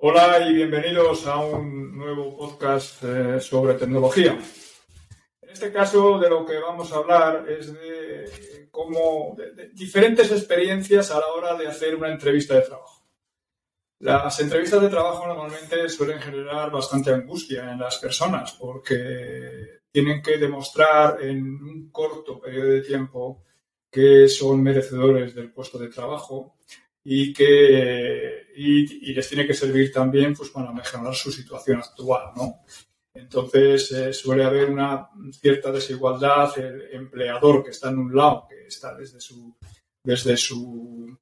Hola 0.00 0.48
y 0.48 0.54
bienvenidos 0.54 1.26
a 1.26 1.38
un 1.38 1.98
nuevo 1.98 2.36
podcast 2.36 3.02
eh, 3.02 3.40
sobre 3.40 3.74
tecnología. 3.74 4.38
En 5.42 5.50
este 5.50 5.72
caso 5.72 6.20
de 6.20 6.30
lo 6.30 6.46
que 6.46 6.56
vamos 6.60 6.92
a 6.92 6.98
hablar 6.98 7.44
es 7.48 7.72
de 7.72 8.68
cómo 8.70 9.34
de, 9.36 9.70
diferentes 9.70 10.30
experiencias 10.30 11.10
a 11.10 11.18
la 11.18 11.26
hora 11.26 11.56
de 11.56 11.66
hacer 11.66 11.96
una 11.96 12.12
entrevista 12.12 12.54
de 12.54 12.60
trabajo. 12.60 13.08
Las 13.98 14.38
entrevistas 14.38 14.82
de 14.82 14.88
trabajo 14.88 15.26
normalmente 15.26 15.88
suelen 15.88 16.20
generar 16.20 16.70
bastante 16.70 17.12
angustia 17.12 17.72
en 17.72 17.80
las 17.80 17.98
personas 17.98 18.52
porque 18.52 19.80
tienen 19.90 20.22
que 20.22 20.38
demostrar 20.38 21.20
en 21.24 21.42
un 21.42 21.90
corto 21.90 22.38
periodo 22.38 22.68
de 22.68 22.82
tiempo 22.82 23.42
que 23.90 24.28
son 24.28 24.62
merecedores 24.62 25.34
del 25.34 25.50
puesto 25.50 25.76
de 25.76 25.88
trabajo 25.88 26.54
y 27.10 27.32
que 27.32 28.48
y, 28.54 29.14
les 29.14 29.26
tiene 29.26 29.46
que 29.46 29.54
servir 29.54 29.90
también 29.90 30.34
pues, 30.34 30.50
para 30.50 30.70
mejorar 30.72 31.14
su 31.14 31.32
situación 31.32 31.78
actual. 31.78 32.32
¿no? 32.36 32.60
Entonces 33.14 33.90
eh, 33.92 34.12
suele 34.12 34.44
haber 34.44 34.68
una 34.68 35.08
cierta 35.32 35.72
desigualdad, 35.72 36.50
el 36.58 36.88
empleador 36.92 37.64
que 37.64 37.70
está 37.70 37.88
en 37.88 37.98
un 37.98 38.14
lado, 38.14 38.44
que 38.46 38.66
está 38.66 38.94
desde 38.94 39.22
su, 39.22 39.56
desde 40.04 40.36
su, 40.36 41.16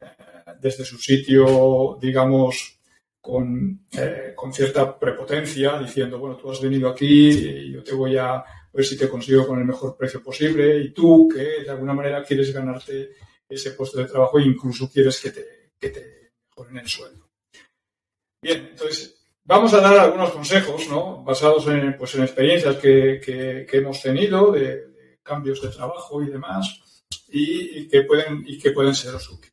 eh, 0.00 0.52
desde 0.58 0.86
su 0.86 0.96
sitio, 0.96 1.98
digamos, 2.00 2.80
con, 3.20 3.86
eh, 3.92 4.32
con, 4.34 4.54
cierta 4.54 4.98
prepotencia, 4.98 5.78
diciendo, 5.78 6.18
bueno, 6.18 6.36
tú 6.36 6.50
has 6.50 6.62
venido 6.62 6.88
aquí 6.88 7.28
y 7.28 7.72
yo 7.72 7.84
te 7.84 7.92
voy 7.92 8.16
a 8.16 8.42
ver 8.72 8.86
si 8.86 8.96
te 8.96 9.10
consigo 9.10 9.46
con 9.46 9.58
el 9.58 9.66
mejor 9.66 9.98
precio 9.98 10.22
posible 10.22 10.78
y 10.78 10.94
tú 10.94 11.28
que 11.28 11.62
de 11.62 11.70
alguna 11.70 11.92
manera 11.92 12.24
quieres 12.24 12.54
ganarte 12.54 13.10
ese 13.48 13.72
puesto 13.72 13.98
de 13.98 14.06
trabajo 14.06 14.38
e 14.38 14.44
incluso 14.44 14.90
quieres 14.90 15.20
que 15.20 15.30
te, 15.30 15.72
que 15.78 15.90
te 15.90 16.32
mejoren 16.48 16.78
el 16.78 16.88
sueldo. 16.88 17.28
Bien, 18.42 18.68
entonces 18.70 19.16
vamos 19.44 19.72
a 19.74 19.80
dar 19.80 19.98
algunos 19.98 20.30
consejos, 20.30 20.88
¿no? 20.88 21.22
Basados 21.22 21.66
en, 21.68 21.96
pues, 21.96 22.14
en 22.14 22.22
experiencias 22.22 22.76
que, 22.76 23.20
que, 23.24 23.76
hemos 23.76 24.02
tenido 24.02 24.52
de, 24.52 25.18
cambios 25.22 25.60
de 25.62 25.68
trabajo 25.68 26.22
y 26.22 26.26
demás 26.26 27.04
y, 27.28 27.88
que, 27.88 28.02
pueden, 28.02 28.44
y 28.46 28.58
que 28.58 28.70
pueden 28.70 28.94
ser 28.94 29.14
útiles. 29.14 29.52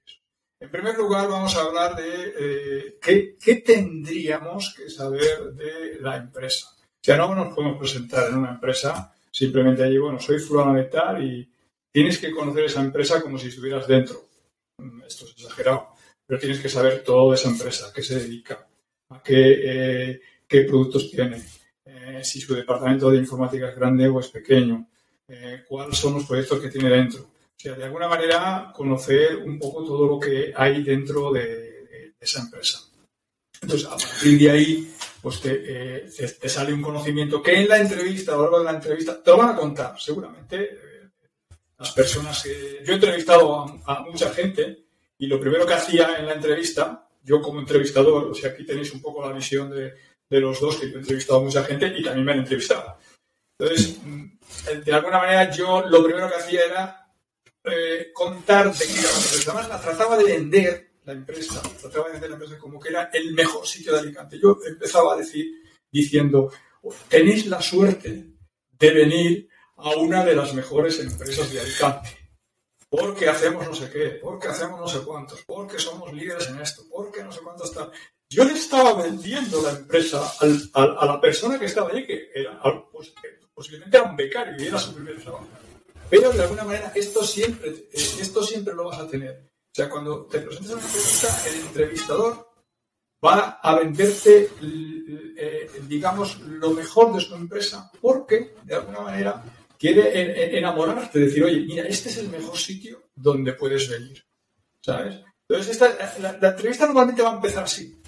En 0.59 0.69
primer 0.69 0.97
lugar, 0.97 1.27
vamos 1.27 1.55
a 1.55 1.63
hablar 1.63 1.95
de 1.95 2.33
eh, 2.39 2.97
qué, 3.01 3.35
qué, 3.37 3.55
tendríamos 3.55 4.73
que 4.75 4.89
saber 4.89 5.53
de 5.53 5.99
la 5.99 6.17
empresa. 6.17 6.69
O 6.77 7.05
sea, 7.05 7.17
no 7.17 7.35
nos 7.35 7.53
podemos 7.53 7.77
presentar 7.77 8.29
en 8.29 8.37
una 8.37 8.51
empresa 8.51 9.13
simplemente 9.29 9.83
allí, 9.83 9.97
bueno, 9.97 10.19
soy 10.19 10.39
fulano 10.39 10.73
de 10.75 10.83
tal 10.85 11.23
y, 11.23 11.52
Tienes 11.93 12.17
que 12.17 12.31
conocer 12.31 12.65
esa 12.65 12.81
empresa 12.81 13.21
como 13.21 13.37
si 13.37 13.49
estuvieras 13.49 13.87
dentro. 13.87 14.25
Esto 15.07 15.25
es 15.25 15.31
exagerado, 15.33 15.89
pero 16.25 16.39
tienes 16.39 16.59
que 16.59 16.67
saber 16.67 17.03
todo 17.03 17.29
de 17.29 17.35
esa 17.35 17.49
empresa, 17.49 17.91
qué 17.93 18.01
se 18.01 18.19
dedica, 18.19 18.67
a 19.11 19.21
qué, 19.21 20.15
eh, 20.15 20.21
productos 20.67 21.11
tiene, 21.11 21.41
eh, 21.85 22.21
si 22.23 22.41
su 22.41 22.55
departamento 22.55 23.11
de 23.11 23.17
informática 23.17 23.69
es 23.69 23.75
grande 23.75 24.07
o 24.07 24.19
es 24.19 24.29
pequeño, 24.29 24.87
eh, 25.27 25.63
cuáles 25.67 25.97
son 25.97 26.15
los 26.15 26.25
proyectos 26.25 26.59
que 26.59 26.69
tiene 26.69 26.89
dentro. 26.89 27.21
O 27.21 27.59
sea, 27.59 27.75
de 27.75 27.83
alguna 27.83 28.07
manera 28.07 28.71
conocer 28.75 29.37
un 29.37 29.59
poco 29.59 29.83
todo 29.83 30.07
lo 30.07 30.19
que 30.19 30.51
hay 30.55 30.83
dentro 30.83 31.31
de, 31.31 32.13
esa 32.19 32.41
empresa. 32.41 32.79
Entonces, 33.61 33.85
a 33.85 33.97
partir 33.97 34.39
de 34.39 34.49
ahí, 34.49 34.93
pues 35.21 35.41
te, 35.41 36.49
sale 36.49 36.73
un 36.73 36.81
conocimiento 36.81 37.43
que 37.43 37.59
en 37.59 37.67
la 37.67 37.79
entrevista, 37.79 38.33
a 38.33 38.37
lo 38.37 38.43
largo 38.43 38.59
de 38.59 38.65
la 38.65 38.71
entrevista, 38.71 39.21
te 39.21 39.31
lo 39.31 39.37
van 39.37 39.49
a 39.49 39.55
contar, 39.57 39.99
seguramente 39.99 40.92
las 41.77 41.91
personas 41.91 42.43
que... 42.43 42.81
Yo 42.83 42.93
he 42.93 42.95
entrevistado 42.95 43.65
a, 43.85 44.01
mucha 44.01 44.31
gente 44.33 44.85
y 45.17 45.27
lo 45.27 45.39
primero 45.39 45.65
que 45.65 45.73
hacía 45.73 46.17
en 46.17 46.27
la 46.27 46.33
entrevista, 46.33 47.07
yo 47.23 47.41
como 47.41 47.59
entrevistador, 47.59 48.25
o 48.25 48.33
sea, 48.33 48.51
aquí 48.51 48.65
tenéis 48.65 48.93
un 48.93 49.01
poco 49.01 49.27
la 49.27 49.33
visión 49.33 49.69
de, 49.69 49.93
los 50.29 50.59
dos, 50.59 50.77
que 50.77 50.87
he 50.87 50.93
entrevistado 50.93 51.39
a 51.39 51.43
mucha 51.43 51.63
gente 51.63 51.93
y 51.95 52.03
también 52.03 52.25
me 52.25 52.31
han 52.31 52.39
entrevistado. 52.39 52.97
Entonces, 53.57 53.99
mm, 54.03 54.25
de 54.83 54.93
alguna 54.93 55.19
manera 55.19 55.51
yo 55.51 55.87
lo 55.87 56.03
primero 56.03 56.27
que 56.27 56.35
hacía 56.35 56.65
era 56.65 57.03
eh, 57.63 58.11
contar 58.13 58.73
de 58.73 58.85
qué. 58.85 59.47
Además, 59.47 59.69
la 59.69 59.79
trataba 59.79 60.17
de 60.17 60.25
vender 60.25 60.91
la 61.05 61.13
empresa, 61.13 61.61
trataba 61.79 62.07
de 62.07 62.13
vender 62.13 62.29
la 62.29 62.35
empresa 62.35 62.57
como 62.57 62.79
que 62.79 62.89
era 62.89 63.09
el 63.13 63.33
mejor 63.33 63.65
sitio 63.65 63.93
de 63.93 63.99
Alicante. 63.99 64.39
Yo 64.41 64.57
empezaba 64.65 65.13
a 65.13 65.17
decir, 65.17 65.45
diciendo, 65.91 66.51
tenéis 67.07 67.45
la 67.45 67.61
suerte 67.61 68.25
de 68.71 68.91
venir 68.91 69.49
a 69.77 69.89
una 69.97 70.23
de 70.23 70.35
las 70.35 70.53
mejores 70.53 70.99
empresas 70.99 71.51
de 71.51 71.59
Alicante. 71.59 72.17
Porque 72.89 73.27
hacemos 73.27 73.65
no 73.65 73.73
sé 73.73 73.89
qué, 73.89 74.19
porque 74.21 74.47
hacemos 74.47 74.79
no 74.79 74.87
sé 74.87 74.99
cuántos, 74.99 75.41
porque 75.43 75.79
somos 75.79 76.13
líderes 76.13 76.47
en 76.49 76.61
esto, 76.61 76.83
porque 76.91 77.23
no 77.23 77.31
sé 77.31 77.41
cuántos 77.41 77.69
está. 77.69 77.89
Yo 78.29 78.43
le 78.43 78.53
estaba 78.53 79.01
vendiendo 79.01 79.61
la 79.61 79.71
empresa 79.71 80.21
a 80.73 81.05
la 81.05 81.19
persona 81.19 81.59
que 81.59 81.65
estaba 81.65 81.89
allí, 81.89 82.05
que 82.05 82.29
era, 82.33 82.61
pues, 82.91 83.13
posiblemente 83.53 83.97
era 83.97 84.09
un 84.09 84.15
becario 84.15 84.55
y 84.63 84.67
era 84.67 84.77
su 84.77 84.93
primer 84.93 85.21
trabajo. 85.21 85.47
Pero 86.09 86.31
de 86.31 86.43
alguna 86.43 86.63
manera 86.63 86.91
esto 86.93 87.23
siempre, 87.23 87.69
eh, 87.69 87.89
esto 87.91 88.43
siempre 88.43 88.73
lo 88.75 88.85
vas 88.85 88.99
a 88.99 89.07
tener. 89.07 89.51
O 89.71 89.75
sea, 89.75 89.89
cuando 89.89 90.25
te 90.25 90.39
presentas 90.39 90.71
a 90.71 90.75
una 90.75 90.85
entrevista, 90.85 91.47
el 91.47 91.55
entrevistador 91.61 92.53
va 93.25 93.59
a 93.61 93.75
venderte, 93.75 94.51
eh, 95.37 95.71
digamos, 95.87 96.39
lo 96.41 96.71
mejor 96.71 97.13
de 97.13 97.21
su 97.21 97.33
empresa, 97.33 97.91
porque 97.99 98.53
de 98.63 98.75
alguna 98.75 99.01
manera 99.01 99.43
quiere 99.83 100.57
enamorarte, 100.57 101.19
decir, 101.19 101.43
oye, 101.43 101.59
mira, 101.59 101.83
este 101.83 102.07
es 102.07 102.17
el 102.19 102.29
mejor 102.29 102.57
sitio 102.57 103.03
donde 103.13 103.51
puedes 103.51 103.89
venir. 103.89 104.23
¿Sabes? 104.79 105.15
Entonces, 105.49 105.81
la, 106.21 106.49
entrevista 106.51 106.85
normalmente 106.85 107.21
va 107.21 107.31
a 107.31 107.35
empezar 107.35 107.65
así. 107.65 108.01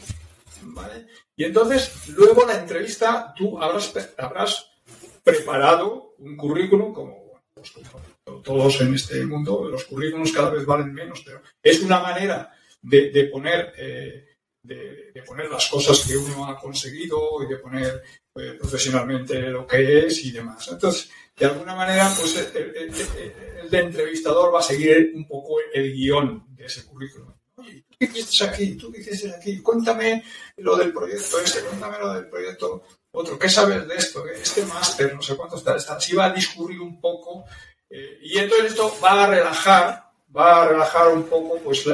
¿Vale? 0.62 1.06
Y 1.36 1.44
entonces, 1.44 2.08
luego 2.16 2.46
la 2.46 2.60
entrevista, 2.60 3.34
tú 3.36 3.62
habrás, 3.62 3.94
habrás 4.18 4.72
preparado 5.22 6.16
un 6.20 6.38
currículum, 6.38 6.94
como, 6.94 7.42
pues, 7.54 7.74
todos 8.42 8.80
en 8.80 8.96
este 8.96 9.26
mundo, 9.26 9.68
los 9.70 9.84
currículums 9.84 10.32
cada 10.32 10.52
vez 10.52 10.66
valen 10.66 10.94
menos, 10.94 11.24
pero 11.26 11.42
es 11.62 11.82
una 11.82 12.00
manera 12.00 12.54
de, 12.82 13.30
poner. 13.34 13.74
Eh, 13.78 14.26
de, 14.64 15.24
poner 15.28 15.50
las 15.50 15.68
cosas 15.68 16.00
que 16.08 16.16
uno 16.16 16.46
ha 16.48 16.58
conseguido 16.58 17.44
y 17.44 17.48
de 17.48 17.58
poner 17.58 18.02
eh, 18.36 18.56
profesionalmente 18.60 19.40
lo 19.42 19.68
que 19.68 20.06
es 20.06 20.26
y 20.26 20.32
demás. 20.32 20.68
Entonces, 20.72 21.10
de 21.38 21.46
alguna 21.46 21.76
manera, 21.76 22.10
pues 22.18 22.38
el, 22.56 22.76
el, 22.76 23.74
entrevistador 23.74 24.54
va 24.54 24.60
a 24.60 24.64
seguir 24.64 25.12
un 25.16 25.28
poco 25.28 25.58
el 25.74 25.92
guion 25.92 26.46
de 26.56 26.66
ese 26.66 26.86
currículum. 26.86 27.34
Oye, 27.58 27.84
¿tú 27.90 27.98
qué 28.00 28.20
hiciste 28.20 28.46
aquí? 28.46 28.76
¿Tú 28.76 28.92
qué 28.92 29.02
hiciste 29.02 29.36
aquí? 29.36 29.62
Cuéntame 29.62 30.24
lo 30.58 30.78
del 30.78 30.94
proyecto 30.94 31.40
este, 31.40 31.60
cuéntame 31.62 31.98
lo 32.00 32.14
del 32.14 32.30
proyecto 32.30 32.84
otro. 33.12 33.38
¿Qué 33.38 33.50
sabes 33.50 33.88
de 33.88 33.96
esto? 33.96 34.26
Este 34.28 34.66
máster, 34.66 35.14
no 35.14 35.22
sé 35.22 35.36
cuánto 35.36 35.58
está. 35.58 35.76
está. 35.76 35.96
Así 35.96 36.16
va 36.16 36.26
a 36.26 36.34
discurrir 36.34 36.80
un 36.80 37.02
poco. 37.02 37.46
Eh, 37.90 38.20
y 38.22 38.38
entonces 38.38 38.72
esto 38.72 38.96
va 39.04 39.24
a 39.24 39.28
relajar, 39.28 40.12
va 40.36 40.64
a 40.64 40.68
relajar 40.70 41.10
un 41.10 41.24
poco 41.24 41.60
pues, 41.60 41.86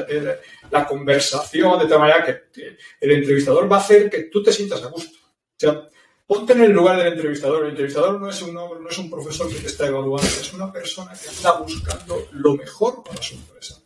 la, 0.72 0.88
conversación 0.88 1.80
de 1.80 1.88
tal 1.88 2.00
manera 2.00 2.26
que 2.26 2.78
el 3.00 3.12
entrevistador 3.12 3.72
va 3.72 3.78
a 3.78 3.80
hacer 3.80 4.10
que 4.10 4.24
tú 4.24 4.44
te 4.44 4.54
sientas 4.54 4.84
a 4.84 4.88
gusto. 4.88 5.18
O 5.18 5.60
sea, 5.60 5.90
Ponte 6.32 6.54
en 6.54 6.64
el 6.64 6.72
lugar 6.72 6.96
del 6.96 7.12
entrevistador. 7.12 7.66
El 7.66 7.72
entrevistador 7.72 8.22
no 8.22 8.30
es 8.30 8.42
un, 8.42 8.54
no 8.54 8.90
es 8.90 8.98
un 8.98 9.10
profesor 9.10 9.50
que 9.50 9.60
te 9.60 9.68
está 9.68 9.88
evaluando, 9.88 10.26
es 10.26 10.54
una 10.54 10.72
persona 10.72 11.12
que 11.12 11.28
está 11.28 11.60
buscando 11.60 12.26
lo 12.32 12.56
mejor 12.56 13.04
para 13.04 13.22
su 13.22 13.36
empresa. 13.36 13.82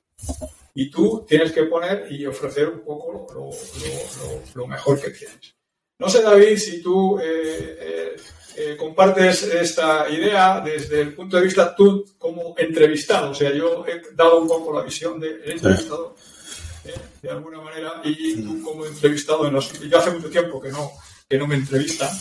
Y 0.76 0.92
tú 0.92 1.26
tienes 1.28 1.52
que 1.52 1.64
poner 1.64 2.06
y 2.12 2.24
ofrecer 2.28 2.70
un 2.70 2.82
poco 2.82 3.34
lo, 3.34 3.50
lo, 4.54 4.68
mejor 4.68 5.02
que 5.02 5.10
tienes. 5.10 5.56
No 5.98 6.08
sé, 6.08 6.22
David, 6.22 6.56
si 6.58 6.84
tú 6.84 7.18
eh, 7.18 7.24
eh, 7.26 8.16
eh, 8.58 8.78
compartes 8.78 9.42
esta 9.42 10.08
idea 10.08 10.62
desde 10.62 11.02
el 11.02 11.16
punto 11.16 11.38
de 11.38 11.46
vista 11.46 11.76
tú 11.76 12.06
como 12.20 12.54
entrevistado. 12.60 13.32
O 13.32 13.34
sea, 13.34 13.52
yo 13.56 13.84
he 13.88 14.14
dado 14.14 14.40
un 14.40 14.48
poco 14.48 14.72
la 14.72 14.84
visión 14.84 15.20
del 15.20 15.42
entrevistador, 15.50 16.14
de 17.24 17.30
alguna 17.32 17.60
manera, 17.60 18.02
y 18.04 18.40
tú 18.44 18.62
como 18.62 18.86
entrevistado, 18.86 19.48
en 19.48 19.54
los, 19.54 19.80
yo 19.80 19.98
hace 19.98 20.12
mucho 20.12 20.30
tiempo 20.30 20.62
que 20.62 20.70
no, 20.70 20.92
que 21.28 21.38
no 21.40 21.48
me 21.48 21.56
entrevistan, 21.56 22.16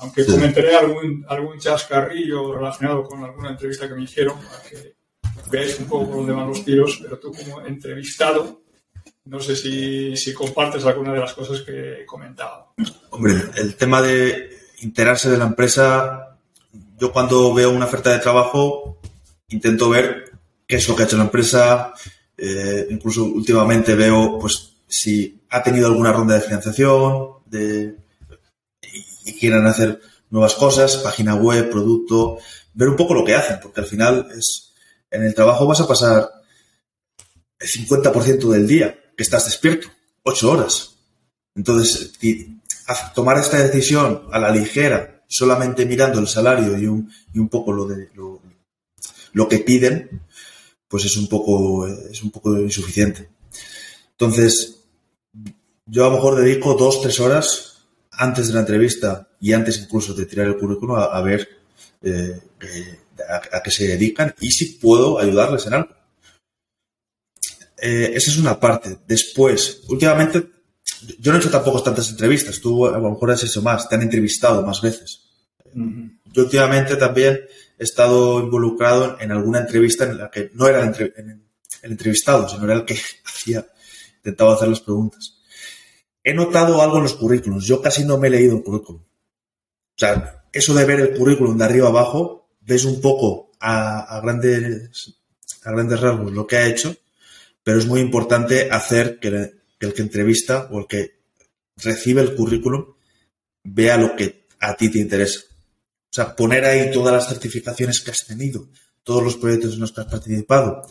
aunque 0.00 0.26
comentaré 0.26 0.74
algún, 0.74 1.24
algún 1.28 1.58
chascarrillo 1.58 2.54
relacionado 2.54 3.04
con 3.04 3.22
alguna 3.22 3.50
entrevista 3.50 3.88
que 3.88 3.94
me 3.94 4.04
hicieron, 4.04 4.38
para 4.38 4.62
que 4.62 4.96
veáis 5.50 5.78
un 5.78 5.86
poco 5.86 6.06
por 6.06 6.16
dónde 6.16 6.32
van 6.32 6.48
los 6.48 6.64
tiros, 6.64 6.98
pero 7.02 7.18
tú 7.18 7.32
como 7.32 7.60
entrevistado, 7.66 8.62
no 9.24 9.40
sé 9.40 9.54
si, 9.54 10.16
si 10.16 10.32
compartes 10.32 10.84
alguna 10.86 11.12
de 11.12 11.20
las 11.20 11.34
cosas 11.34 11.62
que 11.62 12.02
he 12.02 12.06
comentado. 12.06 12.72
Hombre, 13.10 13.34
el 13.56 13.76
tema 13.76 14.00
de 14.00 14.58
enterarse 14.80 15.30
de 15.30 15.38
la 15.38 15.46
empresa, 15.46 16.38
yo 16.98 17.12
cuando 17.12 17.52
veo 17.52 17.70
una 17.70 17.84
oferta 17.84 18.10
de 18.10 18.18
trabajo, 18.18 19.00
intento 19.48 19.90
ver 19.90 20.32
qué 20.66 20.76
es 20.76 20.88
lo 20.88 20.96
que 20.96 21.02
ha 21.02 21.06
hecho 21.06 21.18
la 21.18 21.24
empresa, 21.24 21.92
eh, 22.36 22.86
incluso 22.90 23.24
últimamente 23.24 23.94
veo 23.94 24.38
pues 24.38 24.76
si 24.88 25.42
ha 25.50 25.62
tenido 25.62 25.88
alguna 25.88 26.12
ronda 26.12 26.34
de 26.34 26.40
financiación, 26.40 27.40
de 27.46 27.96
quieran 29.38 29.66
hacer 29.66 30.00
nuevas 30.30 30.54
cosas, 30.54 30.96
página 30.98 31.34
web, 31.34 31.70
producto, 31.70 32.38
ver 32.74 32.88
un 32.88 32.96
poco 32.96 33.14
lo 33.14 33.24
que 33.24 33.34
hacen, 33.34 33.58
porque 33.60 33.80
al 33.80 33.86
final 33.86 34.28
es 34.36 34.70
en 35.10 35.24
el 35.24 35.34
trabajo 35.34 35.66
vas 35.66 35.80
a 35.80 35.88
pasar 35.88 36.30
el 37.58 37.68
50% 37.68 38.48
del 38.48 38.66
día 38.66 38.96
que 39.16 39.22
estás 39.22 39.44
despierto, 39.44 39.88
8 40.22 40.50
horas. 40.50 40.96
Entonces, 41.54 42.12
tomar 43.14 43.38
esta 43.38 43.58
decisión 43.58 44.28
a 44.32 44.38
la 44.38 44.50
ligera, 44.50 45.24
solamente 45.26 45.84
mirando 45.84 46.20
el 46.20 46.28
salario 46.28 46.78
y 46.78 46.86
un, 46.86 47.12
y 47.34 47.38
un 47.38 47.48
poco 47.48 47.72
lo, 47.72 47.86
de, 47.86 48.08
lo, 48.14 48.40
lo 49.32 49.48
que 49.48 49.58
piden, 49.58 50.22
pues 50.88 51.04
es 51.04 51.16
un 51.16 51.28
poco, 51.28 51.86
es 51.86 52.22
un 52.22 52.30
poco 52.30 52.56
insuficiente. 52.56 53.28
Entonces, 54.12 54.84
yo 55.86 56.06
a 56.06 56.08
lo 56.08 56.16
mejor 56.16 56.36
dedico 56.36 56.74
dos, 56.74 57.02
tres 57.02 57.18
horas 57.20 57.69
antes 58.20 58.48
de 58.48 58.54
la 58.54 58.60
entrevista 58.60 59.28
y 59.40 59.54
antes 59.54 59.78
incluso 59.78 60.12
de 60.12 60.26
tirar 60.26 60.46
el 60.46 60.58
currículum 60.58 60.96
a, 60.98 61.20
ver 61.22 61.48
eh, 62.02 62.38
a, 63.52 63.62
qué 63.62 63.70
se 63.70 63.88
dedican 63.88 64.34
y 64.40 64.50
si 64.50 64.74
puedo 64.74 65.18
ayudarles 65.18 65.66
en 65.66 65.74
algo. 65.74 65.94
Eh, 67.80 68.12
esa 68.14 68.30
es 68.30 68.36
una 68.36 68.60
parte. 68.60 68.98
Después, 69.06 69.82
últimamente, 69.88 70.50
yo 71.18 71.32
no 71.32 71.38
he 71.38 71.40
hecho 71.40 71.50
tampoco 71.50 71.82
tantas 71.82 72.10
entrevistas. 72.10 72.60
Tú 72.60 72.86
a 72.86 72.98
lo 72.98 73.10
mejor 73.10 73.30
has 73.30 73.42
hecho 73.42 73.62
más, 73.62 73.88
te 73.88 73.94
han 73.94 74.02
entrevistado 74.02 74.62
más 74.66 74.82
veces. 74.82 75.22
Yo 75.74 76.42
últimamente 76.42 76.96
también 76.96 77.40
he 77.78 77.84
estado 77.84 78.40
involucrado 78.40 79.16
en 79.18 79.32
alguna 79.32 79.60
entrevista 79.60 80.04
en 80.04 80.18
la 80.18 80.30
que 80.30 80.50
no 80.52 80.68
era 80.68 80.82
el, 80.82 81.42
entrevistado, 81.82 82.46
sino 82.50 82.64
era 82.64 82.74
el 82.74 82.84
que 82.84 82.98
hacía, 83.24 83.66
intentaba 84.16 84.54
hacer 84.54 84.68
las 84.68 84.80
preguntas. 84.80 85.39
He 86.30 86.32
notado 86.32 86.80
algo 86.80 86.98
en 86.98 87.02
los 87.02 87.14
currículums. 87.14 87.64
Yo 87.64 87.82
casi 87.82 88.04
no 88.04 88.16
me 88.16 88.28
he 88.28 88.30
leído 88.30 88.56
el 88.56 88.62
currículum. 88.62 89.02
O 89.02 89.96
sea, 89.96 90.44
eso 90.52 90.72
de 90.74 90.84
ver 90.84 91.00
el 91.00 91.18
currículum 91.18 91.58
de 91.58 91.64
arriba 91.64 91.88
abajo, 91.88 92.48
ves 92.60 92.84
un 92.84 93.00
poco 93.00 93.50
a, 93.58 94.20
grandes, 94.22 95.18
a 95.64 95.72
grandes 95.72 96.00
rasgos 96.00 96.30
lo 96.30 96.46
que 96.46 96.56
ha 96.56 96.68
hecho, 96.68 96.94
pero 97.64 97.80
es 97.80 97.86
muy 97.86 98.00
importante 98.00 98.70
hacer 98.70 99.18
que, 99.18 99.26
el 99.80 99.92
que 99.92 100.02
entrevista 100.02 100.68
o 100.70 100.78
el 100.78 100.86
que 100.86 101.18
recibe 101.78 102.20
el 102.20 102.36
currículum 102.36 102.94
vea 103.64 103.96
lo 103.96 104.14
que 104.14 104.46
a 104.60 104.76
ti 104.76 104.88
te 104.88 105.00
interesa. 105.00 105.40
O 105.40 106.12
sea, 106.12 106.36
poner 106.36 106.64
ahí 106.64 106.92
todas 106.92 107.12
las 107.12 107.28
certificaciones 107.28 108.02
que 108.02 108.12
has 108.12 108.24
tenido, 108.24 108.68
todos 109.02 109.24
los 109.24 109.36
proyectos 109.36 109.74
en 109.74 109.80
los 109.80 109.90
que 109.90 110.02
has 110.02 110.06
participado 110.06 110.82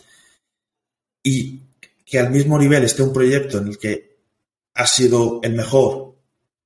y 1.22 1.62
que 2.04 2.18
al 2.18 2.28
mismo 2.28 2.58
nivel 2.58 2.84
esté 2.84 3.02
un 3.02 3.14
proyecto 3.14 3.56
en 3.56 3.68
el 3.68 3.78
que 3.78 4.09
has 4.80 4.92
sido 4.92 5.40
el 5.42 5.52
mejor 5.52 6.16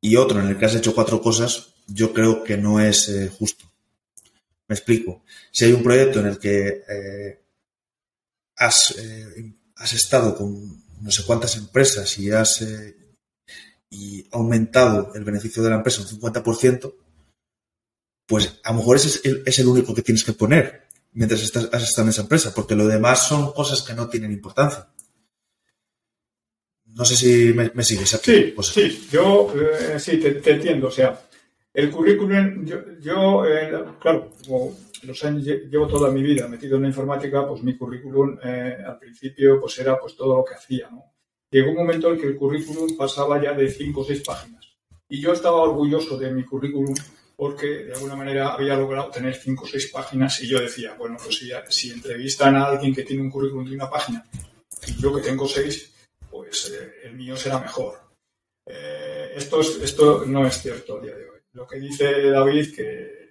y 0.00 0.14
otro 0.14 0.38
en 0.38 0.46
el 0.46 0.56
que 0.56 0.66
has 0.66 0.76
hecho 0.76 0.94
cuatro 0.94 1.20
cosas, 1.20 1.74
yo 1.88 2.12
creo 2.12 2.44
que 2.44 2.56
no 2.56 2.78
es 2.78 3.08
eh, 3.08 3.28
justo. 3.28 3.64
Me 4.68 4.76
explico. 4.76 5.24
Si 5.50 5.64
hay 5.64 5.72
un 5.72 5.82
proyecto 5.82 6.20
en 6.20 6.26
el 6.26 6.38
que 6.38 6.84
eh, 6.88 7.44
has, 8.56 8.94
eh, 8.96 9.52
has, 9.74 9.92
estado 9.94 10.36
con 10.36 10.80
no 11.00 11.10
sé 11.10 11.24
cuántas 11.24 11.56
empresas 11.56 12.16
y 12.18 12.30
has 12.30 12.64
y 13.90 14.24
aumentado 14.30 15.12
el 15.16 15.24
beneficio 15.24 15.60
de 15.64 15.70
la 15.70 15.76
empresa 15.76 16.02
un 16.02 16.06
50%, 16.06 16.94
pues 18.26 18.60
a 18.62 18.70
lo 18.70 18.78
mejor 18.78 18.96
ese 18.96 19.42
es 19.44 19.58
el, 19.58 19.66
único 19.66 19.92
que 19.92 20.02
tienes 20.02 20.22
que 20.22 20.34
poner 20.34 20.86
mientras 21.14 21.42
estás, 21.42 21.68
has 21.72 21.82
estado 21.82 22.06
en 22.06 22.10
esa 22.10 22.22
empresa, 22.22 22.54
porque 22.54 22.76
lo 22.76 22.86
demás 22.86 23.26
son 23.26 23.52
cosas 23.52 23.82
que 23.82 23.94
no 23.94 24.08
tienen 24.08 24.30
importancia. 24.30 24.93
No 26.94 27.04
sé 27.04 27.16
si 27.16 27.52
me, 27.52 27.82
sigues 27.82 28.14
aquí. 28.14 28.32
Sí, 28.32 28.52
pues, 28.54 28.68
sí, 28.68 29.08
yo 29.10 29.52
eh, 29.54 29.98
sí, 29.98 30.18
te, 30.18 30.50
entiendo. 30.50 30.88
O 30.88 30.90
sea, 30.90 31.20
el 31.72 31.90
currículum, 31.90 32.64
yo, 33.00 33.44
eh, 33.44 33.72
claro, 34.00 34.30
como 34.46 34.76
los 35.02 35.24
años, 35.24 35.44
llevo 35.44 35.88
toda 35.88 36.10
mi 36.10 36.22
vida 36.22 36.46
metido 36.46 36.76
en 36.76 36.82
la 36.82 36.88
informática, 36.88 37.46
pues 37.46 37.62
mi 37.62 37.76
currículum 37.76 38.38
eh, 38.44 38.76
al 38.86 38.98
principio 38.98 39.60
pues 39.60 39.78
era 39.78 39.98
pues 39.98 40.16
todo 40.16 40.36
lo 40.36 40.44
que 40.44 40.54
hacía, 40.54 40.88
¿no? 40.90 41.14
Llegó 41.50 41.70
un 41.70 41.76
momento 41.76 42.12
en 42.12 42.18
que 42.18 42.26
el 42.26 42.36
currículum 42.36 42.96
pasaba 42.96 43.42
ya 43.42 43.52
de 43.52 43.68
cinco 43.70 44.00
o 44.00 44.04
seis 44.04 44.22
páginas. 44.22 44.64
Y 45.08 45.20
yo 45.20 45.32
estaba 45.32 45.62
orgulloso 45.62 46.16
de 46.16 46.32
mi 46.32 46.44
currículum 46.44 46.94
porque 47.36 47.84
de 47.84 47.92
alguna 47.92 48.16
manera 48.16 48.54
había 48.54 48.76
logrado 48.76 49.10
tener 49.10 49.34
cinco 49.34 49.64
o 49.64 49.68
seis 49.68 49.90
páginas 49.92 50.40
y 50.42 50.48
yo 50.48 50.60
decía, 50.60 50.94
bueno, 50.98 51.16
pues 51.22 51.36
si, 51.36 51.50
si 51.68 51.90
entrevistan 51.90 52.56
a 52.56 52.66
alguien 52.66 52.94
que 52.94 53.02
tiene 53.02 53.22
un 53.22 53.30
currículum 53.30 53.68
de 53.68 53.74
una 53.74 53.90
página 53.90 54.24
y 54.86 55.00
yo 55.00 55.14
que 55.14 55.22
tengo 55.22 55.46
seis, 55.46 55.93
pues 56.34 56.68
eh, 56.70 56.94
el 57.04 57.14
mío 57.14 57.36
será 57.36 57.60
mejor. 57.60 57.94
Eh, 58.66 59.34
esto, 59.36 59.60
esto 59.60 60.24
no 60.26 60.44
es 60.44 60.60
cierto 60.60 60.98
a 60.98 61.00
día 61.00 61.14
de 61.14 61.30
hoy. 61.30 61.38
Lo 61.52 61.64
que 61.66 61.78
dice 61.78 62.28
David, 62.30 62.74
que, 62.74 63.24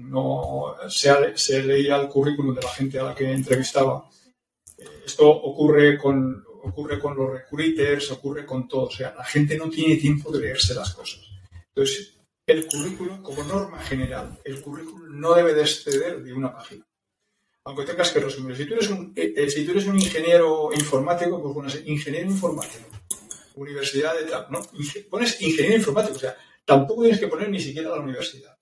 no 0.00 0.74
se, 0.88 1.62
leía 1.62 1.96
el 1.96 2.08
currículum 2.08 2.54
de 2.54 2.60
la 2.60 2.68
gente 2.68 2.98
a 2.98 3.04
la 3.04 3.14
que 3.14 3.30
entrevistaba, 3.30 4.06
eh, 4.76 4.84
esto 5.06 5.30
ocurre 5.30 5.96
con, 5.96 6.44
ocurre 6.64 6.98
con 6.98 7.16
los 7.16 7.32
recruiters, 7.32 8.10
ocurre 8.10 8.44
con 8.44 8.66
todo. 8.66 8.86
O 8.86 8.90
sea, 8.90 9.14
la 9.16 9.24
gente 9.24 9.56
no 9.56 9.70
tiene 9.70 9.96
tiempo 9.96 10.30
de 10.32 10.40
leerse 10.40 10.74
las 10.74 10.92
cosas. 10.92 11.20
Entonces, 11.68 12.18
el 12.44 12.66
currículum, 12.66 13.22
como 13.22 13.44
norma 13.44 13.78
general, 13.78 14.38
el 14.44 14.60
currículum 14.60 15.20
no 15.20 15.32
debe 15.34 15.54
de 15.54 15.62
exceder 15.62 16.22
de 16.22 16.32
una 16.32 16.52
página. 16.52 16.84
Aunque 17.64 17.84
tengas 17.84 18.10
que 18.10 18.20
resumir. 18.20 18.56
Si 18.56 18.66
tú 18.66 18.74
eres 18.74 18.90
un, 18.90 19.12
eh, 19.14 19.34
eh, 19.36 19.50
si 19.50 19.64
tú 19.64 19.70
eres 19.70 19.86
un 19.86 19.96
ingeniero 19.96 20.70
informático, 20.72 21.40
pues 21.40 21.54
pones 21.54 21.86
ingeniero 21.86 22.28
informático, 22.28 22.84
universidad 23.54 24.14
de 24.18 24.24
tal, 24.24 24.46
¿no? 24.50 24.60
Pones 25.08 25.40
ingeniero 25.40 25.76
informático, 25.76 26.16
o 26.16 26.20
sea, 26.20 26.36
tampoco 26.64 27.02
tienes 27.02 27.20
que 27.20 27.28
poner 27.28 27.48
ni 27.50 27.60
siquiera 27.60 27.90
la 27.90 28.00
universidad. 28.00 28.56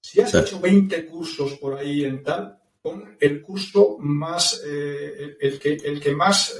Si 0.00 0.20
has 0.20 0.32
hecho 0.34 0.60
20 0.60 1.06
cursos 1.06 1.54
por 1.54 1.74
ahí 1.76 2.04
en 2.04 2.22
tal, 2.22 2.58
pon 2.80 3.16
el 3.20 3.42
curso 3.42 3.96
más, 3.98 4.62
eh, 4.64 5.36
el, 5.40 5.58
que, 5.58 5.72
el 5.72 6.00
que 6.00 6.14
más, 6.14 6.56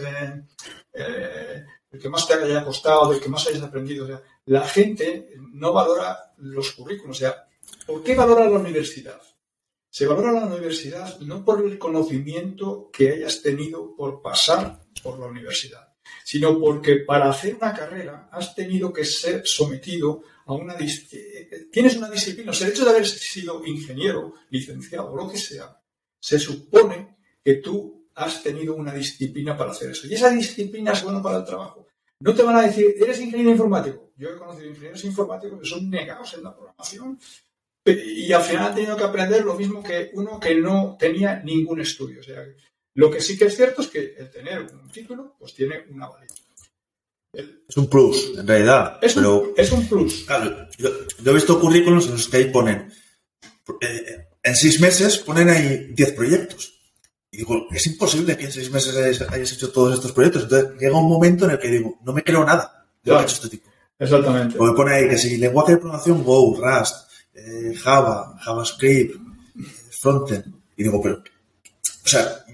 el 0.93 1.99
que 2.01 2.09
más 2.09 2.27
te 2.27 2.35
haya 2.35 2.65
costado, 2.65 3.13
el 3.13 3.21
que 3.21 3.29
más 3.29 3.47
hayas 3.47 3.63
aprendido. 3.63 4.05
O 4.05 4.09
sea, 4.09 4.21
la 4.47 4.67
gente 4.67 5.31
no 5.53 5.73
valora 5.73 6.35
los 6.39 6.73
currículos. 6.73 7.17
O 7.17 7.21
sea, 7.21 7.49
¿por 7.87 8.03
qué 8.03 8.17
valora 8.17 8.51
la 8.51 8.59
universidad? 8.59 9.21
Se 9.90 10.06
valora 10.06 10.32
la 10.32 10.46
universidad 10.46 11.19
no 11.20 11.44
por 11.44 11.64
el 11.64 11.79
conocimiento 11.79 12.90
que 12.93 13.11
hayas 13.11 13.43
tenido 13.43 13.96
por 13.96 14.20
pasar 14.20 14.85
por 15.02 15.19
la 15.19 15.26
universidad, 15.26 15.94
sino 16.25 16.58
porque 16.61 16.96
para 16.96 17.31
hacer 17.31 17.55
una 17.55 17.75
carrera 17.75 18.29
has 18.31 18.55
tenido 18.55 18.93
que 18.93 19.05
ser 19.05 19.43
sometido 19.46 20.23
a 20.46 20.52
una... 20.52 20.76
Tienes 21.73 21.96
una 21.96 22.11
disciplina. 22.11 22.50
O 22.50 22.55
sea, 22.55 22.67
el 22.67 22.73
hecho 22.73 22.85
de 22.85 22.90
haber 22.90 23.06
sido 23.06 23.64
ingeniero, 23.64 24.35
licenciado 24.50 25.11
o 25.11 25.17
lo 25.17 25.31
que 25.31 25.38
sea, 25.38 25.81
se 26.20 26.38
supone 26.38 27.17
que 27.43 27.55
tú 27.55 28.08
has 28.14 28.43
tenido 28.43 28.75
una 28.75 28.93
disciplina 28.93 29.56
para 29.56 29.70
hacer 29.70 29.90
eso. 29.90 30.06
Y 30.06 30.14
esa 30.14 30.31
disciplina 30.31 30.93
es 30.93 31.02
buena 31.02 31.23
para 31.23 31.38
el 31.38 31.44
trabajo. 31.44 31.87
No 32.20 32.35
te 32.35 32.43
van 32.43 32.56
a 32.56 32.62
decir, 32.62 32.94
eres 33.00 33.20
ingeniero 33.20 33.50
informático. 33.50 34.12
Yo 34.17 34.31
he 34.31 34.38
conocido 34.38 34.69
ingenieros 34.69 35.04
informáticos 35.04 35.61
que 35.61 35.66
son 35.66 35.88
negados 35.88 36.35
en 36.35 36.42
la 36.42 36.54
programación 36.54 37.18
y 37.92 38.33
al 38.33 38.42
final 38.42 38.66
han 38.66 38.75
tenido 38.75 38.97
que 38.97 39.04
aprender 39.04 39.45
lo 39.45 39.54
mismo 39.54 39.83
que 39.83 40.11
uno 40.14 40.38
que 40.38 40.54
no 40.54 40.97
tenía 40.99 41.42
ningún 41.42 41.80
estudio. 41.80 42.21
O 42.21 42.23
sea, 42.23 42.45
lo 42.95 43.11
que 43.11 43.21
sí 43.21 43.38
que 43.38 43.47
es 43.47 43.57
cierto 43.57 43.83
es 43.83 43.88
que 43.88 44.14
el 44.18 44.30
tener 44.30 44.61
un 44.62 44.88
título 44.90 45.37
pues 45.38 45.54
tiene 45.54 45.85
una 45.90 46.09
validez. 46.09 46.49
Es 47.68 47.76
un 47.76 47.88
plus, 47.88 48.33
en 48.38 48.47
realidad. 48.47 48.99
Es, 49.02 49.14
pero, 49.14 49.40
un, 49.40 49.52
es 49.57 49.71
un 49.71 49.87
plus. 49.87 50.26
yo, 50.78 50.90
he 51.25 51.35
visto 51.35 51.61
currículos 51.61 52.07
en 52.07 52.12
los 52.12 52.28
que 52.28 52.38
ahí 52.38 52.45
ponen, 52.47 52.90
eh, 53.80 54.28
en 54.42 54.57
seis 54.57 54.80
meses 54.80 55.18
ponen 55.18 55.50
ahí 55.50 55.92
diez 55.92 56.12
proyectos. 56.12 56.75
Y 57.30 57.38
digo, 57.38 57.66
es 57.71 57.87
imposible 57.87 58.37
que 58.37 58.47
en 58.47 58.52
seis 58.52 58.71
meses 58.71 58.97
hayas, 58.97 59.52
hecho 59.52 59.71
todos 59.71 59.95
estos 59.95 60.12
proyectos. 60.12 60.45
Entonces 60.45 60.80
llega 60.80 60.99
un 60.99 61.09
momento 61.09 61.45
en 61.45 61.52
el 61.52 61.59
que 61.59 61.68
digo, 61.68 61.99
no 62.02 62.12
me 62.12 62.25
creo 62.25 62.45
nada 62.45 62.88
de 63.02 63.11
lo 63.11 63.18
que 63.18 63.21
ha 63.21 63.25
hecho 63.25 63.35
este 63.35 63.50
tipo. 63.50 63.71
Exactamente. 63.99 64.59
Me 64.59 64.73
pone 64.73 64.95
ahí 64.95 65.09
que 65.09 65.18
si 65.18 65.37
lenguaje 65.37 65.73
de 65.73 65.78
programación 65.78 66.25
Go, 66.25 66.57
Rust, 66.57 67.08
eh, 67.38 67.75
Java, 67.76 68.37
JavaScript, 68.40 69.16
Frontend. 70.00 70.54
Y 70.76 70.85
digo, 70.85 71.00
pero, 71.02 71.16
o 71.18 72.09
sea, 72.09 72.45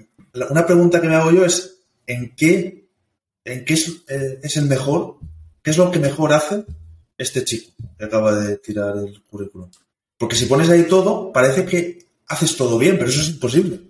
una 0.51 0.67
pregunta 0.67 1.01
que 1.01 1.09
me 1.09 1.15
hago 1.15 1.31
yo 1.31 1.45
es, 1.45 1.79
¿en 2.07 2.35
qué, 2.35 2.89
en 3.45 3.65
qué 3.65 3.75
es, 3.75 3.89
eh, 4.09 4.41
es 4.43 4.57
el 4.57 4.67
mejor? 4.67 5.19
¿Qué 5.63 5.71
es 5.71 5.79
lo 5.79 5.91
que 5.91 5.99
mejor 5.99 6.33
hace 6.33 6.65
este 7.17 7.45
chico 7.45 7.73
que 7.99 8.05
acaba 8.05 8.35
de 8.35 8.59
tirar 8.59 8.97
el 8.97 9.23
currículum? 9.23 9.71
Porque 10.19 10.37
si 10.37 10.47
pones 10.47 10.69
ahí 10.69 10.85
todo, 10.85 11.33
parece 11.33 11.65
que 11.65 12.07
haces 12.29 12.57
todo 12.57 12.79
bien, 12.79 12.97
pero 12.99 13.11
eso 13.11 13.21
es 13.21 13.29
imposible. 13.29 13.81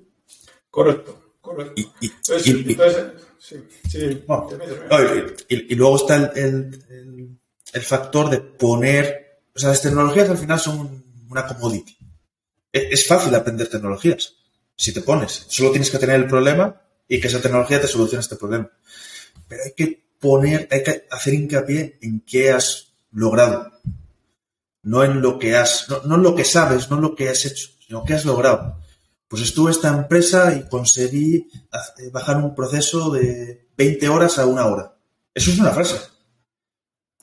Correcto, 0.71 1.37
correcto. 1.41 1.81
Y, 5.49 5.75
luego 5.75 5.97
está 5.97 6.33
el, 6.35 7.39
factor 7.83 8.31
de 8.31 8.39
poner, 8.39 9.24
o 9.55 9.59
sea, 9.59 9.69
las 9.71 9.83
tecnologías 9.83 10.29
al 10.29 10.39
final 10.39 10.59
son 10.59 11.05
una 11.31 11.47
commodity. 11.47 11.97
E, 12.73 12.89
es, 12.91 13.07
fácil 13.07 13.35
aprender 13.35 13.69
tecnologías. 13.69 14.35
Si 14.77 14.93
te 14.93 15.01
pones, 15.01 15.47
solo 15.49 15.71
tienes 15.71 15.91
que 15.91 15.99
tener 15.99 16.17
el 16.17 16.27
problema 16.27 16.83
y 17.09 17.21
que 17.21 17.29
esa 17.29 17.41
tecnología 17.41 17.81
te 17.81 17.87
solucione 17.87 18.21
este 18.21 18.37
problema. 18.37 18.71
Pero 19.47 19.63
hay 19.65 19.73
que 19.77 20.05
poner, 20.19 20.69
hay 20.71 20.83
que 20.83 21.07
hacer 21.11 21.35
hincapié 21.35 21.99
en 22.03 22.25
qué 22.27 22.51
has 22.51 22.95
logrado. 23.13 23.73
No 24.83 25.05
en 25.05 25.23
lo 25.23 25.39
que 25.39 25.57
has, 25.57 25.87
no, 26.05 26.17
en 26.17 26.23
lo 26.23 26.35
que 26.35 26.45
sabes, 26.45 26.91
no 26.91 26.97
en 26.97 27.03
lo 27.03 27.15
que 27.15 27.29
has 27.29 27.45
hecho, 27.47 27.69
sino 27.87 28.05
qué 28.05 28.15
has 28.15 28.25
logrado. 28.25 28.81
Pues 29.29 29.43
estuve 29.43 29.71
esta 29.71 29.89
empresa 29.89 30.55
y 30.55 30.69
conseguí 30.69 31.49
eh, 31.49 32.11
bajar 32.13 32.37
un 32.39 32.55
proceso 32.55 33.11
de 33.11 33.69
20 33.77 34.09
horas 34.09 34.39
a 34.39 34.47
una 34.47 34.67
hora. 34.67 34.97
Eso 35.33 35.51
es 35.51 35.59
una 35.59 35.71
frase. 35.71 35.97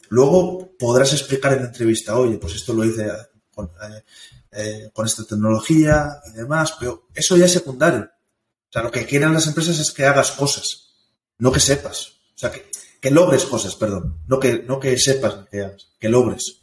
Luego 0.09 0.70
podrás 0.81 1.13
explicar 1.13 1.53
en 1.53 1.59
la 1.59 1.67
entrevista, 1.67 2.17
oye, 2.17 2.39
pues 2.39 2.55
esto 2.55 2.73
lo 2.73 2.83
hice 2.83 3.07
con, 3.53 3.67
eh, 3.67 4.03
eh, 4.51 4.89
con 4.91 5.05
esta 5.05 5.23
tecnología 5.23 6.19
y 6.25 6.37
demás, 6.37 6.75
pero 6.79 7.07
eso 7.13 7.37
ya 7.37 7.45
es 7.45 7.51
secundario. 7.51 8.01
O 8.01 8.71
sea, 8.71 8.81
lo 8.81 8.89
que 8.89 9.05
quieren 9.05 9.31
las 9.31 9.45
empresas 9.45 9.77
es 9.77 9.91
que 9.91 10.05
hagas 10.05 10.31
cosas, 10.31 10.95
no 11.37 11.51
que 11.51 11.59
sepas. 11.59 12.07
O 12.33 12.37
sea, 12.41 12.51
que, 12.51 12.71
que 12.99 13.11
logres 13.11 13.45
cosas, 13.45 13.75
perdón. 13.75 14.23
No 14.27 14.39
que, 14.39 14.63
no 14.63 14.79
que 14.79 14.97
sepas 14.97 15.47
que 15.51 15.61
hagas, 15.61 15.89
que 15.99 16.09
logres. 16.09 16.59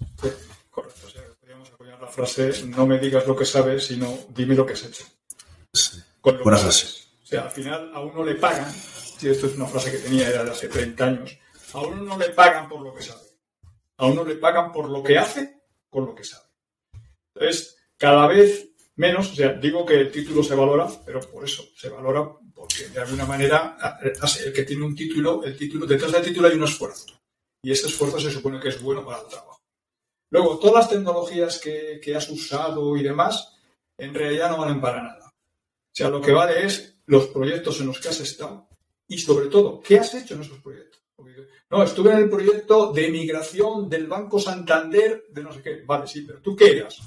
correcto. 0.69 1.07
O 1.07 1.11
sea, 1.11 1.23
podríamos 1.39 1.71
apoyar 1.71 2.01
la 2.01 2.09
frase, 2.09 2.67
no 2.67 2.87
me 2.89 2.99
digas 2.99 3.25
lo 3.25 3.37
que 3.37 3.45
sabes, 3.45 3.87
sino 3.87 4.19
dime 4.31 4.57
lo 4.57 4.67
que 4.67 4.73
has 4.73 4.83
hecho. 4.83 5.05
Con 6.21 6.39
lo 6.39 6.43
Buena 6.43 6.59
que 6.59 6.63
sabes. 6.63 7.07
O 7.23 7.27
sea, 7.27 7.43
al 7.43 7.53
final 7.53 7.93
a 7.95 8.01
uno 8.01 8.25
le 8.25 8.35
pagan, 8.35 8.73
si 8.73 9.29
esto 9.29 9.47
es 9.47 9.55
una 9.55 9.67
frase 9.67 9.93
que 9.93 9.99
tenía 9.99 10.29
ya 10.29 10.43
de 10.43 10.51
hace 10.51 10.67
30 10.67 11.05
años, 11.05 11.39
a 11.73 11.81
uno 11.83 12.03
no 12.03 12.19
le 12.19 12.31
pagan 12.31 12.69
por 12.69 12.81
lo 12.81 12.93
que 12.93 13.05
sabe. 13.05 13.28
A 13.99 14.07
uno 14.07 14.25
le 14.25 14.37
pagan 14.37 14.73
por 14.73 14.89
lo 14.89 15.03
que 15.03 15.19
hace 15.19 15.63
con 15.91 16.07
lo 16.07 16.15
que 16.15 16.25
sabe. 16.25 16.47
Entonces, 17.35 17.77
cada 17.97 18.27
vez 18.27 18.71
menos, 18.97 19.31
o 19.33 19.35
sea, 19.35 19.53
digo 19.53 19.87
que 19.87 19.95
el 20.01 20.11
título 20.11 20.43
se 20.43 20.55
valora, 20.55 20.89
pero 21.05 21.21
por 21.21 21.45
eso 21.45 21.65
se 21.77 21.89
valora 21.89 22.29
porque 22.55 22.89
de 22.89 23.01
alguna 23.01 23.27
manera 23.27 23.77
el 24.03 24.53
que 24.53 24.65
tiene 24.65 24.85
un 24.85 24.95
título, 24.95 25.45
el 25.45 25.57
título, 25.57 25.87
detrás 25.87 26.13
del 26.13 26.25
título 26.25 26.49
hay 26.49 26.57
un 26.57 26.65
esfuerzo. 26.65 27.21
Y 27.63 27.71
ese 27.73 27.87
esfuerzo 27.87 28.19
se 28.21 28.31
supone 28.31 28.61
que 28.61 28.69
es 28.69 28.81
bueno 28.83 29.05
para 29.05 29.21
el 29.21 29.29
trabajo. 29.29 29.61
Luego, 30.31 30.59
todas 30.59 30.75
las 30.75 30.91
tecnologías 30.91 31.59
que, 31.59 32.01
que 32.03 32.15
has 32.15 32.29
usado 32.29 32.97
y 32.97 33.03
demás, 33.03 33.57
en 33.97 34.15
realidad 34.15 34.51
no 34.51 34.59
valen 34.59 34.81
para 34.81 35.03
nada. 35.03 35.29
O 35.29 35.95
sea, 35.95 36.09
lo 36.09 36.21
que 36.21 36.33
vale 36.33 36.65
es 36.65 37.01
los 37.07 37.29
proyectos 37.29 37.81
en 37.81 37.87
los 37.87 37.99
que 37.99 38.09
has 38.09 38.21
estado 38.21 38.69
y 39.09 39.19
sobre 39.19 39.47
todo, 39.47 39.81
¿qué 39.81 39.99
has 39.99 40.15
hecho 40.15 40.35
en 40.35 40.43
esos 40.43 40.61
proyectos? 40.61 40.88
No, 41.71 41.83
estuve 41.83 42.13
en 42.13 42.19
el 42.19 42.31
proyecto 42.31 42.93
de 42.93 43.11
migración 43.11 43.89
del 43.89 44.07
Banco 44.07 44.41
Santander 44.41 45.27
de 45.31 45.43
no 45.43 45.53
sé 45.53 45.63
qué. 45.63 45.83
Vale, 45.85 46.07
sí, 46.07 46.23
pero 46.23 46.41
¿tú 46.41 46.57
qué 46.57 46.79
eras? 46.79 47.01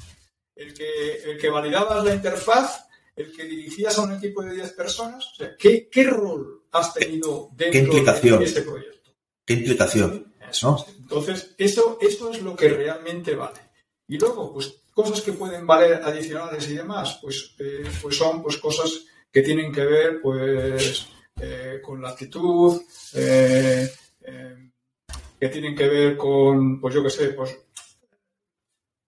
El 0.56 0.74
que, 0.74 1.14
el 1.24 1.38
que 1.38 1.50
validabas 1.50 2.04
la 2.04 2.14
interfaz, 2.14 2.88
el 3.16 3.32
que 3.32 3.46
dirigías 3.46 3.98
a 3.98 4.04
un 4.04 4.14
equipo 4.14 4.44
de 4.44 4.54
10 4.54 4.74
personas. 4.74 5.28
O 5.28 5.36
sea, 5.36 5.56
¿qué, 5.58 5.90
qué 5.90 6.04
rol 6.04 6.66
has 6.72 6.94
tenido 6.94 7.50
dentro 7.54 7.94
de 8.40 8.46
este 8.46 8.62
proyecto? 8.62 9.12
¿Qué 9.46 9.54
implicación? 9.54 10.34
Eso. 10.50 10.72
¿no? 10.72 10.86
Entonces, 11.00 11.56
eso, 11.58 11.98
eso 12.00 12.32
es 12.32 12.42
lo 12.42 12.56
que 12.56 12.70
realmente 12.70 13.36
vale. 13.36 13.60
Y 14.08 14.18
luego, 14.18 14.54
pues, 14.54 14.82
cosas 14.94 15.22
que 15.22 15.34
pueden 15.34 15.66
valer 15.66 16.02
adicionales 16.04 16.70
y 16.70 16.76
demás, 16.76 17.20
pues, 17.22 17.56
eh, 17.60 17.84
pues 18.02 18.18
son 18.18 18.44
pues 18.44 18.58
cosas 18.58 19.06
que 19.32 19.42
tienen 19.42 19.72
que 19.72 19.86
ver, 19.86 20.22
pues, 20.22 21.08
eh, 21.40 21.80
con 21.82 22.02
la 22.02 22.10
actitud, 22.10 22.82
eh, 23.14 23.90
eh, 24.26 24.72
que 25.40 25.50
tienen 25.50 25.76
que 25.76 25.88
ver 25.88 26.18
con, 26.18 26.80
pues 26.80 26.94
yo 26.94 27.04
qué 27.04 27.10
sé, 27.10 27.30
pues, 27.30 27.58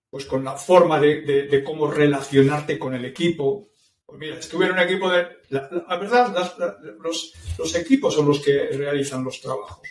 pues 0.10 0.26
con 0.26 0.44
la 0.44 0.56
forma 0.56 1.00
de, 1.00 1.64
cómo 1.66 1.90
relacionarte 1.90 2.80
con 2.80 2.94
el 2.94 3.06
equipo. 3.06 3.70
Pues 4.06 4.20
mira, 4.20 4.38
estuve 4.38 4.72
un 4.72 4.80
equipo 4.80 5.10
de... 5.10 5.28
La, 5.50 5.98
verdad, 5.98 6.36
los, 7.00 7.34
los 7.58 7.76
equipos 7.76 8.14
son 8.14 8.28
los 8.28 8.40
que 8.40 8.68
realizan 8.68 9.24
los 9.24 9.42
trabajos. 9.42 9.88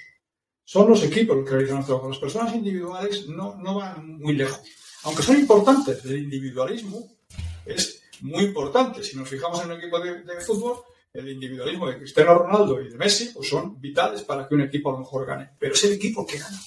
Son 0.65 0.89
los 0.89 1.03
equipos 1.03 1.37
los 1.37 1.45
que 1.45 1.53
realizan 1.53 1.79
los 1.79 1.87
trabajos. 1.87 2.11
Las 2.11 2.19
personas 2.19 2.55
individuales 2.55 3.29
no, 3.29 3.57
no 3.57 3.77
van 3.77 4.19
muy 4.19 4.35
lejos. 4.35 4.61
Aunque 5.05 5.23
son 5.23 5.39
importantes, 5.39 6.05
el 6.05 6.19
individualismo 6.19 7.19
es 7.67 8.03
muy 8.21 8.45
importante. 8.45 9.03
Si 9.03 9.17
nos 9.17 9.29
fijamos 9.29 9.63
en 9.63 9.73
un 9.73 9.79
equipo 9.79 9.99
de 10.01 10.41
fútbol, 10.41 10.83
el 11.15 11.29
individualismo 11.29 11.89
de 11.89 11.99
Cristiano 11.99 12.35
Ronaldo 12.35 12.81
y 12.81 12.89
de 12.89 12.97
Messi 12.97 13.31
pues 13.35 13.49
son 13.49 13.81
vitales 13.81 14.23
para 14.23 14.49
que 14.49 14.55
un 14.55 14.63
equipo 14.63 14.91
a 14.91 14.93
lo 14.93 15.01
mejor 15.01 15.27
gane. 15.27 15.51
Pero 15.59 15.75
es 15.75 15.85
el 15.85 15.93
equipo 15.93 16.27
que 16.27 16.39
gana. 16.39 16.59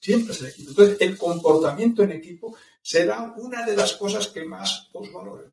Siempre 0.00 0.32
es 0.32 0.40
el 0.42 0.48
equipo. 0.48 0.70
Entonces, 0.70 0.96
el 1.00 1.16
comportamiento 1.16 2.02
en 2.02 2.12
equipo 2.12 2.56
será 2.80 3.34
una 3.36 3.64
de 3.64 3.76
las 3.76 3.94
cosas 3.94 4.28
que 4.28 4.44
más 4.44 4.88
os 4.92 5.12
valoren. 5.12 5.52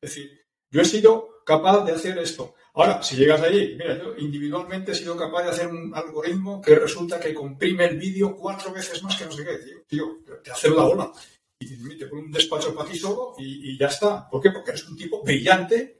Es 0.00 0.10
decir, 0.10 0.46
yo 0.70 0.80
he 0.80 0.84
sido 0.84 1.42
capaz 1.44 1.84
de 1.84 1.92
hacer 1.92 2.18
esto. 2.18 2.54
Ahora, 2.74 3.02
si 3.02 3.16
llegas 3.16 3.40
allí, 3.40 3.74
mira, 3.78 3.96
yo 3.98 4.14
individualmente 4.18 4.92
he 4.92 4.94
sido 4.94 5.16
capaz 5.16 5.44
de 5.44 5.50
hacer 5.50 5.68
un 5.68 5.94
algoritmo 5.94 6.60
que 6.60 6.74
resulta 6.74 7.18
que 7.18 7.32
comprime 7.32 7.86
el 7.86 7.98
vídeo 7.98 8.36
cuatro 8.36 8.72
veces 8.72 9.02
más 9.02 9.16
que 9.16 9.24
no 9.24 9.32
sé 9.32 9.44
qué, 9.44 9.56
tío. 9.58 9.82
Tío, 9.86 10.18
te 10.42 10.50
hace 10.50 10.70
la 10.70 10.84
ola. 10.84 11.12
Y 11.58 11.96
te 11.96 12.06
pone 12.06 12.22
un 12.22 12.32
despacho 12.32 12.74
para 12.74 12.90
ti 12.90 12.98
solo 12.98 13.34
y, 13.38 13.70
y 13.72 13.78
ya 13.78 13.86
está. 13.86 14.28
¿Por 14.28 14.42
qué? 14.42 14.50
Porque 14.50 14.72
eres 14.72 14.86
un 14.88 14.96
tipo 14.96 15.22
brillante 15.22 15.95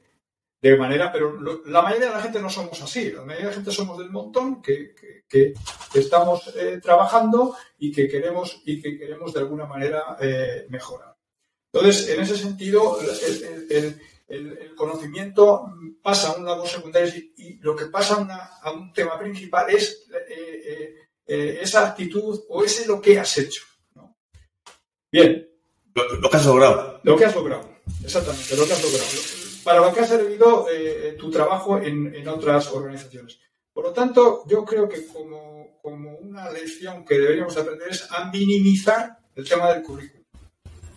de 0.61 0.75
manera, 0.75 1.11
pero 1.11 1.33
lo- 1.33 1.61
la 1.65 1.81
mayoría 1.83 2.07
de 2.07 2.13
la 2.15 2.21
gente 2.21 2.41
no 2.41 2.49
somos 2.49 2.81
así. 2.81 3.11
La 3.11 3.21
mayoría 3.21 3.45
de 3.45 3.51
la 3.51 3.55
gente 3.55 3.71
somos 3.71 3.97
del 3.99 4.09
montón 4.09 4.61
que, 4.61 4.93
que- 5.29 5.53
estamos 5.93 6.51
eh, 6.55 6.79
trabajando 6.81 7.55
y 7.77 7.91
que 7.91 8.07
queremos 8.07 8.61
y 8.65 8.81
que 8.81 8.97
queremos 8.97 9.33
de 9.33 9.39
alguna 9.41 9.65
manera 9.65 10.17
eh, 10.19 10.65
mejorar. 10.69 11.15
Entonces, 11.73 12.09
en 12.09 12.21
ese 12.21 12.37
sentido, 12.37 12.99
el, 13.01 13.09
el- 13.09 13.71
el- 13.71 14.01
el- 14.29 14.57
el 14.57 14.75
conocimiento 14.75 15.65
pasa 16.01 16.29
a 16.31 16.35
un 16.37 16.45
lado 16.45 16.65
secundario 16.65 17.13
y, 17.15 17.33
y 17.37 17.53
lo 17.59 17.75
que 17.75 17.85
pasa 17.85 18.15
a, 18.15 18.19
una- 18.19 18.49
a 18.61 18.71
un 18.71 18.91
tema 18.93 19.17
principal 19.19 19.69
es 19.69 20.07
eh, 20.11 20.63
eh, 20.65 20.95
eh, 21.27 21.59
esa 21.61 21.87
actitud 21.87 22.41
o 22.49 22.63
ese 22.63 22.87
lo 22.87 22.99
que 23.01 23.19
has 23.19 23.37
hecho. 23.37 23.63
¿no? 23.95 24.17
Bien, 25.11 25.47
Lo, 25.93 26.07
lo 26.19 26.29
que 26.29 26.37
has 26.37 26.45
logrado. 26.45 26.99
lo 27.03 27.15
que 27.17 27.25
has 27.25 27.35
logrado, 27.35 27.69
exactamente, 28.03 28.55
lo 28.55 28.65
que 28.65 28.73
has 28.73 28.83
logrado. 28.83 29.46
Para 29.67 29.81
lo 29.81 29.93
que 29.93 29.99
ha 29.99 30.07
servido 30.07 30.65
eh, 30.71 31.17
tu 31.19 31.29
trabajo 31.29 31.77
en, 31.77 32.15
en 32.15 32.25
otras 32.29 32.71
organizaciones. 32.71 33.37
Por 33.73 33.83
lo 33.83 33.91
tanto, 33.91 34.43
yo 34.47 34.63
creo 34.63 34.87
que 34.87 35.05
como, 35.07 35.77
como 35.81 36.15
una 36.19 36.49
lección 36.49 37.03
que 37.03 37.15
deberíamos 37.19 37.57
aprender 37.57 37.89
es 37.89 38.07
a 38.09 38.31
minimizar 38.31 39.17
el 39.35 39.45
tema 39.45 39.73
del 39.73 39.83
currículum. 39.83 40.23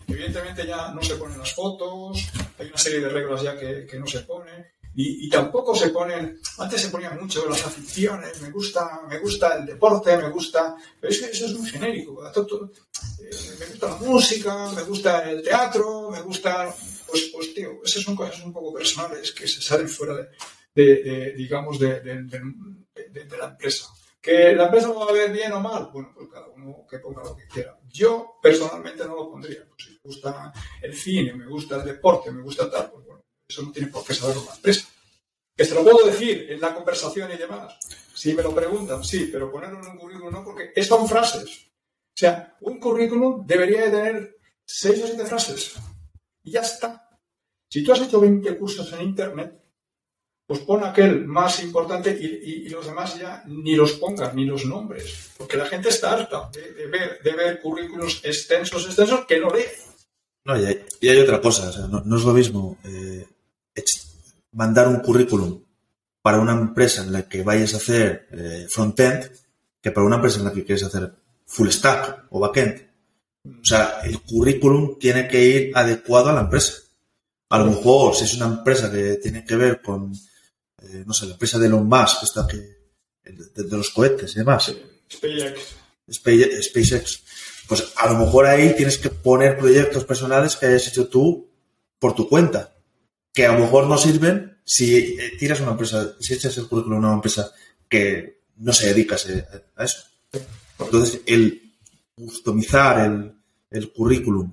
Evidentemente 0.07 0.65
ya 0.65 0.93
no 0.93 1.03
se 1.03 1.17
ponen 1.17 1.39
las 1.41 1.53
fotos, 1.53 2.29
hay 2.61 2.69
una 2.69 2.79
serie 2.79 3.01
de 3.01 3.09
reglas 3.09 3.43
ya 3.43 3.59
que, 3.59 3.87
que 3.87 3.99
no 3.99 4.07
se 4.07 4.21
ponen. 4.21 4.65
Y, 4.95 5.27
y 5.27 5.29
tampoco 5.29 5.75
se 5.75 5.89
ponen, 5.91 6.39
antes 6.59 6.81
se 6.81 6.91
ponían 6.91 7.19
mucho 7.21 7.49
las 7.49 7.65
aficiones, 7.67 8.41
me 8.41 8.51
gusta, 8.51 9.01
me 9.09 9.19
gusta 9.19 9.57
el 9.59 9.67
deporte, 9.67 10.17
me 10.17 10.31
gusta, 10.31 10.77
pero 11.01 11.13
es 11.13 11.21
que 11.21 11.27
eso 11.31 11.47
es 11.47 11.55
muy 11.55 11.69
genérico. 11.69 12.23
a 12.25 12.31
todo- 12.31 12.71
eh, 13.21 13.31
me 13.59 13.67
gusta 13.67 13.87
la 13.89 13.97
música, 13.97 14.69
me 14.77 14.83
gusta 14.83 15.31
el 15.31 15.43
teatro, 15.43 16.11
me 16.11 16.21
gusta, 16.23 16.75
pues, 17.11 17.31
pues 17.35 17.55
tío, 17.55 17.81
esas 17.85 18.03
son 18.03 18.17
cosas 18.17 18.41
un 18.45 18.53
poco 18.53 18.73
personales 18.75 19.33
que 19.33 19.47
se 19.49 19.61
salen 19.61 19.89
fuera 19.89 20.15
de, 20.17 20.29
de- 20.75 21.03
de, 21.03 21.33
digamos, 21.33 21.79
de, 21.79 22.01
de- 22.01 23.37
la 23.39 23.47
empresa. 23.49 23.87
¿Que 24.21 24.53
la 24.55 24.65
empresa 24.67 24.89
lo 24.89 24.97
va 25.01 25.07
a 25.09 25.13
ver 25.13 25.33
bien 25.33 25.51
o 25.53 25.61
mal? 25.61 25.89
Bueno, 25.93 26.13
pues 26.15 26.29
cada 26.31 26.47
uno 26.49 26.85
que 26.89 26.99
ponga 26.99 27.23
lo 27.25 27.35
que 27.35 27.47
quiera. 27.49 27.79
Yo 27.89 28.35
personalmente 28.43 29.05
no 29.07 29.17
lo 29.17 29.31
pondría. 29.31 29.67
Pues 29.67 29.83
si 29.85 29.91
me 29.93 29.99
gusta 30.05 30.53
el 30.83 30.95
cine, 30.95 31.33
me 31.35 31.47
gusta 31.47 31.77
el 31.77 31.85
deporte, 31.87 32.31
me 32.31 32.43
gusta 32.43 32.71
tal, 32.71 32.91
pues 32.91 33.07
bueno, 33.07 33.25
eso 33.49 33.63
no 33.63 33.73
tiene 33.73 33.89
por 33.89 34.05
qué 34.05 34.13
saberlo 34.15 34.45
la 34.47 34.55
empresa. 34.57 34.87
Que 35.57 35.65
se 35.65 35.75
lo 35.75 35.83
puedo 35.83 36.07
decir 36.07 36.47
en 36.51 36.61
la 36.61 36.75
conversación 36.75 37.33
y 37.33 37.37
demás. 37.39 37.79
Si 38.15 38.35
me 38.35 38.43
lo 38.43 38.55
preguntan, 38.55 39.03
sí, 39.03 39.29
pero 39.33 39.51
ponerlo 39.51 39.81
en 39.81 39.87
un 39.89 39.99
currículum 39.99 40.33
no, 40.33 40.45
porque 40.45 40.83
son 40.85 41.09
frases. 41.09 41.67
O 42.13 42.17
sea, 42.21 42.57
un 42.61 42.79
currículum 42.79 43.47
debería 43.47 43.87
de 43.87 43.91
tener 43.91 44.37
seis 44.67 45.03
o 45.03 45.07
siete 45.07 45.25
frases. 45.25 45.73
Y 46.43 46.53
ya 46.53 46.61
está. 46.61 47.09
Si 47.69 47.85
tú 47.85 47.93
has 47.93 48.01
hecho 48.01 48.21
20 48.21 48.57
cursos 48.57 48.93
en 48.93 49.03
Internet, 49.03 49.61
pues 50.47 50.61
pon 50.61 50.83
aquel 50.83 51.27
más 51.27 51.63
importante 51.63 52.11
y, 52.11 52.69
los 52.69 52.85
demás 52.85 53.17
ya 53.17 53.45
ni 53.47 53.77
los 53.77 53.93
pongas, 53.93 54.35
ni 54.35 54.45
los 54.45 54.65
nombres. 54.65 55.31
Porque 55.39 55.57
la 55.57 55.67
gente 55.67 55.91
está 55.91 56.13
harta 56.13 56.51
de, 56.53 56.87
ver, 56.89 57.23
de 57.23 57.33
ver 57.33 57.61
currículos 57.61 58.21
extensos, 58.25 58.85
extensos, 58.87 59.27
que 59.27 59.39
no 59.39 59.51
lee. 59.55 59.63
No, 60.45 60.61
y, 60.61 60.65
hay, 60.65 60.85
y 61.01 61.09
hay 61.09 61.19
otra 61.21 61.41
cosa, 61.41 61.87
no, 61.87 62.17
es 62.17 62.25
lo 62.25 62.33
mismo 62.33 62.79
eh, 62.83 63.27
mandar 64.53 64.89
un 64.89 65.01
currículum 65.01 65.63
para 66.23 66.41
una 66.41 66.53
empresa 66.53 67.03
en 67.03 67.13
la 67.13 67.29
que 67.29 67.43
vayas 67.43 67.75
a 67.75 67.77
hacer 67.77 68.27
eh, 68.33 68.67
front-end 68.69 69.31
que 69.81 69.93
para 69.93 70.07
una 70.07 70.17
empresa 70.17 70.39
en 70.39 70.47
la 70.47 70.53
que 70.53 70.65
quieres 70.65 70.85
hacer 70.85 71.13
full 71.47 71.69
stack 71.69 72.27
o 72.31 72.41
backend. 72.41 72.90
O 73.45 73.65
sea, 73.65 74.01
el 74.05 74.21
currículum 74.21 74.99
tiene 74.99 75.27
que 75.27 75.45
ir 75.45 75.73
adecuado 75.75 76.29
a 76.31 76.33
la 76.35 76.41
empresa. 76.43 76.75
A 77.49 77.59
lo 77.59 77.67
mejor, 77.67 78.15
si 78.15 78.25
es 78.25 78.35
una 78.35 78.47
empresa 78.47 78.91
que 78.93 79.17
tiene 79.17 79.45
que 79.45 79.57
ver 79.57 79.81
con, 79.81 80.13
eh, 80.83 81.05
no 81.07 81.13
sé, 81.15 81.27
la 81.27 81.33
empresa 81.33 81.59
de 81.59 81.67
Elon 81.67 81.87
Musk, 81.89 82.23
esta 82.23 82.47
que, 82.47 82.57
de, 83.25 83.65
de 83.65 83.77
los 83.77 83.91
cohetes 83.91 84.33
y 84.35 84.39
demás, 84.39 84.73
SpaceX. 85.13 85.61
Space- 86.07 86.63
SpaceX, 86.63 87.23
pues 87.67 87.93
a 87.97 88.13
lo 88.13 88.19
mejor 88.19 88.47
ahí 88.47 88.75
tienes 88.77 88.99
que 88.99 89.11
poner 89.11 89.57
proyectos 89.59 90.05
personales 90.05 90.57
que 90.57 90.67
hayas 90.67 90.87
hecho 90.89 91.09
tú 91.09 91.49
por 91.99 92.15
tu 92.15 92.29
cuenta, 92.29 92.75
que 93.33 93.47
a 93.47 93.53
lo 93.53 93.61
mejor 93.61 93.87
no 93.87 93.97
sirven 93.97 94.59
si 94.65 94.97
eh, 94.97 95.33
tiras 95.39 95.61
una 95.61 95.73
empresa, 95.73 96.15
si 96.21 96.35
echas 96.35 96.57
el 96.59 96.67
currículum 96.69 97.05
a 97.05 97.09
una 97.09 97.15
empresa 97.15 97.53
que 97.89 98.43
no 98.57 98.73
se 98.73 98.87
dedica 98.93 99.17
a 99.77 99.85
eso. 99.85 100.03
Entonces, 100.79 101.21
el 101.27 101.70
customizar 102.27 103.05
el, 103.07 103.33
el 103.71 103.93
currículum 103.93 104.53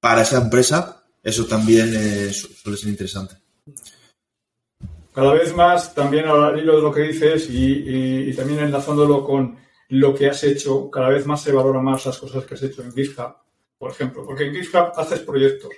para 0.00 0.22
esa 0.22 0.38
empresa, 0.42 1.04
eso 1.22 1.46
también 1.46 2.32
su- 2.32 2.48
suele 2.54 2.78
ser 2.78 2.90
interesante. 2.90 3.34
Cada 5.12 5.32
vez 5.32 5.54
más, 5.54 5.94
también 5.94 6.26
al 6.26 6.58
hilo 6.58 6.76
de 6.76 6.82
lo 6.82 6.92
que 6.92 7.02
dices 7.02 7.48
y, 7.48 7.72
y- 7.72 8.30
y 8.30 8.34
también 8.34 8.60
enlazándolo 8.60 9.24
con 9.24 9.56
lo 9.88 10.14
que 10.14 10.28
has 10.28 10.42
hecho, 10.44 10.90
cada 10.90 11.08
vez 11.08 11.26
más 11.26 11.42
se 11.42 11.52
valora 11.52 11.80
más 11.80 12.04
las 12.04 12.18
cosas 12.18 12.44
que 12.44 12.54
has 12.54 12.62
hecho 12.62 12.82
en 12.82 12.92
GitHub, 12.92 13.34
por 13.78 13.90
ejemplo, 13.90 14.24
porque 14.26 14.44
en 14.46 14.54
GitHub 14.54 14.92
haces 14.96 15.20
proyectos. 15.20 15.70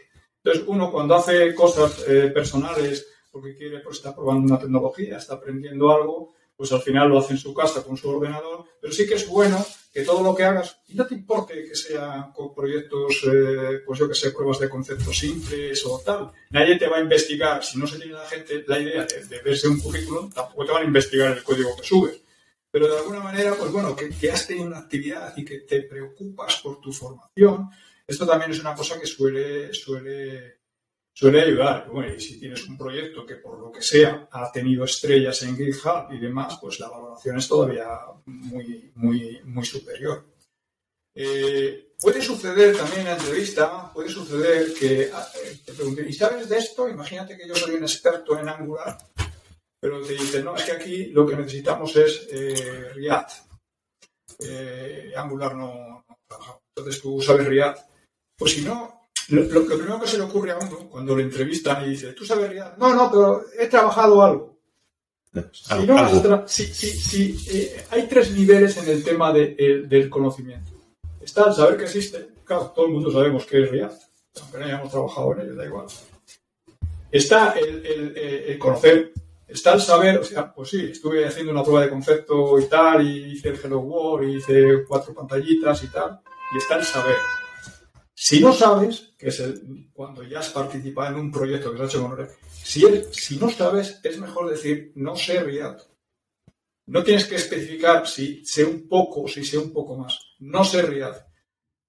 Entonces, 0.43 0.65
uno 0.67 0.91
cuando 0.91 1.15
hace 1.15 1.55
cosas 1.55 2.05
eh, 2.09 2.31
personales, 2.35 3.07
porque 3.31 3.55
quiere, 3.57 3.81
pues 3.81 3.99
está 3.99 4.15
probando 4.15 4.47
una 4.47 4.59
tecnología, 4.59 5.19
está 5.19 5.35
aprendiendo 5.35 5.91
algo, 5.95 6.35
pues 6.57 6.73
al 6.73 6.81
final 6.81 7.09
lo 7.09 7.19
hace 7.19 7.35
en 7.35 7.39
su 7.39 7.55
casa 7.55 7.85
con 7.85 7.97
su 7.97 8.09
ordenador, 8.09 8.65
pero 8.81 8.93
sí 8.93 9.07
que 9.07 9.15
es 9.15 9.29
bueno 9.29 9.65
que 9.99 10.05
todo 10.05 10.23
lo 10.23 10.33
que 10.33 10.45
hagas, 10.45 10.81
y 10.87 10.95
no 10.95 11.05
te 11.09 11.17
importe 11.17 11.55
que 11.55 11.75
sea 11.75 12.31
con 12.33 12.55
proyectos, 12.55 13.21
eh, 13.27 13.81
pues 13.85 13.99
yo 13.99 14.09
que 14.09 14.15
sé, 14.15 14.31
pruebas 14.31 14.61
de 14.61 14.69
conceptos 14.69 15.19
simples 15.19 15.85
o 15.85 15.99
tal, 15.99 16.31
nadie 16.51 16.79
te 16.79 16.87
va 16.87 16.99
a 16.99 17.01
investigar, 17.01 17.65
si 17.65 17.81
no 17.81 17.87
se 17.89 17.99
tiene 17.99 18.13
la 18.13 18.25
gente 18.27 18.65
la 18.69 18.79
idea 18.79 19.05
de, 19.05 19.41
verse 19.41 19.67
un 19.67 19.81
currículum, 19.81 20.31
tampoco 20.31 20.67
te 20.67 20.71
van 20.71 20.83
a 20.83 20.87
investigar 20.87 21.37
el 21.37 21.43
código 21.43 21.77
que 21.77 21.83
subes. 21.83 22.21
Pero 22.71 22.87
de 22.87 22.97
alguna 22.97 23.19
manera, 23.19 23.57
pues 23.57 23.73
bueno, 23.73 23.97
que, 23.97 24.31
has 24.31 24.47
tenido 24.47 24.69
una 24.69 24.79
actividad 24.79 25.37
y 25.37 25.45
que 25.45 25.63
te 25.63 25.83
preocupas 25.83 26.61
por 26.63 26.81
tu 26.81 26.93
formación, 26.93 27.69
esto 28.07 28.25
también 28.25 28.53
es 28.53 28.61
una 28.61 28.77
cosa 28.77 29.01
que 29.01 29.07
suele, 29.09 29.75
suele 29.75 30.58
suele 31.19 31.43
ayudar. 31.43 31.89
Bueno, 31.91 32.15
y 32.15 32.21
si 32.21 32.39
tienes 32.39 32.69
un 32.69 32.79
proyecto 32.79 33.27
que 33.27 33.35
por 33.35 33.59
lo 33.59 33.73
que 33.73 33.83
sea 33.83 34.29
ha 34.31 34.53
tenido 34.53 34.85
estrellas 34.85 35.43
en 35.43 35.57
GitHub 35.57 36.13
y 36.13 36.19
demás, 36.19 36.59
pues 36.61 36.79
la 36.79 36.89
valoración 36.89 37.39
es 37.39 37.49
todavía 37.49 37.89
muy, 38.27 38.93
muy, 38.95 39.41
muy 39.43 39.65
superior. 39.65 40.25
Eh, 41.17 41.95
puede 41.99 42.23
suceder 42.23 42.77
también 42.77 43.01
en 43.01 43.07
la 43.07 43.17
entrevista, 43.17 43.93
puede 43.93 44.09
suceder 44.09 44.73
que 44.75 45.03
eh, 45.03 45.13
te 45.65 45.73
pregunten, 45.73 46.09
¿y 46.09 46.13
sabes 46.13 46.49
de 46.49 46.59
esto? 46.59 46.89
Imagínate 46.89 47.37
que 47.37 47.49
yo 47.49 47.57
soy 47.57 47.75
un 47.75 47.83
experto 47.83 48.39
en 48.39 48.49
Angular, 48.49 48.97
pero 49.81 50.01
te 50.01 50.13
dicen, 50.13 50.45
no, 50.45 50.55
es 50.55 50.63
que 50.63 50.73
aquí 50.73 51.07
lo 51.07 51.27
que 51.27 51.35
necesitamos 51.35 51.97
es 51.97 52.29
eh, 52.31 52.93
React. 52.95 53.33
Angular 55.17 55.57
no, 55.57 56.05
no, 56.07 56.63
Entonces 56.77 57.03
tú 57.03 57.21
sabes 57.21 57.45
React. 57.45 57.89
Pues 58.37 58.53
si 58.53 58.61
no, 58.63 58.98
lo, 59.29 59.67
primero 59.67 60.01
que 60.01 60.07
se 60.07 60.17
le 60.17 60.25
ocurre 60.25 60.53
a 60.53 60.59
uno 60.59 60.89
cuando 60.91 61.15
le 61.15 61.25
entrevistan 61.25 61.85
y 61.85 61.91
dice, 61.91 62.13
¿tú 62.15 62.25
sabes 62.25 62.49
React? 62.49 62.79
No, 62.79 62.95
no, 62.95 63.11
pero 63.11 63.45
he 63.59 63.67
trabajado 63.67 64.23
algo. 64.23 64.59
Si 65.53 65.87
no, 65.87 66.49
si, 66.49 67.37
eh, 67.51 67.85
hay 67.91 68.07
tres 68.09 68.33
niveles 68.33 68.77
en 68.79 68.89
el 68.89 69.05
tema 69.05 69.33
del 69.33 70.09
conocimiento. 70.09 70.73
Está 71.21 71.49
el 71.49 71.55
saber 71.55 71.77
que 71.77 71.85
existe. 71.85 72.29
Claro, 72.45 72.73
todo 72.75 72.87
el 72.87 72.93
mundo 72.93 73.13
sabemos 73.13 73.45
que 73.45 73.63
es 73.63 73.71
React, 73.71 74.03
aunque 74.41 74.59
no 74.59 74.65
hayamos 74.65 74.91
trabajado 74.91 75.33
en 75.35 75.41
ello, 75.41 75.55
da 75.55 75.67
igual. 75.67 75.87
Está 77.11 77.55
el, 77.59 78.59
conocer, 78.59 79.13
está 79.47 79.75
el 79.75 79.83
saber, 79.83 80.19
o 80.19 80.25
sea, 80.25 80.53
pues 80.53 80.71
sí, 80.71 80.89
estuve 80.91 81.27
haciendo 81.27 81.53
una 81.53 81.63
prueba 81.63 81.83
de 81.83 81.91
concepto 81.91 82.59
y 82.59 82.65
tal, 82.65 83.07
y 83.07 83.33
hice 83.33 83.51
el 83.51 83.61
Hello 83.63 83.81
World, 83.81 84.29
y 84.29 84.37
hice 84.37 84.85
cuatro 84.87 85.13
pantallitas 85.13 85.83
y 85.85 85.89
tal, 85.89 86.21
y 86.55 86.59
está 86.59 86.77
el 86.77 86.85
saber. 86.85 87.17
Si 88.21 88.41
no 88.41 88.53
sabes, 88.53 89.15
que 89.17 89.29
es 89.29 89.39
el, 89.39 89.91
cuando 89.93 90.25
ya 90.25 90.41
has 90.41 90.49
participado 90.49 91.15
en 91.15 91.21
un 91.21 91.31
proyecto 91.31 91.71
que 91.71 91.77
se 91.77 91.83
ha 91.85 91.87
hecho 91.87 92.03
con 92.03 92.17
React, 92.17 92.33
si, 92.51 92.83
si 93.13 93.37
no 93.37 93.49
sabes, 93.49 94.01
es 94.03 94.19
mejor 94.19 94.51
decir 94.51 94.91
no 94.97 95.15
sé 95.15 95.41
React. 95.41 95.83
No 96.87 97.05
tienes 97.05 97.27
que 97.27 97.37
especificar 97.37 98.09
si 98.09 98.45
sé 98.45 98.65
un 98.65 98.89
poco, 98.89 99.29
si 99.29 99.45
sé 99.45 99.57
un 99.57 99.73
poco 99.73 99.97
más. 99.97 100.19
No 100.41 100.65
sé 100.65 100.83
React. 100.83 101.29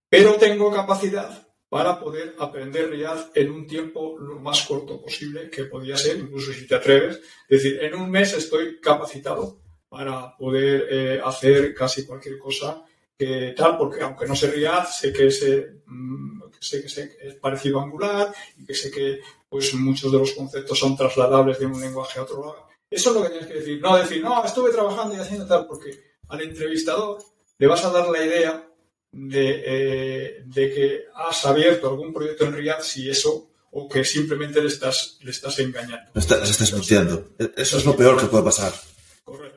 Pero 0.08 0.36
tengo 0.36 0.72
capacidad 0.72 1.48
para 1.68 2.00
poder 2.00 2.36
aprender 2.38 2.92
React 2.92 3.36
en 3.36 3.50
un 3.50 3.66
tiempo 3.66 4.16
lo 4.20 4.40
más 4.40 4.68
corto 4.68 5.02
posible, 5.02 5.50
que 5.50 5.64
podría 5.64 5.98
ser, 5.98 6.18
incluso 6.18 6.54
si 6.54 6.68
te 6.68 6.76
atreves. 6.76 7.20
Es 7.50 7.64
decir, 7.64 7.84
en 7.84 7.96
un 7.96 8.08
mes 8.08 8.34
estoy 8.34 8.80
capacitado 8.80 9.64
para 9.90 10.38
poder 10.38 10.86
eh, 10.92 11.22
hacer 11.26 11.74
casi 11.74 12.06
cualquier 12.06 12.38
cosa 12.38 12.86
que 13.20 13.54
tal, 13.56 13.78
porque 13.78 14.02
aunque 14.02 14.26
no 14.26 14.34
sé 14.34 14.50
React, 14.50 14.92
sé 14.92 15.12
que, 15.12 15.28
ese, 15.28 15.82
mm, 15.86 16.42
sé 16.58 16.82
que 16.82 17.28
es 17.28 17.36
parecido 17.36 17.80
a 17.80 17.84
Angular 17.84 18.34
y 18.58 18.66
que 18.66 18.74
sé 18.74 18.90
que 18.90 19.20
pues, 19.50 19.74
muchos 19.74 20.10
de 20.10 20.20
los 20.20 20.32
conceptos 20.32 20.80
son 20.80 20.96
trasladables 20.96 21.60
de 21.60 21.66
un 21.66 21.82
lenguaje 21.82 22.18
a 22.18 22.24
otro 22.24 22.40
lado. 22.40 22.70
Eso 22.90 23.10
es 23.10 23.16
lo 23.18 23.24
que 23.24 23.30
tienes 23.30 23.48
que 23.48 23.56
decir. 23.56 23.82
No 23.82 23.98
decir, 23.98 24.24
no, 24.24 24.44
estuve 24.46 24.72
trabajando 24.72 25.16
y 25.16 25.20
haciendo 25.20 25.46
tal, 25.46 25.68
porque 25.68 25.92
al 26.30 26.42
entrevistador 26.42 27.22
le 27.58 27.68
vas 27.68 27.84
a 27.84 27.92
dar 27.92 28.08
la 28.08 28.24
idea 28.24 28.66
de, 29.12 29.64
eh, 29.66 30.44
de 30.46 30.74
que 30.74 31.04
has 31.14 31.46
abierto 31.46 31.90
algún 31.90 32.14
proyecto 32.14 32.46
en 32.46 32.54
React 32.54 32.84
si 32.84 33.10
eso 33.10 33.50
o 33.72 33.90
que 33.90 34.06
simplemente 34.06 34.62
le 34.62 34.70
estás, 34.70 35.18
le 35.24 35.32
estás 35.32 35.60
engañando. 35.60 36.10
Le 36.14 36.22
estás, 36.22 36.74
mintiendo. 36.74 37.32
Eso 37.58 37.78
es 37.78 37.86
lo 37.86 37.98
peor 37.98 38.18
que 38.18 38.28
puede 38.28 38.46
pasar. 38.46 38.72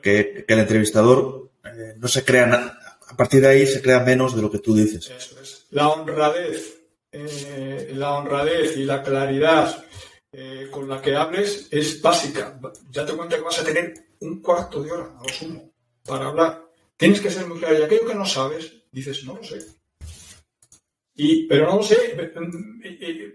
Que, 0.01 0.43
que 0.45 0.53
el 0.53 0.59
entrevistador 0.59 1.49
eh, 1.63 1.95
no 1.97 2.09
se 2.09 2.25
crea 2.25 2.77
a 3.13 3.15
partir 3.15 3.41
de 3.41 3.47
ahí 3.47 3.67
se 3.67 3.81
crea 3.81 3.99
menos 3.99 4.35
de 4.35 4.41
lo 4.41 4.49
que 4.49 4.57
tú 4.57 4.73
dices. 4.73 5.07
Eso 5.07 5.39
es. 5.39 5.67
La 5.69 5.89
honradez, 5.89 6.81
eh, 7.11 7.91
la 7.93 8.13
honradez 8.15 8.75
y 8.75 8.85
la 8.85 9.03
claridad 9.03 9.85
eh, 10.31 10.67
con 10.71 10.89
la 10.89 10.99
que 10.99 11.15
hables 11.15 11.67
es 11.69 12.01
básica. 12.01 12.59
Ya 12.89 13.05
te 13.05 13.13
cuenta 13.13 13.35
que 13.35 13.43
vas 13.43 13.59
a 13.59 13.63
tener 13.63 13.93
un 14.21 14.41
cuarto 14.41 14.81
de 14.81 14.91
hora, 14.91 15.15
a 15.15 15.21
lo 15.21 15.29
sumo, 15.29 15.71
para 16.03 16.27
hablar. 16.27 16.65
Tienes 16.97 17.21
que 17.21 17.29
ser 17.29 17.45
muy 17.45 17.59
claro. 17.59 17.77
Y 17.77 17.83
aquello 17.83 18.07
que 18.07 18.15
no 18.15 18.25
sabes, 18.25 18.73
dices, 18.91 19.23
no 19.25 19.35
lo 19.35 19.43
sé. 19.43 19.63
Y, 21.15 21.47
pero 21.47 21.67
no 21.67 21.77
lo 21.77 21.83
sé, 21.83 22.31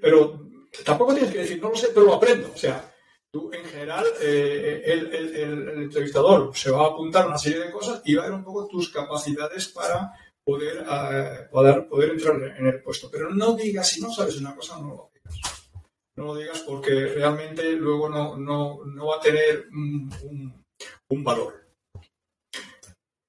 pero 0.00 0.44
tampoco 0.84 1.14
tienes 1.14 1.32
que 1.32 1.38
decir, 1.38 1.62
no 1.62 1.70
lo 1.70 1.76
sé, 1.76 1.88
pero 1.94 2.06
lo 2.06 2.14
aprendo. 2.14 2.50
O 2.52 2.58
sea, 2.58 2.92
Tú, 3.30 3.50
en 3.52 3.64
general, 3.64 4.06
eh, 4.22 4.82
el, 4.86 5.82
entrevistador 5.82 6.56
se 6.56 6.70
va 6.70 6.84
a 6.84 6.86
apuntar 6.88 7.26
una 7.26 7.36
serie 7.36 7.60
de 7.60 7.70
cosas 7.70 8.00
y 8.06 8.14
va 8.14 8.22
a 8.22 8.26
ver 8.26 8.34
un 8.34 8.44
poco 8.44 8.66
tus 8.66 8.90
capacidades 8.90 9.68
para 9.68 10.12
poder, 10.42 10.78
eh, 10.78 11.48
poder, 11.50 12.10
entrar 12.10 12.42
en 12.56 12.66
el 12.66 12.82
puesto. 12.82 13.10
Pero 13.10 13.28
no 13.28 13.54
digas, 13.54 13.86
si 13.86 14.00
no 14.00 14.10
sabes 14.10 14.38
una 14.38 14.56
cosa, 14.56 14.78
no 14.78 14.88
lo 14.88 15.10
digas. 15.12 15.70
No 16.16 16.24
lo 16.24 16.36
digas 16.36 16.60
porque 16.60 16.90
realmente 16.90 17.72
luego 17.72 18.08
no, 18.08 18.38
no, 18.38 18.84
no 18.86 19.06
va 19.06 19.16
a 19.16 19.20
tener 19.20 19.68
un, 19.72 20.64
un, 21.10 21.22
valor. 21.22 21.68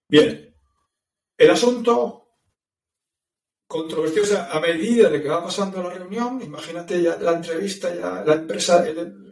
Bien, 0.10 0.56
el 1.38 1.50
asunto 1.52 2.38
controvertido, 3.68 4.24
o 4.24 4.28
sea, 4.28 4.50
a 4.50 4.62
medida 4.62 5.10
de 5.10 5.22
que 5.22 5.28
va 5.28 5.44
pasando 5.44 5.84
la 5.84 5.90
reunión, 5.90 6.42
imagínate 6.42 7.02
ya 7.02 7.18
la 7.18 7.34
entrevista, 7.34 7.94
ya 7.94 8.24
la 8.26 8.34
empresa, 8.34 8.88
el, 8.88 9.29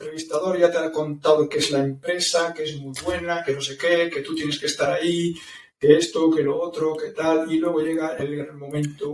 entrevistador 0.00 0.58
ya 0.58 0.70
te 0.70 0.78
ha 0.78 0.90
contado 0.90 1.46
que 1.46 1.58
es 1.58 1.70
la 1.70 1.80
empresa, 1.80 2.54
que 2.54 2.64
es 2.64 2.76
muy 2.76 2.94
buena, 3.04 3.44
que 3.44 3.52
no 3.52 3.60
sé 3.60 3.76
qué, 3.76 4.08
que 4.08 4.22
tú 4.22 4.34
tienes 4.34 4.58
que 4.58 4.64
estar 4.64 4.90
ahí, 4.90 5.34
que 5.78 5.98
esto, 5.98 6.30
que 6.30 6.42
lo 6.42 6.58
otro, 6.58 6.96
que 6.96 7.10
tal, 7.10 7.52
y 7.52 7.58
luego 7.58 7.80
llega 7.80 8.16
el 8.16 8.54
momento 8.54 9.12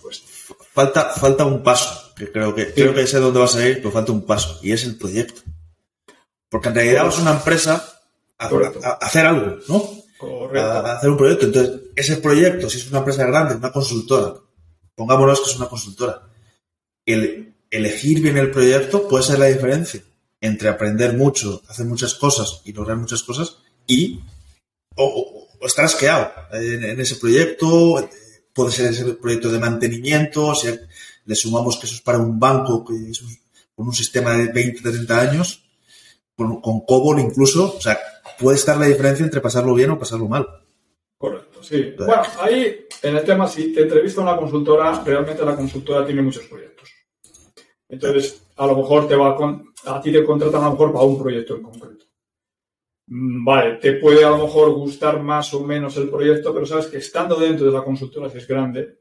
pues. 0.00 0.22
falta, 0.72 1.10
falta 1.10 1.44
un 1.44 1.62
paso, 1.62 2.14
que 2.16 2.32
creo 2.32 2.54
que, 2.54 2.72
creo 2.72 2.94
que 2.94 3.06
sé 3.06 3.20
dónde 3.20 3.40
vas 3.40 3.56
a 3.56 3.68
ir, 3.68 3.76
pero 3.76 3.90
falta 3.90 4.12
un 4.12 4.24
paso, 4.24 4.58
y 4.62 4.72
es 4.72 4.84
el 4.84 4.96
proyecto. 4.96 5.42
Porque 6.48 6.68
en 6.68 6.74
realidad 6.76 7.06
a 7.06 7.20
una 7.20 7.32
empresa 7.32 8.00
a, 8.38 8.48
hacer 9.02 9.26
algo, 9.26 9.58
¿no? 9.68 10.58
A, 10.58 10.96
hacer 10.96 11.10
un 11.10 11.16
proyecto. 11.16 11.46
Entonces, 11.46 11.80
ese 11.94 12.16
proyecto, 12.18 12.70
si 12.70 12.78
es 12.78 12.88
una 12.88 13.00
empresa 13.00 13.26
grande, 13.26 13.56
una 13.56 13.72
consultora, 13.72 14.34
pongámonos 14.94 15.40
que 15.40 15.50
es 15.50 15.56
una 15.56 15.68
consultora, 15.68 16.22
el 17.04 17.54
elegir 17.70 18.20
bien 18.22 18.38
el 18.38 18.50
proyecto 18.50 19.08
puede 19.08 19.24
ser 19.24 19.38
la 19.38 19.46
diferencia 19.46 20.02
entre 20.42 20.68
aprender 20.68 21.14
mucho, 21.14 21.62
hacer 21.68 21.86
muchas 21.86 22.14
cosas 22.14 22.60
y 22.64 22.72
lograr 22.72 22.98
muchas 22.98 23.22
cosas 23.22 23.58
y 23.86 24.20
o, 24.96 25.48
estar 25.62 25.84
asqueado 25.84 26.32
en, 26.52 27.00
ese 27.00 27.16
proyecto, 27.16 28.08
puede 28.52 28.72
ser 28.72 28.90
ese 28.90 29.04
proyecto 29.14 29.50
de 29.50 29.60
mantenimiento, 29.60 30.54
si 30.54 30.68
le 31.24 31.34
sumamos 31.36 31.78
que 31.78 31.86
eso 31.86 31.94
es 31.94 32.00
para 32.00 32.18
un 32.18 32.38
banco 32.40 32.84
que 32.84 33.10
es 33.10 33.22
con 33.74 33.86
un 33.86 33.94
sistema 33.94 34.36
de 34.36 34.48
20, 34.48 34.82
30 34.82 35.20
años, 35.20 35.64
con, 36.36 36.60
con 36.60 36.80
COBOL 36.80 37.20
incluso, 37.20 37.76
o 37.76 37.80
sea, 37.80 37.98
puede 38.38 38.56
estar 38.56 38.76
la 38.76 38.86
diferencia 38.86 39.24
entre 39.24 39.40
pasarlo 39.40 39.74
bien 39.74 39.90
o 39.90 39.98
pasarlo 39.98 40.26
mal. 40.26 40.46
Correcto, 41.16 41.62
sí. 41.62 41.94
Bueno, 41.96 42.22
ahí 42.40 42.86
en 43.00 43.16
el 43.16 43.24
tema, 43.24 43.46
si 43.46 43.72
te 43.72 43.82
entrevista 43.82 44.20
una 44.20 44.36
consultora, 44.36 45.04
realmente 45.04 45.44
la 45.44 45.54
consultora 45.54 46.04
tiene 46.04 46.20
muchos 46.20 46.44
proyectos. 46.46 46.90
Entonces, 47.88 48.42
a 48.62 48.66
lo 48.66 48.76
mejor 48.76 49.08
te 49.08 49.16
va 49.16 49.36
a, 49.86 50.00
ti 50.00 50.12
te 50.12 50.24
contratan 50.24 50.62
a 50.62 50.66
lo 50.66 50.70
mejor 50.72 50.92
para 50.92 51.04
un 51.04 51.18
proyecto 51.18 51.56
en 51.56 51.62
concreto. 51.62 52.06
Mm, 53.08 53.44
vale, 53.44 53.76
te 53.78 53.94
puede 53.94 54.24
a 54.24 54.30
lo 54.30 54.38
mejor 54.38 54.70
gustar 54.74 55.20
más 55.20 55.52
o 55.54 55.64
menos 55.64 55.96
el 55.96 56.08
proyecto, 56.08 56.54
pero 56.54 56.64
sabes 56.64 56.86
que 56.86 56.98
estando 56.98 57.34
dentro 57.34 57.66
de 57.66 57.72
la 57.72 57.82
consultora, 57.82 58.30
si 58.30 58.38
es 58.38 58.46
grande, 58.46 58.98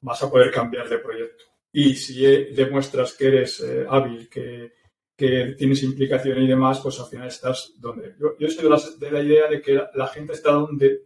vas 0.00 0.22
a 0.22 0.30
poder 0.30 0.50
cambiar 0.50 0.88
de 0.88 0.98
proyecto. 0.98 1.44
Y 1.70 1.94
si 1.96 2.24
eh, 2.24 2.48
demuestras 2.54 3.12
que 3.12 3.26
eres 3.26 3.60
eh, 3.60 3.84
hábil, 3.88 4.28
que, 4.28 4.72
tienes 5.58 5.82
implicación 5.82 6.40
y 6.40 6.46
demás, 6.46 6.80
pues 6.80 6.98
al 7.00 7.06
final 7.06 7.26
estás 7.26 7.72
donde. 7.76 8.14
Yo, 8.20 8.38
yo 8.38 8.46
estoy 8.46 8.70
de 9.00 9.10
la, 9.10 9.20
idea 9.20 9.48
de 9.48 9.60
que 9.60 9.74
la, 9.92 10.06
gente 10.06 10.32
está 10.32 10.52
donde, 10.52 11.02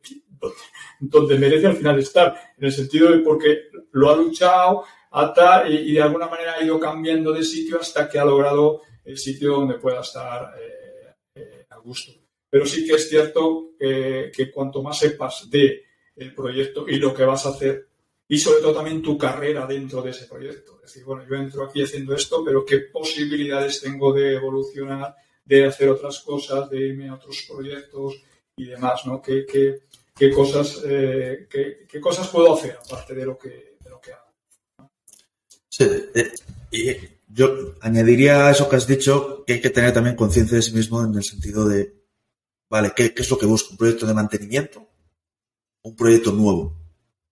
donde, 1.00 1.38
merece 1.38 1.66
al 1.66 1.76
final 1.76 1.98
estar, 1.98 2.36
en 2.58 2.64
el 2.66 2.72
sentido 2.72 3.10
de 3.10 3.20
porque 3.20 3.70
lo 3.92 4.10
ha 4.10 4.16
luchado, 4.16 4.84
hasta, 5.12 5.68
y, 5.68 5.92
de 5.92 6.03
alguna 6.03 6.29
manera 6.29 6.55
ha 6.55 6.64
ido 6.64 6.81
cambiando 6.81 7.33
de 7.33 7.44
sitio 7.44 7.81
hasta 7.81 8.09
que 8.09 8.18
ha 8.18 8.25
logrado 8.25 8.83
el 9.05 9.18
sitio 9.18 9.53
donde 9.53 9.75
pueda 9.75 10.01
estar 10.01 10.55
eh, 10.59 11.14
eh, 11.35 11.66
a 11.70 11.79
gusto. 11.79 12.12
pero 12.48 12.66
sí 12.66 12.87
que 12.87 12.94
es 12.94 13.09
cierto 13.09 13.70
que 13.79 14.51
cuanto 14.55 14.83
más 14.83 14.98
sepas 14.98 15.51
de 15.51 15.85
el 16.16 16.35
proyecto 16.35 16.88
y 16.88 16.96
lo 16.96 17.12
que 17.12 17.25
vas 17.25 17.46
a 17.46 17.51
hacer 17.51 17.88
y 18.33 18.38
sobre 18.38 18.62
todo 18.62 18.75
también 18.75 19.03
tu 19.03 19.18
carrera 19.18 19.66
dentro 19.66 20.01
de 20.01 20.11
ese 20.11 20.25
proyecto. 20.27 20.77
Es 20.77 20.92
decir, 20.92 21.05
bueno, 21.05 21.22
yo 21.29 21.37
entro 21.37 21.64
aquí 21.64 21.83
haciendo 21.83 22.14
esto, 22.14 22.42
pero 22.42 22.64
qué 22.64 22.79
posibilidades 22.79 23.83
tengo 23.83 24.11
de 24.11 24.37
evolucionar, 24.37 25.14
de 25.44 25.66
hacer 25.66 25.90
otras 25.90 26.20
cosas, 26.20 26.70
de 26.70 26.79
irme 26.79 27.11
a 27.11 27.14
otros 27.16 27.46
proyectos 27.46 28.22
y 28.57 28.64
demás, 28.64 29.05
¿no? 29.05 29.20
¿Qué, 29.20 29.44
qué, 29.44 30.31
cosas, 30.31 30.83
eh, 30.87 31.46
qué, 31.51 32.01
cosas 32.01 32.29
puedo 32.29 32.55
hacer 32.55 32.79
aparte 32.83 33.14
de 33.14 33.27
lo 33.27 33.37
que, 33.37 33.77
de 33.79 33.90
lo 33.90 34.01
que 34.01 34.12
hago? 34.12 34.31
Sí, 35.72 35.85
eh, 36.14 37.18
yo 37.28 37.76
añadiría 37.80 38.46
a 38.46 38.50
eso 38.50 38.68
que 38.68 38.76
has 38.76 38.87
dicho 38.87 39.42
que 39.46 39.54
hay 39.54 39.61
que 39.62 39.70
tener 39.70 39.94
también 39.94 40.16
conciencia 40.16 40.56
de 40.56 40.62
sí 40.62 40.74
mismo 40.74 41.02
en 41.02 41.14
el 41.14 41.24
sentido 41.24 41.66
de, 41.66 41.94
vale, 42.68 42.92
¿qué, 42.94 43.14
¿qué, 43.14 43.22
es 43.22 43.30
lo 43.30 43.38
que 43.38 43.46
busco? 43.46 43.70
¿Un 43.70 43.78
proyecto 43.78 44.06
de 44.06 44.12
mantenimiento? 44.12 44.87
¿Un 45.80 45.96
proyecto 45.96 46.30
nuevo? 46.32 46.76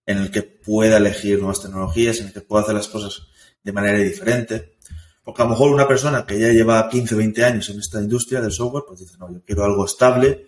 En 0.06 0.16
el 0.16 0.30
que 0.30 0.42
pueda 0.42 0.96
elegir 0.96 1.38
nuevas 1.38 1.60
tecnologías, 1.60 2.20
en 2.20 2.28
el 2.28 2.32
que 2.32 2.40
pueda 2.40 2.62
hacer 2.62 2.74
las 2.74 2.88
cosas 2.88 3.26
de 3.62 3.72
manera 3.72 3.98
diferente. 3.98 4.78
Porque 5.22 5.42
a 5.42 5.44
lo 5.44 5.50
mejor 5.50 5.74
una 5.74 5.86
persona 5.86 6.24
que 6.24 6.40
ya 6.40 6.48
lleva 6.48 6.88
15, 6.88 7.14
20 7.14 7.44
años 7.44 7.68
en 7.68 7.78
esta 7.78 8.00
industria 8.00 8.40
del 8.40 8.52
software, 8.52 8.84
pues 8.86 9.00
dice, 9.00 9.18
no, 9.18 9.30
yo 9.30 9.44
quiero 9.44 9.64
algo 9.64 9.84
estable 9.84 10.46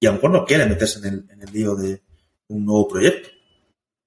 y 0.00 0.06
a 0.06 0.10
lo 0.10 0.16
mejor 0.16 0.30
no 0.32 0.44
quiere 0.44 0.66
meterse 0.66 0.98
en 0.98 1.04
el, 1.04 1.30
en 1.30 1.40
el 1.40 1.52
lío 1.52 1.76
de 1.76 2.02
un 2.48 2.64
nuevo 2.64 2.88
proyecto. 2.88 3.28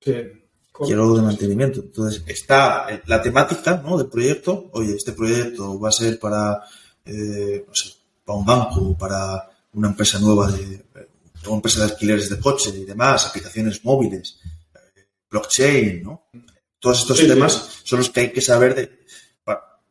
Sí. 0.01 0.44
Quiero 0.83 1.03
algo 1.03 1.17
de 1.17 1.21
mantenimiento. 1.21 1.79
Entonces, 1.79 2.23
está 2.27 2.87
la 3.05 3.21
temática 3.21 3.81
¿no? 3.85 3.97
del 3.97 4.07
proyecto. 4.07 4.69
Oye, 4.73 4.95
este 4.95 5.13
proyecto 5.13 5.79
va 5.79 5.89
a 5.89 5.93
ser 5.93 6.19
para, 6.19 6.63
eh, 7.05 7.63
no 7.65 7.73
sé, 7.73 7.91
para 8.25 8.39
un 8.39 8.45
banco, 8.45 8.97
para 8.97 9.49
una 9.73 9.89
empresa 9.89 10.19
nueva 10.19 10.51
de, 10.51 10.85
una 11.45 11.55
empresa 11.55 11.79
de 11.79 11.91
alquileres 11.91 12.29
de 12.29 12.39
coche 12.39 12.71
y 12.75 12.85
demás, 12.85 13.27
aplicaciones 13.27 13.83
móviles, 13.85 14.39
blockchain, 15.29 16.03
¿no? 16.03 16.27
Todos 16.79 17.01
estos 17.01 17.19
temas 17.19 17.81
son 17.83 17.99
los 17.99 18.09
que 18.09 18.19
hay 18.21 18.31
que 18.31 18.41
saber 18.41 18.75
de, 18.75 19.05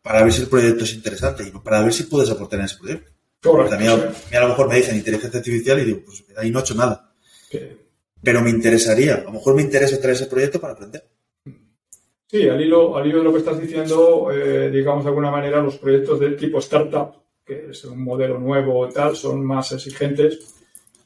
para, 0.02 0.22
ver 0.22 0.32
si 0.32 0.42
el 0.42 0.48
proyecto 0.48 0.84
es 0.84 0.94
interesante 0.94 1.44
y 1.44 1.50
para 1.50 1.82
ver 1.82 1.92
si 1.92 2.04
puedes 2.04 2.30
aportar 2.30 2.60
en 2.60 2.66
ese 2.66 2.76
proyecto. 2.76 3.10
También 3.68 3.92
a, 3.92 4.40
lo 4.40 4.48
mejor 4.48 4.68
me 4.68 4.76
dicen 4.76 4.96
inteligencia 4.96 5.38
artificial 5.38 5.80
y 5.80 5.84
digo, 5.84 6.02
pues 6.04 6.24
ahí 6.36 6.50
no 6.50 6.58
he 6.58 6.62
hecho 6.62 6.74
nada. 6.74 7.14
Pero 8.24 8.40
me 8.42 8.50
interesaría, 8.50 9.16
a 9.16 9.24
lo 9.24 9.32
mejor 9.32 9.54
me 9.54 9.62
interesa 9.62 10.00
traer 10.00 10.16
ese 10.16 10.26
proyecto 10.26 10.60
para 10.60 10.72
aprender. 10.72 11.04
Sí, 12.26 12.48
al 12.48 12.60
hilo, 12.60 12.96
al 12.96 13.06
hilo 13.06 13.18
de 13.18 13.24
lo 13.24 13.32
que 13.32 13.38
estás 13.38 13.60
diciendo, 13.60 14.30
eh, 14.32 14.70
digamos 14.70 15.04
de 15.04 15.10
alguna 15.10 15.30
manera, 15.30 15.62
los 15.62 15.76
proyectos 15.76 16.18
del 16.18 16.36
tipo 16.36 16.58
startup, 16.58 17.22
que 17.44 17.70
es 17.70 17.84
un 17.84 18.02
modelo 18.02 18.38
nuevo 18.38 18.88
y 18.88 18.92
tal, 18.92 19.14
son 19.14 19.44
más 19.44 19.70
exigentes. 19.72 20.54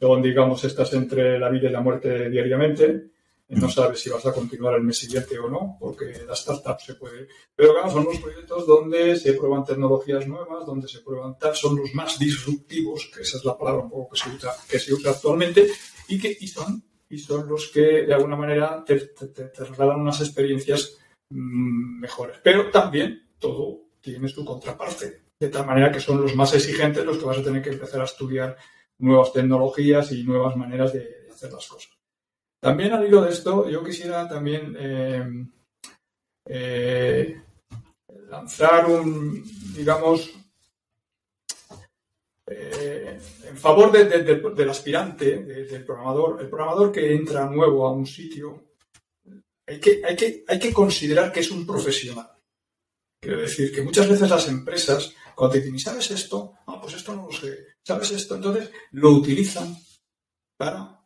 Son, 0.01 0.23
digamos, 0.23 0.63
estás 0.65 0.93
entre 0.95 1.39
la 1.39 1.49
vida 1.49 1.69
y 1.69 1.73
la 1.73 1.81
muerte 1.81 2.31
diariamente 2.31 3.11
no 3.49 3.71
sabes 3.71 4.01
si 4.01 4.11
vas 4.11 4.27
a 4.27 4.33
continuar 4.33 4.75
el 4.75 4.83
mes 4.83 4.99
siguiente 4.99 5.39
o 5.39 5.49
no, 5.49 5.77
porque 5.81 6.13
la 6.27 6.35
startup 6.35 6.79
se 6.81 6.95
puede. 6.95 7.29
Pero 7.57 7.73
claro, 7.73 7.91
son 7.91 8.05
los 8.05 8.19
proyectos 8.19 8.67
donde 8.67 9.17
se 9.17 9.33
prueban 9.33 9.65
tecnologías 9.65 10.27
nuevas, 10.27 10.67
donde 10.67 10.87
se 10.87 11.01
prueban 11.01 11.39
tal, 11.39 11.57
son 11.57 11.77
los 11.77 11.95
más 11.95 12.19
disruptivos, 12.19 13.11
que 13.15 13.23
esa 13.23 13.39
es 13.39 13.45
la 13.45 13.57
palabra 13.57 13.85
un 13.85 13.91
poco 13.91 14.11
que 14.11 14.21
se 14.21 14.31
usa, 14.31 14.53
que 14.69 14.79
se 14.79 14.93
usa 14.93 15.13
actualmente, 15.13 15.67
y 16.09 16.19
que 16.19 16.37
y 16.39 16.47
son, 16.47 16.83
y 17.11 17.19
son 17.19 17.49
los 17.49 17.69
que 17.69 18.05
de 18.07 18.15
alguna 18.15 18.37
manera 18.37 18.85
te, 18.85 18.99
te, 18.99 19.51
unas 19.81 20.21
experiencias 20.21 20.99
mm, 21.31 22.01
mejores. 22.01 22.39
Pero 22.43 22.71
también 22.71 23.29
todo 23.39 23.89
tiene 24.01 24.29
su 24.29 24.45
contraparte, 24.45 25.23
de 25.39 25.49
tal 25.49 25.67
manera 25.67 25.91
que 25.91 26.01
son 26.01 26.21
los 26.21 26.35
más 26.35 26.55
exigentes 26.55 27.05
los 27.05 27.19
que 27.19 27.25
vas 27.25 27.39
a 27.39 27.43
tener 27.43 27.63
que 27.63 27.71
empezar 27.71 28.01
a 28.01 28.05
estudiar 28.05 28.57
nuevas 28.99 29.33
tecnologías 29.33 30.13
y 30.13 30.25
nuevas 30.25 30.57
maneras 30.57 30.93
de 30.93 31.29
hacer 31.31 31.53
las 31.53 31.67
cosas. 31.67 31.93
También 32.61 32.93
al 32.93 33.07
hilo 33.07 33.23
de 33.23 33.31
esto, 33.31 33.69
yo 33.69 33.85
quisiera 33.85 34.29
también 34.29 34.77
eh, 34.79 35.47
eh, 36.49 37.43
lanzar 38.29 38.87
un, 38.87 39.45
digamos, 39.77 40.35
eh, 42.51 43.21
en 43.45 43.57
favor 43.57 43.93
del 43.93 44.71
aspirante, 44.71 45.39
del 45.43 45.85
programador, 45.85 46.41
el 46.41 46.49
programador 46.49 46.93
que 46.93 47.15
entra 47.15 47.47
nuevo 47.47 47.87
a 47.87 47.93
un 47.93 48.07
sitio, 48.07 48.69
hay 49.67 49.79
que, 49.79 50.73
considerar 50.73 51.31
que 51.31 51.41
es 51.41 51.51
un 51.51 51.67
profesional. 51.67 52.31
Quiero 53.21 53.41
decir 53.41 53.75
que 53.75 53.83
muchas 53.83 54.09
veces 54.09 54.31
las 54.31 54.49
empresas, 54.49 55.13
cuando 55.35 55.55
te 55.55 55.61
dicen, 55.61 55.79
¿sabes 55.79 56.11
esto? 56.11 56.55
No, 56.67 56.81
pues 56.81 56.95
esto 56.95 57.15
no 57.15 57.27
lo 57.27 57.33
sé. 57.33 57.75
¿Sabes 57.85 58.13
esto? 58.13 58.37
Entonces 58.37 58.71
lo 58.93 59.11
utilizan 59.11 59.77
para 60.57 61.05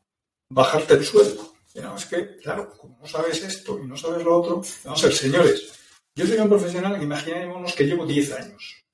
bajarte 0.51 0.95
el 0.95 1.05
sueldo. 1.05 1.55
no, 1.75 1.97
es 1.97 2.07
que, 2.07 2.37
claro, 2.37 2.73
como 2.77 2.99
no 2.99 3.07
sabes 3.07 3.43
esto 3.43 3.81
y 3.83 3.87
no 3.87 3.97
sabes 3.97 4.25
lo 4.25 4.39
otro, 4.39 4.63
vamos 4.85 5.03
a 5.03 5.07
ver, 5.07 5.17
señores, 5.17 5.73
yo 6.15 6.27
soy 6.27 6.39
un 6.39 6.49
profesional, 6.49 7.03
imaginémonos 7.03 7.75
que 7.75 7.85
llevo 7.85 8.07
10 8.07 8.33
años, 8.33 8.85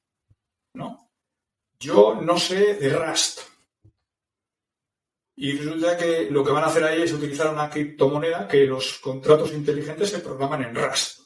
¿no? 0.74 1.08
Yo 1.80 2.18
no 2.20 2.38
sé 2.38 2.74
de 2.74 2.90
Rust. 2.90 3.40
Y 5.36 5.52
resulta 5.52 5.96
que 5.96 6.28
lo 6.30 6.44
que 6.44 6.50
van 6.50 6.64
a 6.64 6.66
hacer 6.66 6.82
ahí 6.82 7.02
es 7.02 7.12
utilizar 7.12 7.52
una 7.52 7.70
criptomoneda 7.70 8.48
que 8.48 8.64
los 8.66 8.98
contratos 8.98 9.52
inteligentes 9.52 10.10
se 10.10 10.18
programan 10.18 10.64
en 10.64 10.74
Rust. 10.74 11.20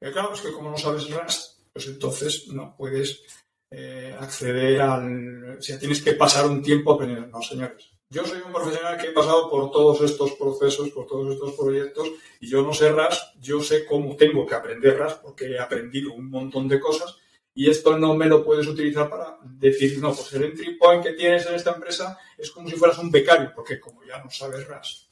Y 0.00 0.10
claro, 0.12 0.32
es 0.32 0.40
que 0.40 0.52
como 0.52 0.70
no 0.70 0.78
sabes 0.78 1.10
Rust, 1.10 1.58
pues 1.72 1.88
entonces 1.88 2.46
no 2.48 2.76
puedes 2.76 3.22
eh, 3.70 4.14
acceder 4.18 4.80
al... 4.80 5.58
O 5.58 5.62
sea, 5.62 5.78
tienes 5.78 6.00
que 6.02 6.12
pasar 6.12 6.46
un 6.46 6.62
tiempo 6.62 6.92
aprendiendo. 6.92 7.26
No, 7.26 7.42
señores. 7.42 7.90
Yo 8.08 8.24
soy 8.24 8.40
un 8.40 8.52
profesional 8.52 8.96
que 8.96 9.08
he 9.08 9.12
pasado 9.12 9.50
por 9.50 9.72
todos 9.72 10.00
estos 10.02 10.32
procesos, 10.34 10.90
por 10.90 11.08
todos 11.08 11.34
estos 11.34 11.54
proyectos, 11.54 12.08
y 12.38 12.48
yo 12.48 12.62
no 12.62 12.72
sé 12.72 12.92
RAS, 12.92 13.32
yo 13.40 13.60
sé 13.60 13.84
cómo 13.84 14.14
tengo 14.14 14.46
que 14.46 14.54
aprender 14.54 14.96
RAS 14.96 15.14
porque 15.14 15.46
he 15.46 15.58
aprendido 15.58 16.12
un 16.12 16.30
montón 16.30 16.68
de 16.68 16.78
cosas, 16.78 17.16
y 17.58 17.70
esto 17.70 17.98
no 17.98 18.14
me 18.14 18.26
lo 18.26 18.44
puedes 18.44 18.66
utilizar 18.66 19.08
para 19.08 19.38
decir, 19.42 19.98
no, 19.98 20.14
pues 20.14 20.30
el 20.34 20.44
entry 20.44 20.74
point 20.74 21.02
que 21.02 21.14
tienes 21.14 21.46
en 21.46 21.54
esta 21.54 21.72
empresa 21.72 22.18
es 22.36 22.50
como 22.50 22.68
si 22.68 22.76
fueras 22.76 22.98
un 22.98 23.10
becario, 23.10 23.50
porque 23.56 23.80
como 23.80 24.04
ya 24.04 24.22
no 24.22 24.30
sabes 24.30 24.68
RAS. 24.68 25.08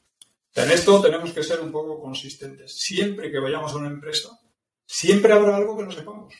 En 0.54 0.70
esto 0.70 1.00
tenemos 1.00 1.32
que 1.32 1.42
ser 1.42 1.60
un 1.60 1.72
poco 1.72 1.98
consistentes. 1.98 2.76
Siempre 2.76 3.32
que 3.32 3.38
vayamos 3.38 3.72
a 3.72 3.76
una 3.76 3.88
empresa, 3.88 4.38
siempre 4.86 5.32
habrá 5.32 5.56
algo 5.56 5.74
que 5.74 5.84
no 5.84 5.90
sepamos. 5.90 6.34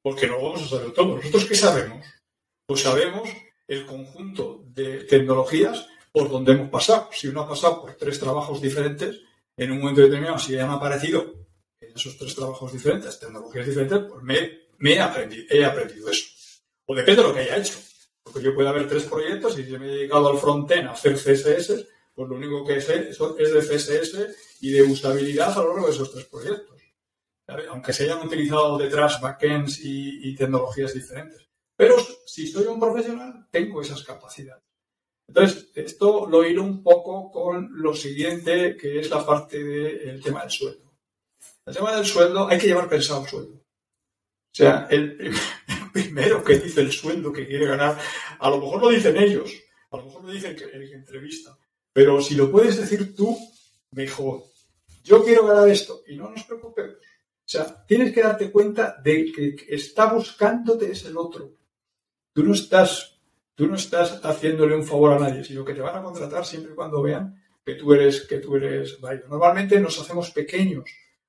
Porque 0.00 0.28
no 0.28 0.40
vamos 0.40 0.62
a 0.62 0.68
saber 0.68 0.92
todo. 0.92 1.16
¿Nosotros 1.16 1.46
qué 1.46 1.56
sabemos? 1.56 2.06
Pues 2.64 2.82
sabemos 2.82 3.28
el 3.66 3.84
conjunto 3.84 4.62
de 4.68 5.02
tecnologías 5.02 5.84
por 6.12 6.30
donde 6.30 6.52
hemos 6.52 6.70
pasado. 6.70 7.08
Si 7.10 7.26
uno 7.26 7.40
ha 7.40 7.48
pasado 7.48 7.80
por 7.80 7.94
tres 7.96 8.20
trabajos 8.20 8.62
diferentes, 8.62 9.20
en 9.56 9.72
un 9.72 9.80
momento 9.80 10.00
determinado, 10.00 10.38
si 10.38 10.56
han 10.56 10.70
aparecido 10.70 11.48
en 11.80 11.92
esos 11.92 12.16
tres 12.16 12.36
trabajos 12.36 12.72
diferentes, 12.72 13.18
tecnologías 13.18 13.66
diferentes, 13.66 13.98
pues 14.08 14.22
me, 14.22 14.61
he, 14.90 15.00
aprendido, 15.00 16.10
eso. 16.10 16.26
O 16.86 16.94
depende 16.94 17.22
de 17.22 17.28
lo 17.28 17.34
que 17.34 17.40
haya 17.40 17.56
hecho. 17.58 17.78
Porque 18.22 18.42
yo 18.42 18.54
puedo 18.54 18.68
haber 18.68 18.88
tres 18.88 19.04
proyectos 19.04 19.58
y 19.58 19.64
si 19.64 19.72
me 19.72 19.86
he 19.86 19.96
dedicado 19.96 20.28
al 20.28 20.38
frontend 20.38 20.88
a 20.88 20.92
hacer 20.92 21.14
CSS, 21.14 21.86
pues 22.14 22.28
lo 22.28 22.36
único 22.36 22.64
que 22.64 22.80
sé 22.80 23.10
es 23.10 23.18
de 23.18 23.60
CSS 23.60 24.58
y 24.60 24.70
de 24.70 24.82
usabilidad 24.82 25.58
a 25.58 25.62
lo 25.62 25.72
largo 25.72 25.86
de 25.86 25.92
esos 25.92 26.12
tres 26.12 26.26
proyectos. 26.26 26.80
Aunque 27.68 27.92
se 27.92 28.04
hayan 28.04 28.26
utilizado 28.26 28.78
detrás 28.78 29.20
backends 29.20 29.80
y 29.82 30.34
tecnologías 30.36 30.94
diferentes. 30.94 31.48
Pero 31.76 31.96
si 32.26 32.46
soy 32.46 32.66
un 32.66 32.78
profesional, 32.78 33.46
tengo 33.50 33.82
esas 33.82 34.02
capacidades. 34.04 34.62
Entonces, 35.26 35.70
esto 35.74 36.26
lo 36.26 36.44
iré 36.44 36.60
un 36.60 36.82
poco 36.82 37.30
con 37.30 37.70
lo 37.72 37.94
siguiente, 37.94 38.76
que 38.76 39.00
es 39.00 39.08
la 39.10 39.24
parte 39.24 39.62
del 39.62 40.22
tema 40.22 40.42
del 40.42 40.50
sueldo. 40.50 40.92
El 41.64 41.74
tema 41.74 41.96
del 41.96 42.04
sueldo, 42.04 42.48
hay 42.48 42.58
que 42.58 42.66
llevar 42.66 42.88
pensado 42.88 43.22
el 43.22 43.28
sueldo. 43.28 43.61
O 44.52 44.54
sea, 44.54 44.86
el, 44.90 45.32
primero 45.92 46.44
que 46.44 46.58
dice 46.58 46.82
el 46.82 46.92
sueldo 46.92 47.32
que 47.32 47.46
quiere 47.46 47.66
ganar, 47.66 47.98
a 48.38 48.50
lo 48.50 48.58
mejor 48.58 48.82
lo 48.82 48.88
dicen 48.90 49.16
ellos, 49.16 49.50
a 49.90 49.96
lo 49.96 50.04
mejor 50.04 50.24
lo 50.24 50.30
dicen 50.30 50.54
que 50.54 50.64
entrevista, 50.94 51.58
pero 51.92 52.20
si 52.20 52.34
lo 52.34 52.50
puedes 52.50 52.76
decir 52.76 53.14
tú, 53.14 53.36
mejor. 53.92 54.44
Yo 55.04 55.24
quiero 55.24 55.46
ganar 55.46 55.68
esto 55.68 56.02
y 56.06 56.16
no 56.16 56.30
nos 56.30 56.44
preocupemos. 56.44 56.96
O 56.96 57.48
sea, 57.52 57.84
tienes 57.86 58.12
que 58.12 58.22
darte 58.22 58.50
cuenta 58.52 58.96
de 59.02 59.32
que 59.32 59.56
está 59.68 60.12
buscándote 60.12 60.92
es 60.92 61.04
el 61.04 61.16
otro 61.16 61.56
tú 62.32 62.42
no 62.44 62.54
estás, 62.54 63.18
tú 63.54 63.66
no 63.66 63.76
estás 63.76 64.20
haciéndole 64.24 64.74
un 64.74 64.84
favor 64.84 65.12
a 65.12 65.18
nadie, 65.18 65.44
sino 65.44 65.64
que 65.64 65.74
te 65.74 65.80
van 65.80 65.96
a 65.96 66.02
contratar 66.02 66.44
siempre 66.44 66.72
y 66.72 66.74
cuando 66.74 67.02
vean 67.02 67.42
que 67.64 67.74
tú 67.74 67.92
eres, 67.92 68.22
que 68.22 68.38
tú 68.38 68.56
eres 68.56 68.98
Normalmente 69.28 69.78
nos 69.80 70.00
hacemos 70.00 70.30
pequeños 70.30 70.84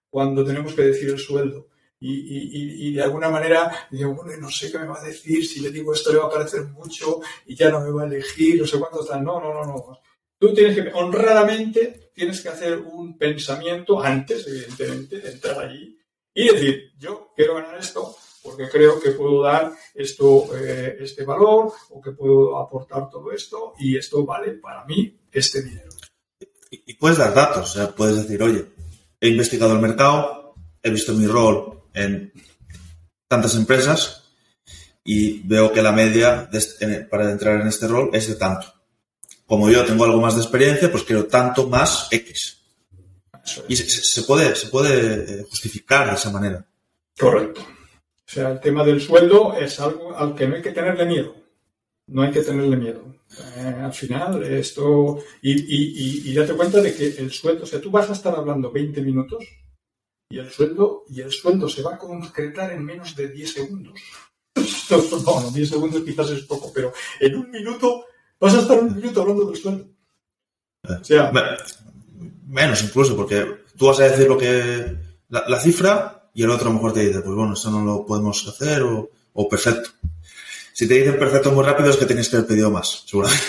cuando 0.10 0.44
tenemos 0.44 0.74
que 0.74 0.84
decir 0.84 1.10
el 1.10 1.20
sueldo. 1.20 1.68
Y, 2.06 2.94
de 2.94 3.02
alguna 3.02 3.30
manera 3.30 3.88
digo, 3.90 4.14
bueno, 4.14 4.36
no 4.38 4.52
sé 4.52 4.70
qué 4.70 4.78
me 4.78 4.88
va 4.88 5.00
a 5.00 5.06
decir, 5.06 5.46
si 5.48 5.62
le 5.62 5.72
digo 5.72 5.94
esto 5.94 6.12
le 6.12 6.20
va 6.20 6.26
a 6.26 6.32
parecer 6.32 6.66
mucho 6.66 7.22
y 7.46 7.56
ya 7.56 7.70
no 7.70 7.80
me 7.80 7.92
va 7.92 8.04
a 8.04 8.06
elegir, 8.06 8.60
no 8.60 8.68
sé 8.68 8.78
cuánto 8.78 9.06
tal. 9.06 9.24
No, 9.24 9.40
no, 9.40 9.54
no, 9.54 9.66
no. 9.66 10.00
Tú 10.38 10.54
tienes 10.54 10.76
que, 10.76 10.92
honradamente, 10.94 12.12
tienes 12.14 12.42
que 12.42 12.50
hacer 12.50 12.78
un 12.78 13.18
pensamiento 13.18 14.02
antes, 14.04 14.46
evidentemente, 14.48 15.20
de 15.20 15.32
entrar 15.32 15.60
allí 15.60 15.98
y 16.34 16.50
decir, 16.50 16.92
yo 16.98 17.32
quiero 17.36 17.56
ganar 17.56 17.78
esto, 17.78 18.18
porque 18.44 18.68
creo 18.68 19.00
que 19.00 19.12
puedo 19.12 19.42
dar 19.42 19.72
esto, 19.94 20.50
eh, 20.58 20.98
este 21.00 21.24
valor 21.24 21.72
o 21.92 22.02
que 22.02 22.12
puedo 22.12 22.60
aportar 22.60 23.10
todo 23.10 23.32
esto 23.32 23.76
y 23.80 23.96
esto 23.96 24.26
vale 24.26 24.54
para 24.54 24.84
mí 24.84 25.18
este 25.32 25.62
dinero. 25.62 25.92
Y, 26.70 26.96
puedes 26.96 27.20
dar 27.20 27.34
datos, 27.34 27.70
o 27.70 27.74
sea, 27.74 27.96
puedes 27.96 28.24
decir, 28.24 28.42
oye, 28.44 28.66
he 29.22 29.30
investigado 29.30 29.74
el 29.74 29.80
mercado, 29.80 30.56
he 30.82 30.90
visto 30.90 31.14
mi 31.14 31.28
rol 31.28 31.73
en 31.94 32.32
tantas 33.28 33.56
empresas 33.56 34.24
y 35.04 35.40
veo 35.48 35.72
que 35.72 35.82
la 35.82 35.92
media 35.92 36.50
para 37.10 37.32
entrar 37.32 37.62
en 37.62 37.68
este 37.68 37.88
rol 37.88 38.10
es 38.14 38.28
de 38.28 38.36
tanto. 38.36 38.68
Como 39.46 39.70
yo 39.70 39.84
tengo 39.86 40.06
algo 40.06 40.22
más 40.22 40.36
de 40.36 40.42
experiencia, 40.42 40.92
pues 40.92 41.04
quiero 41.04 41.26
tanto 41.26 41.68
más 41.68 42.08
X. 42.12 42.60
Y 43.68 43.76
se, 43.76 44.24
puede, 44.24 44.56
se 44.56 44.68
puede 44.68 45.44
justificar 45.44 46.08
de 46.10 46.16
esa 46.16 46.32
manera. 46.32 46.66
Correcto. 47.18 47.62
O 47.62 48.32
sea, 48.34 48.52
el 48.52 48.60
tema 48.62 48.86
del 48.86 49.02
sueldo 49.02 49.54
es 49.54 49.80
algo 49.80 50.16
al 50.18 50.34
que 50.34 50.48
no 50.48 50.56
hay 50.56 50.62
que 50.62 50.72
tenerle 50.72 51.06
miedo. 51.06 51.36
No 52.08 52.22
hay 52.22 52.32
que 52.32 52.42
tenerle 52.42 52.78
miedo. 52.78 53.04
Eh, 53.58 53.76
al 53.84 53.94
final, 53.94 54.44
esto. 54.44 55.20
Y, 55.42 56.30
y, 56.30 56.34
date 56.34 56.54
cuenta 56.54 56.82
de 56.82 56.96
que 56.96 57.08
el 57.08 57.32
sueldo, 57.32 57.64
o 57.64 57.68
sea, 57.68 57.82
tú 57.82 57.92
vas 57.92 58.10
a 58.10 58.14
estar 58.14 58.34
hablando 58.34 58.72
20 58.72 59.02
minutos 59.02 59.44
y 60.34 60.40
el 60.40 60.50
sueldo, 60.50 61.06
y 61.10 61.22
el 61.22 61.32
sueldo 61.32 61.70
se 61.70 61.84
va 61.84 61.94
a 61.94 61.98
concretar 62.00 62.72
en 62.72 62.84
menos 62.84 63.16
de 63.16 63.28
10 63.28 63.54
segundos. 63.54 63.94
no, 64.90 65.42
no, 65.42 65.52
10 65.52 65.70
segundos 65.70 66.02
quizás 66.04 66.32
es 66.32 66.42
poco, 66.46 66.72
pero 66.74 66.92
en 67.20 67.36
un 67.36 67.52
minuto 67.52 68.06
vas 68.40 68.56
a 68.56 68.62
estar 68.62 68.80
un 68.80 68.96
minuto 68.96 69.22
hablando 69.22 69.46
del 69.46 69.62
sueldo. 69.62 69.86
O 70.90 71.04
sea, 71.04 71.32
menos 72.48 72.84
incluso, 72.84 73.16
porque 73.16 73.46
tú 73.78 73.86
vas 73.86 74.00
a 74.00 74.10
decir 74.10 74.28
lo 74.28 74.36
que 74.36 74.98
la, 75.30 75.60
cifra 75.60 76.32
y 76.34 76.42
el 76.42 76.50
otro 76.50 76.70
a 76.70 76.70
lo 76.70 76.78
mejor 76.78 76.94
te 76.94 77.06
dice, 77.06 77.22
pues 77.22 77.36
bueno, 77.36 77.54
esto 77.54 77.70
no 77.70 77.86
lo 77.86 78.04
podemos 78.04 78.48
hacer 78.48 78.82
o, 78.82 79.12
o 79.34 79.48
perfecto. 79.48 79.92
Si 80.74 80.88
te 80.88 80.96
dicen 80.96 81.20
perfecto 81.20 81.52
muy 81.52 81.64
rápido 81.64 81.92
es 81.92 81.98
que 81.98 82.08
tienes 82.08 82.28
que 82.28 82.38
haber 82.38 82.48
pedido 82.48 82.72
más, 82.72 83.04
seguramente. 83.06 83.46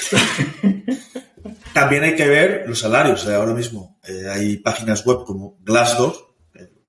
También 1.72 2.04
hay 2.04 2.14
que 2.14 2.28
ver 2.28 2.64
los 2.68 2.78
salarios. 2.78 3.26
ahora 3.26 3.54
mismo 3.54 3.98
eh, 4.06 4.28
hay 4.30 4.58
páginas 4.58 5.04
web 5.06 5.24
como 5.24 5.56
Glassdoor, 5.62 6.33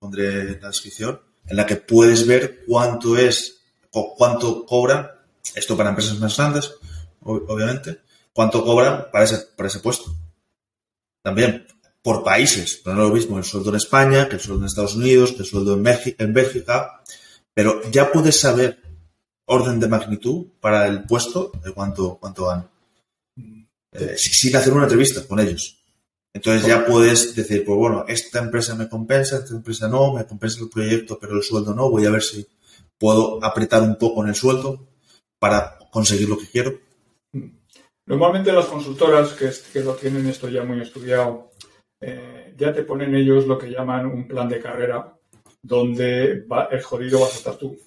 pondré 0.06 0.54
en 0.54 0.62
la 0.62 0.68
descripción, 0.68 1.20
en 1.48 1.58
la 1.58 1.66
que 1.66 1.78
puedes 1.78 2.28
ver 2.28 2.64
cuánto 2.68 3.18
es 3.18 3.62
o 3.92 4.16
cuánto 4.16 4.66
cobran, 4.66 5.10
esto 5.56 5.76
para 5.76 5.90
empresas 5.90 6.20
más 6.20 6.38
grandes, 6.38 6.74
obviamente, 7.22 8.02
cuánto 8.34 8.64
cobran 8.64 9.08
para 9.12 9.26
ese, 9.26 9.38
para 9.56 9.68
ese 9.68 9.80
puesto. 9.80 10.14
También 11.24 11.66
por 12.04 12.24
países. 12.24 12.82
No 12.86 12.92
es 12.92 12.98
lo 12.98 13.10
mismo 13.10 13.38
el 13.40 13.44
sueldo 13.44 13.72
en 13.72 13.78
España 13.78 14.30
que 14.30 14.36
el 14.36 14.42
sueldo 14.42 14.62
en 14.62 14.68
Estados 14.68 14.96
Unidos, 14.96 15.32
que 15.32 15.40
el 15.40 15.46
sueldo 15.46 15.74
en, 15.74 15.86
en 16.20 16.34
Bélgica, 16.34 17.02
pero 17.54 17.82
ya 17.90 18.12
puedes 18.12 18.40
saber 18.40 18.80
orden 19.46 19.80
de 19.80 19.88
magnitud 19.88 20.48
para 20.60 20.88
el 20.88 21.04
puesto 21.04 21.52
de 21.64 21.72
cuánto, 21.72 22.18
cuánto 22.20 22.46
van. 22.46 22.70
Eh, 23.92 24.16
sin 24.18 24.56
hacer 24.56 24.74
una 24.74 24.84
entrevista 24.84 25.26
con 25.28 25.40
ellos. 25.40 25.85
Entonces 26.36 26.68
ya 26.68 26.86
puedes 26.86 27.34
decir, 27.34 27.64
pues 27.64 27.78
bueno, 27.78 28.04
esta 28.10 28.40
empresa 28.40 28.76
me 28.76 28.90
compensa, 28.90 29.38
esta 29.38 29.56
empresa 29.56 29.88
no, 29.88 30.14
me 30.14 30.26
compensa 30.26 30.60
el 30.62 30.70
proyecto, 30.70 31.18
pero 31.18 31.38
el 31.38 31.44
sueldo 31.44 31.74
no, 31.74 31.90
voy 31.90 32.06
a 32.06 32.12
ver 32.12 32.22
si 32.22 32.46
puedo 32.98 33.42
apretar 33.42 33.82
un 33.84 33.98
poco 33.98 34.22
en 34.22 34.28
el 34.28 34.36
sueldo 34.36 34.86
para 35.40 35.78
conseguir 35.90 36.28
lo 36.28 36.38
que 36.38 36.48
quiero. 36.48 36.78
Normalmente 38.06 38.52
las 38.52 38.66
consultoras 38.66 39.32
que, 39.32 39.80
lo 39.80 39.94
tienen 39.94 40.28
esto 40.28 40.50
ya 40.50 40.66
muy 40.66 40.82
estudiado 40.82 41.52
eh, 42.02 42.54
ya 42.58 42.74
te 42.74 42.84
ponen 42.84 43.16
ellos 43.16 43.48
lo 43.48 43.58
que 43.58 43.72
llaman 43.72 44.06
un 44.06 44.28
plan 44.28 44.50
de 44.50 44.60
carrera, 44.60 45.18
donde 45.62 46.44
el 46.70 46.84
jodido 46.84 47.22
vas 47.22 47.34
a 47.34 47.38
estar 47.38 47.56
tú. 47.56 47.78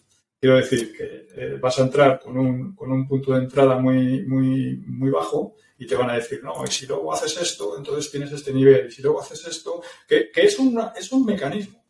Quiero 0.41 0.57
decir 0.57 0.97
que 0.97 1.29
eh, 1.37 1.59
vas 1.61 1.79
a 1.79 1.83
entrar 1.83 2.19
con 2.19 2.39
un, 2.39 2.75
con 2.75 2.91
un 2.93 3.07
punto 3.07 3.35
de 3.35 3.41
entrada 3.41 3.79
muy, 3.79 4.25
muy, 4.27 4.83
muy 4.87 5.11
bajo 5.11 5.55
y 5.79 5.87
te 5.87 5.95
van 5.95 6.11
a 6.11 6.15
decir, 6.15 6.43
no, 6.43 6.65
y 6.65 6.71
si 6.71 6.87
luego 6.87 7.13
haces 7.13 7.37
esto, 7.41 7.77
entonces 7.79 8.11
tienes 8.11 8.33
este 8.33 8.53
nivel, 8.53 8.89
y 8.89 8.91
si 8.91 9.01
luego 9.01 9.21
haces 9.21 9.47
esto, 9.47 9.81
que, 10.07 10.31
que 10.31 10.43
es, 10.43 10.59
una, 10.59 10.93
es 10.97 11.11
un 11.13 11.25
mecanismo, 11.25 11.85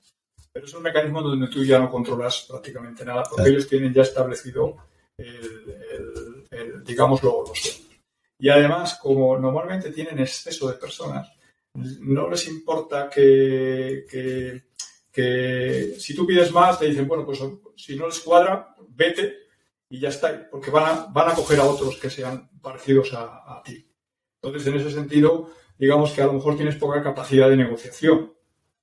pero 0.52 0.66
es 0.66 0.74
un 0.74 0.82
mecanismo 0.82 1.22
donde 1.22 1.48
tú 1.48 1.64
ya 1.64 1.78
no 1.78 1.90
controlas 1.90 2.46
prácticamente 2.48 3.04
nada, 3.04 3.24
porque 3.24 3.48
ellos 3.48 3.66
tienen 3.66 3.94
ya 3.94 4.02
establecido 4.02 4.76
el, 5.16 6.46
el, 6.50 6.84
digamos, 6.84 7.22
los 7.22 7.58
sueldos. 7.58 7.82
Y 8.38 8.48
además, 8.48 8.98
como 9.02 9.36
normalmente 9.36 9.90
tienen 9.90 10.20
exceso 10.20 10.68
de 10.68 10.74
personas, 10.78 11.28
no 11.74 12.28
les 12.28 12.46
importa 12.48 13.08
que, 13.08 14.04
si 15.98 16.14
tú 16.14 16.26
pides 16.26 16.52
más, 16.52 16.78
te 16.78 16.86
dicen, 16.86 17.08
bueno, 17.08 17.24
pues 17.24 17.40
si 17.76 17.96
no 17.96 18.06
les 18.06 18.20
cuadra, 18.20 18.74
vete 18.90 19.47
y 19.90 20.00
ya 20.00 20.10
está, 20.10 20.48
porque 20.50 20.70
van 20.70 20.84
a, 20.84 21.06
van 21.06 21.30
a 21.30 21.34
coger 21.34 21.60
a 21.60 21.64
otros 21.64 21.96
que 21.96 22.10
sean 22.10 22.50
parecidos 22.60 23.12
a, 23.14 23.62
ti. 23.64 23.86
Entonces, 24.40 24.66
en 24.66 24.80
ese 24.80 24.90
sentido, 24.90 25.50
digamos 25.78 26.12
que 26.12 26.22
a 26.22 26.26
lo 26.26 26.34
mejor 26.34 26.56
tienes 26.56 26.76
poca 26.76 27.02
capacidad 27.02 27.48
de 27.48 27.56
negociación, 27.56 28.34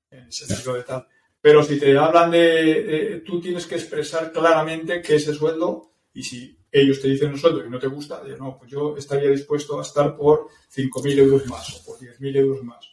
en 0.10 0.26
el 0.26 0.34
sentido 0.34 0.74
de 0.74 0.84
tal. 0.84 1.08
Pero 1.40 1.64
si 1.64 1.80
te 1.80 1.96
hablan 1.98 2.32
de, 2.32 3.22
tú 3.26 3.40
tienes 3.40 3.68
que 3.68 3.76
expresar 3.76 4.32
claramente 4.32 5.02
que 5.02 5.16
ese 5.16 5.34
sueldo, 5.34 5.92
y 6.14 6.24
si 6.24 6.58
ellos 6.72 7.00
te 7.00 7.08
dicen 7.08 7.30
un 7.30 7.38
sueldo 7.38 7.64
y 7.64 7.70
no 7.70 7.78
te 7.78 7.88
gusta, 7.88 8.24
no, 8.40 8.58
pues 8.58 8.72
yo 8.72 8.98
estaría 8.98 9.30
dispuesto 9.30 9.78
a 9.78 9.84
estar 9.84 10.18
por 10.18 10.48
5.000 10.76 11.20
euros 11.20 11.46
más 11.46 11.76
o 11.76 11.86
por 11.86 12.00
10.000 12.00 12.36
euros 12.38 12.64
más 12.64 12.90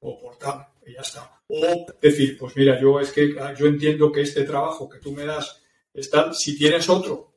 o 0.00 0.20
por 0.20 0.36
tal, 0.36 0.66
y 0.86 0.92
ya 0.92 1.00
está. 1.00 1.40
O 1.48 1.86
decir, 2.00 2.36
pues 2.38 2.54
mira, 2.56 2.78
yo 2.78 3.00
es 3.00 3.10
que 3.10 3.34
yo 3.56 3.66
entiendo 3.66 4.12
que 4.12 4.20
este 4.20 4.44
trabajo 4.44 4.88
que 4.88 4.98
tú 4.98 5.12
me 5.12 5.24
das 5.24 5.62
está, 5.94 6.34
si 6.34 6.58
tienes 6.58 6.88
otro 6.90 7.33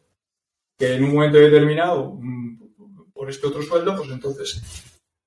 que 0.78 0.94
en 0.94 1.04
un 1.04 1.16
momento 1.16 1.38
determinado 1.38 2.14
mm, 2.20 3.12
por 3.14 3.30
este 3.30 3.48
otro 3.48 3.62
sueldo, 3.62 3.96
pues 3.98 4.10
entonces, 4.12 4.62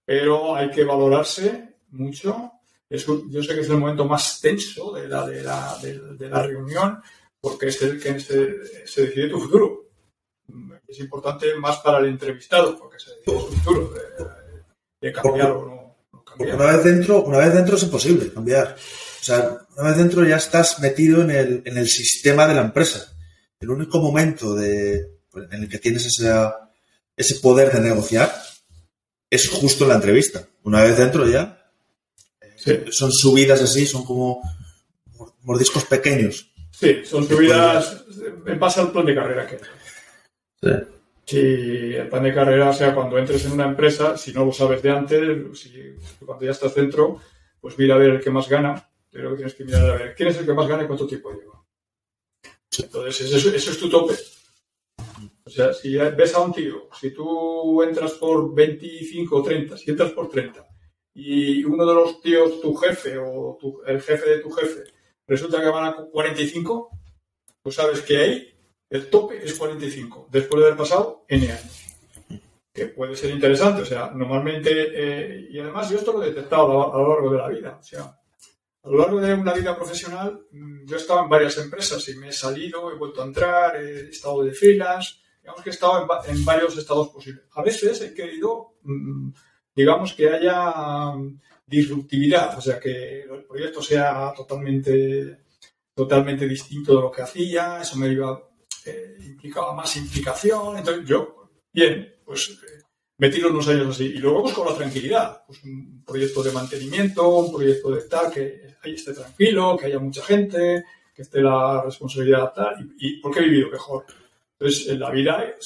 pero 0.05 0.55
hay 0.55 0.71
que 0.71 0.85
valorarse 0.85 1.77
mucho. 1.91 2.53
yo 2.89 3.43
sé 3.43 3.55
que 3.55 3.61
es 3.61 3.69
el 3.69 3.79
momento 3.79 4.05
más 4.05 4.41
tenso 4.41 4.93
de 4.93 5.09
la, 5.09 5.27
de 5.27 5.43
la, 5.43 5.79
de 5.79 6.29
la 6.29 6.43
reunión 6.43 7.01
porque 7.41 7.69
es 7.69 7.81
el 7.83 8.01
que 8.01 8.21
se, 8.21 8.87
se 8.87 9.07
decide 9.07 9.29
tu 9.29 9.41
futuro 9.41 9.91
es 10.91 10.99
importante 11.01 11.55
más 11.57 11.79
para 11.79 11.99
el 11.99 12.07
entrevistado, 12.07 12.77
porque 12.77 12.99
se 12.99 13.11
decide 13.11 13.41
su 13.41 13.57
futuro, 13.57 13.95
de, 15.01 15.13
cambiar 15.13 15.53
o 15.53 15.67
no, 15.67 15.97
Porque 16.37 16.53
una 16.53 16.67
vez 16.67 16.85
dentro, 16.85 17.23
una 17.23 17.39
vez 17.39 17.55
dentro 17.55 17.77
es 17.77 17.83
imposible 17.85 18.33
cambiar. 18.33 18.77
O 18.77 19.25
sea, 19.25 19.59
una 19.77 19.89
vez 19.91 19.99
dentro 19.99 20.25
ya 20.25 20.37
estás 20.37 20.81
metido 20.81 21.23
en 21.23 21.31
el, 21.31 21.63
en 21.65 21.79
el 21.79 21.89
sistema 21.89 22.47
de 22.47 22.55
la 22.55 22.63
empresa. 22.63 23.17
El 23.61 23.71
único 23.71 24.01
momento 24.01 24.55
de, 24.55 25.20
en 25.35 25.63
el 25.63 25.69
que 25.69 25.79
tienes 25.79 26.07
ese, 26.07 26.33
ese 27.17 27.37
poder 27.37 27.73
de 27.73 27.81
negociar 27.81 28.33
es 29.29 29.49
justo 29.49 29.85
en 29.85 29.91
la 29.91 29.97
entrevista. 29.97 30.47
Una 30.65 30.83
vez 30.83 30.97
dentro 30.97 31.29
ya 31.29 31.57
son 32.91 33.11
subidas 33.13 33.63
así, 33.63 33.87
son 33.87 34.05
como 34.05 34.43
mordiscos 35.43 35.85
pequeños. 35.85 36.53
Sí, 36.71 37.03
son 37.05 37.27
subidas 37.27 38.05
en 38.47 38.59
base 38.59 38.81
al 38.81 38.93
plan 38.93 39.07
de 39.07 39.15
carrera 39.15 39.47
que 39.47 39.59
si 41.31 41.95
el 41.95 42.09
plan 42.09 42.25
de 42.25 42.35
carrera, 42.35 42.71
o 42.71 42.75
sea, 42.75 42.93
cuando 42.93 43.17
entres 43.17 43.45
en 43.45 43.53
una 43.53 43.67
empresa, 43.67 44.17
si 44.17 44.33
no 44.33 44.45
lo 44.45 44.53
sabes 44.53 44.83
de 44.83 44.91
antes, 44.91 45.61
si, 45.61 45.95
cuando 46.27 46.45
ya 46.45 46.51
estás 46.51 46.75
dentro, 46.75 47.21
pues 47.61 47.79
mira 47.79 47.95
a 47.95 47.99
ver 47.99 48.11
el 48.11 48.21
que 48.21 48.31
más 48.31 48.49
gana, 48.49 48.91
pero 49.13 49.37
tienes 49.37 49.55
que 49.55 49.65
mirar 49.65 49.91
a 49.91 49.95
ver 49.95 50.15
quién 50.17 50.31
es 50.31 50.39
el 50.39 50.47
que 50.47 50.53
más 50.53 50.67
gana 50.67 50.83
y 50.83 50.87
cuánto 50.87 51.07
tiempo 51.07 51.31
lleva. 51.31 51.65
Entonces, 52.77 53.33
eso, 53.33 53.51
es 53.55 53.79
tu 53.79 53.89
tope. 53.89 54.15
O 55.45 55.51
sea, 55.51 55.73
si 55.73 55.97
ves 55.97 56.35
a 56.35 56.41
un 56.41 56.53
tío, 56.53 56.89
si 56.99 57.13
tú 57.13 57.83
entras 57.83 58.13
por 58.13 58.55
25 58.55 59.37
o 59.37 59.43
30, 59.43 59.77
si 59.77 59.91
entras 59.91 60.13
por 60.13 60.29
30, 60.29 60.67
y 61.15 61.65
uno 61.65 61.85
de 61.87 61.95
los 61.95 62.21
tíos, 62.21 62.61
tu 62.61 62.75
jefe 62.75 63.19
o 63.19 63.59
el 63.87 64.01
jefe 64.01 64.31
de 64.31 64.39
tu 64.39 64.51
jefe, 64.51 64.85
resulta 65.27 65.61
que 65.61 65.69
van 65.69 65.85
a 65.85 65.97
45, 65.97 66.91
pues 67.63 67.75
sabes 67.75 68.03
que 68.03 68.17
ahí 68.17 68.55
el 68.91 69.09
tope 69.09 69.45
es 69.45 69.55
45, 69.55 70.29
después 70.31 70.61
de 70.61 70.67
haber 70.67 70.79
pasado 70.79 71.25
N 71.29 71.51
años. 71.51 71.87
Que 72.73 72.87
puede 72.87 73.17
ser 73.17 73.31
interesante, 73.31 73.83
o 73.83 73.87
sea, 73.87 74.11
normalmente, 74.15 74.71
eh, 74.71 75.49
y 75.51 75.59
además 75.59 75.91
yo 75.91 75.99
esto 75.99 76.13
lo 76.13 76.23
he 76.23 76.29
detectado 76.31 76.93
a, 76.93 76.99
lo 76.99 77.09
largo 77.09 77.31
de 77.31 77.39
la 77.39 77.49
vida, 77.49 77.79
o 77.81 77.83
sea, 77.83 78.03
a 78.83 78.89
lo 78.89 78.99
largo 78.99 79.21
de 79.21 79.35
una 79.35 79.53
vida 79.53 79.77
profesional, 79.77 80.47
mm, 80.51 80.87
yo 80.87 80.97
he 80.97 80.99
estado 80.99 81.23
en 81.23 81.29
varias 81.29 81.59
empresas 81.59 82.09
y 82.09 82.17
me 82.17 82.29
he 82.29 82.33
salido, 82.33 82.91
he 82.91 82.97
vuelto 82.97 83.23
a 83.23 83.27
entrar, 83.27 83.77
he 83.77 84.09
estado 84.09 84.43
de 84.43 84.53
freelance, 84.53 85.20
digamos 85.51 85.63
que 85.63 85.71
he 85.71 85.73
estado 85.73 86.07
en, 86.29 86.45
varios 86.45 86.77
estados 86.77 87.09
posibles. 87.09 87.45
A 87.55 87.63
veces 87.63 88.01
he 88.03 88.15
querido, 88.15 88.75
mm, 88.83 89.31
digamos, 89.75 90.15
que 90.15 90.29
haya 90.31 91.15
disruptividad, 91.67 92.57
o 92.57 92.61
sea, 92.61 92.79
que 92.79 93.23
el 93.23 93.45
proyecto 93.45 93.83
sea 93.83 94.33
totalmente, 94.37 95.45
totalmente 95.95 96.47
distinto 96.47 96.95
de 96.97 97.03
lo 97.03 97.11
que 97.11 97.23
hacía, 97.23 97.81
eso 97.81 97.97
me 97.97 98.09
iba 98.09 98.41
eh, 98.87 99.17
implicaba 99.21 99.75
más 99.75 99.97
implicación. 99.97 100.79
Entonces 100.79 101.05
yo, 101.07 101.51
bien, 101.73 102.15
pues 102.25 102.51
eh, 102.51 102.83
metí 103.19 103.43
unos 103.43 103.69
años 103.69 103.89
así. 103.89 104.07
Y 104.07 104.19
luego 104.19 104.43
pues 104.43 104.55
con 104.55 104.67
la 104.67 104.77
tranquilidad, 104.77 105.43
pues 105.47 105.63
un 105.65 106.05
proyecto 106.05 106.43
de 106.43 106.53
mantenimiento, 106.53 107.29
un 107.29 107.53
proyecto 107.53 107.91
de 107.91 108.03
tal, 108.03 108.33
que 108.33 108.77
ahí 108.83 108.95
esté 108.95 109.13
tranquilo, 109.13 109.77
que 109.77 109.87
haya 109.87 109.99
mucha 109.99 110.23
gente, 110.23 110.85
que 111.15 111.23
esté 111.23 111.41
la 111.41 111.83
responsabilidad 111.83 112.53
tal, 112.55 112.75
y, 112.99 113.09
y 113.09 113.21
porque 113.21 113.41
he 113.41 113.45
vivido 113.45 113.71
mejor. 113.71 114.07
Entonces, 114.61 114.89
en 114.89 115.01
la 115.01 115.11
vida, 115.11 115.57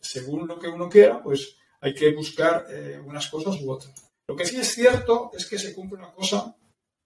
según 0.00 0.46
lo 0.46 0.58
que 0.58 0.68
uno 0.68 0.88
quiera, 0.88 1.20
pues 1.22 1.56
hay 1.80 1.92
que 1.92 2.14
buscar 2.14 2.66
eh, 2.70 3.02
unas 3.04 3.28
cosas 3.28 3.60
u 3.60 3.70
otras. 3.70 3.92
Lo 4.28 4.36
que 4.36 4.46
sí 4.46 4.56
es 4.56 4.68
cierto 4.72 5.30
es 5.34 5.46
que 5.46 5.58
se 5.58 5.74
cumple 5.74 5.98
una 5.98 6.12
cosa, 6.12 6.56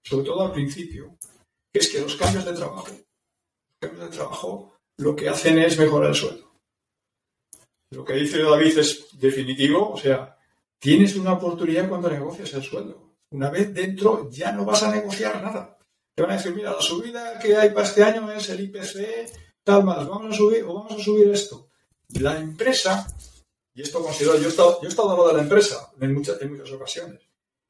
sobre 0.05 0.27
todo 0.27 0.43
al 0.43 0.53
principio, 0.53 1.17
que 1.73 1.81
es 1.81 1.89
que 1.89 2.01
los 2.01 2.17
cambios 2.17 2.45
de 2.45 2.53
trabajo, 2.53 2.89
los 2.89 3.79
cambios 3.81 4.11
de 4.11 4.17
trabajo 4.17 4.77
lo 4.99 5.17
que 5.17 5.29
hacen 5.29 5.59
es 5.59 5.79
mejorar 5.79 6.11
el 6.11 6.17
sueldo. 6.17 6.53
Lo 7.91 8.05
que 8.05 8.15
dice 8.15 8.43
David 8.43 8.79
es 8.79 9.19
definitivo, 9.19 9.91
o 9.93 9.97
sea, 9.97 10.37
tienes 10.79 11.17
una 11.17 11.33
oportunidad 11.33 11.89
cuando 11.89 12.11
negocias 12.11 12.53
el 12.55 12.63
sueldo. 12.63 13.15
Una 13.31 13.49
vez 13.51 13.73
dentro 13.73 14.29
ya 14.31 14.53
no 14.53 14.65
vas 14.65 14.83
a 14.83 14.91
negociar 14.91 15.43
nada. 15.43 15.79
Te 16.15 16.23
van 16.23 16.33
a 16.33 16.37
decir, 16.37 16.55
mira, 16.55 16.73
la 16.73 16.83
subida 16.83 17.39
que 17.39 17.57
hay 17.57 17.71
para 17.71 17.87
este 17.87 18.03
año 18.03 18.31
es 18.33 18.49
el 18.51 18.61
IPC, 18.61 19.48
tal 19.68 19.85
más, 19.85 20.09
vamos 20.09 20.33
a 20.33 20.37
subir 20.37 20.64
o 20.64 20.72
vamos 20.72 20.92
a 20.92 21.04
subir 21.04 21.28
esto. 21.28 21.68
La 22.20 22.38
empresa, 22.38 23.07
y 23.74 23.83
esto 23.83 24.02
considero, 24.02 24.38
yo 24.38 24.46
he 24.46 24.48
estado, 24.48 24.81
yo 24.81 24.88
he 24.88 24.90
estado 24.90 25.28
de 25.28 25.35
la 25.35 25.42
empresa 25.42 25.92
en 26.00 26.14
muchas, 26.14 26.40
en 26.40 26.52
muchas 26.52 26.72
ocasiones, 26.72 27.20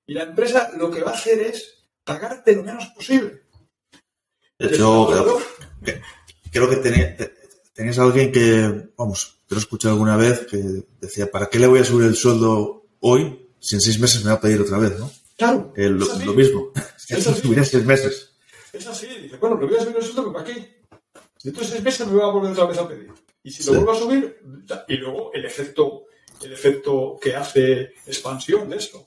y 0.06 0.14
la 0.14 0.22
empresa 0.22 0.70
lo 0.76 0.92
que 0.92 1.02
va 1.02 1.10
a 1.10 1.14
hacer 1.14 1.40
es 1.40 1.88
pagarte 2.04 2.54
lo 2.54 2.62
menos 2.62 2.86
posible. 2.94 3.42
Yo 4.60 5.08
creo, 5.10 5.40
creo 6.52 6.70
que 6.70 6.76
tenías, 6.76 7.98
alguien 7.98 8.30
que, 8.30 8.92
vamos, 8.96 9.40
te 9.48 9.56
lo 9.56 9.60
escuché 9.60 9.88
alguna 9.88 10.16
vez, 10.16 10.46
que 10.46 10.84
decía, 11.00 11.28
¿para 11.28 11.46
qué 11.46 11.58
le 11.58 11.66
voy 11.66 11.80
a 11.80 11.84
subir 11.84 12.06
el 12.06 12.14
sueldo 12.14 12.86
hoy 13.00 13.50
si 13.58 13.74
en 13.74 13.80
seis 13.80 13.98
meses 13.98 14.22
me 14.22 14.30
va 14.30 14.36
a 14.36 14.40
pedir 14.40 14.60
otra 14.60 14.78
vez, 14.78 14.96
no? 15.00 15.10
Claro. 15.36 15.72
lo, 15.76 16.32
mismo. 16.32 16.70
Es 17.08 17.26
así. 17.26 17.64
seis 17.64 17.84
meses. 17.84 18.30
Es 18.72 18.86
así. 18.86 19.08
Dice, 19.22 19.36
bueno, 19.38 19.58
le 19.58 19.66
voy 19.66 19.76
a 19.76 19.80
subir 19.80 19.96
el 19.96 20.04
sueldo, 20.04 20.32
¿para 20.32 20.44
qué? 20.44 20.77
Dentro 21.42 21.62
de 21.62 21.68
seis 21.68 21.82
meses 21.82 22.06
me 22.06 22.16
va 22.16 22.26
a 22.26 22.32
volver 22.32 22.52
otra 22.52 22.66
vez 22.66 22.78
a 22.78 22.88
pedir. 22.88 23.12
Y 23.42 23.50
si 23.50 23.64
lo 23.64 23.74
vuelvo 23.74 23.92
a 23.92 23.98
subir, 23.98 24.40
y 24.88 24.96
luego 24.96 25.32
el 25.32 25.44
efecto, 25.44 26.06
el 26.42 26.52
efecto 26.52 27.18
que 27.20 27.36
hace 27.36 27.94
expansión 28.06 28.68
de 28.68 28.76
esto. 28.76 29.06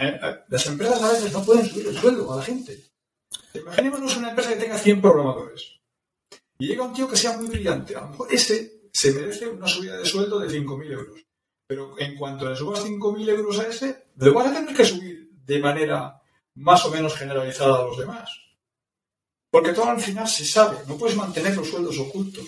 Eh, 0.00 0.18
eh, 0.22 0.36
las 0.48 0.66
empresas 0.66 1.02
a 1.02 1.12
veces 1.12 1.32
no 1.32 1.44
pueden 1.44 1.66
subir 1.66 1.86
el 1.88 1.96
sueldo 1.96 2.32
a 2.32 2.36
la 2.36 2.42
gente. 2.42 2.78
Imaginémonos 3.54 4.16
una 4.16 4.30
empresa 4.30 4.50
que 4.50 4.60
tenga 4.60 4.78
100 4.78 5.00
programadores. 5.00 5.80
Y 6.58 6.66
llega 6.66 6.84
un 6.84 6.92
tío 6.92 7.08
que 7.08 7.16
sea 7.16 7.36
muy 7.36 7.46
brillante. 7.46 7.96
A 7.96 8.02
lo 8.02 8.08
mejor 8.08 8.32
ese 8.32 8.80
se 8.92 9.12
merece 9.12 9.48
una 9.48 9.66
subida 9.66 9.96
de 9.96 10.04
sueldo 10.04 10.38
de 10.40 10.48
5.000 10.48 10.92
euros. 10.92 11.20
Pero 11.66 11.98
en 11.98 12.16
cuanto 12.16 12.48
le 12.48 12.56
subas 12.56 12.84
5.000 12.84 13.28
euros 13.28 13.58
a 13.60 13.68
ese, 13.68 14.06
le 14.16 14.30
vas 14.30 14.48
a 14.48 14.54
tener 14.54 14.74
que 14.74 14.84
subir 14.84 15.30
de 15.32 15.58
manera 15.58 16.20
más 16.54 16.84
o 16.84 16.90
menos 16.90 17.14
generalizada 17.14 17.78
a 17.78 17.84
los 17.84 17.98
demás. 17.98 18.30
Porque 19.50 19.72
todo 19.72 19.90
al 19.90 20.00
final 20.00 20.28
se 20.28 20.44
sabe, 20.44 20.78
no 20.86 20.96
puedes 20.96 21.16
mantener 21.16 21.56
los 21.56 21.68
sueldos 21.68 21.98
ocultos. 21.98 22.44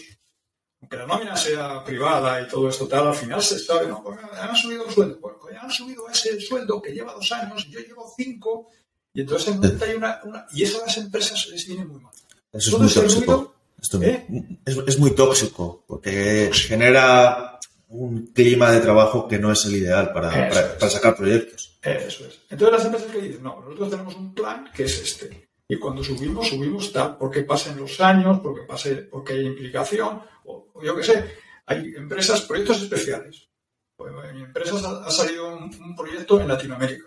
Aunque 0.81 0.97
la 0.97 1.07
nómina 1.07 1.37
sea 1.37 1.85
privada 1.85 2.41
y 2.43 2.49
todo 2.49 2.69
esto 2.69 2.87
tal, 2.89 3.09
al 3.09 3.15
final 3.15 3.43
se 3.43 3.59
sabe, 3.59 3.87
no, 3.87 4.03
pues 4.03 4.19
han 4.21 4.57
subido 4.57 4.87
el 4.87 4.93
sueldo. 4.93 5.21
Pues, 5.21 5.35
pues 5.41 5.57
han 5.57 5.71
subido 5.71 6.09
ese 6.09 6.41
sueldo 6.41 6.83
que 6.83 6.93
lleva 6.93 7.15
dos 7.15 7.31
años, 7.33 7.67
yo 7.69 7.81
llevo 7.81 8.13
cinco, 8.17 8.69
y 9.15 9.21
entonces 9.21 9.55
hay 9.83 9.95
una, 9.95 10.21
Y 10.53 10.63
eso 10.63 10.83
a 10.83 10.87
las 10.87 10.97
empresas 10.97 11.49
les 11.49 11.67
viene 11.67 11.85
muy 11.85 12.01
mal. 12.01 12.13
Eso 12.53 12.71
es 12.71 12.79
muy 12.79 12.91
tóxico. 12.91 13.55
¿eh? 14.01 14.27
es, 14.65 14.99
muy 14.99 15.11
tóxico, 15.15 15.85
porque 15.87 16.51
genera 16.53 17.59
un 17.89 18.27
clima 18.29 18.71
de 18.71 18.81
trabajo 18.81 19.29
que 19.29 19.39
no 19.39 19.53
es 19.53 19.65
el 19.67 19.77
ideal 19.77 20.13
para, 20.13 20.31
para, 20.79 20.91
sacar 20.91 21.17
proyectos. 21.17 21.79
Eso 21.83 22.27
es. 22.27 22.41
Entonces 22.49 22.77
las 22.77 22.85
empresas 22.87 23.11
que 23.11 23.21
dicen, 23.21 23.43
no, 23.43 23.61
nosotros 23.61 23.91
tenemos 23.91 24.15
un 24.17 24.35
plan 24.35 24.71
que 24.75 24.85
es 24.85 24.99
este. 25.01 25.49
Y 25.73 25.79
cuando 25.79 26.05
subimos, 26.05 26.49
subimos 26.49 26.93
tal, 26.93 27.17
porque 27.17 27.45
pasen 27.45 27.79
los 27.79 27.99
años, 27.99 28.41
porque, 28.41 28.67
pase, 28.67 28.95
porque 29.11 29.33
hay 29.33 29.47
implicación, 29.47 30.21
o, 30.45 30.71
yo 30.83 30.95
qué 30.95 31.03
sé, 31.03 31.37
hay 31.65 31.95
empresas, 31.97 32.43
proyectos 32.43 32.83
especiales. 32.83 33.49
Pues, 33.97 34.13
en 34.29 34.37
mi 34.37 34.43
empresa 34.43 34.75
ha, 35.03 35.11
salido 35.11 35.57
un, 35.57 35.97
proyecto 35.97 36.39
en 36.39 36.49
Latinoamérica. 36.49 37.07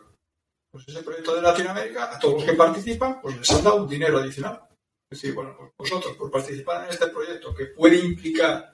Pues 0.72 0.84
ese 0.88 1.04
proyecto 1.04 1.36
de 1.36 1.44
Latinoamérica, 1.44 2.16
a 2.16 2.18
todos 2.18 2.34
los 2.34 2.44
que 2.44 2.54
participan, 2.54 3.22
pues 3.22 3.38
les 3.38 3.52
han 3.52 3.64
dado 3.64 3.84
un 3.84 3.88
dinero 3.88 4.18
adicional. 4.18 4.68
Es 5.12 5.22
decir, 5.22 5.36
bueno, 5.36 5.56
pues 5.56 5.72
vosotros, 5.78 6.18
por 6.18 6.32
participar 6.32 6.86
en 6.86 6.90
este 6.90 7.06
proyecto 7.10 7.54
que 7.54 7.66
puede 7.66 8.00
implicar 8.00 8.74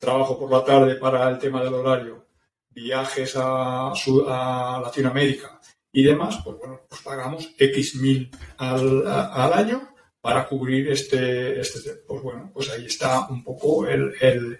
trabajo 0.00 0.38
por 0.38 0.50
la 0.50 0.64
tarde 0.64 0.94
para 0.94 1.28
el 1.28 1.38
tema 1.38 1.62
del 1.62 1.74
horario, 1.74 2.28
viajes 2.70 3.34
a 3.36 3.92
Latinoamérica, 4.82 5.60
y 5.92 6.02
demás, 6.02 6.40
pues 6.42 6.56
bueno, 6.58 6.80
pues 6.88 7.02
pagamos 7.02 7.54
X 7.58 7.96
mil 7.96 8.30
al, 8.56 9.52
año 9.52 9.94
para 10.20 10.48
cubrir 10.48 10.90
este, 10.90 11.60
este, 11.60 11.94
pues 12.06 12.22
bueno, 12.22 12.50
pues 12.52 12.70
ahí 12.70 12.86
está 12.86 13.28
un 13.28 13.44
poco 13.44 13.86
el, 13.86 14.14
el, 14.20 14.58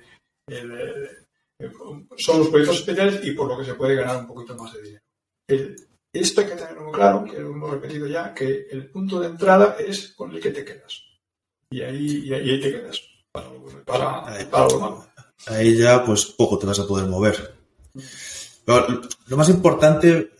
son 2.18 2.40
los 2.40 2.48
proyectos 2.48 2.80
especiales 2.80 3.24
y 3.24 3.30
por 3.32 3.48
lo 3.48 3.58
que 3.58 3.64
se 3.64 3.74
puede 3.74 3.94
ganar 3.94 4.18
un 4.18 4.26
poquito 4.26 4.56
más 4.56 4.72
de 4.74 4.82
dinero. 4.82 5.02
esto 6.12 6.40
hay 6.42 6.46
que 6.48 6.54
tenerlo 6.54 6.84
muy 6.84 6.92
claro, 6.92 7.24
que 7.24 7.38
lo 7.38 7.50
hemos 7.50 7.70
repetido 7.70 8.06
ya, 8.06 8.34
que 8.34 8.66
el 8.70 8.90
punto 8.90 9.18
de 9.18 9.28
entrada 9.28 9.76
es 9.78 10.08
con 10.08 10.32
el 10.32 10.40
que 10.40 10.50
te 10.50 10.64
quedas. 10.64 11.04
Y 11.70 11.80
ahí, 11.80 12.24
y 12.26 12.34
ahí, 12.34 12.60
te 12.60 12.70
quedas, 12.70 13.00
para, 13.32 13.48
para, 13.86 14.50
para 14.50 14.68
lo 14.68 14.80
malo. 14.80 15.06
Ahí 15.46 15.78
ya, 15.78 16.04
pues 16.04 16.26
poco 16.26 16.58
te 16.58 16.66
vas 16.66 16.78
a 16.80 16.86
poder 16.86 17.06
mover. 17.06 17.54
Pero 18.64 19.00
lo 19.26 19.36
más 19.36 19.48
importante 19.48 20.30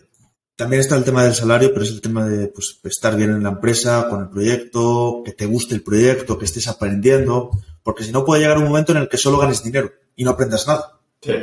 también 0.55 0.81
está 0.81 0.95
el 0.95 1.03
tema 1.03 1.23
del 1.23 1.33
salario, 1.33 1.71
pero 1.73 1.83
es 1.83 1.91
el 1.91 2.01
tema 2.01 2.25
de 2.25 2.47
pues, 2.47 2.79
estar 2.83 3.15
bien 3.15 3.31
en 3.31 3.43
la 3.43 3.49
empresa, 3.49 4.07
con 4.09 4.21
el 4.21 4.29
proyecto, 4.29 5.21
que 5.25 5.31
te 5.31 5.45
guste 5.45 5.75
el 5.75 5.83
proyecto, 5.83 6.37
que 6.37 6.45
estés 6.45 6.67
aprendiendo, 6.67 7.51
porque 7.81 8.03
si 8.03 8.11
no 8.11 8.23
puede 8.23 8.41
llegar 8.41 8.57
un 8.57 8.65
momento 8.65 8.91
en 8.91 8.99
el 8.99 9.09
que 9.09 9.17
solo 9.17 9.39
ganes 9.39 9.63
dinero 9.63 9.91
y 10.15 10.23
no 10.23 10.31
aprendas 10.31 10.67
nada. 10.67 10.99
Sí, 11.21 11.33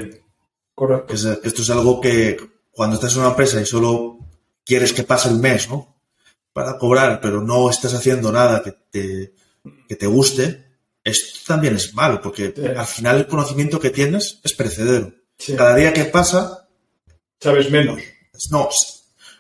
correcto. 0.75 1.15
esto 1.15 1.63
es 1.63 1.71
algo 1.71 2.01
que 2.01 2.39
cuando 2.71 2.95
estás 2.95 3.15
en 3.15 3.21
una 3.21 3.31
empresa 3.31 3.61
y 3.61 3.67
solo 3.67 4.19
quieres 4.65 4.93
que 4.93 5.03
pase 5.03 5.29
el 5.29 5.39
mes, 5.39 5.69
¿no? 5.69 5.97
Para 6.53 6.79
cobrar, 6.79 7.21
pero 7.21 7.41
no 7.41 7.69
estás 7.71 7.95
haciendo 7.95 8.31
nada 8.31 8.63
que 8.63 8.73
te, 8.91 9.35
que 9.89 9.97
te 9.97 10.07
guste, 10.07 10.71
esto 11.03 11.41
también 11.47 11.77
es 11.77 11.95
malo, 11.95 12.21
porque 12.21 12.55
al 12.77 12.87
final 12.87 13.19
el 13.19 13.27
conocimiento 13.27 13.81
que 13.81 13.91
tienes 13.91 14.41
es 14.45 14.53
perecedero. 14.53 15.13
Cada 15.57 15.75
día 15.75 15.93
que 15.93 16.05
pasa... 16.05 16.69
Sabes 17.41 17.71
menos. 17.71 18.01
No, 18.51 18.69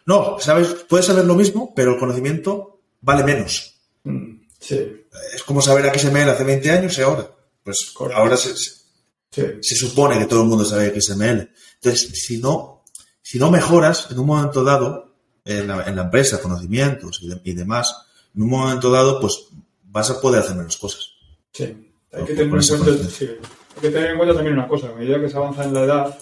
no, 0.06 0.38
sabes, 0.40 0.68
puedes 0.88 1.06
saber 1.06 1.24
lo 1.24 1.34
mismo, 1.34 1.72
pero 1.74 1.94
el 1.94 1.98
conocimiento 1.98 2.80
vale 3.00 3.24
menos. 3.24 3.74
Mm, 4.04 4.42
sí. 4.58 5.06
Es 5.34 5.42
como 5.42 5.60
saber 5.60 5.90
XML 5.98 6.30
hace 6.30 6.44
20 6.44 6.70
años 6.70 6.98
y 6.98 7.02
ahora. 7.02 7.30
Pues 7.62 7.94
ahora 8.14 8.36
se, 8.36 8.54
se, 8.54 9.76
supone 9.76 10.18
que 10.18 10.26
todo 10.26 10.42
el 10.42 10.48
mundo 10.48 10.64
sabe 10.64 10.98
XML. 10.98 11.50
Entonces, 11.74 12.10
si 12.14 12.38
no, 12.38 12.84
si 13.20 13.38
no 13.38 13.50
mejoras 13.50 14.08
en 14.10 14.18
un 14.18 14.26
momento 14.26 14.64
dado 14.64 15.14
en 15.44 15.68
la, 15.68 15.84
empresa, 15.86 16.40
conocimientos 16.40 17.20
y, 17.44 17.52
demás, 17.52 17.94
en 18.34 18.42
un 18.42 18.50
momento 18.50 18.90
dado, 18.90 19.20
pues 19.20 19.48
vas 19.84 20.10
a 20.10 20.20
poder 20.20 20.40
hacer 20.40 20.56
menos 20.56 20.76
cosas. 20.76 21.06
Sí. 21.52 21.92
Hay 22.12 22.24
que, 22.24 22.34
tener 22.34 22.44
en 22.44 22.50
cuenta, 22.50 22.74
hay 22.74 23.80
que 23.80 23.90
tener 23.90 24.10
en 24.10 24.16
cuenta 24.16 24.34
también 24.34 24.54
una 24.54 24.66
cosa, 24.66 24.88
a 24.88 24.94
medida 24.94 25.20
que 25.20 25.28
se 25.28 25.36
avanza 25.36 25.64
en 25.64 25.74
la 25.74 25.84
edad, 25.84 26.18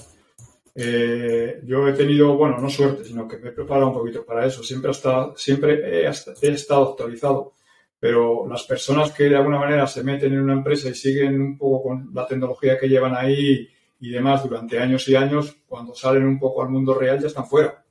eh, 0.80 1.60
yo 1.64 1.88
he 1.88 1.92
tenido, 1.92 2.36
bueno, 2.36 2.56
no 2.58 2.70
suerte, 2.70 3.04
sino 3.04 3.26
que 3.26 3.36
me 3.38 3.48
he 3.48 3.52
preparado 3.52 3.88
un 3.88 3.94
poquito 3.94 4.24
para 4.24 4.46
eso. 4.46 4.62
Siempre, 4.62 4.92
hasta, 4.92 5.32
siempre 5.34 6.04
he, 6.04 6.08
estado 6.08 6.90
actualizado. 6.90 7.54
Pero 7.98 8.46
las 8.46 8.62
personas 8.62 9.10
que 9.10 9.24
de 9.24 9.34
alguna 9.34 9.58
manera 9.58 9.88
se 9.88 10.04
meten 10.04 10.34
en 10.34 10.40
una 10.40 10.52
empresa 10.52 10.88
y 10.88 10.94
siguen 10.94 11.40
un 11.40 11.58
poco 11.58 11.88
con 11.88 12.10
la 12.14 12.28
tecnología 12.28 12.78
que 12.78 12.88
llevan 12.88 13.16
ahí 13.16 13.68
y 13.98 14.10
demás 14.10 14.44
durante 14.44 14.78
años 14.78 15.08
y 15.08 15.16
años, 15.16 15.56
cuando 15.66 15.96
salen 15.96 16.24
un 16.24 16.38
poco 16.38 16.62
al 16.62 16.68
mundo 16.68 16.94
real 16.94 17.18
ya 17.18 17.26
están 17.26 17.48
fuera. 17.48 17.84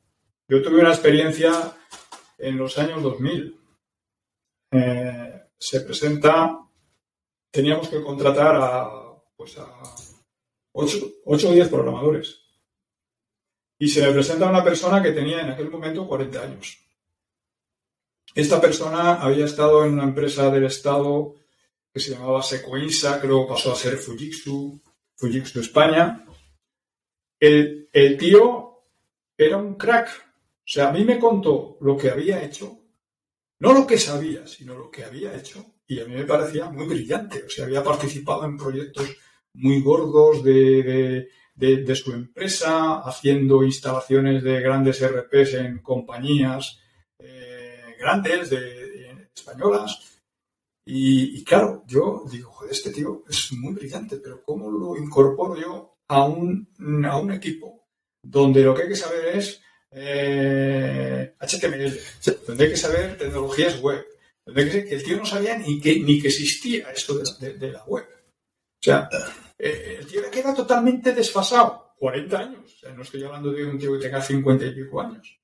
Yo 0.48 0.62
tuve 0.62 0.80
una 0.80 0.92
experiencia 0.92 1.52
en 2.38 2.56
los 2.56 2.78
años 2.78 3.04
2000. 3.04 3.60
Eh, 4.72 5.42
se 5.58 5.82
presenta, 5.82 6.58
teníamos 7.52 7.90
que 7.90 8.02
contratar 8.02 8.56
a, 8.56 8.90
pues 9.36 9.58
a 9.58 9.68
8 10.72 11.06
o 11.26 11.36
10 11.36 11.68
programadores 11.68 12.47
y 13.80 13.88
se 13.88 14.02
me 14.02 14.12
presenta 14.12 14.50
una 14.50 14.64
persona 14.64 15.02
que 15.02 15.12
tenía 15.12 15.42
en 15.42 15.52
aquel 15.52 15.70
momento 15.70 16.08
40 16.08 16.42
años. 16.42 16.78
Esta 18.34 18.62
persona 18.62 19.16
había 19.16 19.46
estado 19.46 19.86
en 19.86 19.94
una 19.94 20.04
empresa 20.04 20.50
del 20.52 20.66
Estado 20.66 21.36
que 21.94 22.00
se 22.00 22.12
llamaba 22.12 22.44
Secoinsa, 22.44 23.20
luego 23.24 23.48
pasó 23.48 23.72
a 23.72 23.76
ser 23.76 23.98
Fujitsu, 23.98 24.80
Fujitsu 25.16 25.60
España. 25.60 26.24
El, 27.40 27.90
tío 28.20 28.84
era 29.36 29.58
un 29.58 29.76
crack. 29.76 30.10
O 30.10 30.70
sea, 30.70 30.90
a 30.90 30.92
mí 30.92 31.04
me 31.04 31.18
contó 31.18 31.78
lo 31.82 31.98
que 31.98 32.12
había 32.12 32.44
hecho, 32.44 32.78
no 33.60 33.74
lo 33.74 33.88
que 33.88 33.98
sabía, 33.98 34.46
sino 34.46 34.76
lo 34.76 34.92
que 34.92 35.04
había 35.04 35.36
hecho, 35.36 35.66
y 35.88 36.00
a 36.00 36.06
mí 36.06 36.14
me 36.14 36.26
parecía 36.26 36.70
muy 36.70 36.86
brillante. 36.86 37.44
O 37.44 37.50
sea, 37.50 37.66
había 37.66 37.84
participado 37.84 38.46
en 38.46 38.58
proyectos 38.58 39.16
muy 39.54 39.82
gordos 39.82 40.44
de, 40.44 41.30
su 41.96 42.14
empresa, 42.14 43.00
haciendo 43.00 43.64
instalaciones 43.64 44.44
de 44.44 44.62
grandes 44.62 45.02
RPs 45.06 45.56
en 45.56 45.80
compañías 45.80 46.80
eh, 47.20 47.96
grandes 48.00 48.50
de, 48.50 49.30
españolas. 49.36 50.00
Y, 50.86 51.44
claro, 51.44 51.84
yo 51.86 52.24
digo, 52.32 52.50
joder, 52.52 52.72
este 52.72 52.92
tío 52.92 53.24
es 53.28 53.52
muy 53.52 53.74
brillante, 53.74 54.18
pero 54.18 54.42
¿cómo 54.44 54.72
lo 54.72 54.96
incorporo 54.96 55.60
yo 55.60 55.98
a 56.08 56.24
un, 56.26 56.70
a 57.06 57.18
un 57.18 57.32
equipo 57.32 57.88
donde 58.24 58.62
lo 58.62 58.74
que 58.74 58.84
hay 58.84 58.90
que 58.90 58.96
saber 58.96 59.38
es 59.38 59.62
eh, 59.92 61.34
HTML, 61.40 62.00
donde 62.48 62.64
hay 62.64 62.70
que 62.70 62.78
saber 62.78 63.18
tecnologías 63.18 63.82
web, 63.82 64.06
donde 64.46 64.62
hay 64.62 64.70
que, 64.70 64.96
el 64.96 65.04
tío 65.04 65.18
no 65.18 65.26
sabía 65.26 65.58
ni 65.58 65.82
que, 65.82 66.00
ni 66.00 66.22
que 66.22 66.28
existía 66.28 66.90
esto 66.92 67.20
de, 67.40 67.72
la 67.72 67.84
web. 67.86 68.06
O 68.06 68.84
sea, 68.84 69.10
eh, 69.58 69.98
el 70.00 70.08
tío 70.08 70.22
queda 70.32 70.54
totalmente 70.54 71.14
desfasado. 71.14 71.96
40 72.00 72.38
años. 72.38 72.74
O 72.76 72.80
sea, 72.80 72.94
no 72.94 73.02
estoy 73.02 73.24
hablando 73.24 73.52
de 73.52 73.66
un 73.66 73.78
tío 73.78 73.94
que 73.94 74.00
tenga 74.00 74.22
50 74.22 74.66
y 74.66 74.76
pico 74.76 75.02
años. 75.02 75.40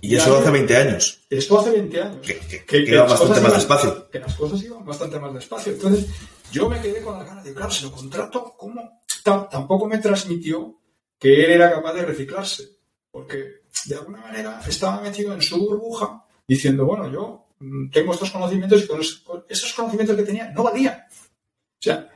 Y 0.00 0.16
eso 0.16 0.38
hace 0.38 0.50
20 0.50 0.76
años. 0.76 1.20
Esto 1.30 1.60
hace 1.60 1.70
20 1.70 2.02
años. 2.02 2.26
Que, 2.66 2.78
iba 2.78 3.04
bastante 3.04 3.40
más 3.40 3.54
despacio. 3.54 4.10
Que 4.10 4.20
las 4.20 4.34
cosas 4.34 4.62
iban 4.62 4.84
bastante 4.84 5.18
más 5.18 5.32
despacio. 5.32 5.72
Entonces, 5.72 6.06
yo 6.52 6.68
me 6.68 6.80
quedé 6.80 7.02
con 7.02 7.18
la 7.18 7.24
ganas 7.24 7.44
de, 7.44 7.54
claro, 7.54 7.70
si 7.70 7.84
lo 7.84 7.92
contrato, 7.92 8.54
¿cómo? 8.56 9.02
tampoco 9.24 9.86
me 9.86 9.98
transmitió 9.98 10.78
que 11.18 11.44
él 11.44 11.50
era 11.50 11.70
capaz 11.70 11.94
de 11.94 12.04
reciclarse. 12.04 12.78
Porque, 13.10 13.62
de 13.86 13.94
alguna 13.94 14.20
manera, 14.20 14.60
estaba 14.68 15.00
metido 15.00 15.32
en 15.32 15.42
su 15.42 15.58
burbuja 15.58 16.24
diciendo, 16.46 16.84
bueno, 16.84 17.10
yo 17.10 17.46
mm, 17.58 17.90
tengo 17.90 18.12
estos 18.12 18.30
conocimientos 18.30 18.84
y 18.84 18.86
con 18.86 19.00
esos 19.48 19.72
conocimientos 19.72 20.16
que 20.16 20.22
tenía 20.22 20.50
no 20.50 20.62
valían. 20.62 21.02
O 21.10 21.82
sea, 21.82 22.08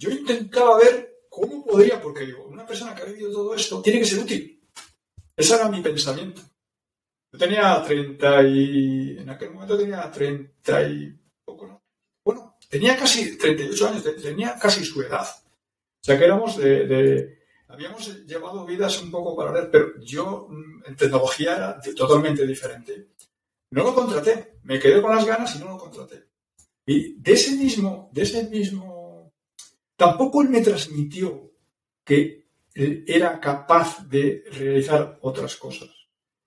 yo 0.00 0.10
intentaba 0.10 0.78
ver 0.78 1.26
cómo 1.28 1.62
podría, 1.64 2.00
porque 2.00 2.24
digo, 2.24 2.46
una 2.46 2.66
persona 2.66 2.94
que 2.94 3.02
ha 3.02 3.04
vivido 3.04 3.30
todo 3.30 3.54
esto 3.54 3.82
tiene 3.82 3.98
que 3.98 4.06
ser 4.06 4.20
útil. 4.20 4.58
Ese 5.36 5.54
era 5.54 5.68
mi 5.68 5.82
pensamiento. 5.82 6.40
Yo 7.30 7.38
tenía 7.38 7.82
30 7.82 8.42
y... 8.44 9.18
En 9.18 9.28
aquel 9.28 9.50
momento 9.50 9.76
tenía 9.76 10.10
30 10.10 10.88
y 10.88 11.18
poco, 11.44 11.66
¿no? 11.66 11.82
Bueno, 12.24 12.56
tenía 12.68 12.96
casi 12.96 13.36
38 13.36 13.88
años, 13.88 14.22
tenía 14.22 14.58
casi 14.58 14.84
su 14.84 15.02
edad. 15.02 15.28
O 15.28 16.04
sea 16.04 16.18
que 16.18 16.24
éramos 16.24 16.56
de... 16.56 17.38
habíamos 17.68 18.24
llevado 18.24 18.64
vidas 18.64 19.02
un 19.02 19.10
poco 19.10 19.36
paralelas, 19.36 19.68
pero 19.70 20.00
yo 20.00 20.48
mm, 20.48 20.84
en 20.86 20.96
tecnología 20.96 21.56
era 21.56 21.80
totalmente 21.94 22.46
diferente. 22.46 23.10
No 23.70 23.84
lo 23.84 23.94
contraté, 23.94 24.58
me 24.62 24.80
quedé 24.80 25.02
con 25.02 25.14
las 25.14 25.26
ganas 25.26 25.54
y 25.54 25.58
no 25.58 25.66
lo 25.66 25.78
contraté. 25.78 26.24
Y 26.86 27.20
de 27.20 27.32
ese 27.32 27.54
mismo, 27.56 28.10
de 28.12 28.22
ese 28.22 28.48
mismo, 28.48 28.89
tampoco 30.00 30.40
él 30.40 30.48
me 30.48 30.62
transmitió 30.62 31.52
que 32.02 32.46
era 32.74 33.38
capaz 33.38 34.08
de 34.08 34.44
realizar 34.50 35.18
otras 35.20 35.56
cosas. 35.56 35.90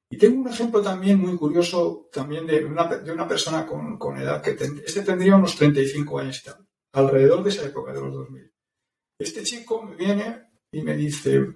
Y 0.10 0.18
tengo 0.18 0.42
un 0.42 0.48
ejemplo 0.48 0.82
también 0.82 1.20
muy 1.20 1.38
curioso 1.38 2.10
también 2.12 2.48
de 2.48 2.66
una, 2.66 2.88
de 2.88 3.12
una 3.12 3.28
persona 3.28 3.64
con, 3.68 4.00
con 4.00 4.18
edad 4.18 4.42
que 4.42 4.58
este 4.84 5.04
tendría 5.04 5.36
unos 5.36 5.56
35 5.56 6.18
años 6.18 6.44
alrededor 6.94 7.44
de 7.44 7.50
esa 7.52 7.66
época 7.66 7.94
de 7.94 8.02
los 8.02 8.12
2000. 8.12 8.52
Este 9.20 9.44
chico 9.44 9.84
me 9.84 9.98
viene 9.98 10.48
y 10.72 10.82
me 10.82 10.96
dice, 10.96 11.54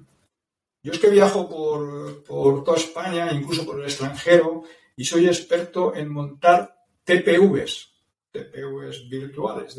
yo 0.83 0.91
es 0.91 0.99
que 0.99 1.09
viajo 1.09 1.49
por, 1.49 2.23
por 2.23 2.63
toda 2.63 2.77
España, 2.77 3.33
incluso 3.33 3.65
por 3.65 3.79
el 3.79 3.85
extranjero, 3.85 4.65
y 4.95 5.03
soy 5.03 5.25
experto 5.25 5.95
en 5.95 6.09
montar 6.09 6.75
TPVs, 7.05 7.96
TPVs 8.31 9.09
virtuales, 9.09 9.77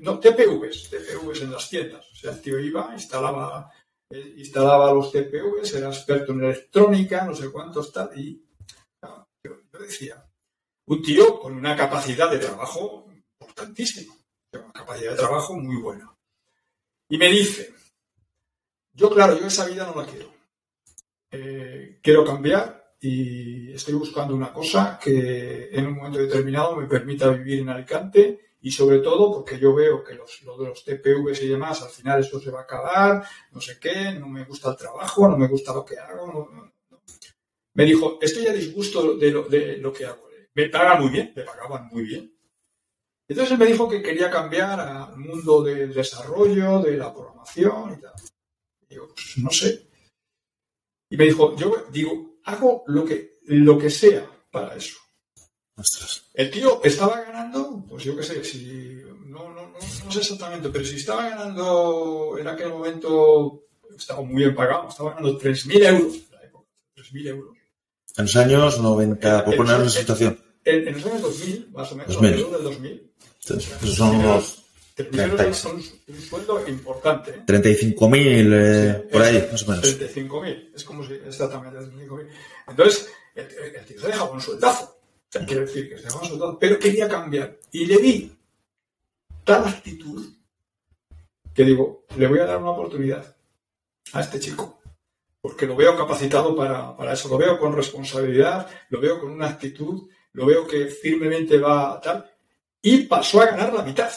no, 0.00 0.18
TPVs, 0.18 0.90
TPVs 0.90 1.42
en 1.42 1.52
las 1.52 1.68
tiendas. 1.68 2.06
O 2.12 2.14
sea, 2.14 2.32
el 2.32 2.40
tío 2.40 2.58
iba, 2.58 2.90
instalaba 2.94 3.70
instalaba 4.12 4.92
los 4.92 5.12
TPVs, 5.12 5.74
era 5.74 5.88
experto 5.88 6.32
en 6.32 6.44
electrónica, 6.44 7.24
no 7.24 7.34
sé 7.34 7.50
cuántos 7.50 7.92
tal, 7.92 8.10
y 8.18 8.42
yo, 9.44 9.56
decía, 9.78 10.22
un 10.86 11.02
tío 11.02 11.38
con 11.40 11.54
una 11.54 11.76
capacidad 11.76 12.30
de 12.30 12.38
trabajo 12.38 13.06
importantísima, 13.38 14.14
una 14.52 14.72
capacidad 14.72 15.12
de 15.12 15.16
trabajo 15.16 15.54
muy 15.54 15.76
buena. 15.76 16.14
Y 17.08 17.18
me 17.18 17.28
dice, 17.28 17.72
yo 18.92 19.10
claro, 19.10 19.38
yo 19.38 19.46
esa 19.46 19.66
vida 19.66 19.86
no 19.86 20.00
la 20.00 20.06
quiero. 20.06 20.32
Eh, 21.32 22.00
quiero 22.02 22.24
cambiar 22.24 22.94
y 23.00 23.59
estoy 23.74 23.94
buscando 23.94 24.34
una 24.34 24.52
cosa 24.52 24.98
que 25.02 25.68
en 25.72 25.86
un 25.86 25.94
momento 25.94 26.18
determinado 26.18 26.76
me 26.76 26.86
permita 26.86 27.28
vivir 27.30 27.60
en 27.60 27.68
Alicante 27.68 28.50
y 28.62 28.70
sobre 28.70 28.98
todo 28.98 29.32
porque 29.32 29.58
yo 29.58 29.74
veo 29.74 30.04
que 30.04 30.14
los, 30.14 30.42
lo 30.42 30.58
de 30.58 30.68
los 30.68 30.84
TPVs 30.84 31.42
y 31.42 31.48
demás, 31.48 31.82
al 31.82 31.90
final 31.90 32.20
eso 32.20 32.38
se 32.40 32.50
va 32.50 32.60
a 32.60 32.64
acabar, 32.64 33.24
no 33.52 33.60
sé 33.60 33.78
qué, 33.80 34.12
no 34.12 34.28
me 34.28 34.44
gusta 34.44 34.70
el 34.70 34.76
trabajo, 34.76 35.28
no 35.28 35.38
me 35.38 35.48
gusta 35.48 35.72
lo 35.72 35.84
que 35.84 35.98
hago. 35.98 36.72
Me 37.74 37.84
dijo, 37.84 38.18
estoy 38.20 38.46
a 38.46 38.52
disgusto 38.52 39.16
de 39.16 39.30
lo, 39.30 39.44
de 39.44 39.78
lo 39.78 39.92
que 39.92 40.04
hago. 40.04 40.28
Me 40.54 40.68
pagan 40.68 41.02
muy 41.02 41.10
bien, 41.10 41.32
me 41.34 41.42
pagaban 41.42 41.88
muy 41.90 42.02
bien. 42.02 42.34
Entonces 43.28 43.56
me 43.56 43.66
dijo 43.66 43.88
que 43.88 44.02
quería 44.02 44.28
cambiar 44.28 44.80
al 44.80 45.16
mundo 45.16 45.62
del 45.62 45.94
desarrollo, 45.94 46.80
de 46.80 46.96
la 46.96 47.14
programación 47.14 47.94
y 47.96 48.00
tal. 48.00 48.12
Digo, 48.88 49.08
pues 49.14 49.38
no 49.38 49.50
sé. 49.50 49.88
Y 51.08 51.16
me 51.16 51.24
dijo, 51.24 51.56
yo 51.56 51.86
digo, 51.90 52.40
hago 52.44 52.82
lo 52.88 53.04
que, 53.04 53.38
lo 53.56 53.78
que 53.78 53.90
sea 53.90 54.28
para 54.50 54.76
eso. 54.76 54.96
El 56.34 56.50
tío 56.50 56.80
estaba 56.84 57.20
ganando, 57.22 57.84
pues 57.88 58.04
yo 58.04 58.16
qué 58.16 58.22
sé, 58.22 58.44
si 58.44 59.00
no, 59.26 59.48
no, 59.50 59.68
no, 59.68 59.72
no, 59.72 60.12
sé 60.12 60.20
exactamente, 60.20 60.68
pero 60.68 60.84
si 60.84 60.96
estaba 60.96 61.28
ganando 61.30 62.36
en 62.38 62.48
aquel 62.48 62.68
momento, 62.68 63.64
estaba 63.96 64.22
muy 64.22 64.42
bien 64.42 64.54
pagado, 64.54 64.88
estaba 64.88 65.10
ganando 65.10 65.38
3.000 65.38 65.86
euros 65.86 66.14
en 66.14 66.36
la 66.36 66.44
época, 66.44 66.68
3.000 66.96 67.26
euros. 67.28 67.56
En 68.16 68.24
los 68.24 68.36
años 68.36 68.80
90, 68.80 69.44
por 69.44 69.56
poner 69.56 69.76
una 69.76 69.88
situación. 69.88 70.38
En, 70.64 70.88
en, 70.88 70.94
los 70.94 71.06
años 71.06 71.22
2000, 71.22 71.70
más 71.70 71.92
o 71.92 71.96
menos, 71.96 72.14
2000. 72.14 72.28
alrededor 72.28 72.52
del 72.52 72.64
2000. 72.64 73.12
Entonces, 73.42 73.82
esos 73.82 73.94
son 73.94 74.16
unos... 74.16 74.56
3.000 74.96 75.30
euros 75.30 75.56
son 75.56 75.76
un 76.08 76.20
sueldo 76.20 76.68
importante. 76.68 77.30
¿eh? 77.30 77.42
35.000 77.46 78.52
eh, 78.52 79.02
sí, 79.02 79.08
por 79.10 79.22
ahí, 79.22 79.48
más 79.50 79.62
o 79.62 79.70
menos. 79.70 79.98
35.000, 79.98 80.70
es 80.74 80.84
como 80.84 81.06
si, 81.06 81.14
exactamente, 81.14 81.78
35.000. 81.78 82.28
Entonces, 82.68 83.08
el, 83.40 83.76
el, 83.76 83.84
tío 83.84 84.00
se 84.00 84.06
dejaba 84.06 84.30
un 84.30 84.40
sueldazo 84.40 85.00
quiero 85.46 85.62
decir 85.62 85.88
que 85.88 85.98
se 85.98 86.10
soldado, 86.10 86.58
pero 86.58 86.78
quería 86.78 87.08
cambiar. 87.08 87.58
Y 87.70 87.86
le 87.86 87.98
vi 87.98 88.36
tal 89.44 89.66
actitud 89.66 90.26
que 91.54 91.64
digo, 91.64 92.04
le 92.16 92.26
voy 92.26 92.38
a 92.40 92.46
dar 92.46 92.58
una 92.58 92.70
oportunidad 92.70 93.36
a 94.12 94.20
este 94.20 94.40
chico, 94.40 94.80
porque 95.40 95.66
lo 95.66 95.76
veo 95.76 95.96
capacitado 95.96 96.54
para, 96.56 96.96
para 96.96 97.12
eso, 97.12 97.28
lo 97.28 97.38
veo 97.38 97.58
con 97.58 97.74
responsabilidad, 97.74 98.68
lo 98.88 99.00
veo 99.00 99.20
con 99.20 99.30
una 99.30 99.48
actitud, 99.48 100.08
lo 100.32 100.46
veo 100.46 100.66
que 100.66 100.86
firmemente 100.86 101.58
va 101.58 101.94
a 101.94 102.00
tal, 102.00 102.30
y 102.82 103.02
pasó 103.04 103.40
a 103.42 103.46
ganar 103.46 103.72
la 103.72 103.82
mitad. 103.82 104.10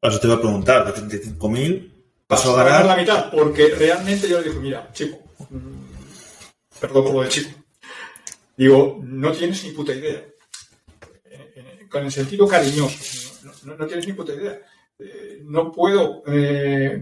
Eso 0.00 0.20
te 0.20 0.26
iba 0.26 0.36
a 0.36 0.40
preguntar, 0.40 0.92
de 0.92 1.00
35.000 1.00 1.92
pasó, 2.26 2.56
a 2.58 2.64
ganar... 2.64 2.84
la 2.84 2.96
mitad, 2.96 3.30
porque 3.30 3.68
realmente 3.68 4.28
yo 4.28 4.40
le 4.40 4.48
dije, 4.48 4.60
mira, 4.60 4.90
chico, 4.92 5.18
mm, 5.50 6.80
perdón 6.80 7.04
por 7.04 7.14
lo 7.14 7.22
de 7.22 7.28
chico, 7.28 7.50
Digo, 8.58 8.98
no 9.04 9.30
tienes 9.30 9.62
ni 9.62 9.70
puta 9.70 9.94
idea. 9.94 10.20
Con 11.88 12.04
el 12.04 12.10
sentido 12.10 12.48
cariñoso, 12.48 13.46
no, 13.64 13.86
tienes 13.86 14.04
ni 14.08 14.14
puta 14.14 14.34
idea. 14.34 14.60
Eh, 14.98 15.42
no 15.44 15.70
puedo. 15.70 16.24
Eh, 16.26 17.00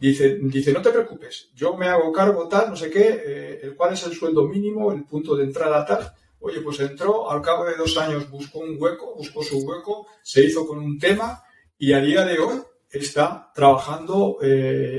dice, 0.00 0.38
dice, 0.40 0.72
no 0.72 0.80
te 0.80 0.90
preocupes, 0.90 1.50
yo 1.54 1.76
me 1.76 1.86
hago 1.86 2.10
cargo 2.10 2.48
tal, 2.48 2.70
no 2.70 2.76
sé 2.76 2.90
qué, 2.90 3.22
eh, 3.26 3.60
el 3.62 3.76
cuál 3.76 3.92
es 3.92 4.04
el 4.04 4.14
sueldo 4.14 4.48
mínimo, 4.48 4.90
el 4.90 5.04
punto 5.04 5.36
de 5.36 5.44
entrada 5.44 5.84
tal. 5.84 6.14
Oye, 6.40 6.62
pues 6.62 6.80
entró, 6.80 7.30
al 7.30 7.42
cabo 7.42 7.66
de 7.66 7.76
dos 7.76 7.98
años 7.98 8.30
buscó 8.30 8.60
un 8.60 8.80
hueco, 8.80 9.14
buscó 9.16 9.42
su 9.42 9.58
hueco, 9.58 10.06
se 10.22 10.46
hizo 10.46 10.66
con 10.66 10.78
un 10.78 10.98
tema 10.98 11.42
y 11.76 11.92
a 11.92 12.00
día 12.00 12.24
de 12.24 12.38
hoy 12.38 12.62
está 12.90 13.52
trabajando 13.54 14.38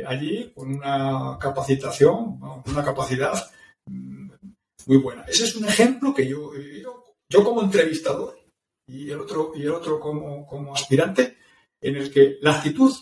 allí 0.06 0.52
con 0.54 0.76
una 0.76 1.40
capacitación, 1.40 2.40
una 2.68 2.84
capacidad 2.84 3.34
muy 4.86 4.98
buena. 4.98 5.24
Ese 5.24 5.46
es 5.46 5.56
un 5.56 5.66
ejemplo 5.66 6.14
que 6.14 6.28
yo 6.28 6.54
he 6.54 6.60
vivido, 6.60 7.16
yo 7.30 7.44
como 7.44 7.62
entrevistador 7.62 8.38
y 8.88 9.10
el 9.10 9.20
otro, 9.20 9.52
y 9.56 9.64
el 9.64 9.72
otro 9.72 10.00
como, 10.00 10.46
como 10.46 10.74
aspirante, 10.74 11.38
en 11.82 11.96
el 11.96 12.12
que 12.12 12.38
la 12.42 12.58
actitud 12.58 12.94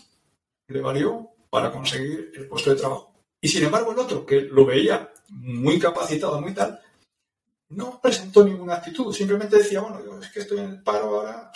le 0.68 0.80
valió 0.80 1.30
para 1.50 1.70
conseguir 1.70 2.32
el 2.34 2.48
puesto 2.48 2.70
de 2.70 2.76
trabajo. 2.76 3.14
Y 3.40 3.48
sin 3.48 3.64
embargo 3.64 3.92
el 3.92 3.98
otro, 3.98 4.24
que 4.24 4.42
lo 4.42 4.64
veía 4.64 5.12
muy 5.28 5.78
capacitado, 5.78 6.40
muy 6.40 6.54
tal, 6.54 6.80
no 7.70 8.00
presentó 8.00 8.44
ninguna 8.44 8.76
actitud, 8.76 9.12
simplemente 9.12 9.58
decía, 9.58 9.80
bueno, 9.80 10.04
yo 10.04 10.18
es 10.20 10.30
que 10.30 10.40
estoy 10.40 10.58
en 10.58 10.70
el 10.70 10.82
paro 10.82 11.20
ahora, 11.20 11.52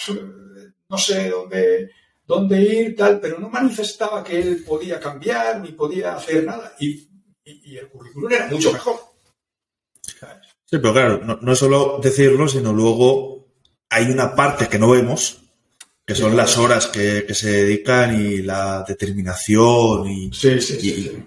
no 0.88 0.98
sé 0.98 1.30
dónde, 1.30 1.90
dónde 2.26 2.60
ir, 2.60 2.96
tal, 2.96 3.20
pero 3.20 3.38
no 3.38 3.48
manifestaba 3.48 4.22
que 4.22 4.38
él 4.38 4.64
podía 4.64 5.00
cambiar 5.00 5.60
ni 5.60 5.72
podía 5.72 6.14
hacer 6.14 6.44
nada. 6.44 6.74
Y, 6.78 7.08
y 7.44 7.76
el 7.76 7.88
currículum 7.88 8.32
era 8.32 8.46
mucho 8.48 8.72
mejor. 8.72 9.00
Sí, 10.70 10.76
pero 10.78 10.92
claro, 10.92 11.38
no, 11.40 11.52
es 11.52 11.58
solo 11.58 11.98
decirlo, 12.02 12.46
sino 12.46 12.74
luego 12.74 13.46
hay 13.88 14.04
una 14.10 14.34
parte 14.34 14.68
que 14.68 14.78
no 14.78 14.90
vemos, 14.90 15.38
que 16.04 16.14
son 16.14 16.36
las 16.36 16.58
horas 16.58 16.88
que, 16.88 17.24
se 17.32 17.50
dedican 17.50 18.20
y 18.20 18.42
la 18.42 18.84
determinación 18.86 20.06
y, 20.06 20.30
sí, 20.34 20.60
sí, 20.60 21.24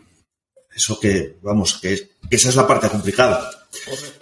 eso 0.76 1.00
que, 1.00 1.38
vamos, 1.42 1.80
que, 1.82 1.94
esa 2.30 2.50
es 2.50 2.56
la 2.56 2.68
parte 2.68 2.88
complicada 2.88 3.50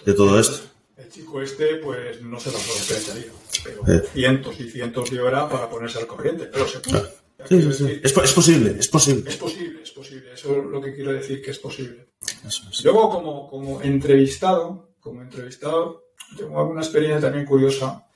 de 0.06 0.14
todo 0.14 0.40
esto. 0.40 0.62
El 0.96 1.10
chico 1.10 1.42
este, 1.42 1.76
pues 1.76 2.22
no 2.22 2.40
se 2.40 2.50
lo 2.50 2.56
esperaría. 2.56 3.32
pero 3.62 3.82
Eh. 3.88 4.02
cientos 4.14 4.58
y 4.58 4.70
cientos 4.70 5.10
de 5.10 5.20
horas 5.20 5.52
para 5.52 5.68
ponerse 5.68 5.98
al 5.98 6.06
corriente, 6.06 6.46
pero 6.46 6.66
se 6.66 6.80
puede. 6.80 7.20
Sí, 7.46 7.62
sí, 7.62 7.72
sí. 7.72 7.84
decir, 7.84 8.00
Es, 8.04 8.16
es 8.16 8.32
posible, 8.32 8.76
es 8.78 8.88
posible. 8.88 9.30
es 9.30 9.36
posible, 9.36 9.82
es 9.82 9.90
posible. 9.90 10.32
Eso 10.32 10.56
es 10.56 10.64
lo 10.64 10.80
que 10.80 10.94
quiero 10.94 11.12
decir 11.12 11.42
que 11.42 11.50
es 11.50 11.58
posible. 11.58 12.08
Eso 12.46 12.62
es. 12.70 12.84
Luego, 12.84 13.10
como, 13.10 13.48
como 13.48 13.82
entrevistado, 13.82 14.89
como 15.00 15.22
entrevistado, 15.22 16.10
tengo 16.36 16.60
alguna 16.60 16.82
experiencia 16.82 17.20
también 17.20 17.46
curiosa. 17.46 18.06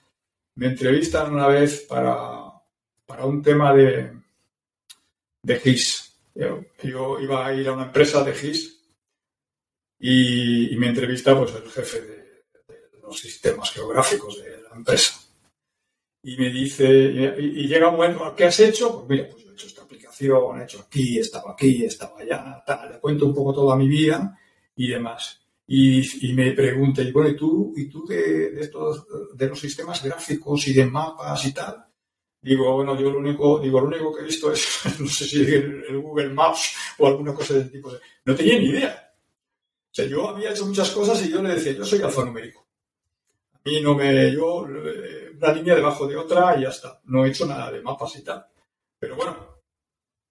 Me 0.56 0.66
entrevistan 0.66 1.32
una 1.32 1.48
vez 1.48 1.80
para, 1.80 2.52
para 3.06 3.24
un 3.24 3.42
tema 3.42 3.74
de, 3.74 4.12
de 5.42 5.60
GIS. 5.60 6.16
Yo, 6.34 7.20
iba 7.20 7.46
a 7.46 7.54
ir 7.54 7.68
a 7.68 7.72
una 7.72 7.84
empresa 7.84 8.24
de 8.24 8.34
GIS 8.34 8.80
y, 10.00 10.74
me 10.76 10.88
entrevista 10.88 11.36
pues, 11.36 11.54
el 11.54 11.70
jefe 11.70 12.00
de, 12.00 12.24
los 13.02 13.18
sistemas 13.18 13.70
geográficos 13.70 14.42
de 14.42 14.62
la 14.62 14.76
empresa. 14.76 15.20
Y 16.22 16.36
me 16.36 16.50
dice, 16.50 16.86
y, 17.38 17.68
llega 17.68 17.88
un 17.88 17.96
momento, 17.96 18.34
¿qué 18.34 18.44
has 18.44 18.58
hecho? 18.60 19.04
Pues 19.06 19.08
mira, 19.08 19.28
pues 19.30 19.44
he 19.46 19.52
hecho 19.52 19.66
esta 19.66 19.82
aplicación, 19.82 20.60
he 20.60 20.64
hecho 20.64 20.80
aquí, 20.80 21.18
estaba 21.18 21.52
aquí, 21.52 21.84
estaba 21.84 22.18
allá, 22.20 22.62
tal. 22.66 22.92
Le 22.92 22.98
cuento 22.98 23.26
un 23.26 23.34
poco 23.34 23.52
toda 23.52 23.76
mi 23.76 23.88
vida 23.88 24.38
y 24.74 24.88
demás. 24.88 25.43
Y, 25.66 26.32
me 26.34 26.52
pregunta, 26.52 27.02
y 27.02 27.10
bueno, 27.10 27.30
¿y 27.30 27.36
tú, 27.36 27.72
y 27.74 27.88
tú 27.88 28.04
de, 28.06 28.50
de 28.50 28.60
estos, 28.60 29.06
de 29.34 29.48
los 29.48 29.58
sistemas 29.58 30.02
gráficos 30.02 30.68
y 30.68 30.74
de 30.74 30.84
mapas 30.84 31.46
y 31.46 31.54
tal? 31.54 31.86
Digo, 32.42 32.74
bueno, 32.74 32.94
yo 33.00 33.10
lo 33.10 33.20
único, 33.20 33.58
digo, 33.58 33.80
lo 33.80 33.86
único 33.86 34.14
que 34.14 34.20
he 34.20 34.26
visto 34.26 34.52
es, 34.52 34.82
no 35.00 35.08
sé 35.08 35.24
si 35.24 35.40
el, 35.40 35.84
el 35.88 35.98
Google 35.98 36.28
Maps 36.28 36.76
o 36.98 37.06
alguna 37.06 37.32
cosa 37.32 37.54
de 37.54 37.60
ese 37.60 37.70
tipo. 37.70 37.90
No 38.26 38.34
tenía 38.34 38.58
ni 38.58 38.66
idea. 38.66 39.12
O 39.90 39.94
sea, 39.94 40.06
yo 40.06 40.28
había 40.28 40.50
hecho 40.50 40.66
muchas 40.66 40.90
cosas 40.90 41.24
y 41.24 41.30
yo 41.30 41.40
le 41.40 41.54
decía, 41.54 41.72
yo 41.72 41.84
soy 41.84 42.02
alfanumérico. 42.02 42.66
A 43.54 43.60
mí 43.64 43.80
no 43.80 43.94
me, 43.94 44.30
yo, 44.30 44.66
eh, 44.68 45.30
una 45.36 45.52
línea 45.52 45.74
debajo 45.74 46.06
de 46.06 46.16
otra 46.16 46.58
y 46.58 46.62
ya 46.62 46.68
está. 46.68 47.00
No 47.04 47.24
he 47.24 47.30
hecho 47.30 47.46
nada 47.46 47.70
de 47.72 47.80
mapas 47.80 48.14
y 48.16 48.22
tal. 48.22 48.44
Pero 48.98 49.16
bueno, 49.16 49.62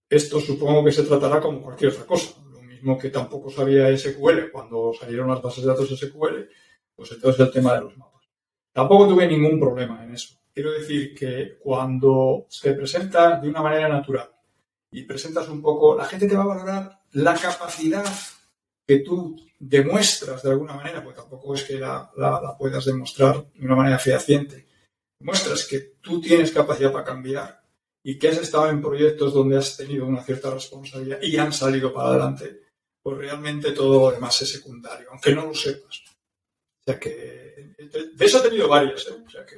esto 0.08 0.40
supongo 0.40 0.86
que 0.86 0.92
se 0.92 1.04
tratará 1.04 1.42
como 1.42 1.64
cualquier 1.64 1.94
otra 1.94 2.06
cosa. 2.06 2.36
Mismo 2.84 2.98
que 2.98 3.12
tampoco 3.12 3.50
sabía 3.50 3.98
SQL 3.98 4.52
cuando 4.52 4.92
salieron 4.92 5.30
las 5.30 5.42
bases 5.42 5.64
de 5.64 5.70
datos 5.70 5.88
SQL, 5.98 6.50
pues 6.94 7.14
entonces 7.14 7.40
el 7.40 7.50
tema 7.54 7.76
de 7.76 7.80
los 7.80 7.98
mapas. 7.98 8.26
Tampoco 8.74 9.08
tuve 9.08 9.26
ningún 9.26 9.58
problema 9.58 10.04
en 10.04 10.14
eso. 10.14 10.36
Quiero 10.54 10.74
decir 10.74 11.16
que 11.16 11.60
cuando 11.60 12.46
se 12.50 12.74
presenta 12.74 13.40
de 13.40 13.48
una 13.48 13.62
manera 13.62 13.88
natural 13.88 14.30
y 14.92 15.04
presentas 15.04 15.48
un 15.48 15.62
poco, 15.62 15.96
la 15.96 16.04
gente 16.04 16.28
te 16.28 16.36
va 16.36 16.44
a 16.44 16.48
valorar 16.48 17.00
la 17.14 17.36
capacidad 17.36 18.04
que 18.86 19.00
tú 19.00 19.38
demuestras 19.58 20.44
de 20.44 20.50
alguna 20.50 20.74
manera, 20.74 21.02
porque 21.02 21.22
tampoco 21.22 21.56
es 21.56 21.64
que 21.64 21.80
la, 21.80 22.12
la, 22.18 22.42
la 22.42 22.58
puedas 22.58 22.84
demostrar 22.84 23.46
de 23.54 23.66
una 23.66 23.78
manera 23.78 23.98
fehaciente, 23.98 24.68
muestras 25.22 25.66
que 25.66 25.94
tú 26.02 26.20
tienes 26.20 26.52
capacidad 26.52 26.92
para 26.92 27.06
cambiar 27.06 27.64
y 28.04 28.20
que 28.20 28.28
has 28.28 28.40
estado 28.40 28.70
en 28.70 28.82
proyectos 28.82 29.34
donde 29.34 29.58
has 29.58 29.78
tenido 29.78 30.06
una 30.06 30.22
cierta 30.22 30.52
responsabilidad 30.52 31.20
y 31.22 31.38
han 31.38 31.54
salido 31.54 31.94
para 31.94 32.10
adelante, 32.10 32.63
pues 33.04 33.18
realmente 33.18 33.72
todo 33.74 34.00
lo 34.10 34.12
demás 34.16 34.42
es 34.42 34.50
secundario, 34.52 35.08
aunque 35.12 35.36
no 35.36 35.46
lo 35.48 35.54
sepas. 35.54 36.02
O 36.06 36.84
sea 36.86 37.00
que 37.00 37.74
de 38.16 38.26
eso 38.26 38.40
he 38.40 38.50
tenido 38.50 38.68
varias, 38.68 39.06
¿eh? 39.08 39.12
O 39.26 39.30
sea 39.30 39.46
que 39.46 39.58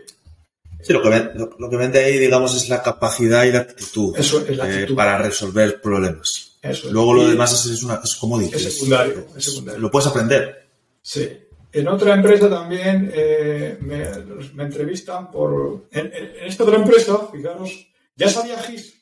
Sí, 0.82 0.94
lo 0.94 1.02
que, 1.02 1.10
ven- 1.10 1.32
lo, 1.36 1.56
lo 1.58 1.70
que 1.70 1.78
vende 1.78 2.04
ahí, 2.04 2.20
digamos, 2.20 2.56
es 2.56 2.70
la 2.70 2.84
capacidad 2.84 3.44
y 3.46 3.52
la 3.52 3.60
actitud, 3.62 4.16
Eso 4.18 4.46
es 4.46 4.56
la 4.58 4.70
eh, 4.70 4.74
actitud. 4.74 4.96
para 4.96 5.18
resolver 5.18 5.82
problemas. 5.82 6.58
eso 6.62 6.88
es. 6.88 6.94
Luego 6.94 7.14
lo 7.16 7.24
Y- 7.24 7.32
demás 7.32 7.54
es, 7.54 7.72
es 7.72 7.84
una, 7.84 8.02
es 8.04 8.16
como 8.18 8.38
dices. 8.38 8.66
Es 8.66 8.74
secundario, 8.76 9.26
es 9.36 9.46
secundario. 9.46 9.82
Lo 9.82 9.90
puedes 9.90 10.08
aprender. 10.08 10.68
Sí. 11.02 11.30
En 11.72 11.88
otra 11.88 12.14
empresa 12.14 12.50
también 12.50 13.12
eh, 13.16 13.78
me, 13.82 14.06
me 14.54 14.64
entrevistan 14.64 15.32
por... 15.32 15.88
En, 15.92 16.08
en- 16.08 16.36
en 16.38 16.46
esta 16.46 16.64
otra 16.64 16.76
empresa, 16.78 17.30
fijaros, 17.32 17.88
ya 18.16 18.30
sabía 18.30 18.60
GIS. 18.62 18.95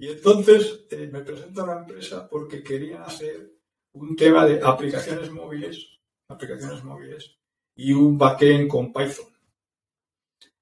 Y 0.00 0.08
entonces 0.08 0.86
eh, 0.92 1.10
me 1.12 1.20
presenta 1.20 1.62
una 1.62 1.80
empresa 1.80 2.26
porque 2.26 2.62
querían 2.62 3.02
hacer 3.02 3.52
un 3.92 4.16
tema 4.16 4.46
de 4.46 4.58
aplicaciones 4.64 5.30
móviles, 5.30 6.00
aplicaciones 6.26 6.82
móviles, 6.82 7.36
y 7.76 7.92
un 7.92 8.16
backend 8.16 8.66
con 8.66 8.94
Python. 8.94 9.26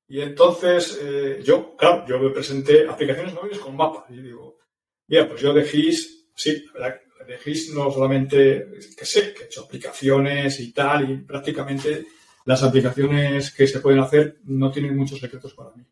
Y 0.09 0.22
entonces 0.22 0.99
eh, 1.01 1.41
yo, 1.45 1.76
claro, 1.76 2.05
yo 2.05 2.18
me 2.18 2.30
presenté 2.30 2.89
aplicaciones 2.89 3.32
móviles 3.32 3.61
con 3.61 3.76
mapas. 3.76 4.11
Y 4.11 4.20
digo, 4.20 4.59
mira, 5.07 5.28
pues 5.28 5.41
yo 5.41 5.53
de 5.53 5.64
GIS, 5.64 6.30
sí, 6.34 6.64
la 6.74 7.01
de 7.24 7.39
GIS 7.39 7.72
no 7.74 7.93
solamente, 7.93 8.66
que 8.97 9.07
sé, 9.07 9.32
que 9.34 9.45
he 9.45 9.47
hecho 9.47 9.66
aplicaciones 9.66 10.59
y 10.59 10.72
tal, 10.72 11.09
y 11.09 11.16
prácticamente 11.18 12.07
las 12.45 12.64
aplicaciones 12.64 13.53
que 13.55 13.68
se 13.68 13.78
pueden 13.78 14.01
hacer 14.01 14.41
no 14.47 14.72
tienen 14.72 14.97
muchos 14.97 15.20
secretos 15.20 15.55
para 15.55 15.70
mí. 15.76 15.84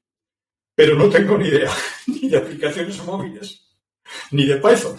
Pero 0.77 0.95
no 0.95 1.09
tengo 1.09 1.37
ni 1.39 1.49
idea 1.49 1.73
ni 2.07 2.29
de 2.29 2.37
aplicaciones 2.37 3.03
móviles, 3.05 3.67
ni 4.31 4.47
de 4.47 4.57
Python. 4.57 4.97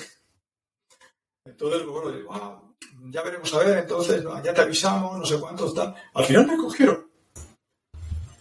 Entonces, 1.45 1.85
bueno, 1.85 2.11
digo, 2.11 2.33
ah, 2.33 2.61
ya 3.09 3.21
veremos 3.23 3.53
a 3.53 3.59
ver, 3.59 3.77
entonces, 3.77 4.23
no, 4.23 4.43
ya 4.43 4.53
te 4.53 4.61
avisamos, 4.61 5.17
no 5.17 5.25
sé 5.25 5.39
cuántos, 5.39 5.73
tal. 5.73 5.95
Al 6.13 6.25
final 6.25 6.45
me 6.47 6.57
cogieron. 6.57 7.07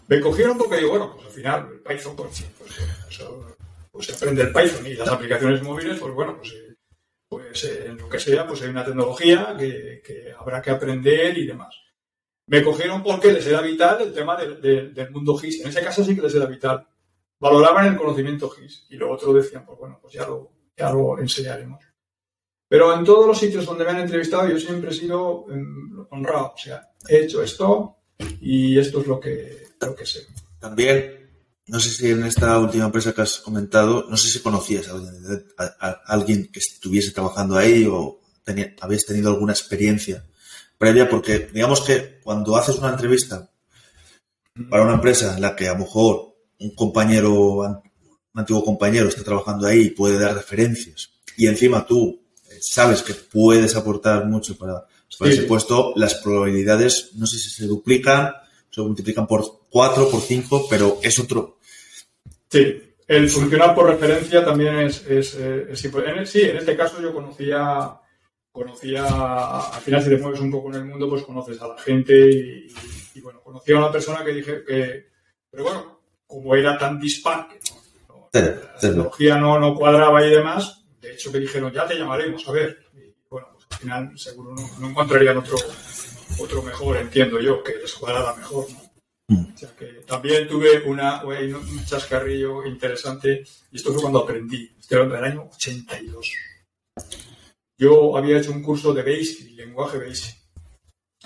Me 0.09 0.21
cogieron 0.21 0.57
porque 0.59 0.77
digo, 0.79 0.91
bueno, 0.91 1.13
pues 1.15 1.27
al 1.27 1.33
final 1.33 1.69
el 1.73 1.81
Python, 1.81 2.17
pues, 2.17 2.45
pues, 2.59 2.73
eso, 3.11 3.57
pues 3.93 4.07
se 4.07 4.15
aprende 4.15 4.43
el 4.43 4.53
Python 4.53 4.87
y 4.87 4.95
las 4.95 5.09
aplicaciones 5.09 5.63
móviles, 5.63 5.99
pues 5.99 6.15
bueno, 6.15 6.37
pues, 6.39 6.53
eh, 6.53 6.75
pues 7.29 7.65
eh, 7.65 7.87
en 7.87 7.99
lo 7.99 8.09
que 8.09 8.19
sea, 8.21 8.47
pues 8.47 8.63
hay 8.63 8.69
una 8.71 8.85
tecnología 8.85 9.55
que, 9.59 10.01
que 10.05 10.33
habrá 10.39 10.63
que 10.63 10.71
aprender 10.71 11.37
y 11.39 11.47
demás. 11.47 11.75
Me 12.49 12.63
cogieron 12.63 13.03
porque 13.03 13.33
les 13.33 13.47
era 13.47 13.61
vital 13.61 14.01
el 14.01 14.15
tema 14.15 14.37
del- 14.37 14.61
del- 14.61 14.95
del 14.95 15.11
mundo 15.11 15.37
GIS. 15.37 15.61
En 15.63 15.69
ese 15.69 15.83
caso 15.83 16.05
sí 16.05 16.15
que 16.15 16.23
les 16.23 16.35
era 16.35 16.47
vital. 16.47 16.87
Valoraban 17.39 17.87
el 17.87 17.97
conocimiento 17.97 18.49
GIS 18.51 18.87
y 18.91 18.97
lo 18.97 19.13
otro 19.13 19.33
decían, 19.33 19.65
pues 19.67 19.79
bueno, 19.79 19.99
pues 20.01 20.15
ya 20.15 20.27
lo, 20.27 20.51
ya 20.77 20.91
lo 20.93 21.19
enseñaremos. 21.19 21.85
Pero 22.69 22.93
en 22.95 23.05
todos 23.05 23.27
los 23.27 23.39
sitios 23.39 23.65
donde 23.67 23.85
me 23.85 23.91
han 23.91 24.01
entrevistado 24.01 24.49
yo 24.49 24.59
siempre 24.59 24.91
he 24.91 24.95
sido 24.95 25.45
mm, 25.49 26.07
honrado. 26.11 26.53
O 26.55 26.59
sea, 26.59 26.91
he 27.09 27.19
hecho 27.25 27.43
esto 27.43 27.97
y 28.41 28.79
esto 28.79 29.01
es 29.01 29.07
lo 29.07 29.21
que, 29.21 29.69
lo 29.81 29.95
que 29.95 30.07
sé. 30.07 30.27
También, 30.59 31.31
no 31.67 31.79
sé 31.79 31.91
si 31.91 32.11
en 32.11 32.25
esta 32.25 32.59
última 32.59 32.87
empresa 32.87 33.13
que 33.15 33.23
has 33.23 33.39
comentado, 33.39 34.07
no 34.09 34.17
sé 34.17 34.29
si 34.29 34.41
conocías 34.41 34.89
a 34.89 34.93
alguien, 34.93 35.15
a- 35.59 35.77
a 35.89 35.91
alguien 36.07 36.51
que 36.51 36.59
estuviese 36.61 37.13
trabajando 37.13 37.57
ahí 37.57 37.87
o 37.89 38.21
tenía, 38.43 38.75
habías 38.81 39.05
tenido 39.05 39.31
alguna 39.31 39.53
experiencia 39.53 40.25
previa, 40.79 41.09
porque 41.09 41.51
digamos 41.53 41.83
que 41.83 42.19
cuando 42.23 42.57
haces 42.57 42.77
una 42.79 42.91
entrevista 42.91 43.51
para 44.71 44.85
una 44.85 44.95
empresa 44.95 45.35
en 45.35 45.43
la 45.43 45.55
que 45.55 45.69
a 45.69 45.73
lo 45.75 45.81
mejor 45.81 46.36
un 46.59 46.75
compañero, 46.75 47.33
un 47.33 47.83
antiguo 48.35 48.65
compañero 48.65 49.09
está 49.09 49.23
trabajando 49.25 49.67
ahí 49.67 49.81
y 49.87 49.91
puede 49.91 50.19
dar 50.19 50.35
referencias 50.35 51.11
y 51.37 51.47
encima 51.47 51.87
tú 51.87 52.21
eh, 52.51 52.59
sabes 52.61 53.03
que 53.03 53.15
puedes 53.15 53.77
aportar 53.77 54.27
mucho 54.27 54.57
para, 54.57 54.87
para 55.19 55.31
Sí. 55.31 55.39
ese 55.39 55.47
puesto, 55.47 55.93
las 55.97 56.15
probabilidades 56.17 57.11
no 57.15 57.27
sé 57.27 57.39
si 57.39 57.51
se 57.51 57.67
duplican, 57.67 58.33
se 58.71 58.81
multiplican 58.81 59.27
por 59.27 59.45
cuatro, 59.71 60.11
por 60.11 60.21
cinco, 60.21 60.67
pero 60.69 60.99
es 61.03 61.19
otro. 61.19 61.59
Sí, 62.51 62.83
el 63.07 63.29
funcionar 63.29 63.75
por 63.75 63.89
referencia 63.89 64.45
también 64.45 64.77
es, 64.81 65.07
es, 65.07 65.35
eh, 65.35 65.67
es 65.71 65.85
importante. 65.85 66.27
Sí, 66.27 66.43
en 66.43 66.57
este 66.57 66.77
caso 66.77 67.01
yo 67.01 67.13
conocía, 67.15 67.93
conocía, 68.51 69.05
al 69.07 69.81
final 69.81 70.03
si 70.03 70.11
te 70.11 70.19
mueves 70.19 70.41
un 70.41 70.51
poco 70.51 70.69
en 70.71 70.77
el 70.77 70.85
mundo, 70.87 71.09
pues 71.09 71.23
conoces 71.23 71.61
a 71.61 71.69
la 71.69 71.79
gente 71.79 72.31
y, 72.31 72.67
y, 73.15 73.21
bueno, 73.21 73.41
conocía 73.43 73.77
a 73.77 73.79
una 73.79 73.93
persona 73.93 74.25
que 74.25 74.33
dije 74.35 74.65
que, 74.67 75.07
pero 75.51 75.65
bueno, 75.65 75.96
como 76.27 76.55
era 76.55 76.79
tan 76.79 76.99
dispar 76.99 77.49
que 77.49 77.61
no, 78.09 78.29
la 78.33 78.79
tecnología 78.79 79.39
no, 79.39 79.59
no 79.59 79.75
cuadraba 79.75 80.25
y 80.27 80.31
demás, 80.31 80.85
de 81.01 81.13
hecho 81.13 81.33
que 81.33 81.39
dijeron, 81.39 81.73
ya 81.73 81.87
te 81.87 81.97
llamaremos, 81.97 82.47
a 82.49 82.53
ver. 82.53 82.87
Y 82.95 83.15
bueno, 83.29 83.49
pues 83.53 83.67
al 83.71 83.79
final 83.79 84.19
seguro 84.19 84.55
no, 84.55 84.69
no 84.81 84.91
encontrarían 84.91 85.39
otro, 85.39 85.57
otro 86.41 86.63
mejor, 86.63 86.97
entiendo 86.97 87.41
yo, 87.41 87.63
que 87.63 87.77
les 87.77 87.95
cuadrara 87.95 88.35
mejor, 88.35 88.67
¿no? 88.71 88.87
Mm. 89.29 89.55
O 89.55 89.59
sea 89.59 89.75
que 89.77 89.87
también 90.07 90.47
tuve 90.47 90.83
una, 90.83 91.25
un 91.25 91.85
chascarrillo 91.85 92.65
interesante 92.65 93.45
y 93.73 93.77
esto 93.77 93.93
fue 93.93 94.03
cuando 94.03 94.21
aprendí, 94.21 94.71
estoy 94.79 94.99
hablando 94.99 95.17
del 95.17 95.25
año 95.25 95.51
82. 95.53 96.33
Yo 97.79 98.17
había 98.17 98.39
hecho 98.39 98.53
un 98.53 98.63
curso 98.63 98.95
de 98.95 99.03
BASIC, 99.03 99.51
lenguaje 99.57 99.99
BASIC. 99.99 100.37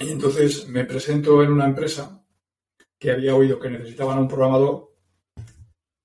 Y 0.00 0.10
entonces 0.10 0.66
me 0.66 0.84
presento 0.84 1.42
en 1.42 1.52
una 1.52 1.66
empresa 1.66 2.24
que 2.98 3.10
había 3.10 3.34
oído 3.34 3.60
que 3.60 3.70
necesitaban 3.70 4.18
un 4.18 4.28
programador 4.28 4.89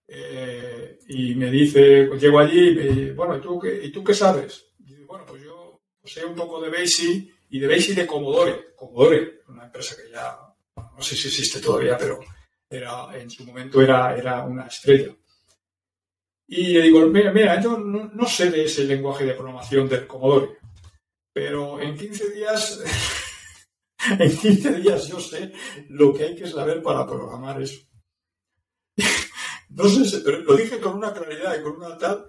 eh, 0.08 0.99
y 1.08 1.36
me 1.36 1.49
dice, 1.49 2.10
llego 2.20 2.39
allí 2.39 2.70
y 2.70 2.76
me 2.76 2.84
dice, 2.84 3.14
bueno, 3.14 3.38
¿y 3.38 3.41
tú 3.41 3.60
qué, 3.60 3.86
¿y 3.86 3.91
tú 3.91 4.03
qué 4.03 4.14
sabes? 4.14 4.68
Y 4.80 4.95
digo, 4.95 5.08
bueno, 5.08 5.26
pues 5.26 5.43
yo 5.43 5.82
sé 6.03 6.26
un 6.26 6.36
poco 6.36 6.62
de 6.62 6.70
BASIC 6.70 7.34
y 7.49 7.60
de 7.60 7.68
BASIC 7.68 7.95
de 7.95 8.08
Commodore. 8.08 8.74
Commodore, 8.76 9.41
una 9.47 9.66
empresa 9.66 9.95
que 9.95 10.12
ya 10.12 10.38
no 10.76 11.01
sé 11.01 11.16
si 11.16 11.28
existe 11.28 11.60
todavía, 11.60 11.97
pero 11.97 12.20
era, 12.70 13.18
en 13.18 13.30
su 13.30 13.45
momento 13.45 13.82
era, 13.82 14.16
era 14.16 14.43
una 14.43 14.68
estrella. 14.68 15.16
Y 16.47 16.74
le 16.74 16.82
digo, 16.84 17.06
mira, 17.08 17.32
mira 17.32 17.60
yo 17.62 17.78
no, 17.78 18.12
no 18.14 18.26
sé 18.28 18.51
de 18.51 18.66
ese 18.66 18.84
lenguaje 18.84 19.26
de 19.26 19.34
programación 19.34 19.89
del 19.89 20.06
Commodore, 20.06 20.58
pero 21.34 21.82
en 21.82 21.97
15 21.97 22.30
días, 22.32 22.84
en 24.20 24.38
15 24.38 24.74
días 24.82 25.08
yo 25.08 25.20
sé 25.20 25.51
lo 25.89 26.14
que 26.14 26.26
hay 26.26 26.36
que 26.36 26.47
saber 26.47 26.84
para 26.84 27.06
programar 27.08 27.62
eso. 27.62 27.82
No 29.84 30.06
sé, 30.06 30.22
pero 30.24 30.40
lo 30.40 30.56
dije 30.56 30.80
con 30.80 30.96
una 30.96 31.14
claridad 31.14 31.58
y 31.60 31.64
con 31.64 31.78
una 31.78 31.98
tal 31.98 32.26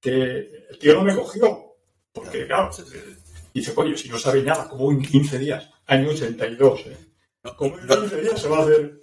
que 0.00 0.66
el 0.70 0.78
tío 0.78 0.94
no 0.94 1.04
me 1.04 1.14
cogió. 1.14 1.64
Porque, 2.12 2.46
claro, 2.46 2.70
dice, 3.54 3.74
coño, 3.74 3.96
si 3.96 4.08
no 4.08 4.18
sabe 4.18 4.42
nada, 4.42 4.68
como 4.68 4.90
en 4.90 5.02
15 5.02 5.38
días, 5.38 5.68
año 5.86 6.10
82, 6.10 6.80
¿eh? 6.86 6.96
Como 7.56 7.78
en 7.78 7.86
15 7.86 8.20
días 8.20 8.40
se 8.40 8.48
va 8.48 8.58
a 8.58 8.62
hacer. 8.62 9.00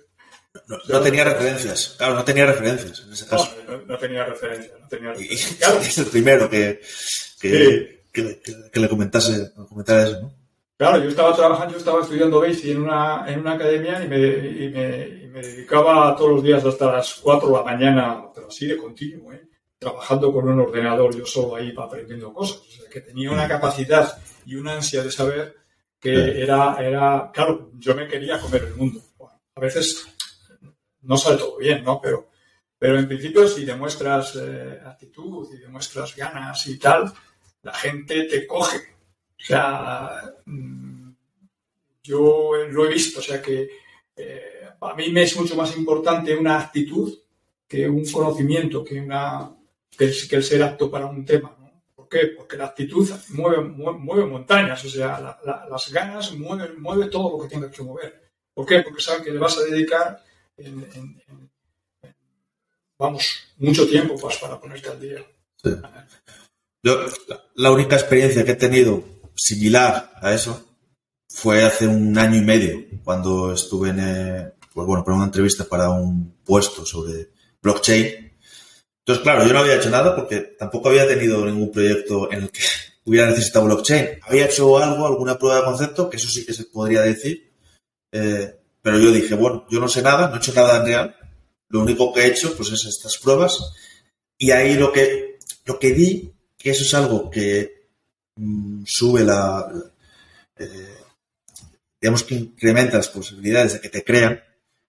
No, 0.87 1.01
tenía 1.01 1.23
referencias, 1.25 1.95
claro, 1.97 2.15
no 2.15 2.23
tenía 2.23 2.45
referencias 2.45 3.03
en 3.05 3.13
ese 3.13 3.27
caso. 3.27 3.55
No, 3.87 3.97
tenía 3.97 4.25
referencias, 4.25 4.79
no 4.79 4.87
tenía 4.87 5.09
referencias. 5.11 5.55
claro. 5.57 5.79
Es 5.81 5.97
el 5.97 6.05
primero 6.05 6.49
que, 6.49 6.81
que, 7.39 8.05
que, 8.11 8.79
le 8.79 8.89
comentase, 8.89 9.51
comentara 9.67 10.03
eso, 10.03 10.21
¿no? 10.21 10.44
Claro, 10.77 11.01
yo 11.01 11.09
estaba 11.09 11.33
trabajando, 11.33 11.73
yo 11.73 11.79
estaba 11.79 12.01
estudiando 12.01 12.41
BASI 12.41 12.71
en 12.71 12.81
una, 12.81 13.25
en 13.27 13.39
una 13.39 13.53
academia 13.53 14.03
y 14.03 14.09
me, 14.09 14.17
y 14.17 14.69
me, 14.69 15.07
y 15.23 15.27
me 15.27 15.41
dedicaba 15.41 16.15
todos 16.17 16.31
los 16.31 16.43
días 16.43 16.65
hasta 16.65 16.91
las 16.91 17.15
4 17.15 17.47
de 17.47 17.53
la 17.55 17.63
mañana, 17.63 18.25
pero 18.33 18.47
así 18.47 18.67
de 18.67 18.75
continuo, 18.75 19.31
¿eh? 19.31 19.47
trabajando 19.77 20.33
con 20.33 20.49
un 20.49 20.59
ordenador 20.59 21.15
yo 21.15 21.25
solo 21.25 21.55
ahí 21.55 21.73
aprendiendo 21.77 22.33
cosas. 22.33 22.57
O 22.57 22.71
sea, 22.71 22.89
que 22.89 23.01
tenía 23.01 23.31
una 23.31 23.47
capacidad 23.47 24.17
y 24.45 24.55
una 24.55 24.73
ansia 24.73 25.03
de 25.03 25.11
saber 25.11 25.55
que 25.99 26.41
era, 26.41 26.77
era, 26.79 27.31
claro, 27.33 27.71
yo 27.75 27.95
me 27.95 28.07
quería 28.07 28.39
comer 28.39 28.63
el 28.63 28.75
mundo. 28.75 29.01
a 29.55 29.59
veces 29.59 30.07
no 31.01 31.17
sale 31.17 31.37
todo 31.37 31.57
bien, 31.57 31.83
¿no? 31.83 32.01
Pero, 32.01 32.29
pero 32.77 32.99
en 32.99 33.07
principio 33.07 33.47
si 33.47 33.63
demuestras 33.63 34.35
eh, 34.35 34.79
actitud 34.85 35.47
y 35.53 35.57
demuestras 35.57 36.15
ganas 36.15 36.67
y 36.67 36.77
tal, 36.77 37.11
la 37.61 37.73
gente 37.73 38.23
te 38.23 38.45
coge. 38.45 38.94
O 39.39 39.43
sea, 39.43 40.33
mm, 40.45 41.11
yo 42.03 42.53
lo 42.69 42.85
he 42.85 42.93
visto, 42.93 43.19
o 43.19 43.23
sea 43.23 43.41
que 43.41 43.69
eh, 44.15 44.69
a 44.79 44.93
mí 44.95 45.09
me 45.09 45.23
es 45.23 45.35
mucho 45.37 45.55
más 45.55 45.75
importante 45.75 46.35
una 46.35 46.59
actitud 46.59 47.17
que 47.67 47.89
un 47.89 48.05
conocimiento, 48.05 48.83
que 48.83 48.99
una 48.99 49.51
que 49.97 50.05
el, 50.05 50.43
ser 50.43 50.63
apto 50.63 50.89
para 50.91 51.05
un 51.05 51.25
tema. 51.25 51.55
¿no? 51.59 51.83
¿Por 51.95 52.09
qué? 52.09 52.27
Porque 52.27 52.57
la 52.57 52.65
actitud 52.65 53.09
mueve, 53.29 53.63
mueve, 53.63 54.25
montañas, 54.25 54.83
o 54.85 54.89
sea, 54.89 55.39
las 55.43 55.91
ganas 55.91 56.33
mueven 56.33 56.79
mueve 56.81 57.07
todo 57.07 57.37
lo 57.37 57.43
que 57.43 57.49
tenga 57.49 57.71
que 57.71 57.83
mover. 57.83 58.31
¿Por 58.53 58.65
qué? 58.65 58.81
Porque 58.81 59.01
sabes 59.01 59.23
que 59.23 59.31
le 59.31 59.39
vas 59.39 59.57
a 59.57 59.63
dedicar, 59.63 60.23
vamos, 62.97 63.47
mucho 63.57 63.87
tiempo 63.87 64.15
pues, 64.15 64.37
para 64.37 64.59
ponerte 64.59 64.89
al 64.89 64.99
día. 64.99 65.25
Yo, 66.83 66.99
la 67.55 67.71
única 67.71 67.95
experiencia 67.95 68.45
que 68.45 68.51
he 68.51 68.55
tenido 68.55 69.03
similar 69.35 70.13
a 70.21 70.33
eso 70.33 70.65
fue 71.29 71.63
hace 71.63 71.87
un 71.87 72.17
año 72.17 72.37
y 72.37 72.41
medio, 72.41 72.85
cuando 73.03 73.53
estuve 73.53 73.89
en, 73.89 73.99
eh, 73.99 74.53
pues 74.73 74.87
bueno, 74.87 75.03
para 75.03 75.17
una 75.17 75.25
entrevista 75.25 75.65
para 75.65 75.89
un 75.89 76.35
puesto 76.43 76.85
sobre 76.85 77.29
blockchain 77.61 78.25
entonces, 79.05 79.21
claro, 79.23 79.45
yo 79.45 79.53
no 79.53 79.59
había 79.59 79.75
hecho 79.75 79.91
nada 79.91 80.15
porque 80.15 80.39
tampoco 80.57 80.89
había 80.89 81.07
tenido 81.07 81.45
ningún 81.45 81.71
proyecto 81.71 82.31
en 82.31 82.41
el 82.41 82.49
que 82.49 82.61
hubiera 83.05 83.29
necesitado 83.29 83.65
blockchain. 83.65 84.19
Había 84.23 84.45
hecho 84.45 84.79
algo, 84.79 85.05
alguna 85.05 85.37
prueba 85.37 85.57
de 85.57 85.65
concepto, 85.65 86.09
que 86.09 86.17
eso 86.17 86.27
sí 86.27 86.43
que 86.43 86.53
se 86.53 86.63
podría 86.63 87.01
decir. 87.01 87.53
Eh, 88.11 88.55
pero 88.81 88.97
yo 88.97 89.11
dije, 89.11 89.35
bueno, 89.35 89.67
yo 89.69 89.79
no 89.79 89.87
sé 89.87 90.01
nada, 90.01 90.27
no 90.27 90.35
he 90.35 90.37
hecho 90.39 90.53
nada 90.53 90.77
en 90.77 90.85
real. 90.87 91.15
Lo 91.69 91.81
único 91.81 92.11
que 92.11 92.21
he 92.21 92.27
hecho, 92.27 92.55
pues, 92.57 92.71
es 92.71 92.83
estas 92.85 93.17
pruebas. 93.17 93.59
Y 94.39 94.49
ahí 94.49 94.73
lo 94.73 94.91
que, 94.91 95.37
lo 95.65 95.77
que 95.77 95.91
di, 95.91 96.33
que 96.57 96.71
eso 96.71 96.83
es 96.83 96.93
algo 96.95 97.29
que 97.29 97.74
sube 98.85 99.23
la, 99.23 99.71
eh, 100.57 100.97
digamos 101.99 102.23
que 102.23 102.35
incrementa 102.35 102.97
las 102.97 103.09
posibilidades 103.09 103.73
de 103.73 103.81
que 103.81 103.89
te 103.89 104.03
crean, 104.03 104.41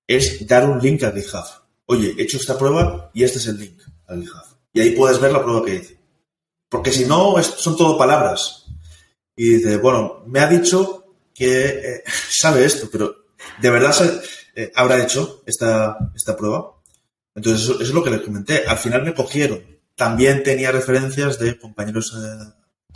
es 0.06 0.46
dar 0.46 0.68
un 0.68 0.78
link 0.78 1.02
a 1.02 1.12
GitHub. 1.12 1.44
Oye, 1.86 2.14
he 2.16 2.22
hecho 2.22 2.36
esta 2.36 2.58
prueba 2.58 3.10
y 3.14 3.24
este 3.24 3.38
es 3.38 3.46
el 3.46 3.58
link. 3.58 3.80
Y 4.72 4.80
ahí 4.80 4.90
puedes 4.90 5.20
ver 5.20 5.32
la 5.32 5.42
prueba 5.42 5.64
que 5.64 5.76
hice. 5.76 5.96
Porque 6.68 6.92
si 6.92 7.04
no, 7.04 7.40
son 7.42 7.76
todo 7.76 7.96
palabras. 7.96 8.66
Y 9.34 9.56
dice, 9.56 9.76
bueno, 9.78 10.24
me 10.26 10.40
ha 10.40 10.48
dicho 10.48 11.14
que 11.34 11.66
eh, 11.66 12.04
sabe 12.30 12.64
esto, 12.64 12.88
pero 12.90 13.26
¿de 13.60 13.70
verdad 13.70 13.94
eh, 14.54 14.72
habrá 14.74 15.02
hecho 15.02 15.42
esta, 15.46 15.96
esta 16.14 16.36
prueba? 16.36 16.74
Entonces, 17.34 17.62
eso, 17.62 17.80
es 17.80 17.90
lo 17.90 18.02
que 18.02 18.10
le 18.10 18.22
comenté. 18.22 18.66
Al 18.66 18.78
final 18.78 19.04
me 19.04 19.14
cogieron. 19.14 19.62
También 19.94 20.42
tenía 20.42 20.72
referencias 20.72 21.38
de 21.38 21.58
compañeros 21.58 22.12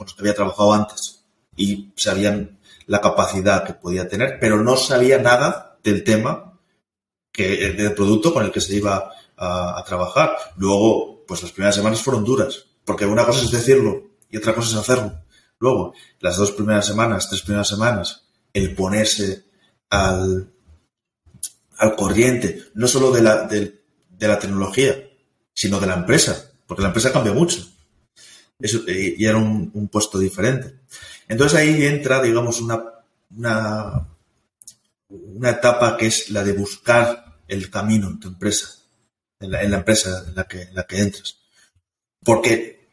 con 0.01 0.07
los 0.07 0.15
que 0.15 0.23
había 0.23 0.35
trabajado 0.35 0.73
antes 0.73 1.27
y 1.55 1.93
sabían 1.95 2.59
la 2.87 3.03
capacidad 3.03 3.65
que 3.65 3.75
podía 3.75 4.09
tener, 4.09 4.39
pero 4.41 4.63
no 4.63 4.75
sabía 4.75 5.19
nada 5.19 5.79
del 5.85 6.03
tema 6.05 6.59
que, 7.31 7.75
del 7.75 7.93
producto 7.93 8.33
con 8.33 8.43
el 8.43 8.51
que 8.51 8.63
se 8.63 8.77
iba 8.77 9.13
a, 9.37 9.85
trabajar. 9.87 10.35
Luego, 10.57 11.23
pues 11.27 11.43
las 11.43 11.53
primeras 11.53 11.75
semanas 11.75 12.01
fueron 12.01 12.25
duras, 12.25 12.65
porque 12.87 13.05
una 13.05 13.27
cosa 13.27 13.45
es 13.45 13.51
decirlo 13.51 14.13
y 14.31 14.39
otra 14.39 14.55
cosa 14.55 14.71
es 14.71 14.77
hacerlo. 14.77 15.21
Luego, 15.59 15.93
las 16.21 16.39
dos 16.39 16.53
primeras 16.53 16.87
semanas, 16.87 17.29
tres 17.29 17.43
primeras 17.43 17.69
semanas, 17.69 18.25
el 18.55 18.75
ponerse 18.75 19.45
al, 19.91 20.51
al 21.77 21.95
corriente, 21.95 22.71
no 22.73 22.89
solo 22.89 23.11
de 23.11 23.21
la, 23.21 23.47
de, 23.47 23.83
la 24.19 24.39
tecnología, 24.39 24.95
sino 25.53 25.79
de 25.79 25.89
la 25.89 25.97
empresa, 25.97 26.53
porque 26.67 26.81
la 26.81 26.89
empresa 26.89 27.13
cambia 27.13 27.35
mucho. 27.35 27.67
Eso, 28.61 28.83
y 28.87 29.25
era 29.25 29.39
un, 29.39 29.89
puesto 29.91 30.19
diferente. 30.19 30.81
Entonces 31.29 31.59
ahí 31.59 31.85
entra, 31.85 32.23
digamos, 32.23 32.61
una, 32.61 32.83
una, 33.31 34.07
etapa 35.51 35.97
que 35.97 36.07
es 36.07 36.31
la 36.31 36.45
de 36.45 36.53
buscar 36.53 37.41
el 37.49 37.71
camino 37.71 38.09
en 38.09 38.21
tu 38.21 38.29
empresa 38.29 38.81
en 39.41 39.51
la, 39.51 39.63
empresa 39.63 40.25
en 40.29 40.35
la, 40.35 40.45
que, 40.45 40.69
la 40.73 40.85
que 40.85 41.01
entras. 41.01 41.39
Porque 42.23 42.89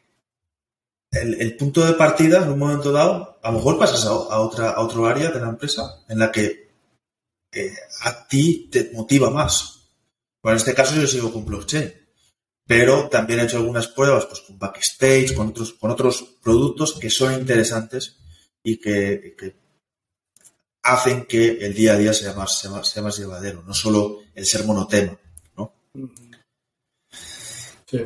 el, 1.12 1.56
punto 1.58 1.86
de 1.86 1.94
partida, 1.94 2.44
en 2.44 2.52
un 2.52 2.60
momento 2.60 2.92
dado, 2.92 3.40
a 3.44 3.52
lo 3.52 3.58
mejor 3.58 3.78
pasas 3.78 4.06
a, 4.06 4.40
otra, 4.40 4.72
a 4.72 4.82
otro 4.82 5.06
área 5.06 5.30
de 5.30 5.40
la 5.40 5.50
empresa 5.50 6.04
en 6.08 6.20
la 6.20 6.32
que 6.32 6.72
eh, 7.52 7.74
a 8.02 8.28
ti 8.28 8.70
te 8.72 8.92
motiva 8.94 9.30
más. 9.30 9.90
Bueno, 10.42 10.56
en 10.56 10.58
este 10.58 10.74
caso 10.74 10.96
yo 10.96 11.08
sigo 11.08 11.32
con 11.32 11.46
blockchain, 11.46 11.94
pero 12.68 13.08
también 13.08 13.40
he 13.40 13.44
hecho 13.44 13.58
algunas 13.58 13.88
pruebas 13.88 14.26
pues, 14.26 14.42
con 14.42 14.60
backstage, 14.60 15.34
con 15.34 15.48
otros, 15.48 15.74
con 15.74 15.90
otros 15.90 16.36
productos 16.44 17.00
que 17.00 17.10
son 17.10 17.34
interesantes 17.34 18.18
y 18.62 18.78
que, 18.78 19.56
hacen 20.84 21.26
que 21.26 21.66
el 21.66 21.74
día 21.74 21.94
a 21.94 21.98
día 21.98 22.14
sea 22.14 22.34
más, 22.34 22.60
sea 22.60 22.72
más, 22.72 22.90
sea 22.90 23.02
más 23.02 23.18
llevadero, 23.18 23.64
no 23.66 23.74
solo 23.74 24.20
el 24.36 24.46
ser 24.46 24.66
monotema. 24.66 25.18
¿no? 25.56 25.74
Sí. 27.86 28.04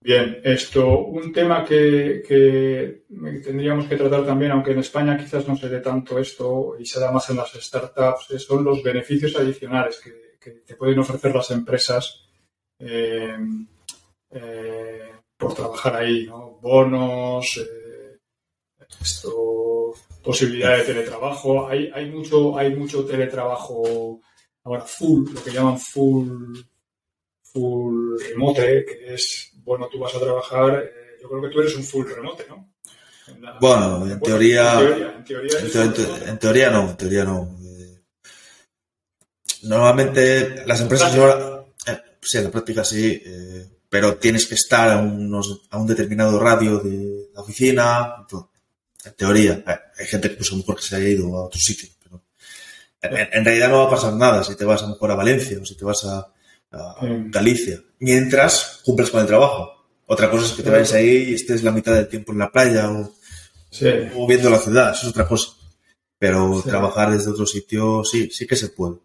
Bien, 0.00 0.40
esto, 0.42 1.06
un 1.06 1.32
tema 1.32 1.64
que, 1.64 3.04
tendríamos 3.08 3.86
que 3.86 3.96
tratar 3.96 4.26
también, 4.26 4.50
aunque 4.50 4.72
en 4.72 4.80
España 4.80 5.16
quizás 5.16 5.46
no 5.46 5.56
se 5.56 5.68
dé 5.68 5.78
tanto 5.78 6.18
esto 6.18 6.74
y 6.78 6.84
se 6.84 6.98
da 6.98 7.12
más 7.12 7.30
en 7.30 7.36
las 7.36 7.52
startups, 7.52 8.26
son 8.44 8.64
los 8.64 8.82
beneficios 8.82 9.36
adicionales 9.36 10.00
que, 10.00 10.50
te 10.66 10.74
pueden 10.74 10.98
ofrecer 10.98 11.32
las 11.32 11.52
empresas 11.52 12.21
eh, 12.82 13.36
eh, 14.30 15.12
por 15.36 15.54
trabajar 15.54 15.96
ahí, 15.96 16.26
¿no? 16.26 16.58
Bonos, 16.60 17.60
esto, 19.00 19.94
posibilidad 20.22 20.76
de 20.76 20.84
teletrabajo. 20.84 21.68
Hay, 21.68 21.90
hay, 21.94 22.10
mucho, 22.10 22.56
hay 22.56 22.74
mucho 22.74 23.04
teletrabajo 23.04 24.20
ahora 24.64 24.82
full, 24.82 25.32
lo 25.32 25.42
que 25.42 25.50
llaman 25.50 25.78
full 25.78 26.56
full 27.52 28.18
remote, 28.30 28.84
que 28.84 29.14
es, 29.14 29.50
bueno, 29.56 29.88
tú 29.88 29.98
vas 29.98 30.14
a 30.14 30.20
trabajar, 30.20 30.84
eh, 30.84 31.18
yo 31.20 31.28
creo 31.28 31.42
que 31.42 31.48
tú 31.48 31.60
eres 31.60 31.76
un 31.76 31.84
full 31.84 32.06
remote, 32.06 32.46
¿no? 32.48 32.72
bueno, 33.60 34.06
en, 34.10 34.20
teoría, 34.20 34.80
en, 34.80 35.24
teoría, 35.24 35.58
en, 35.58 36.38
teoría, 36.38 36.70
no, 36.70 36.90
en 36.90 36.96
teoría 36.96 37.24
no. 37.24 37.56
Eh, 37.62 38.02
normalmente 39.62 40.64
las 40.66 40.80
empresas 40.80 41.14
eh, 41.14 41.51
sí, 42.22 42.38
en 42.38 42.44
la 42.44 42.50
práctica 42.50 42.84
sí, 42.84 43.22
pero 43.92 44.16
tienes 44.16 44.46
que 44.46 44.54
estar 44.54 44.88
a, 44.88 44.96
unos, 44.96 45.62
a 45.68 45.78
un 45.78 45.86
determinado 45.86 46.40
radio 46.40 46.78
de 46.78 47.28
la 47.34 47.42
oficina. 47.42 48.26
En 49.04 49.12
teoría, 49.14 49.62
hay 49.98 50.06
gente 50.06 50.30
que 50.30 50.36
pues 50.36 50.48
a 50.48 50.52
lo 50.52 50.58
mejor 50.58 50.76
que 50.76 50.82
se 50.82 50.96
haya 50.96 51.08
ido 51.08 51.36
a 51.36 51.44
otro 51.44 51.60
sitio, 51.60 51.90
pero 52.02 52.22
en, 53.02 53.44
realidad 53.44 53.68
no 53.68 53.78
va 53.78 53.86
a 53.88 53.90
pasar 53.90 54.14
nada 54.14 54.44
si 54.44 54.56
te 54.56 54.64
vas 54.64 54.80
a 54.80 54.86
lo 54.86 54.92
mejor 54.92 55.10
a 55.10 55.16
Valencia 55.16 55.58
o 55.60 55.66
si 55.66 55.76
te 55.76 55.84
vas 55.84 56.04
a, 56.04 56.28
Galicia, 57.02 57.82
mientras 57.98 58.80
cumples 58.82 59.10
con 59.10 59.20
el 59.20 59.26
trabajo. 59.26 59.84
Otra 60.06 60.30
cosa 60.30 60.46
es 60.46 60.52
que 60.52 60.62
te 60.62 60.70
vayas 60.70 60.94
ahí 60.94 61.28
y 61.28 61.34
estés 61.34 61.62
la 61.62 61.70
mitad 61.70 61.94
del 61.94 62.08
tiempo 62.08 62.32
en 62.32 62.38
la 62.38 62.50
playa 62.50 62.90
o, 62.90 64.26
viendo 64.26 64.48
la 64.48 64.58
ciudad, 64.58 64.92
eso 64.92 65.02
es 65.02 65.08
otra 65.08 65.28
cosa. 65.28 65.50
Pero 66.18 66.62
trabajar 66.64 67.10
desde 67.10 67.30
otro 67.30 67.44
sitio, 67.44 68.04
sí, 68.04 68.30
sí 68.32 68.46
que 68.46 68.56
se 68.56 68.70
puede. 68.70 68.96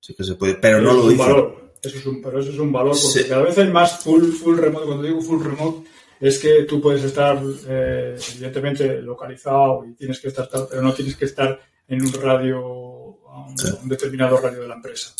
Sí 0.00 0.14
que 0.14 0.24
se 0.24 0.36
puede, 0.36 0.54
pero, 0.54 0.80
no 0.80 0.94
lo 0.94 1.08
dice. 1.10 1.65
Eso 1.86 1.98
es 1.98 2.06
un, 2.06 2.20
pero 2.22 2.40
eso 2.40 2.50
es 2.50 2.58
un 2.58 2.72
valor, 2.72 2.96
porque 3.00 3.28
cada 3.28 3.42
vez 3.42 3.56
hay 3.58 3.68
más 3.70 4.00
full, 4.00 4.32
full 4.32 4.58
remote. 4.58 4.86
Cuando 4.86 5.02
digo 5.04 5.20
full 5.20 5.42
remote, 5.42 5.88
es 6.20 6.38
que 6.38 6.64
tú 6.64 6.80
puedes 6.80 7.04
estar, 7.04 7.40
eh, 7.68 8.18
evidentemente, 8.34 9.00
localizado 9.02 9.84
y 9.86 9.94
tienes 9.94 10.20
que 10.20 10.28
estar, 10.28 10.48
pero 10.68 10.82
no 10.82 10.92
tienes 10.92 11.16
que 11.16 11.26
estar 11.26 11.60
en 11.88 12.02
un 12.02 12.12
radio, 12.12 12.60
un 12.60 13.88
determinado 13.88 14.38
radio 14.38 14.62
de 14.62 14.68
la 14.68 14.74
empresa. 14.74 15.12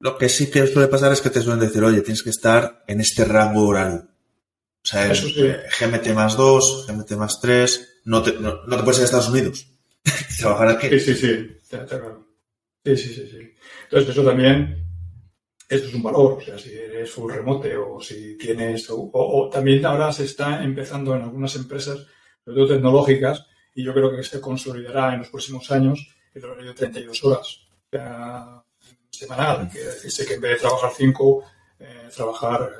Lo 0.00 0.18
que 0.18 0.28
sí 0.28 0.50
que 0.50 0.66
suele 0.66 0.88
pasar 0.88 1.12
es 1.12 1.20
que 1.20 1.30
te 1.30 1.40
suelen 1.40 1.60
decir, 1.60 1.82
oye, 1.84 2.00
tienes 2.00 2.22
que 2.22 2.30
estar 2.30 2.82
en 2.88 3.00
este 3.00 3.24
rango 3.24 3.68
horario. 3.68 4.08
O 4.84 4.86
sea, 4.86 5.14
sí. 5.14 5.32
eh, 5.38 5.60
GMT 5.78 6.08
más 6.08 6.36
2, 6.36 6.86
GMT 6.88 7.12
más 7.12 7.40
3, 7.40 8.00
no 8.06 8.22
te, 8.22 8.32
no, 8.32 8.64
no 8.66 8.76
te 8.76 8.82
puedes 8.82 8.98
ir 8.98 9.02
a 9.02 9.04
Estados 9.04 9.28
Unidos. 9.28 9.68
Trabajar 10.38 10.68
aquí. 10.68 10.88
Sí, 10.88 11.00
sí, 11.00 11.14
sí. 11.14 11.58
Sí, 12.84 12.96
sí, 12.96 13.14
sí, 13.14 13.28
sí. 13.30 13.54
Entonces, 13.84 14.10
eso 14.10 14.24
también, 14.24 14.84
eso 15.74 15.86
es 15.86 15.94
un 15.94 16.02
valor. 16.02 16.34
O 16.34 16.40
sea, 16.40 16.58
si 16.58 16.72
eres 16.74 17.10
full 17.10 17.32
remote 17.32 17.76
o 17.76 18.00
si 18.00 18.36
tienes, 18.36 18.88
o, 18.90 18.96
o- 19.00 19.46
o 19.46 19.48
también 19.50 19.84
ahora 19.86 20.12
se 20.12 20.24
está 20.24 20.62
empezando 20.62 21.14
en 21.14 21.22
algunas 21.22 21.54
empresas, 21.56 22.06
sobre 22.44 22.56
todo 22.56 22.68
tecnológicas, 22.74 23.46
y 23.74 23.82
yo 23.84 23.94
creo 23.94 24.14
que 24.14 24.22
se 24.22 24.40
consolidará 24.40 25.12
en 25.14 25.20
los 25.20 25.28
próximos 25.28 25.70
años 25.70 26.06
el 26.34 26.44
horario 26.44 26.70
de 26.70 26.74
32 26.74 27.24
horas. 27.24 27.60
Sea, 27.90 28.62
semanal, 29.10 29.70
que 29.70 29.78
decirse 29.80 30.26
que 30.26 30.34
en 30.34 30.40
vez 30.40 30.52
de 30.52 30.58
trabajar 30.68 30.92
5, 30.96 31.44
trabajar 32.14 32.70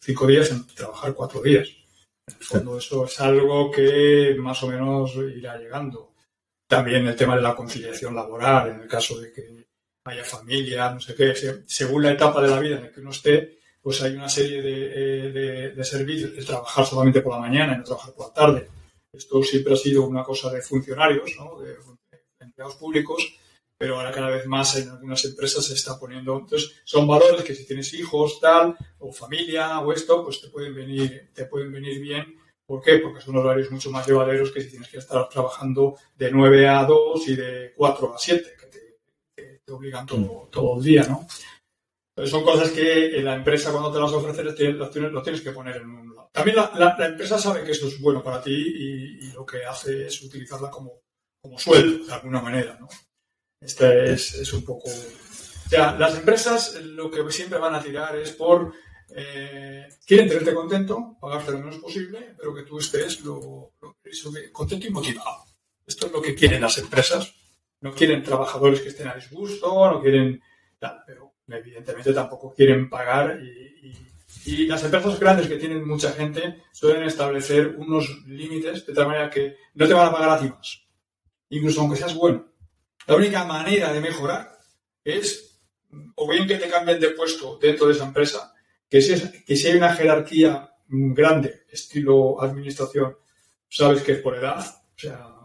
5 0.00 0.26
días, 0.26 0.50
en 0.50 0.66
trabajar 0.66 1.14
4 1.14 1.42
días. 1.42 1.68
En 2.28 2.34
el 2.38 2.44
fondo, 2.44 2.78
eso 2.78 3.04
es 3.04 3.20
algo 3.20 3.70
que 3.70 4.34
más 4.38 4.62
o 4.62 4.68
menos 4.68 5.14
irá 5.16 5.56
llegando. 5.58 6.12
También 6.68 7.06
el 7.06 7.14
tema 7.14 7.36
de 7.36 7.42
la 7.42 7.54
conciliación 7.54 8.14
laboral, 8.16 8.70
en 8.70 8.80
el 8.80 8.88
caso 8.88 9.20
de 9.20 9.32
que 9.32 9.55
haya 10.10 10.24
familia, 10.24 10.90
no 10.90 11.00
sé 11.00 11.14
qué, 11.14 11.34
se- 11.34 11.62
según 11.66 12.02
la 12.04 12.12
etapa 12.12 12.40
de 12.42 12.48
la 12.48 12.60
vida 12.60 12.76
en 12.76 12.82
la 12.84 12.90
que 12.92 13.00
uno 13.00 13.10
esté, 13.10 13.58
pues 13.82 14.02
hay 14.02 14.14
una 14.14 14.28
serie 14.28 14.62
de, 14.62 14.72
eh, 14.86 15.32
de- 15.32 15.70
de 15.70 15.84
servicios, 15.84 16.44
trabajar 16.44 16.84
solamente 16.86 17.20
por 17.20 17.34
la 17.34 17.40
mañana 17.40 17.74
y 17.74 17.78
no 17.78 17.84
trabajar 17.84 18.14
por 18.14 18.28
la 18.28 18.34
tarde. 18.34 18.68
Esto 19.12 19.42
siempre 19.42 19.74
ha 19.74 19.76
sido 19.76 20.04
una 20.06 20.22
cosa 20.24 20.50
de 20.52 20.60
funcionarios, 20.62 21.30
¿no? 21.38 21.58
de, 21.60 21.76
empleados 22.40 22.76
públicos, 22.76 23.34
pero 23.78 23.96
ahora 23.96 24.10
cada 24.12 24.28
vez 24.30 24.46
más 24.46 24.76
en 24.76 24.88
algunas 24.88 25.22
empresas 25.24 25.64
se 25.66 25.74
está 25.74 25.98
poniendo. 25.98 26.38
Entonces, 26.38 26.80
son 26.84 27.06
valores 27.06 27.42
que 27.44 27.54
si 27.54 27.66
tienes 27.66 27.92
hijos, 27.94 28.40
tal, 28.40 28.74
o 28.98 29.12
familia, 29.12 29.80
o 29.80 29.92
esto, 29.92 30.24
pues 30.24 30.40
te 30.40 30.48
pueden 30.48 30.74
venir, 30.74 31.28
te 31.34 31.44
pueden 31.44 31.70
venir 31.72 32.00
bien. 32.00 32.24
¿Por 32.66 32.82
qué? 32.82 32.98
Porque 32.98 33.20
son 33.20 33.36
horarios 33.36 33.70
mucho 33.70 33.90
más 33.90 34.06
llevaderos 34.06 34.50
que 34.50 34.60
si 34.62 34.70
tienes 34.70 34.88
que 34.88 34.98
estar 34.98 35.28
trabajando 35.28 35.96
de 36.16 36.30
9 36.30 36.66
a 36.66 36.84
2 36.84 37.28
y 37.28 37.36
de 37.36 37.72
4 37.76 38.14
a 38.14 38.18
7, 38.18 38.54
que 38.55 38.55
te, 39.66 39.72
obligan 39.72 40.06
todo, 40.06 40.48
todo 40.50 40.78
el 40.78 40.84
día, 40.84 41.02
¿no? 41.04 41.26
Entonces 42.14 42.30
son 42.30 42.44
cosas 42.44 42.70
que 42.70 43.20
la 43.22 43.34
empresa 43.34 43.70
cuando 43.72 43.92
te 43.92 44.00
las 44.00 44.12
ofrece 44.12 44.42
lo 44.44 44.54
tienes, 44.54 45.12
lo 45.12 45.22
tienes- 45.22 45.42
que 45.42 45.50
poner 45.50 45.76
en 45.76 45.90
un 45.90 46.14
lado. 46.14 46.30
También 46.32 46.56
la, 46.56 46.72
la- 46.76 46.96
la 46.98 47.06
empresa 47.06 47.38
sabe 47.38 47.62
que 47.64 47.72
eso 47.72 47.88
es 47.88 48.00
bueno 48.00 48.22
para 48.22 48.42
ti 48.42 48.52
y, 48.54 49.26
y 49.26 49.32
lo 49.32 49.44
que 49.44 49.64
hace 49.64 50.06
es 50.06 50.22
utilizarla 50.22 50.70
como, 50.70 51.00
como 51.42 51.58
sueldo, 51.58 52.06
de 52.06 52.12
alguna 52.14 52.40
manera, 52.40 52.78
¿no? 52.80 52.88
Este 53.60 54.12
es, 54.12 54.34
es 54.34 54.52
un 54.52 54.64
poco... 54.64 54.88
O 54.88 55.68
sea, 55.68 55.96
las 55.98 56.14
empresas 56.16 56.76
lo 56.80 57.10
que 57.10 57.30
siempre 57.32 57.58
van 57.58 57.74
a 57.74 57.82
tirar 57.82 58.16
es 58.16 58.32
por... 58.32 58.72
eh, 59.10 59.86
quieren 60.06 60.28
tenerte 60.28 60.54
contento, 60.54 61.16
pagarte 61.20 61.52
lo 61.52 61.58
menos 61.58 61.76
posible, 61.78 62.34
pero 62.38 62.54
que 62.54 62.62
tú 62.62 62.78
estés 62.78 63.20
lo, 63.22 63.72
lo- 63.82 63.96
contento 64.52 64.86
y 64.86 64.90
motivado. 64.90 65.44
Esto 65.86 66.06
es 66.06 66.12
lo 66.12 66.22
que 66.22 66.34
quieren 66.34 66.62
las 66.62 66.78
empresas. 66.78 67.32
No 67.86 67.92
quieren 67.94 68.22
trabajadores 68.22 68.80
que 68.80 68.88
estén 68.88 69.06
a 69.06 69.14
disgusto, 69.14 69.90
no 69.90 70.00
quieren 70.00 70.42
pero 71.06 71.34
evidentemente 71.48 72.12
tampoco 72.12 72.52
quieren 72.52 72.90
pagar 72.90 73.40
y, 73.40 74.66
las 74.66 74.82
empresas 74.84 75.18
grandes 75.18 75.48
que 75.48 75.56
tienen 75.56 75.86
mucha 75.86 76.12
gente 76.12 76.62
suelen 76.72 77.04
establecer 77.04 77.74
unos 77.78 78.24
límites 78.26 78.86
de 78.86 78.92
tal 78.94 79.06
manera 79.08 79.30
que 79.30 79.56
no 79.74 79.86
te 79.88 79.94
van 79.94 80.08
a 80.08 80.12
pagar 80.12 80.30
a 80.30 80.40
ti 80.40 80.48
más, 80.48 80.82
incluso 81.50 81.80
aunque 81.80 81.96
seas 81.96 82.14
bueno. 82.14 82.46
La 83.06 83.16
única 83.16 83.44
manera 83.44 83.92
de 83.92 84.00
mejorar 84.00 84.56
es 85.04 85.60
o 86.16 86.28
bien 86.28 86.46
que 86.46 86.56
te 86.58 86.68
cambien 86.68 87.00
de 87.00 87.10
puesto 87.10 87.58
dentro 87.60 87.86
de 87.86 87.92
esa 87.94 88.04
empresa, 88.06 88.52
que 88.88 89.00
si, 89.00 89.12
es- 89.12 89.44
que 89.44 89.56
si 89.56 89.68
hay 89.68 89.76
una 89.76 89.94
jerarquía 89.94 90.70
grande, 90.88 91.64
estilo 91.70 92.40
administración, 92.42 93.16
sabes 93.68 94.02
que 94.02 94.12
es 94.12 94.18
por 94.20 94.36
edad, 94.36 94.64
o 94.64 94.98
sea, 94.98 95.35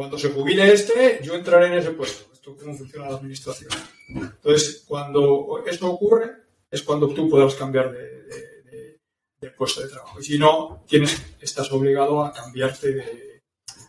cuando 0.00 0.16
se 0.18 0.30
jubile 0.30 0.72
este, 0.72 1.20
yo 1.22 1.34
entraré 1.34 1.66
en 1.66 1.74
ese 1.74 1.90
puesto. 1.90 2.32
Esto 2.32 2.52
es 2.56 2.62
cómo 2.62 2.74
funciona 2.74 3.10
la 3.10 3.16
administración. 3.16 3.70
Entonces, 4.08 4.82
cuando 4.88 5.62
esto 5.66 5.90
ocurre, 5.92 6.36
es 6.70 6.82
cuando 6.82 7.08
tú 7.12 7.28
podrás 7.28 7.54
cambiar 7.54 7.92
de, 7.92 7.98
de- 8.22 8.62
de- 8.62 9.00
de 9.42 9.50
puesto 9.50 9.82
de 9.82 9.88
trabajo. 9.88 10.18
Y 10.18 10.24
si 10.24 10.38
no, 10.38 10.82
tienes, 10.88 11.20
estás 11.38 11.70
obligado 11.70 12.24
a 12.24 12.32
cambiarte 12.32 12.92
de, 12.94 13.42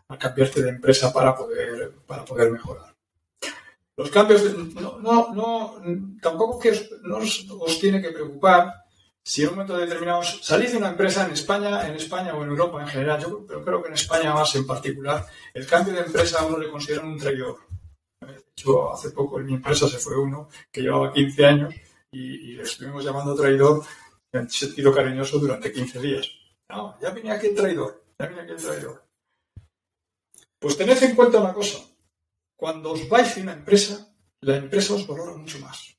a 0.09 0.17
cambiarte 0.17 0.61
de 0.61 0.69
empresa 0.71 1.13
para 1.13 1.33
poder, 1.33 1.93
para 2.05 2.25
poder 2.25 2.51
mejorar. 2.51 2.93
Los 3.95 4.11
cambios, 4.11 4.43
no, 4.73 4.99
no, 4.99 5.33
no, 5.33 5.81
tampoco 6.21 6.59
que 6.59 6.71
os, 6.71 6.89
no 7.03 7.19
os, 7.19 7.45
os 7.49 7.79
tiene 7.79 8.01
que 8.01 8.11
preocupar 8.11 8.73
si 9.23 9.43
en 9.43 9.49
un 9.49 9.55
momento 9.55 9.77
determinado 9.77 10.23
salís 10.23 10.71
de 10.71 10.77
una 10.77 10.89
empresa 10.89 11.25
en 11.25 11.33
España, 11.33 11.87
en 11.87 11.95
España 11.95 12.33
o 12.33 12.43
en 12.43 12.49
Europa 12.49 12.81
en 12.81 12.87
general, 12.87 13.21
yo 13.21 13.45
pero 13.47 13.63
creo 13.63 13.81
que 13.81 13.89
en 13.89 13.93
España 13.95 14.33
más 14.33 14.55
en 14.55 14.65
particular, 14.65 15.25
el 15.53 15.67
cambio 15.67 15.93
de 15.93 16.01
empresa 16.01 16.39
a 16.39 16.45
uno 16.45 16.57
le 16.57 16.69
consideran 16.69 17.07
un 17.07 17.17
traidor. 17.17 17.59
Hace 18.93 19.09
poco 19.11 19.39
en 19.39 19.45
mi 19.47 19.53
empresa 19.55 19.87
se 19.87 19.97
fue 19.97 20.17
uno 20.17 20.49
que 20.71 20.81
llevaba 20.81 21.13
15 21.13 21.45
años 21.45 21.73
y, 22.11 22.51
y 22.51 22.53
le 22.53 22.63
estuvimos 22.63 23.03
llamando 23.03 23.35
traidor 23.35 23.83
en 24.31 24.49
sentido 24.49 24.93
cariñoso 24.93 25.39
durante 25.39 25.71
15 25.71 25.99
días. 25.99 26.29
No, 26.69 26.97
ya 27.01 27.09
venía 27.09 27.33
aquí 27.33 27.47
el 27.47 27.55
traidor, 27.55 28.03
ya 28.19 28.27
venía 28.27 28.43
aquí 28.43 28.51
el 28.51 28.61
traidor. 28.61 29.03
Pues 30.59 30.77
tened 30.77 31.01
en 31.01 31.15
cuenta 31.15 31.39
una 31.39 31.53
cosa, 31.53 31.79
cuando 32.55 32.91
os 32.91 33.09
vais 33.09 33.35
de 33.35 33.41
una 33.41 33.53
empresa, 33.53 34.13
la 34.41 34.57
empresa 34.57 34.93
os 34.93 35.07
valora 35.07 35.35
mucho 35.35 35.59
más. 35.59 35.97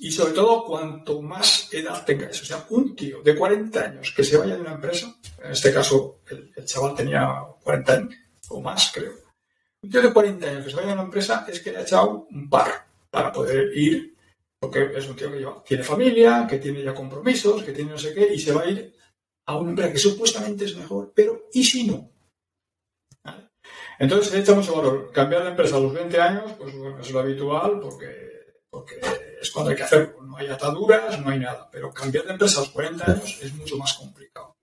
Y 0.00 0.10
sobre 0.10 0.32
todo, 0.32 0.64
cuanto 0.64 1.20
más 1.20 1.72
edad 1.72 2.04
tengáis. 2.04 2.40
O 2.40 2.44
sea, 2.44 2.64
un 2.70 2.96
tío 2.96 3.22
de 3.22 3.36
40 3.36 3.80
años 3.80 4.12
que 4.16 4.24
se 4.24 4.36
vaya 4.36 4.54
de 4.54 4.62
una 4.62 4.72
empresa, 4.72 5.14
en 5.42 5.52
este 5.52 5.72
caso 5.72 6.20
el, 6.30 6.52
chaval 6.64 6.94
tenía 6.94 7.42
40 7.62 7.92
años 7.92 8.14
o 8.48 8.60
más, 8.60 8.90
creo. 8.94 9.12
Un 9.82 9.90
tío 9.90 10.00
de 10.00 10.12
40 10.12 10.46
años 10.46 10.64
que 10.64 10.70
se 10.70 10.76
vaya 10.76 10.88
de 10.88 10.94
una 10.94 11.02
empresa 11.02 11.44
es 11.48 11.60
que 11.60 11.70
le 11.70 11.78
ha 11.78 11.82
echado 11.82 12.26
un 12.30 12.48
par 12.48 12.86
para 13.10 13.30
poder 13.30 13.76
ir, 13.76 14.16
porque 14.58 14.90
es 14.96 15.06
un 15.06 15.16
tío 15.16 15.30
que 15.30 15.38
lleva, 15.38 15.62
tiene 15.62 15.84
familia, 15.84 16.46
que 16.48 16.58
tiene 16.58 16.82
ya 16.82 16.94
compromisos, 16.94 17.62
que 17.62 17.72
tiene 17.72 17.90
no 17.90 17.98
sé 17.98 18.14
qué, 18.14 18.32
y 18.32 18.38
se 18.38 18.52
va 18.52 18.62
a 18.62 18.70
ir 18.70 18.94
a 19.46 19.56
una 19.58 19.70
empresa 19.70 19.92
que 19.92 19.98
supuestamente 19.98 20.64
es 20.64 20.76
mejor, 20.76 21.12
pero 21.14 21.48
¿y 21.52 21.62
si 21.62 21.86
no? 21.86 22.10
Entonces 23.98 24.32
se 24.32 24.40
echa 24.40 24.54
mucho 24.54 24.74
valor. 24.74 25.12
Cambiar 25.12 25.44
de 25.44 25.50
empresa 25.50 25.76
a 25.76 25.80
los 25.80 25.92
20 25.92 26.20
años, 26.20 26.52
pues 26.58 26.76
bueno, 26.76 26.98
es 26.98 27.10
lo 27.10 27.20
habitual, 27.20 27.78
porque, 27.80 28.62
porque 28.70 29.00
es 29.44 29.50
cuando 29.50 29.70
hay 29.70 29.76
que 29.76 29.84
hacerlo. 29.84 30.22
No 30.22 30.36
hay 30.36 30.48
ataduras, 30.48 31.20
no 31.20 31.30
hay 31.30 31.38
nada. 31.38 31.68
Pero 31.70 31.92
cambiar 31.92 32.24
de 32.24 32.32
empresa 32.32 32.58
a 32.58 32.64
los 32.64 32.70
40 32.70 33.12
años 33.12 33.38
es 33.40 33.54
mucho 33.54 33.76
más 33.76 33.94
complicado. 33.94 34.56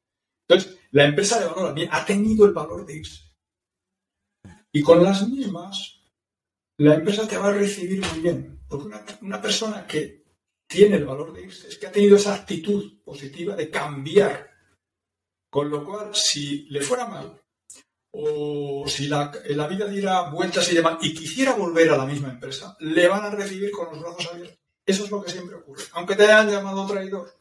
Entonces, 0.47 0.79
la 0.91 1.05
empresa 1.05 1.39
de 1.39 1.45
valor 1.45 1.75
ha 1.89 2.05
tenido 2.05 2.45
el 2.45 2.51
valor 2.51 2.85
de 2.85 2.97
irse. 2.97 3.31
Y 4.73 4.81
con 4.81 5.03
las 5.03 5.27
mismas, 5.27 6.01
la 6.77 6.95
empresa 6.95 7.27
te 7.27 7.37
va 7.37 7.47
a 7.47 7.53
recibir 7.53 8.05
muy 8.05 8.19
bien. 8.19 8.59
Porque 8.67 8.87
una, 9.21 9.41
persona 9.41 9.85
que 9.85 10.23
tiene 10.67 10.97
el 10.97 11.05
valor 11.05 11.33
de 11.33 11.43
irse 11.43 11.67
es 11.67 11.77
que 11.77 11.87
ha 11.87 11.91
tenido 11.91 12.15
esa 12.15 12.35
actitud 12.35 13.01
positiva 13.03 13.55
de 13.55 13.69
cambiar. 13.69 14.49
Con 15.49 15.69
lo 15.69 15.85
cual, 15.85 16.15
si 16.15 16.67
le 16.69 16.81
fuera 16.81 17.05
mal, 17.05 17.41
o 18.13 18.85
si 18.87 19.07
la, 19.07 19.31
la 19.49 19.67
vida 19.67 19.85
diera 19.85 20.29
vueltas 20.29 20.71
y 20.71 20.75
demás, 20.75 20.97
y 21.01 21.13
quisiera 21.13 21.53
volver 21.53 21.91
a 21.91 21.97
la 21.97 22.05
misma 22.05 22.29
empresa, 22.29 22.75
le 22.79 23.07
van 23.07 23.25
a 23.25 23.29
recibir 23.29 23.71
con 23.71 23.89
los 23.89 24.01
brazos 24.01 24.33
abiertos. 24.33 24.60
Eso 24.85 25.05
es 25.05 25.11
lo 25.11 25.23
que 25.23 25.31
siempre 25.31 25.55
ocurre. 25.55 25.83
Aunque 25.93 26.15
te 26.15 26.23
hayan 26.23 26.49
llamado 26.49 26.85
traidor. 26.87 27.33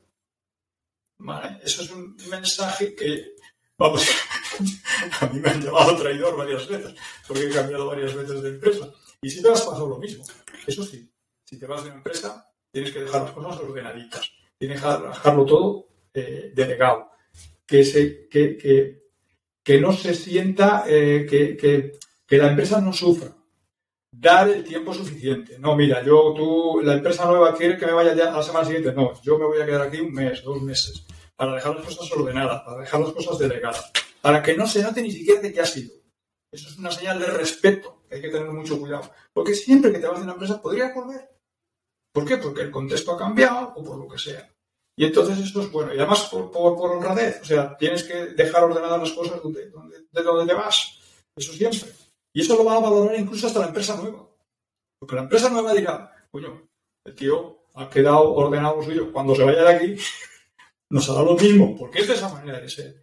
¿Vale? 1.18 1.58
Eso 1.62 1.82
es 1.82 1.90
un 1.90 2.16
mensaje 2.30 2.94
que, 2.94 3.34
vamos, 3.76 4.06
a 5.20 5.26
mí 5.26 5.40
me 5.40 5.50
han 5.50 5.62
llamado 5.62 5.96
traidor 5.96 6.36
varias 6.36 6.66
veces, 6.66 6.94
porque 7.26 7.46
he 7.46 7.50
cambiado 7.50 7.86
varias 7.86 8.14
veces 8.14 8.42
de 8.42 8.48
empresa. 8.48 8.90
Y 9.22 9.30
si 9.30 9.42
te 9.42 9.50
has 9.50 9.62
pasado 9.62 9.88
lo 9.88 9.98
mismo. 9.98 10.24
Eso 10.66 10.84
sí, 10.84 11.10
si 11.44 11.58
te 11.58 11.66
vas 11.66 11.82
de 11.82 11.90
una 11.90 11.98
empresa, 11.98 12.50
tienes 12.70 12.92
que 12.92 13.00
dejar 13.00 13.22
las 13.22 13.32
cosas 13.32 13.60
ordenaditas. 13.60 14.30
Tienes 14.56 14.80
que 14.80 14.88
dejarlo 14.88 15.44
todo 15.44 15.88
eh, 16.14 16.52
delegado. 16.54 17.10
Que, 17.66 17.84
se, 17.84 18.28
que, 18.28 18.56
que, 18.56 19.10
que 19.62 19.80
no 19.80 19.92
se 19.92 20.14
sienta, 20.14 20.84
eh, 20.86 21.26
que, 21.28 21.56
que, 21.56 21.98
que, 22.26 22.38
la 22.38 22.48
empresa 22.48 22.80
no 22.80 22.92
sufra. 22.92 23.34
Dar 24.20 24.50
el 24.50 24.62
tiempo 24.62 24.92
suficiente. 24.92 25.58
No, 25.58 25.74
mira, 25.74 26.04
yo, 26.04 26.34
tú, 26.36 26.82
la 26.82 26.92
empresa 26.92 27.24
nueva 27.24 27.56
quiere 27.56 27.78
que 27.78 27.86
me 27.86 27.92
vaya 27.92 28.14
ya 28.14 28.30
a 28.30 28.36
la 28.36 28.42
semana 28.42 28.66
siguiente. 28.66 28.92
No, 28.92 29.18
yo 29.22 29.38
me 29.38 29.46
voy 29.46 29.62
a 29.62 29.64
quedar 29.64 29.80
aquí 29.80 29.98
un 29.98 30.12
mes, 30.12 30.42
dos 30.44 30.60
meses, 30.60 31.06
para 31.34 31.54
dejar 31.54 31.74
las 31.76 31.86
cosas 31.86 32.12
ordenadas, 32.12 32.60
para 32.60 32.82
dejar 32.82 33.00
las 33.00 33.12
cosas 33.12 33.38
delegadas, 33.38 33.90
para 34.20 34.42
que 34.42 34.54
no 34.54 34.66
se 34.66 34.82
note 34.82 35.00
ni 35.00 35.10
siquiera 35.10 35.40
de 35.40 35.50
qué 35.50 35.62
ha 35.62 35.64
sido. 35.64 35.94
Eso 36.52 36.68
es 36.68 36.76
una 36.76 36.90
señal 36.90 37.18
de 37.18 37.28
respeto, 37.28 38.02
que 38.06 38.16
hay 38.16 38.20
que 38.20 38.28
tener 38.28 38.50
mucho 38.50 38.78
cuidado. 38.78 39.10
Porque 39.32 39.54
siempre 39.54 39.90
que 39.90 40.00
te 40.00 40.06
vas 40.06 40.18
de 40.18 40.24
una 40.24 40.34
empresa 40.34 40.60
podrías 40.60 40.94
volver. 40.94 41.30
¿Por 42.12 42.26
qué? 42.26 42.36
Porque 42.36 42.60
el 42.60 42.70
contexto 42.70 43.12
ha 43.12 43.18
cambiado 43.18 43.72
o 43.74 43.82
por 43.82 43.96
lo 43.96 44.06
que 44.06 44.18
sea. 44.18 44.52
Y 44.98 45.06
entonces 45.06 45.38
esto 45.38 45.62
es 45.62 45.72
bueno. 45.72 45.94
Y 45.94 45.96
además 45.96 46.28
por, 46.30 46.50
por, 46.50 46.76
por 46.76 46.90
honradez. 46.90 47.40
O 47.40 47.44
sea, 47.46 47.74
tienes 47.78 48.02
que 48.04 48.26
dejar 48.36 48.64
ordenadas 48.64 49.00
las 49.00 49.12
cosas 49.12 49.42
donde, 49.42 49.70
donde, 49.70 49.96
de 50.10 50.22
donde 50.22 50.52
te 50.52 50.58
vas. 50.58 50.98
Eso 51.34 51.54
siempre. 51.54 51.88
Y 52.32 52.42
eso 52.42 52.56
lo 52.56 52.64
va 52.64 52.76
a 52.76 52.80
valorar 52.80 53.18
incluso 53.18 53.46
hasta 53.46 53.60
la 53.60 53.66
empresa 53.66 53.96
nueva. 53.96 54.28
Porque 54.98 55.16
la 55.16 55.22
empresa 55.22 55.48
nueva 55.48 55.72
dirá, 55.72 56.12
coño, 56.30 56.68
el 57.04 57.14
tío 57.14 57.64
ha 57.74 57.88
quedado 57.88 58.34
ordenado 58.34 58.82
suyo. 58.82 59.12
Cuando 59.12 59.34
se 59.34 59.44
vaya 59.44 59.64
de 59.64 59.74
aquí, 59.74 59.96
nos 60.90 61.08
hará 61.08 61.22
lo 61.22 61.36
mismo, 61.36 61.76
porque 61.76 62.00
es 62.00 62.08
de 62.08 62.14
esa 62.14 62.28
manera 62.28 62.60
de 62.60 62.68
ser. 62.68 63.02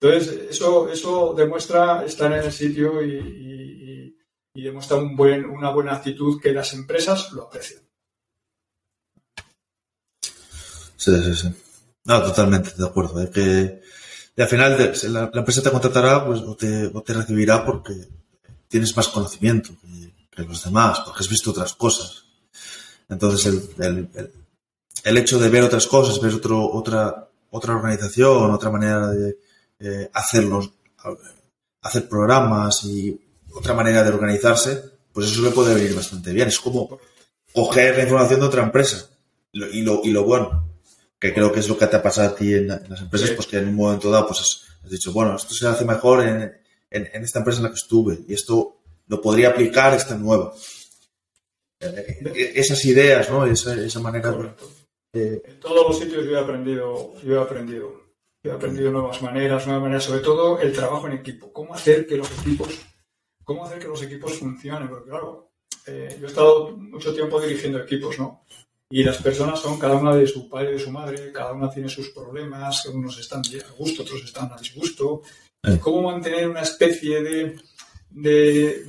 Entonces, 0.00 0.50
eso, 0.50 0.88
eso 0.88 1.32
demuestra 1.34 2.04
estar 2.04 2.32
en 2.32 2.44
el 2.44 2.52
sitio 2.52 3.02
y, 3.04 4.16
demuestra 4.54 4.96
un 4.96 5.16
buen, 5.16 5.44
una 5.44 5.70
buena 5.70 5.94
actitud 5.94 6.40
que 6.40 6.52
las 6.52 6.72
empresas 6.72 7.32
lo 7.32 7.44
aprecian. 7.44 7.82
Sí, 10.96 11.22
sí, 11.22 11.34
sí. 11.34 11.48
No, 12.04 12.22
totalmente 12.22 12.70
de 12.76 12.86
acuerdo. 12.86 13.20
Es 13.22 13.30
que 13.30 13.80
al 14.36 14.48
final 14.48 14.94
la, 15.08 15.30
empresa 15.32 15.62
te 15.62 15.70
contratará 15.70 16.26
pues, 16.26 16.40
o, 16.40 16.56
te, 16.56 16.88
te 16.88 17.12
recibirá 17.12 17.64
porque 17.64 17.92
tienes 18.72 18.96
más 18.96 19.08
conocimiento 19.08 19.70
que, 20.34 20.42
los 20.44 20.64
demás, 20.64 21.00
porque 21.04 21.20
has 21.20 21.28
visto 21.28 21.50
otras 21.50 21.74
cosas. 21.74 22.24
Entonces, 23.06 23.44
el, 23.78 24.08
el, 25.04 25.18
hecho 25.18 25.38
de 25.38 25.50
ver 25.50 25.62
otras 25.62 25.86
cosas, 25.86 26.18
ver 26.22 26.32
otro, 26.32 26.72
otra, 26.72 27.28
otra 27.50 27.76
organización, 27.76 28.50
otra 28.50 28.70
manera 28.70 29.08
de 29.08 29.36
eh, 29.78 30.10
hacerlos, 30.14 30.70
hacer 31.82 32.08
programas 32.08 32.82
y 32.84 33.20
otra 33.52 33.74
manera 33.74 34.02
de 34.02 34.08
organizarse, 34.08 34.82
pues 35.12 35.30
eso 35.30 35.42
le 35.42 35.50
puede 35.50 35.74
venir 35.74 35.94
bastante 35.94 36.32
bien. 36.32 36.48
Es 36.48 36.58
como 36.58 36.98
coger 37.52 37.98
la 37.98 38.04
información 38.04 38.40
de 38.40 38.46
otra 38.46 38.62
empresa. 38.62 39.06
Y 39.52 39.82
lo, 39.82 40.00
y 40.02 40.12
lo 40.12 40.24
bueno, 40.24 40.66
que 41.20 41.34
creo 41.34 41.52
que 41.52 41.60
es 41.60 41.68
lo 41.68 41.76
que 41.76 41.86
te 41.86 41.96
ha 41.96 42.02
pasado 42.02 42.30
a 42.30 42.34
ti 42.34 42.54
en, 42.54 42.68
las 42.68 43.02
empresas, 43.02 43.32
pues 43.32 43.46
que 43.46 43.58
en 43.58 43.68
un 43.68 43.74
momento 43.74 44.10
dado 44.10 44.28
pues 44.28 44.40
has, 44.40 44.90
dicho, 44.90 45.12
bueno, 45.12 45.36
esto 45.36 45.52
se 45.52 45.66
hace 45.66 45.84
mejor 45.84 46.26
en, 46.26 46.61
en, 46.92 47.24
esta 47.24 47.40
empresa 47.40 47.58
en 47.58 47.64
la 47.64 47.70
que 47.70 47.76
estuve 47.76 48.18
y 48.28 48.34
esto 48.34 48.82
lo 49.08 49.20
podría 49.20 49.50
aplicar 49.50 49.94
esta 49.94 50.16
nueva. 50.16 50.52
Esas 51.80 52.84
ideas, 52.84 53.28
¿no? 53.30 53.44
Esa, 53.44 53.74
esa 53.74 54.00
manera. 54.00 54.54
en 55.12 55.60
todos 55.60 55.88
los 55.88 55.98
sitios 55.98 56.24
yo 56.24 56.36
he 56.36 56.38
aprendido, 56.38 57.14
yo 57.22 57.34
he 57.34 57.42
aprendido, 57.42 58.02
he 58.42 58.50
aprendido 58.50 58.90
nuevas 58.92 59.20
maneras, 59.20 59.66
nuevas 59.66 59.82
maneras, 59.82 60.04
sobre 60.04 60.20
todo 60.20 60.60
el 60.60 60.72
trabajo 60.72 61.08
en 61.08 61.14
equipo. 61.14 61.52
Cómo 61.52 61.74
hacer 61.74 62.06
que 62.06 62.16
los 62.16 62.30
equipos, 62.40 62.68
cómo 63.42 63.64
hacer 63.64 63.80
que 63.80 63.88
los 63.88 64.02
equipos 64.02 64.34
funcionen, 64.34 64.88
porque 64.88 65.10
claro, 65.10 65.50
eh, 65.86 66.16
yo 66.20 66.26
he 66.26 66.30
estado 66.30 66.76
mucho 66.76 67.12
tiempo 67.12 67.40
dirigiendo 67.40 67.80
equipos, 67.80 68.18
¿no? 68.18 68.44
Y 68.94 69.02
las 69.02 69.22
personas 69.22 69.58
son 69.58 69.78
cada 69.78 69.96
una 69.96 70.14
de 70.14 70.26
su 70.26 70.50
padre 70.50 70.70
y 70.70 70.72
de 70.74 70.78
su 70.78 70.90
madre, 70.90 71.32
cada 71.32 71.52
una 71.52 71.70
tiene 71.70 71.88
sus 71.88 72.10
problemas, 72.10 72.84
unos 72.86 73.18
están 73.18 73.40
a 73.40 73.72
gusto, 73.72 74.02
otros 74.02 74.22
están 74.22 74.52
a 74.52 74.56
disgusto. 74.56 75.22
Eh. 75.64 75.78
¿Cómo 75.80 76.10
mantener 76.10 76.48
una 76.48 76.62
especie 76.62 77.22
de, 77.22 77.56
de, 78.10 78.84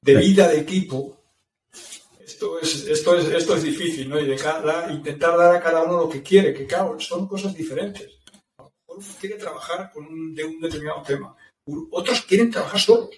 de 0.00 0.12
eh. 0.12 0.16
vida 0.16 0.48
de 0.48 0.60
equipo? 0.60 1.16
Esto 2.20 2.60
es, 2.60 2.86
esto 2.86 3.16
es, 3.16 3.28
esto 3.28 3.56
es 3.56 3.62
difícil, 3.62 4.08
¿no? 4.08 4.20
Y 4.20 4.26
de 4.26 4.36
cada, 4.36 4.92
intentar 4.92 5.36
dar 5.36 5.56
a 5.56 5.62
cada 5.62 5.82
uno 5.82 6.00
lo 6.00 6.08
que 6.08 6.22
quiere, 6.22 6.52
que 6.52 6.66
claro, 6.66 7.00
son 7.00 7.26
cosas 7.26 7.54
diferentes. 7.54 8.10
Uno 8.86 9.04
quiere 9.18 9.36
trabajar 9.36 9.90
con 9.92 10.06
un, 10.06 10.34
de 10.34 10.44
un 10.44 10.60
determinado 10.60 11.02
tema, 11.02 11.34
otros 11.90 12.22
quieren 12.22 12.50
trabajar 12.50 12.80
solos. 12.80 13.10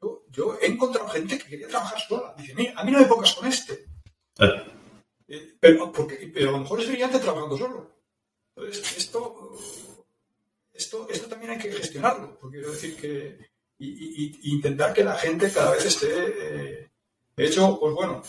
Yo, 0.00 0.24
yo, 0.30 0.58
he 0.60 0.66
encontrado 0.66 1.08
gente 1.08 1.38
que 1.38 1.48
quería 1.48 1.68
trabajar 1.68 2.00
sola. 2.00 2.34
Dice, 2.36 2.72
a 2.74 2.84
mí 2.84 2.90
no 2.90 3.00
me 3.00 3.06
pongas 3.06 3.34
con 3.34 3.48
este. 3.48 3.86
Eh. 4.38 4.64
Eh, 5.28 5.56
pero, 5.60 5.92
porque, 5.92 6.30
pero 6.32 6.50
a 6.50 6.52
lo 6.52 6.58
mejor 6.58 6.80
es 6.80 6.88
brillante 6.88 7.18
trabajando 7.18 7.56
solo. 7.56 7.90
Entonces, 8.56 8.96
esto, 8.96 9.50
esto, 10.78 11.08
esto 11.10 11.26
también 11.26 11.52
hay 11.52 11.58
que 11.58 11.72
gestionarlo. 11.72 12.38
Porque 12.40 12.58
quiero 12.58 12.72
decir 12.72 12.96
que. 12.96 13.38
Y, 13.80 14.52
intentar 14.54 14.92
que 14.92 15.04
la 15.04 15.14
gente 15.14 15.50
cada 15.50 15.72
vez 15.72 15.84
esté. 15.84 16.08
Eh, 16.08 16.90
de 17.36 17.46
hecho, 17.46 17.78
pues 17.78 17.94
bueno, 17.94 18.22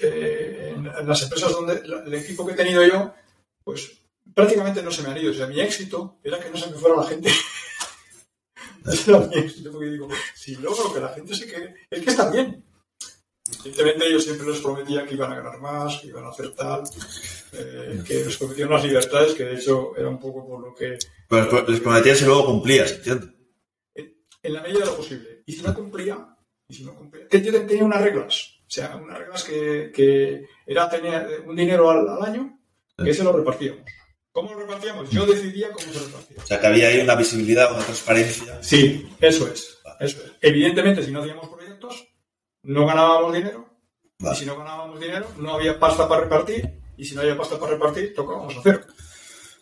eh, 0.00 0.72
en, 0.74 1.06
las 1.06 1.22
empresas 1.22 1.52
donde 1.52 1.74
el 1.74 2.14
equipo 2.14 2.46
que 2.46 2.52
he 2.52 2.56
tenido 2.56 2.86
yo, 2.86 3.12
pues 3.64 3.90
prácticamente 4.34 4.82
no 4.82 4.90
se 4.90 5.02
me 5.02 5.10
han 5.10 5.18
ido. 5.18 5.32
O 5.32 5.34
sea, 5.34 5.46
mi 5.46 5.60
éxito 5.60 6.18
era 6.22 6.38
que 6.38 6.50
no 6.50 6.56
se 6.56 6.70
me 6.70 6.76
fuera 6.76 6.96
la 6.96 7.06
gente. 7.06 7.30
era 9.06 9.18
mi 9.20 9.38
éxito, 9.38 9.72
porque 9.72 9.90
digo, 9.90 10.08
si 10.34 10.56
logro 10.56 10.92
que 10.92 11.00
la 11.00 11.08
gente 11.10 11.34
se 11.34 11.46
quede, 11.46 11.74
es 11.90 12.02
que 12.02 12.10
está 12.10 12.30
bien. 12.30 12.64
Evidentemente 13.64 14.12
yo 14.12 14.20
siempre 14.20 14.46
les 14.46 14.60
prometía 14.60 15.04
que 15.04 15.14
iban 15.14 15.32
a 15.32 15.36
ganar 15.36 15.58
más, 15.60 15.98
que 15.98 16.06
iban 16.06 16.24
a 16.24 16.28
hacer 16.28 16.52
tal, 16.52 16.84
eh, 17.52 18.00
que 18.06 18.24
les 18.24 18.36
prometían 18.36 18.68
unas 18.68 18.84
libertades, 18.84 19.34
que 19.34 19.44
de 19.44 19.54
hecho 19.56 19.96
era 19.96 20.08
un 20.08 20.20
poco 20.20 20.46
por 20.46 20.60
lo 20.60 20.74
que... 20.74 20.98
Pues 21.30 21.68
les 21.68 21.78
prometías 21.78 22.20
y 22.22 22.24
luego 22.24 22.44
cumplías, 22.44 22.90
¿entiendes? 22.90 23.30
En, 23.94 24.52
la 24.52 24.62
medida 24.62 24.80
de 24.80 24.86
lo 24.86 24.96
posible. 24.96 25.44
Y 25.46 25.52
si 25.52 25.62
no 25.62 25.72
cumplía, 25.72 26.36
y 26.66 26.74
si 26.74 26.82
no 26.82 26.92
cumplía... 26.92 27.28
Que 27.28 27.40
yo 27.40 27.52
tenía 27.52 27.84
unas 27.84 28.02
reglas, 28.02 28.58
o 28.62 28.70
sea, 28.70 28.96
unas 28.96 29.16
reglas 29.16 29.44
que, 29.44 29.92
que 29.94 30.44
era 30.66 30.90
tener 30.90 31.44
un 31.46 31.54
dinero 31.54 31.88
al, 31.88 32.20
año, 32.24 32.58
que 32.96 33.14
se 33.14 33.22
lo 33.22 33.32
repartíamos. 33.32 33.84
¿Cómo 34.32 34.52
lo 34.54 34.58
repartíamos? 34.58 35.08
Yo 35.10 35.24
decidía 35.24 35.70
cómo 35.70 35.92
se 35.92 36.00
repartía. 36.00 36.36
O 36.42 36.46
sea, 36.46 36.60
que 36.60 36.66
había 36.66 36.88
ahí 36.88 36.98
una 36.98 37.14
visibilidad, 37.14 37.72
una 37.72 37.84
transparencia. 37.84 38.60
Sí, 38.60 39.08
eso 39.20 39.46
es. 39.46 39.78
Eso 40.00 40.24
es. 40.24 40.32
Evidentemente, 40.40 41.04
si 41.04 41.12
no 41.12 41.20
hacíamos 41.20 41.48
proyectos, 41.48 42.08
no 42.64 42.86
ganábamos 42.86 43.32
dinero. 43.32 43.68
Y 44.18 44.34
si 44.34 44.46
no 44.46 44.58
ganábamos 44.58 44.98
dinero, 44.98 45.28
no 45.38 45.54
había 45.54 45.78
pasta 45.78 46.08
para 46.08 46.22
repartir. 46.22 46.80
Y 46.96 47.04
si 47.04 47.14
no 47.14 47.20
había 47.20 47.36
pasta 47.36 47.56
para 47.56 47.74
repartir, 47.74 48.14
tocábamos 48.14 48.56
a 48.56 48.60
cero. 48.64 48.80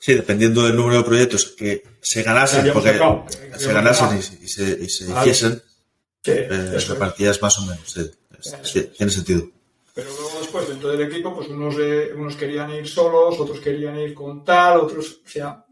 Sí, 0.01 0.14
dependiendo 0.14 0.64
del 0.64 0.76
número 0.76 0.99
de 0.99 1.05
proyectos 1.05 1.46
que 1.46 1.82
se 2.01 2.22
ganasen, 2.22 2.72
porque 2.72 2.99
se 3.57 3.72
ganasen 3.72 4.18
y, 4.18 4.49
se, 4.49 4.78
y 4.80 4.88
se 4.88 5.11
hiciesen, 5.11 5.62
eh, 6.24 6.78
repartías 6.88 7.40
más 7.42 7.59
o 7.59 7.62
menos. 7.62 7.94
tiene 8.96 9.12
sentido. 9.12 9.51
Pero 9.94 10.11
luego 10.11 10.38
después, 10.40 10.68
dentro 10.68 10.90
del 10.90 11.11
equipo, 11.11 11.34
pues 11.34 11.49
unos, 11.49 11.74
unos 12.14 12.36
querían 12.36 12.70
ir 12.70 12.86
solos, 12.86 13.38
otros 13.40 13.59
querían 13.59 13.99
ir 13.99 14.14
con 14.14 14.44
tal, 14.44 14.80
otros... 14.80 15.20
O 15.26 15.28
sea, 15.28 15.64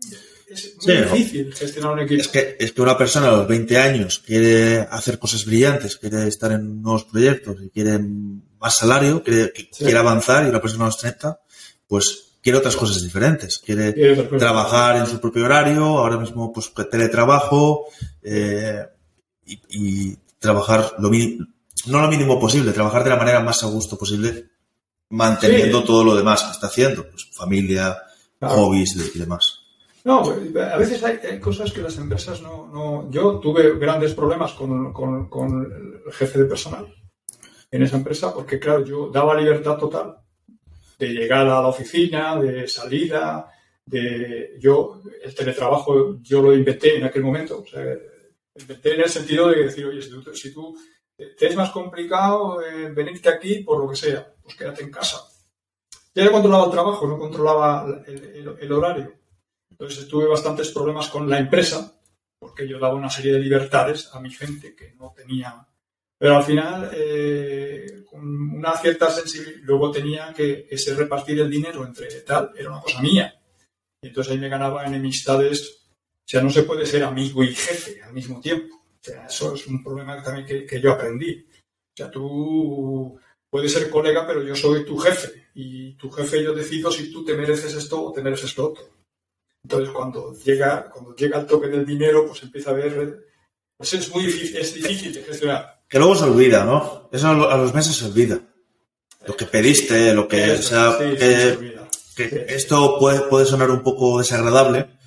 es 0.49 0.77
muy 0.85 0.97
difícil 0.97 1.55
gestionar 1.55 1.93
un 1.93 2.01
equipo. 2.01 2.21
Es 2.21 2.29
que, 2.29 2.57
es 2.59 2.73
que 2.73 2.83
una 2.83 2.97
persona 2.97 3.29
a 3.29 3.37
los 3.37 3.49
20 3.49 3.79
años 3.79 4.19
quiere 4.19 4.79
hacer 4.79 5.19
cosas 5.19 5.45
brillantes, 5.45 5.97
quiere 5.97 6.27
estar 6.27 6.53
en 6.53 6.83
nuevos 6.83 7.05
proyectos 7.05 7.57
y 7.63 7.71
quiere 7.71 7.99
más 7.99 8.77
salario, 8.77 9.23
quiere, 9.23 9.53
quiere 9.53 9.99
avanzar 9.99 10.47
y 10.47 10.51
una 10.51 10.61
persona 10.61 10.85
a 10.85 10.89
los 10.89 10.99
30, 10.99 11.41
pues 11.87 12.26
quiere 12.47 12.61
otras 12.61 12.77
cosas 12.77 13.03
diferentes. 13.03 13.59
Quiere 13.59 13.93
trabajar 14.39 14.99
en 14.99 15.07
su 15.09 15.19
propio 15.19 15.47
horario, 15.47 15.83
ahora 15.83 16.17
mismo 16.17 16.53
pues 16.53 16.73
teletrabajo 16.89 17.87
eh, 18.23 18.87
y, 19.45 20.17
trabajar 20.39 20.93
lo 21.01 21.11
mínimo, 21.11 21.45
no 21.89 22.01
lo 22.01 22.07
mínimo 22.07 22.39
posible, 22.39 22.71
trabajar 22.71 23.03
de 23.03 23.11
la 23.11 23.17
manera 23.17 23.41
más 23.41 23.65
a 23.65 23.67
gusto 23.67 23.99
posible, 23.99 24.47
manteniendo 25.09 25.83
todo 25.83 26.05
lo 26.05 26.15
demás 26.15 26.45
que 26.45 26.53
está 26.53 26.69
haciendo, 26.69 27.11
pues 27.11 27.29
familia, 27.33 27.97
hobbies 28.41 28.95
y 29.13 29.19
demás. 29.19 29.63
No, 30.05 30.23
a 30.23 30.77
veces 30.77 31.03
hay, 31.03 31.41
cosas 31.41 31.73
que 31.73 31.83
las 31.83 31.99
empresas 31.99 32.41
no, 32.43 32.69
no... 32.69 33.11
Yo 33.11 33.41
tuve 33.41 33.77
grandes 33.77 34.15
problemas 34.15 34.53
con, 34.53 34.93
con, 34.93 35.65
el 36.07 36.13
jefe 36.13 36.39
de 36.39 36.45
personal 36.45 36.87
en 37.73 37.83
esa 37.83 37.97
empresa 37.97 38.33
porque, 38.33 38.61
claro, 38.61 38.85
yo 38.85 39.11
daba 39.11 39.35
libertad 39.35 39.77
total 39.77 40.19
de 40.99 41.09
llegar 41.09 41.47
a 41.47 41.61
la 41.63 41.69
oficina, 41.69 42.41
de 42.41 42.67
salida, 42.67 43.51
de... 43.85 44.57
Yo, 44.59 45.03
el 45.23 45.35
teletrabajo, 45.35 46.21
yo 46.23 46.43
lo 46.43 46.55
inventé 46.55 46.97
en 46.97 47.05
aquel 47.05 47.23
momento. 47.23 47.59
O 47.59 48.61
inventé 48.61 48.95
en 48.95 49.01
el 49.03 49.09
sentido 49.09 49.49
de 49.49 49.65
decir, 49.65 49.85
oye, 49.87 50.01
si 50.03 50.53
tú, 50.53 50.77
te 51.17 51.47
es 51.47 51.57
más 51.57 51.71
complicado 51.71 52.63
eh, 52.63 52.91
venirte 52.91 53.29
aquí 53.29 53.63
por 53.63 53.83
lo 53.83 53.91
que 53.91 53.97
sea, 53.97 54.35
pues 54.43 54.57
quédate 54.57 54.83
en 54.83 54.91
casa. 54.91 55.19
Ya 56.15 56.31
controlaba 56.31 56.65
el 56.65 56.71
trabajo, 56.71 57.07
no 57.07 57.19
controlaba 57.19 58.03
el 58.07 58.73
horario. 58.73 59.13
Entonces 59.71 60.09
tuve 60.09 60.27
bastantes 60.27 60.71
problemas 60.71 61.09
con 61.09 61.29
la 61.29 61.39
empresa, 61.39 62.01
porque 62.39 62.67
yo 62.67 62.79
daba 62.79 62.95
una 62.95 63.11
serie 63.11 63.35
de 63.35 63.41
libertades 63.41 64.09
a 64.15 64.21
mi 64.21 64.31
gente 64.31 64.75
que 64.75 64.95
no 64.95 65.13
tenía. 65.15 65.67
Pero 66.19 66.37
al 66.37 66.45
final, 66.45 66.91
eh, 66.95 67.96
una 68.17 68.77
cierta 68.79 69.11
sensibilidad, 69.11 69.61
luego 69.63 69.91
tenía 69.91 70.33
que 70.33 70.67
ese 70.71 70.95
repartir 70.95 71.41
el 71.41 71.51
dinero 71.51 71.85
entre 71.85 72.09
tal, 72.23 72.53
era 72.57 72.71
una 72.71 72.81
cosa 72.81 73.01
mía. 73.01 73.41
Y 74.03 74.09
entonces 74.09 74.33
ahí 74.33 74.39
me 74.39 74.49
ganaba 74.49 74.87
enemistades. 74.87 75.83
O 75.91 76.29
sea, 76.29 76.43
no 76.43 76.51
se 76.51 76.65
puede 76.65 76.87
ser 76.87 77.05
amigo 77.05 77.43
y 77.43 77.55
jefe 77.55 78.03
al 78.03 78.13
mismo 78.13 78.41
tiempo. 78.41 78.75
O 78.75 79.05
sea, 79.05 79.27
eso 79.27 79.55
es 79.55 79.67
un 79.67 79.83
problema 79.83 80.23
también 80.23 80.47
que, 80.47 80.67
que 80.67 80.81
yo 80.81 80.93
aprendí. 80.93 81.47
O 81.49 81.97
sea, 81.97 82.11
tú 82.11 83.19
puedes 83.49 83.73
ser 83.73 83.89
colega, 83.89 84.27
pero 84.27 84.43
yo 84.43 84.55
soy 84.55 84.85
tu 84.85 84.99
jefe. 84.99 85.47
Y 85.55 85.95
tu 85.95 86.11
jefe 86.11 86.43
yo 86.43 86.53
decido 86.53 86.91
si 86.91 87.11
tú 87.11 87.25
te 87.25 87.37
mereces 87.37 87.75
esto 87.75 88.03
o 88.03 88.13
te 88.13 88.23
mereces 88.23 88.59
otro. 88.59 88.85
Entonces, 89.63 89.91
cuando 89.91 90.33
llega, 90.35 90.91
cuando 90.91 91.15
llega 91.17 91.41
el 91.41 91.47
toque 91.47 91.69
del 91.69 91.87
dinero, 91.87 92.27
pues 92.27 92.43
empieza 92.43 92.71
a 92.71 92.75
ver. 92.75 93.27
Pues 93.77 93.95
es 93.95 94.15
muy 94.15 94.27
es 94.27 94.75
difícil 94.75 95.13
de 95.13 95.23
gestionar. 95.23 95.76
Que 95.89 95.99
luego 95.99 96.17
se 96.17 96.25
olvida, 96.25 96.65
¿no? 96.65 97.09
Eso 97.13 97.29
a 97.29 97.57
los 97.57 97.75
meses 97.75 97.97
se 97.97 98.07
olvida. 98.07 98.41
Lo 99.27 99.37
que 99.37 99.47
pediste, 99.47 100.13
lo 100.15 100.29
que. 100.29 100.53
o 100.53 100.63
sea, 100.63 100.99
que, 100.99 102.47
esto 102.49 102.99
puede, 102.99 103.21
puede 103.23 103.47
sonar 103.47 103.71
un 103.71 103.83
poco 103.83 104.19
desagradable, 104.19 104.99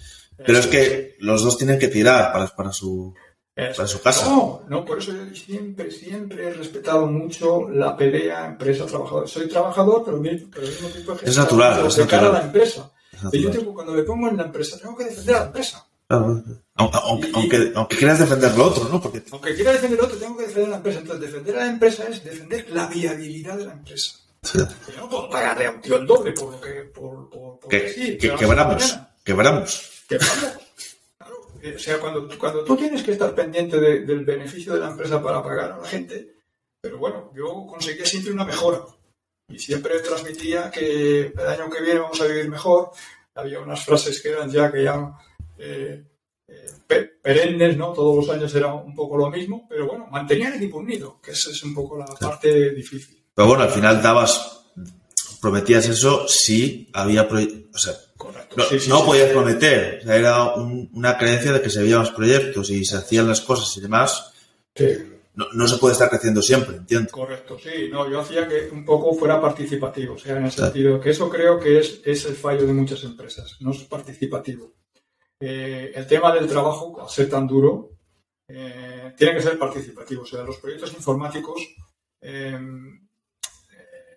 pero 0.45 0.59
es 0.59 0.67
que 0.67 1.15
los 1.19 1.43
dos 1.43 1.57
tienen 1.57 1.79
que 1.79 1.87
tirar 1.87 2.31
para, 2.31 2.47
para 2.47 2.71
su. 2.71 3.13
para 3.55 3.87
su 3.87 4.01
casa. 4.01 4.29
No, 4.29 4.63
no, 4.67 4.85
por 4.85 4.99
eso 4.99 5.11
yo 5.13 5.35
siempre, 5.35 5.89
siempre 5.91 6.47
he 6.47 6.53
respetado 6.53 7.07
mucho 7.07 7.69
la 7.69 7.95
pelea 7.95 8.45
empresa-trabajador. 8.45 9.27
Soy 9.27 9.47
trabajador, 9.47 10.03
pero, 10.05 10.17
mismo, 10.17 10.49
pero 10.53 10.67
mismo 10.67 10.87
tiempo 10.89 11.13
es 11.23 11.37
natural, 11.37 11.87
es 11.87 11.97
natural. 11.97 12.25
a 12.27 12.39
la 12.39 12.45
empresa. 12.45 12.91
Y 13.31 13.41
yo 13.41 13.51
tengo, 13.51 13.73
cuando 13.73 13.93
me 13.93 14.03
pongo 14.03 14.29
en 14.29 14.37
la 14.37 14.43
empresa, 14.43 14.77
tengo 14.77 14.95
que 14.95 15.05
defender 15.05 15.35
a 15.35 15.39
la 15.39 15.45
empresa. 15.47 15.88
Aunque, 16.09 17.29
aunque, 17.33 17.71
aunque, 17.75 17.97
quieras 17.97 18.19
defender 18.19 18.57
lo 18.57 18.65
otro, 18.65 18.89
¿no? 18.89 18.99
Porque... 18.99 19.21
Aunque 19.31 19.53
quiera 19.53 19.73
defender 19.73 19.99
lo 19.99 20.05
otro, 20.05 20.17
tengo 20.17 20.37
que 20.37 20.47
defender 20.47 20.67
a 20.67 20.71
la 20.71 20.77
empresa. 20.77 20.99
Entonces, 20.99 21.31
defender 21.31 21.55
a 21.55 21.65
la 21.65 21.71
empresa 21.71 22.07
es 22.07 22.23
defender 22.23 22.65
la 22.71 22.87
viabilidad 22.87 23.57
de 23.57 23.65
la 23.65 23.73
empresa. 23.73 24.13
Sí. 24.41 24.57
Yo 24.57 25.01
no 25.01 25.09
puedo 25.09 25.29
pagarle 25.29 25.67
a 25.67 25.71
un 25.71 25.81
tío 25.81 25.97
el 25.97 26.07
doble 26.07 26.31
por 26.31 26.51
lo 26.53 26.61
que. 26.61 26.71
Por, 26.85 27.29
por, 27.29 27.59
por 27.59 27.69
que, 27.69 27.89
sí, 27.89 28.17
que, 28.17 28.33
quebramos. 28.35 28.97
Quebramos. 29.23 30.03
Quebramos. 30.07 30.57
Claro. 31.17 31.41
O 31.75 31.79
sea, 31.79 31.99
cuando, 31.99 32.39
cuando 32.39 32.63
tú 32.63 32.75
tienes 32.75 33.03
que 33.03 33.11
estar 33.11 33.35
pendiente 33.35 33.79
de, 33.79 33.99
del 33.99 34.25
beneficio 34.25 34.73
de 34.73 34.79
la 34.79 34.89
empresa 34.89 35.21
para 35.21 35.43
pagar 35.43 35.73
a 35.73 35.77
la 35.77 35.85
gente, 35.87 36.37
pero 36.81 36.97
bueno, 36.97 37.31
yo 37.35 37.67
conseguía 37.67 38.05
siempre 38.05 38.33
una 38.33 38.45
mejora. 38.45 38.79
Y 39.47 39.59
siempre 39.59 39.99
transmitía 39.99 40.71
que 40.71 41.33
el 41.37 41.47
año 41.47 41.69
que 41.69 41.81
viene 41.83 41.99
vamos 41.99 42.19
a 42.21 42.25
vivir 42.25 42.49
mejor. 42.49 42.91
Había 43.35 43.59
unas 43.59 43.85
frases 43.85 44.21
que 44.21 44.29
eran 44.29 44.49
ya 44.49 44.71
que 44.71 44.83
ya 44.83 45.13
eh, 45.59 46.03
eh, 46.47 47.09
perennes, 47.21 47.77
¿no? 47.77 47.93
Todos 47.93 48.15
los 48.15 48.35
años 48.35 48.53
era 48.55 48.73
un 48.73 48.95
poco 48.95 49.17
lo 49.17 49.29
mismo, 49.29 49.67
pero 49.69 49.87
bueno, 49.87 50.07
mantenía 50.07 50.47
el 50.47 50.55
equipo 50.55 50.77
unido, 50.77 51.19
que 51.21 51.31
esa 51.31 51.51
es 51.51 51.63
un 51.63 51.75
poco 51.75 51.97
la 51.97 52.05
parte 52.05 52.71
difícil. 52.71 53.23
Pero 53.33 53.47
bueno, 53.47 53.63
al 53.63 53.69
final 53.69 54.01
dabas, 54.01 54.71
prometías 55.41 55.87
eso 55.87 56.27
si 56.27 56.89
había, 56.93 57.23
o 57.23 57.77
sea, 57.77 57.93
no, 58.87 59.05
podías 59.05 59.31
prometer, 59.31 59.99
o 60.01 60.05
sea, 60.05 60.15
era 60.15 60.53
una 60.55 61.17
creencia 61.17 61.53
de 61.53 61.61
que 61.61 61.69
se 61.69 61.79
había 61.79 61.99
más 61.99 62.11
proyectos 62.11 62.69
y 62.69 62.83
se 62.83 62.97
hacían 62.97 63.27
las 63.27 63.41
cosas 63.41 63.75
y 63.77 63.81
demás. 63.81 64.33
No, 65.53 65.67
se 65.67 65.77
puede 65.77 65.93
estar 65.93 66.09
creciendo 66.09 66.41
siempre, 66.41 66.75
entiendo. 66.75 67.09
Correcto, 67.11 67.57
sí. 67.63 67.87
No, 67.89 68.09
yo 68.09 68.19
hacía 68.19 68.47
que 68.47 68.69
un 68.71 68.83
poco 68.83 69.13
fuera 69.13 69.39
participativo, 69.39 70.15
o 70.15 70.17
sea, 70.17 70.37
en 70.37 70.45
el 70.45 70.51
sentido 70.51 70.99
que 70.99 71.11
eso 71.11 71.29
creo 71.29 71.59
que 71.59 71.79
es, 71.79 72.01
es 72.03 72.25
el 72.25 72.35
fallo 72.35 72.65
de 72.65 72.73
muchas 72.73 73.03
empresas, 73.03 73.55
no 73.59 73.71
es 73.71 73.83
participativo. 73.83 74.73
Eh, 75.41 75.91
el 75.95 76.05
tema 76.05 76.33
del 76.33 76.47
trabajo, 76.47 77.01
al 77.01 77.09
ser 77.09 77.29
tan 77.29 77.47
duro, 77.47 77.91
eh, 78.47 79.13
tiene 79.17 79.35
que 79.35 79.41
ser 79.41 79.57
participativo. 79.57 80.23
O 80.23 80.25
sea, 80.25 80.43
los 80.43 80.57
proyectos 80.57 80.93
informáticos, 80.93 81.61
eh, 82.19 82.59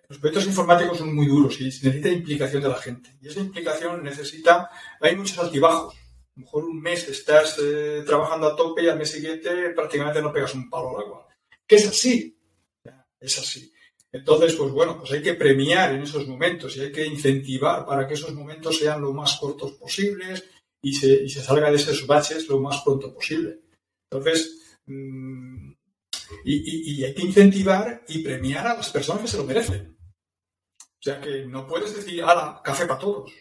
los 0.09 0.17
proyectos 0.19 0.45
informáticos 0.47 0.97
son 0.97 1.15
muy 1.15 1.25
duros 1.27 1.59
y 1.61 1.65
necesita 1.65 2.09
implicación 2.09 2.61
de 2.61 2.69
la 2.69 2.75
gente. 2.75 3.17
Y 3.21 3.29
esa 3.29 3.39
implicación 3.39 4.03
necesita, 4.03 4.69
hay 4.99 5.15
muchos 5.15 5.39
altibajos. 5.39 5.95
A 5.95 6.39
lo 6.39 6.45
mejor 6.45 6.65
un 6.65 6.81
mes 6.81 7.07
estás 7.07 7.57
trabajando 8.05 8.47
a 8.47 8.55
tope 8.55 8.83
y 8.83 8.89
al 8.89 8.97
mes 8.97 9.11
siguiente 9.11 9.69
prácticamente 9.69 10.21
no 10.21 10.33
pegas 10.33 10.53
un 10.55 10.69
palo 10.69 10.89
al 10.89 11.05
agua. 11.05 11.27
Que 11.65 11.75
es 11.75 11.87
así. 11.87 12.37
Es 13.19 13.39
así. 13.39 13.71
Entonces, 14.11 14.55
pues 14.55 14.71
bueno, 14.71 14.97
pues 14.97 15.11
hay 15.11 15.21
que 15.21 15.35
premiar 15.35 15.93
en 15.93 16.01
esos 16.03 16.27
momentos 16.27 16.75
y 16.75 16.81
hay 16.81 16.91
que 16.91 17.05
incentivar 17.05 17.85
para 17.85 18.07
que 18.07 18.15
esos 18.15 18.33
momentos 18.33 18.77
sean 18.77 19.01
lo 19.01 19.13
más 19.13 19.37
cortos 19.37 19.73
posibles 19.73 20.43
y 20.83 20.93
se, 20.93 21.23
y 21.23 21.29
se 21.29 21.41
salga 21.41 21.71
de 21.71 21.77
esos 21.77 22.05
baches 22.05 22.47
lo 22.49 22.59
más 22.59 22.81
pronto 22.81 23.13
posible. 23.13 23.61
Entonces, 24.11 24.77
mm, 24.85 25.71
y, 26.43 26.91
y, 26.99 27.03
hay 27.05 27.13
que 27.13 27.23
incentivar 27.23 28.03
y 28.07 28.19
premiar 28.19 28.67
a 28.67 28.75
las 28.75 28.89
personas 28.89 29.23
que 29.23 29.29
se 29.29 29.37
lo 29.37 29.45
merecen. 29.45 29.97
O 30.77 31.03
sea 31.03 31.21
que 31.21 31.45
no 31.45 31.65
puedes 31.65 31.95
decir, 31.95 32.21
ala, 32.21 32.61
café 32.63 32.85
para 32.85 32.99
todos. 32.99 33.31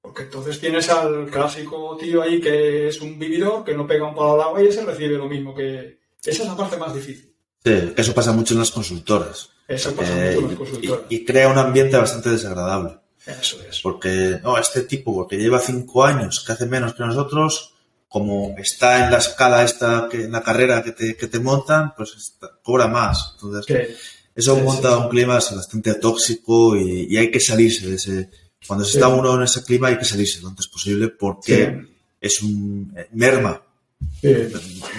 Porque 0.00 0.24
entonces 0.24 0.60
tienes 0.60 0.88
al 0.90 1.30
clásico 1.30 1.96
tío 1.96 2.22
ahí 2.22 2.40
que 2.40 2.88
es 2.88 3.00
un 3.00 3.18
vividor, 3.18 3.64
que 3.64 3.74
no 3.74 3.86
pega 3.86 4.08
un 4.08 4.14
palo 4.14 4.34
al 4.34 4.40
agua 4.40 4.62
y 4.62 4.66
ese 4.66 4.84
recibe 4.84 5.16
lo 5.16 5.28
mismo 5.28 5.54
que... 5.54 5.98
Esa 6.24 6.42
es 6.42 6.48
la 6.48 6.56
parte 6.56 6.76
más 6.76 6.94
difícil. 6.94 7.34
Sí, 7.64 7.94
eso 7.96 8.14
pasa 8.14 8.32
mucho 8.32 8.54
en 8.54 8.60
las 8.60 8.70
consultoras. 8.70 9.50
Eso 9.66 9.94
pasa 9.94 10.12
mucho 10.12 10.38
en 10.38 10.48
las 10.48 10.56
consultoras. 10.56 11.06
y, 11.08 11.24
crea 11.24 11.48
un 11.48 11.58
ambiente 11.58 11.96
bastante 11.96 12.30
desagradable. 12.30 12.98
Eso 13.28 13.58
es. 13.68 13.80
Porque, 13.80 14.40
no, 14.42 14.56
este 14.56 14.82
tipo, 14.82 15.14
porque 15.14 15.36
lleva 15.36 15.60
cinco 15.60 16.04
años, 16.04 16.42
que 16.44 16.52
hace 16.52 16.66
menos 16.66 16.94
que 16.94 17.04
nosotros, 17.04 17.74
como 18.08 18.54
está 18.56 19.04
en 19.04 19.10
la 19.10 19.18
escala 19.18 19.64
esta, 19.64 20.08
que, 20.10 20.24
en 20.24 20.32
la 20.32 20.42
carrera 20.42 20.82
que 20.82 20.92
te, 20.92 21.14
que 21.14 21.26
te 21.26 21.38
montan, 21.38 21.94
pues 21.94 22.38
cobra 22.62 22.88
más. 22.88 23.34
Entonces, 23.34 23.96
eso 24.34 24.56
monta 24.56 24.96
un 24.96 25.08
clima 25.08 25.34
bastante 25.34 25.94
tóxico 25.94 26.76
y, 26.76 27.16
hay 27.16 27.30
que 27.30 27.40
salirse 27.40 27.88
de 27.88 27.96
ese. 27.96 28.30
Cuando 28.66 28.84
se 28.84 28.98
está 28.98 29.08
uno 29.08 29.36
en 29.36 29.42
ese 29.42 29.62
clima 29.62 29.88
hay 29.88 29.98
que 29.98 30.04
salirse 30.04 30.40
lo 30.40 30.48
antes 30.48 30.66
posible 30.66 31.08
porque 31.08 31.86
es 32.20 32.42
un 32.42 32.94
merma. 33.12 33.62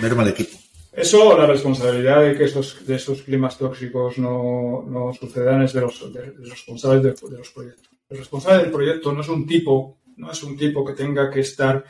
Merma 0.01 0.23
el 0.23 0.30
equipo. 0.30 0.57
Eso, 0.91 1.38
la 1.38 1.45
responsabilidad 1.45 2.21
de 2.21 2.38
que 2.38 2.45
esos, 2.45 2.86
de 2.86 2.95
esos 2.95 3.21
climas 3.21 3.57
tóxicos 3.57 4.17
no, 4.17 4.84
no 4.88 5.13
sucedan 5.13 5.61
es 5.61 5.73
de 5.73 5.82
los, 5.82 6.13
de 6.13 6.34
los 6.38 6.49
responsables 6.49 7.03
de 7.03 7.38
los 7.38 7.49
proyectos. 7.49 7.99
El 8.10 8.18
responsable 8.18 8.64
del 8.64 8.72
proyecto 8.72 9.14
no 9.14 9.22
es 9.22 9.30
un 9.30 9.45
tipo, 9.45 9.99
no 10.18 10.32
es 10.32 10.43
un 10.43 10.57
tipo 10.57 10.84
que 10.84 10.93
tenga 10.93 11.30
que 11.30 11.41
estar, 11.41 11.86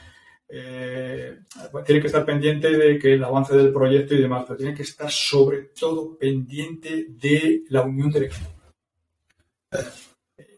eh, 0.50 1.40
tiene 1.86 2.02
que 2.02 2.08
estar 2.08 2.26
pendiente 2.26 2.70
de 2.72 3.00
que 3.00 3.14
el 3.14 3.24
avance 3.24 3.56
del 3.56 3.72
proyecto 3.72 4.16
y 4.16 4.22
demás, 4.22 4.44
pero 4.46 4.58
tiene 4.58 4.74
que 4.74 4.84
estar 4.84 5.10
sobre 5.10 5.70
todo 5.80 6.18
pendiente 6.18 7.08
de 7.10 7.64
la 7.70 7.84
unión 7.84 8.12
del 8.12 8.24
equipo. 8.24 8.50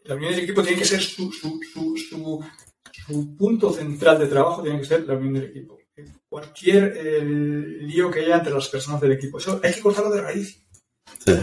La 0.05 0.15
unión 0.15 0.31
del 0.31 0.43
equipo 0.45 0.63
tiene 0.63 0.79
que 0.79 0.85
ser 0.85 1.01
su, 1.01 1.31
su, 1.31 1.59
su, 1.61 2.43
su 2.89 3.37
punto 3.37 3.71
central 3.71 4.17
de 4.17 4.27
trabajo, 4.27 4.63
tiene 4.63 4.79
que 4.79 4.85
ser 4.85 5.07
la 5.07 5.13
unión 5.13 5.35
del 5.35 5.43
equipo. 5.45 5.77
Cualquier 6.27 6.97
eh, 6.97 7.23
lío 7.23 8.09
que 8.09 8.21
haya 8.21 8.37
entre 8.37 8.53
las 8.53 8.67
personas 8.67 8.99
del 8.99 9.11
equipo, 9.11 9.37
eso 9.37 9.59
hay 9.61 9.73
que 9.73 9.81
cortarlo 9.81 10.09
de 10.09 10.21
raíz. 10.21 10.65
Sí 11.19 11.33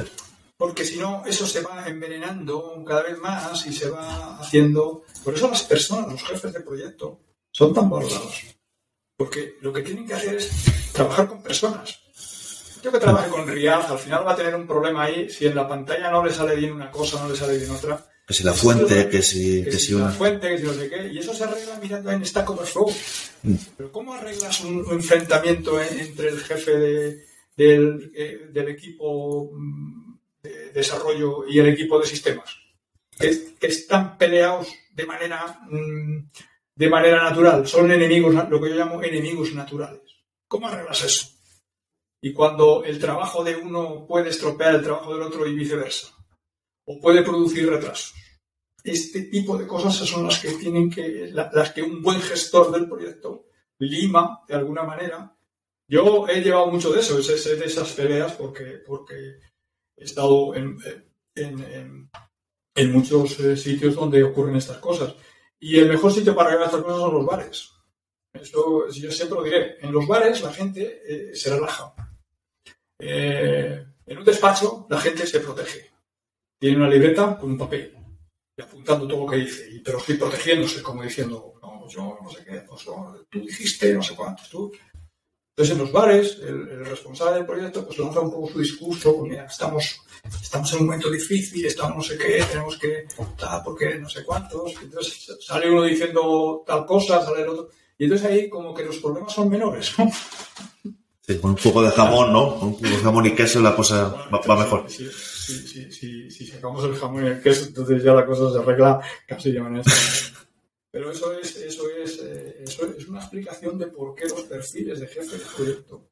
porque 0.58 0.84
si 0.84 0.98
no, 0.98 1.22
eso 1.24 1.46
se 1.46 1.62
va 1.62 1.86
envenenando 1.86 2.82
cada 2.84 3.04
vez 3.04 3.16
más 3.18 3.64
y 3.64 3.72
se 3.72 3.88
va 3.88 4.40
haciendo. 4.40 5.04
Por 5.22 5.34
eso 5.34 5.48
las 5.48 5.62
personas, 5.62 6.10
los 6.10 6.24
jefes 6.24 6.52
de 6.52 6.60
proyecto, 6.60 7.20
son 7.52 7.72
tan 7.72 7.88
valorados. 7.88 8.42
Porque 9.16 9.56
lo 9.60 9.72
que 9.72 9.82
tienen 9.82 10.04
que 10.04 10.14
hacer 10.14 10.34
es 10.34 10.50
trabajar 10.92 11.28
con 11.28 11.44
personas. 11.44 12.00
Yo 12.82 12.90
que 12.90 12.98
trabaje 12.98 13.30
con 13.30 13.46
Riaz, 13.46 13.88
al 13.88 13.98
final 14.00 14.26
va 14.26 14.32
a 14.32 14.36
tener 14.36 14.56
un 14.56 14.66
problema 14.66 15.04
ahí. 15.04 15.30
Si 15.30 15.46
en 15.46 15.54
la 15.54 15.68
pantalla 15.68 16.10
no 16.10 16.24
le 16.24 16.32
sale 16.32 16.56
bien 16.56 16.72
una 16.72 16.90
cosa, 16.90 17.22
no 17.22 17.28
le 17.28 17.36
sale 17.36 17.56
bien 17.56 17.70
otra. 17.70 18.04
Que 18.26 18.34
si 18.34 18.42
la 18.42 18.52
fuente, 18.52 19.08
que 19.08 19.22
si, 19.22 19.62
que, 19.64 19.78
si, 19.78 19.94
una. 19.94 20.10
fuente, 20.10 20.48
que 20.48 20.58
si 20.58 20.64
no 20.64 20.74
sé 20.74 20.90
qué. 20.90 21.08
Y 21.08 21.18
eso 21.18 21.32
se 21.34 21.44
arregla 21.44 21.78
mirando 21.80 22.10
en 22.10 22.26
Stack 22.26 22.50
Overflow. 22.50 22.92
Mm. 23.44 23.54
Pero 23.76 23.92
¿cómo 23.92 24.12
arreglas 24.12 24.60
un, 24.64 24.84
enfrentamiento 24.90 25.80
entre 25.80 26.30
el 26.30 26.40
jefe 26.40 26.76
de, 26.76 27.26
del, 27.56 28.12
eh, 28.14 28.48
del 28.52 28.68
equipo 28.68 29.50
mm, 29.52 30.07
desarrollo 30.78 31.46
y 31.46 31.58
el 31.58 31.68
equipo 31.68 31.98
de 31.98 32.06
sistemas, 32.06 32.56
que, 33.18 33.56
están 33.60 34.16
peleados 34.16 34.68
de 34.92 35.06
manera, 35.06 35.60
mm, 35.68 36.30
de 36.74 36.88
manera 36.88 37.22
natural, 37.22 37.66
son 37.66 37.90
enemigos, 37.90 38.34
lo 38.48 38.60
que 38.60 38.70
yo 38.70 38.76
llamo 38.76 39.02
enemigos 39.02 39.52
naturales. 39.52 40.02
¿Cómo 40.48 40.68
arreglas 40.68 41.04
eso? 41.04 41.26
Y 42.22 42.32
cuando 42.32 42.84
el 42.84 42.98
trabajo 42.98 43.44
de 43.44 43.56
uno 43.56 44.06
puede 44.06 44.30
estropear 44.30 44.76
el 44.76 44.82
trabajo 44.82 45.12
del 45.12 45.22
otro 45.22 45.46
y 45.46 45.54
viceversa, 45.54 46.08
o 46.86 47.00
puede 47.00 47.22
producir 47.22 47.68
retrasos. 47.68 48.14
Este 48.82 49.22
tipo 49.22 49.58
de 49.58 49.66
cosas 49.66 49.94
son 49.94 50.24
las 50.24 50.38
que 50.38 50.52
tienen 50.52 50.90
que, 50.90 51.30
las 51.32 51.72
que 51.72 51.82
un 51.82 52.00
buen 52.02 52.20
gestor 52.20 52.72
del 52.72 52.88
proyecto 52.88 53.48
lima 53.78 54.40
de 54.48 54.54
alguna 54.54 54.82
manera. 54.82 55.36
Yo 55.86 56.26
he 56.28 56.40
llevado 56.40 56.66
mucho 56.68 56.90
de 56.90 57.00
eso, 57.00 57.16
de 57.16 57.64
esas 57.64 57.92
peleas, 57.92 58.32
porque, 58.32 58.82
porque 58.86 59.38
he 59.98 60.04
estado 60.04 60.54
en, 60.54 60.78
muchos 62.92 63.40
eh, 63.40 63.56
sitios 63.56 63.94
donde 63.94 64.22
ocurren 64.22 64.56
estas 64.56 64.78
cosas. 64.78 65.14
Y 65.58 65.78
el 65.78 65.88
mejor 65.88 66.12
sitio 66.12 66.34
para 66.34 66.50
arreglar 66.50 66.68
estas 66.68 66.82
cosas 66.82 67.00
son 67.00 67.14
los 67.14 67.26
bares. 67.26 67.72
Esto 68.32 68.88
yo 68.90 69.10
siempre 69.10 69.38
lo 69.38 69.44
diré. 69.44 69.76
En 69.80 69.92
los 69.92 70.06
bares 70.06 70.42
la 70.42 70.52
gente 70.52 71.02
eh, 71.06 71.34
se 71.34 71.54
relaja. 71.54 71.94
Eh, 72.98 73.84
en 74.06 74.18
un 74.18 74.24
despacho 74.24 74.86
la 74.88 75.00
gente 75.00 75.26
se 75.26 75.40
protege. 75.40 75.90
Tiene 76.58 76.76
una 76.76 76.88
libreta 76.88 77.36
con 77.38 77.50
un 77.52 77.58
papel 77.58 77.98
y 78.56 78.62
apuntando 78.62 79.06
todo 79.06 79.24
lo 79.24 79.30
que 79.30 79.36
dice. 79.36 79.80
pero 79.84 79.98
estoy 79.98 80.16
protegiéndose, 80.16 80.82
como 80.82 81.02
diciendo, 81.02 81.54
no, 81.62 81.88
yo 81.88 82.18
no 82.20 82.28
sé 82.28 82.44
qué, 82.44 82.60
pues, 82.68 82.84
tú 83.30 83.40
dijiste 83.40 83.94
no 83.94 84.02
sé 84.02 84.16
cuántos, 84.16 84.50
tú. 84.50 84.72
Entonces, 85.58 85.76
en 85.76 85.82
los 85.82 85.90
bares, 85.90 86.38
el, 86.46 86.86
responsable 86.86 87.38
del 87.38 87.46
proyecto 87.46 87.84
pues 87.84 87.98
lanza 87.98 88.20
un 88.20 88.30
poco 88.30 88.48
su 88.48 88.60
discurso, 88.60 89.16
pues, 89.16 89.28
mira, 89.28 89.46
estamos, 89.46 90.00
estamos 90.40 90.72
en 90.72 90.78
un 90.78 90.86
momento 90.86 91.10
difícil, 91.10 91.66
estamos 91.66 91.96
no 91.96 92.02
sé 92.04 92.16
qué, 92.16 92.44
tenemos 92.48 92.78
que, 92.78 93.08
tal, 93.36 93.62
porque 93.64 93.96
no 93.96 94.08
sé 94.08 94.22
cuántos. 94.22 94.72
Entonces, 94.80 95.36
sale 95.40 95.68
uno 95.68 95.82
diciendo 95.82 96.62
tal 96.64 96.86
cosa, 96.86 97.24
sale 97.24 97.42
el 97.42 97.48
otro. 97.48 97.70
Y 97.98 98.04
entonces 98.04 98.30
ahí 98.30 98.48
como 98.48 98.72
que 98.72 98.84
los 98.84 98.98
problemas 98.98 99.32
son 99.32 99.48
menores, 99.48 99.92
Sí, 101.26 101.38
con 101.38 101.50
un 101.50 101.56
poco 101.56 101.82
de 101.82 101.90
jamón, 101.90 102.32
¿no? 102.32 102.56
Con 102.56 102.68
un 102.68 102.74
poco 102.76 102.88
de 102.88 102.96
jamón 102.96 103.26
y 103.26 103.34
queso 103.34 103.60
la 103.60 103.74
cosa 103.74 104.28
va, 104.32 104.56
mejor. 104.56 104.84
Sí, 104.88 105.08
sí, 105.10 105.90
sí, 105.90 106.30
si 106.30 106.46
sacamos 106.46 106.84
el 106.84 106.94
jamón 106.94 107.24
y 107.24 107.26
el 107.26 107.42
queso, 107.42 107.64
entonces 107.66 108.04
ya 108.04 108.14
la 108.14 108.24
cosa 108.24 108.52
se 108.52 108.60
arregla 108.60 109.00
casi 109.26 109.50
de 109.50 109.60
manera 109.60 109.82
Pero 110.90 111.10
eso 111.10 111.38
es, 111.38 111.56
eso 111.56 111.84
es, 111.90 112.18
eh, 112.22 112.62
eso 112.62 112.86
es 112.96 113.06
una 113.08 113.20
explicación 113.20 113.78
de 113.78 113.88
por 113.88 114.14
qué 114.14 114.26
los 114.26 114.42
perfiles 114.44 115.00
de 115.00 115.06
jefe 115.06 115.36
de 115.36 115.44
proyecto, 115.44 116.10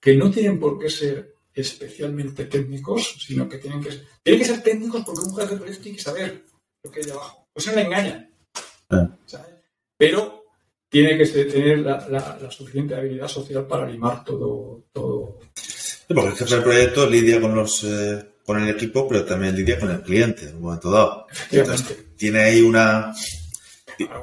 que 0.00 0.14
no 0.14 0.30
tienen 0.30 0.60
por 0.60 0.78
qué 0.78 0.90
ser 0.90 1.34
especialmente 1.54 2.44
técnicos, 2.44 3.16
sino 3.26 3.48
que 3.48 3.58
tienen 3.58 3.82
que, 3.82 3.90
tienen 4.22 4.40
que 4.40 4.46
ser 4.46 4.62
técnicos 4.62 5.02
porque 5.04 5.20
un 5.20 5.36
jefe 5.36 5.54
de 5.54 5.60
proyecto 5.60 5.82
tiene 5.82 5.98
que 5.98 6.04
saber 6.04 6.44
lo 6.82 6.90
que 6.90 7.00
hay 7.00 7.10
abajo. 7.10 7.48
Pues 7.52 7.64
se 7.64 7.74
le 7.74 7.82
engaña. 7.82 8.30
Pero 9.96 10.44
tiene 10.88 11.16
que 11.16 11.26
tener 11.26 11.78
la, 11.80 12.50
suficiente 12.50 12.94
habilidad 12.94 13.28
social 13.28 13.66
para 13.66 13.86
animar 13.86 14.24
todo. 14.24 14.84
todo. 14.92 15.38
porque 16.08 16.28
el 16.28 16.36
jefe 16.36 16.54
del 16.54 16.64
proyecto 16.64 17.08
lidia 17.08 17.40
con 17.40 17.54
los 17.54 17.84
eh, 17.84 18.26
con 18.44 18.60
el 18.60 18.68
equipo, 18.68 19.06
pero 19.06 19.24
también 19.24 19.54
lidia 19.54 19.78
con 19.78 19.90
el 19.90 20.02
cliente 20.02 20.48
en 20.48 20.56
un 20.56 20.62
momento 20.62 20.90
dado. 20.90 21.26
tiene 22.16 22.40
ahí 22.40 22.60
una. 22.60 23.14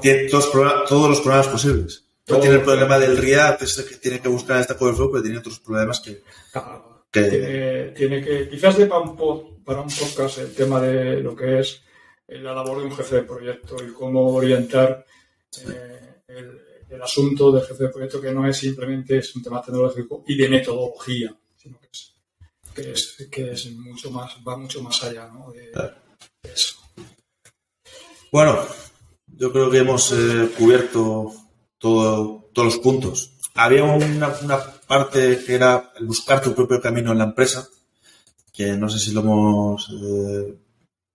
Tiene 0.01 0.29
todos, 0.29 0.51
todos, 0.51 1.09
los 1.09 1.21
problemas 1.21 1.47
posibles. 1.47 2.03
No 2.27 2.39
tiene 2.39 2.55
el 2.55 2.61
problema 2.61 2.99
del 2.99 3.17
RIA, 3.17 3.57
que 3.57 3.95
tiene 3.97 4.19
que 4.19 4.27
buscar 4.27 4.59
esta 4.59 4.77
cover 4.77 4.95
flow, 4.95 5.11
pero 5.11 5.23
tiene 5.23 5.37
otros 5.37 5.59
problemas 5.59 5.99
que. 5.99 6.23
que... 7.11 7.93
Tiene, 7.95 8.23
que. 8.23 8.49
Quizás 8.49 8.77
de 8.77 8.85
para 8.85 9.01
un, 9.01 9.63
para 9.63 9.81
un 9.81 9.89
podcast 9.89 10.39
el 10.39 10.53
tema 10.53 10.81
de 10.81 11.21
lo 11.21 11.35
que 11.35 11.59
es 11.59 11.81
la 12.27 12.53
labor 12.53 12.79
de 12.79 12.85
un 12.85 12.95
jefe 12.95 13.15
de 13.17 13.23
proyecto 13.23 13.77
y 13.83 13.93
cómo 13.93 14.33
orientar. 14.33 15.05
Eh, 15.65 16.23
el, 16.89 17.01
asunto 17.01 17.51
del 17.51 17.65
jefe 17.65 17.83
de 17.85 17.89
proyecto 17.89 18.19
que 18.19 18.31
no 18.31 18.47
es 18.47 18.57
simplemente 18.57 19.17
es 19.17 19.35
un 19.35 19.43
tema 19.43 19.61
tecnológico 19.61 20.23
y 20.27 20.35
de 20.35 20.49
metodología, 20.49 21.33
sino 21.55 21.79
que 21.79 21.87
es, 22.91 23.27
que 23.31 23.51
es, 23.51 23.71
mucho 23.71 24.09
más, 24.11 24.35
va 24.45 24.57
mucho 24.57 24.81
más 24.81 25.03
allá 25.03 25.29
de, 25.53 26.51
eso. 26.51 26.77
Bueno, 28.31 28.65
yo 29.37 29.51
creo 29.51 29.69
que 29.69 29.77
hemos 29.79 30.11
eh, 30.11 30.49
cubierto 30.57 31.31
todo, 31.77 32.49
todos 32.53 32.65
los 32.73 32.77
puntos. 32.79 33.33
Había 33.53 33.83
una, 33.83 34.33
parte 34.87 35.43
que 35.45 35.55
era 35.55 35.91
el 35.97 36.05
buscar 36.05 36.41
tu 36.41 36.53
propio 36.53 36.81
camino 36.81 37.11
en 37.11 37.17
la 37.17 37.25
empresa, 37.25 37.67
que 38.53 38.73
no 38.73 38.89
sé 38.89 38.99
si 38.99 39.11
lo 39.11 39.21
hemos 39.21 39.89
eh, 39.89 40.57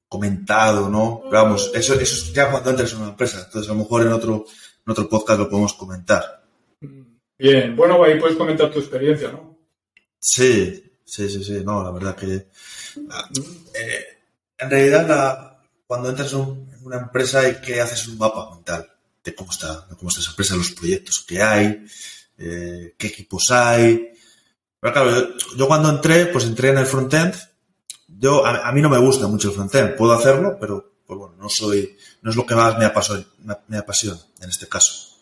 comentado, 0.08 0.88
¿no? 0.88 1.22
Pero 1.24 1.42
vamos, 1.42 1.70
eso, 1.74 1.94
eso 1.94 2.02
es 2.02 2.32
ya 2.32 2.50
cuando 2.50 2.70
entras 2.70 2.92
en 2.92 3.00
una 3.00 3.10
empresa. 3.10 3.44
Entonces, 3.46 3.70
a 3.70 3.74
lo 3.74 3.80
mejor 3.80 4.02
en 4.02 4.12
otro, 4.12 4.44
en 4.86 4.90
otro 4.90 5.08
podcast 5.08 5.40
lo 5.40 5.48
podemos 5.48 5.74
comentar. 5.74 6.42
Bien, 7.38 7.74
bueno, 7.74 8.02
ahí 8.04 8.20
puedes 8.20 8.36
comentar 8.36 8.70
tu 8.70 8.78
experiencia, 8.78 9.32
¿no? 9.32 9.56
Sí, 10.18 10.92
sí, 11.04 11.28
sí, 11.28 11.42
sí, 11.42 11.62
no, 11.64 11.82
la 11.82 11.90
verdad 11.90 12.14
que... 12.14 12.34
Eh, 12.34 14.04
en 14.58 14.70
realidad, 14.70 15.51
cuando 15.92 16.08
entras 16.08 16.32
en 16.32 16.70
una 16.84 16.96
empresa 16.96 17.46
y 17.46 17.60
que 17.60 17.78
haces 17.78 18.08
un 18.08 18.16
mapa 18.16 18.48
mental 18.54 18.90
de 19.22 19.34
cómo 19.34 19.50
está, 19.50 19.86
cómo 19.98 20.08
está 20.08 20.22
esa 20.22 20.30
empresa, 20.30 20.56
los 20.56 20.70
proyectos 20.70 21.22
que 21.28 21.42
hay, 21.42 21.84
eh, 22.38 22.94
qué 22.96 23.08
equipos 23.08 23.50
hay. 23.50 24.10
Pero 24.80 24.92
claro, 24.94 25.36
yo, 25.54 25.68
cuando 25.68 25.90
entré, 25.90 26.28
pues 26.28 26.46
entré 26.46 26.70
en 26.70 26.78
el 26.78 26.86
frontend. 26.86 27.34
Yo, 28.08 28.46
a, 28.46 28.66
a, 28.66 28.72
mí 28.72 28.80
no 28.80 28.88
me 28.88 28.96
gusta 28.96 29.28
mucho 29.28 29.48
el 29.48 29.54
frontend, 29.54 29.94
puedo 29.94 30.14
hacerlo, 30.14 30.56
pero 30.58 30.94
pues 31.06 31.18
bueno, 31.18 31.34
no 31.38 31.50
soy, 31.50 31.94
no 32.22 32.30
es 32.30 32.36
lo 32.36 32.46
que 32.46 32.54
más 32.54 32.78
me 32.78 32.86
apasiona, 32.86 33.26
me 33.68 33.76
apasiona 33.76 34.18
en 34.40 34.48
este 34.48 34.66
caso. 34.68 35.18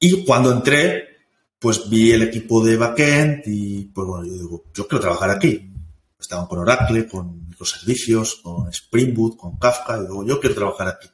Y 0.00 0.24
cuando 0.24 0.50
entré, 0.50 1.18
pues 1.60 1.88
vi 1.88 2.10
el 2.10 2.22
equipo 2.22 2.64
de 2.64 2.76
backend 2.76 3.44
y 3.46 3.84
pues 3.84 4.08
bueno, 4.08 4.26
yo 4.26 4.32
digo, 4.32 4.64
yo 4.74 4.88
quiero 4.88 5.02
trabajar 5.02 5.30
aquí. 5.30 5.72
Estaban 6.18 6.46
con 6.46 6.58
Oracle, 6.58 7.06
con 7.06 7.42
microservicios, 7.62 8.36
con 8.42 8.68
Spring 8.68 9.14
Boot, 9.14 9.36
con 9.36 9.58
Kafka, 9.58 9.98
y 9.98 10.02
digo, 10.02 10.24
yo 10.26 10.40
quiero 10.40 10.54
trabajar 10.54 10.88
aquí. 10.88 11.08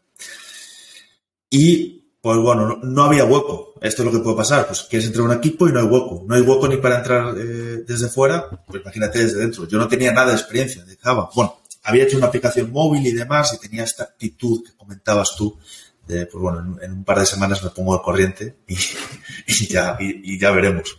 Y 1.50 1.98
pues 2.20 2.38
bueno, 2.38 2.80
no, 2.82 3.04
había 3.04 3.24
hueco. 3.24 3.74
Esto 3.80 4.02
es 4.02 4.06
lo 4.06 4.12
que 4.12 4.22
puede 4.22 4.36
pasar. 4.36 4.66
Pues 4.66 4.82
quieres 4.82 5.06
entrar 5.06 5.26
a 5.26 5.30
un 5.30 5.36
equipo 5.36 5.68
y 5.68 5.72
no 5.72 5.80
hay 5.80 5.86
hueco. 5.86 6.24
No 6.26 6.34
hay 6.34 6.42
hueco 6.42 6.68
ni 6.68 6.76
para 6.76 6.98
entrar 6.98 7.34
eh, 7.38 7.84
desde 7.86 8.08
fuera, 8.08 8.50
pues 8.66 8.82
imagínate 8.82 9.20
desde 9.20 9.38
dentro. 9.38 9.66
Yo 9.68 9.78
no 9.78 9.88
tenía 9.88 10.12
nada 10.12 10.30
de 10.30 10.36
experiencia 10.36 10.84
de 10.84 10.96
Java. 10.96 11.30
Bueno, 11.34 11.60
había 11.84 12.04
hecho 12.04 12.16
una 12.16 12.26
aplicación 12.26 12.70
móvil 12.72 13.06
y 13.06 13.12
demás 13.12 13.54
y 13.54 13.58
tenía 13.58 13.84
esta 13.84 14.04
actitud 14.04 14.64
que 14.64 14.76
comentabas 14.76 15.36
tú 15.36 15.58
de, 16.06 16.26
pues 16.26 16.42
bueno, 16.42 16.78
en, 16.80 16.92
un 16.92 17.04
par 17.04 17.20
de 17.20 17.26
semanas 17.26 17.62
me 17.62 17.70
pongo 17.70 17.94
al 17.94 18.02
corriente 18.02 18.56
y, 18.66 18.76
ya, 19.68 19.96
y, 20.00 20.38
ya 20.38 20.50
veremos. 20.50 20.98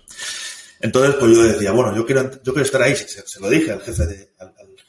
Entonces, 0.80 1.16
pues 1.20 1.36
yo 1.36 1.44
decía, 1.44 1.72
bueno, 1.72 1.96
yo 1.96 2.06
quiero, 2.06 2.32
yo 2.32 2.54
quiero 2.54 2.62
estar 2.62 2.82
ahí. 2.82 2.96
Se, 2.96 3.40
lo 3.40 3.50
dije 3.50 3.72
al 3.72 3.82
jefe 3.82 4.06
de, 4.06 4.32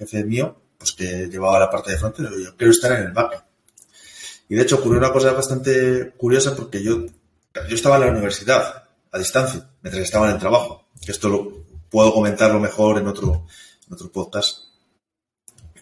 jefe 0.01 0.24
mío, 0.24 0.61
pues 0.78 0.92
que 0.92 1.28
llevaba 1.28 1.61
la 1.61 1.70
parte 1.70 1.92
de 1.92 1.98
frontend, 1.98 2.42
yo 2.42 2.57
quiero 2.57 2.72
estar 2.72 2.92
en 2.92 3.07
el 3.07 3.12
backend. 3.12 3.42
Y 4.48 4.55
de 4.55 4.62
hecho 4.62 4.76
ocurrió 4.76 4.98
una 4.98 5.12
cosa 5.12 5.32
bastante 5.32 6.12
curiosa 6.16 6.57
porque 6.57 6.82
yo, 6.82 7.05
yo 7.07 7.74
estaba 7.74 7.96
en 7.96 8.07
la 8.07 8.11
universidad, 8.11 8.84
a 9.12 9.18
distancia, 9.18 9.70
mientras 9.82 10.03
estaba 10.03 10.28
en 10.28 10.34
el 10.34 10.40
trabajo. 10.40 10.88
Esto 11.07 11.28
lo 11.28 11.64
puedo 11.90 12.12
comentarlo 12.12 12.59
mejor 12.59 12.98
en 12.98 13.07
otro, 13.07 13.46
en 13.86 13.94
otro 13.94 14.11
podcast. 14.11 14.70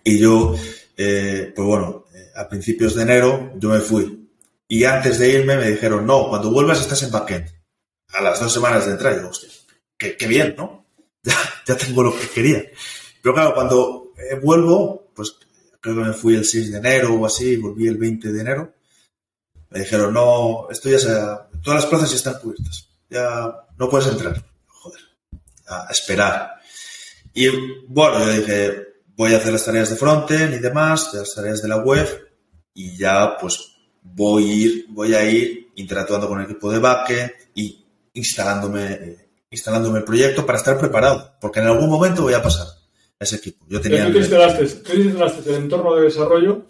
Y 0.05 0.19
yo, 0.19 0.55
eh, 0.97 1.53
pues 1.55 1.67
bueno, 1.67 2.07
eh, 2.15 2.33
a 2.35 2.49
principios 2.49 2.95
de 2.95 3.03
enero 3.03 3.53
yo 3.57 3.69
me 3.69 3.81
fui. 3.81 4.29
Y 4.67 4.85
antes 4.85 5.19
de 5.19 5.31
irme 5.31 5.57
me 5.57 5.71
dijeron, 5.71 6.05
no, 6.05 6.29
cuando 6.29 6.51
vuelvas 6.51 6.81
estás 6.81 7.03
en 7.05 7.11
backend. 7.11 7.47
A 8.13 8.21
las 8.21 8.41
dos 8.41 8.53
semanas 8.53 8.87
de 8.87 8.93
entrar, 8.93 9.21
yo, 9.21 9.29
hostia, 9.29 9.49
qué, 9.97 10.27
bien, 10.27 10.55
¿no? 10.57 10.87
Ya, 11.67 11.77
tengo 11.77 12.03
lo 12.03 12.19
que 12.19 12.29
quería. 12.29 12.65
Pero 13.23 13.35
claro, 13.35 13.55
cuando 13.55 14.08
eh, 14.19 14.39
vuelvo, 14.43 15.11
pues 15.15 15.37
creo 15.81 15.97
que 15.97 16.03
me 16.03 16.13
fui 16.13 16.35
el 16.35 16.45
6 16.45 16.73
de 16.73 16.79
enero 16.79 17.15
o 17.15 17.27
así, 17.27 17.57
volví 17.57 17.87
el 17.87 17.97
20 17.97 18.33
de 18.33 18.41
enero. 18.41 18.75
Me 19.71 19.81
dijeron, 19.81 20.13
no, 20.13 20.69
esto 20.71 20.89
ya 20.89 20.99
se, 20.99 21.09
todas 21.63 21.83
las 21.83 21.87
plazas 21.87 22.11
ya 22.11 22.17
están 22.17 22.39
cubiertas. 22.41 22.89
Ya 23.09 23.55
no 23.79 23.89
puedes 23.89 24.09
entrar. 24.09 24.45
Joder, 24.67 25.01
a 25.67 25.89
esperar. 25.91 26.55
Y 27.35 27.49
bueno, 27.87 28.19
yo 28.25 28.33
dije, 28.33 28.89
voy 29.17 29.35
a 29.35 29.37
hacer 29.37 29.53
las 29.53 29.65
tareas 29.65 29.91
de 29.91 29.97
frontend 29.97 30.55
y 30.55 30.59
demás, 30.59 31.13
las 31.15 31.35
tareas 31.35 31.63
de 31.63 31.69
la 31.69 31.79
web 31.79 32.07
y 32.75 32.97
ya 32.97 33.37
pues 33.39 33.73
voy 34.03 34.45
a 34.45 34.55
ir, 34.55 34.87
voy 34.91 35.15
a 35.15 35.31
ir 35.31 35.73
interactuando 35.77 36.29
con 36.29 36.39
el 36.39 36.47
equipo 36.47 36.71
de 36.73 36.79
backend 36.79 37.33
y 37.55 37.85
instalándome, 38.15 39.29
instalándome 39.51 39.99
el 39.99 40.05
proyecto 40.05 40.47
para 40.47 40.59
estar 40.59 40.79
preparado, 40.79 41.35
porque 41.41 41.61
en 41.61 41.67
algún 41.67 41.91
momento 41.91 42.23
voy 42.23 42.35
a 42.35 42.43
pasar 42.43 42.78
a 43.19 43.25
ese 43.25 43.37
equipo. 43.37 43.65
Yo 43.69 43.81
tenía 43.81 44.07
tú, 44.07 44.13
te 44.13 44.19
instalaste, 44.19 44.67
tú 44.67 44.93
instalaste 44.95 45.51
el 45.51 45.57
entorno 45.57 45.95
de 45.97 46.05
desarrollo, 46.05 46.67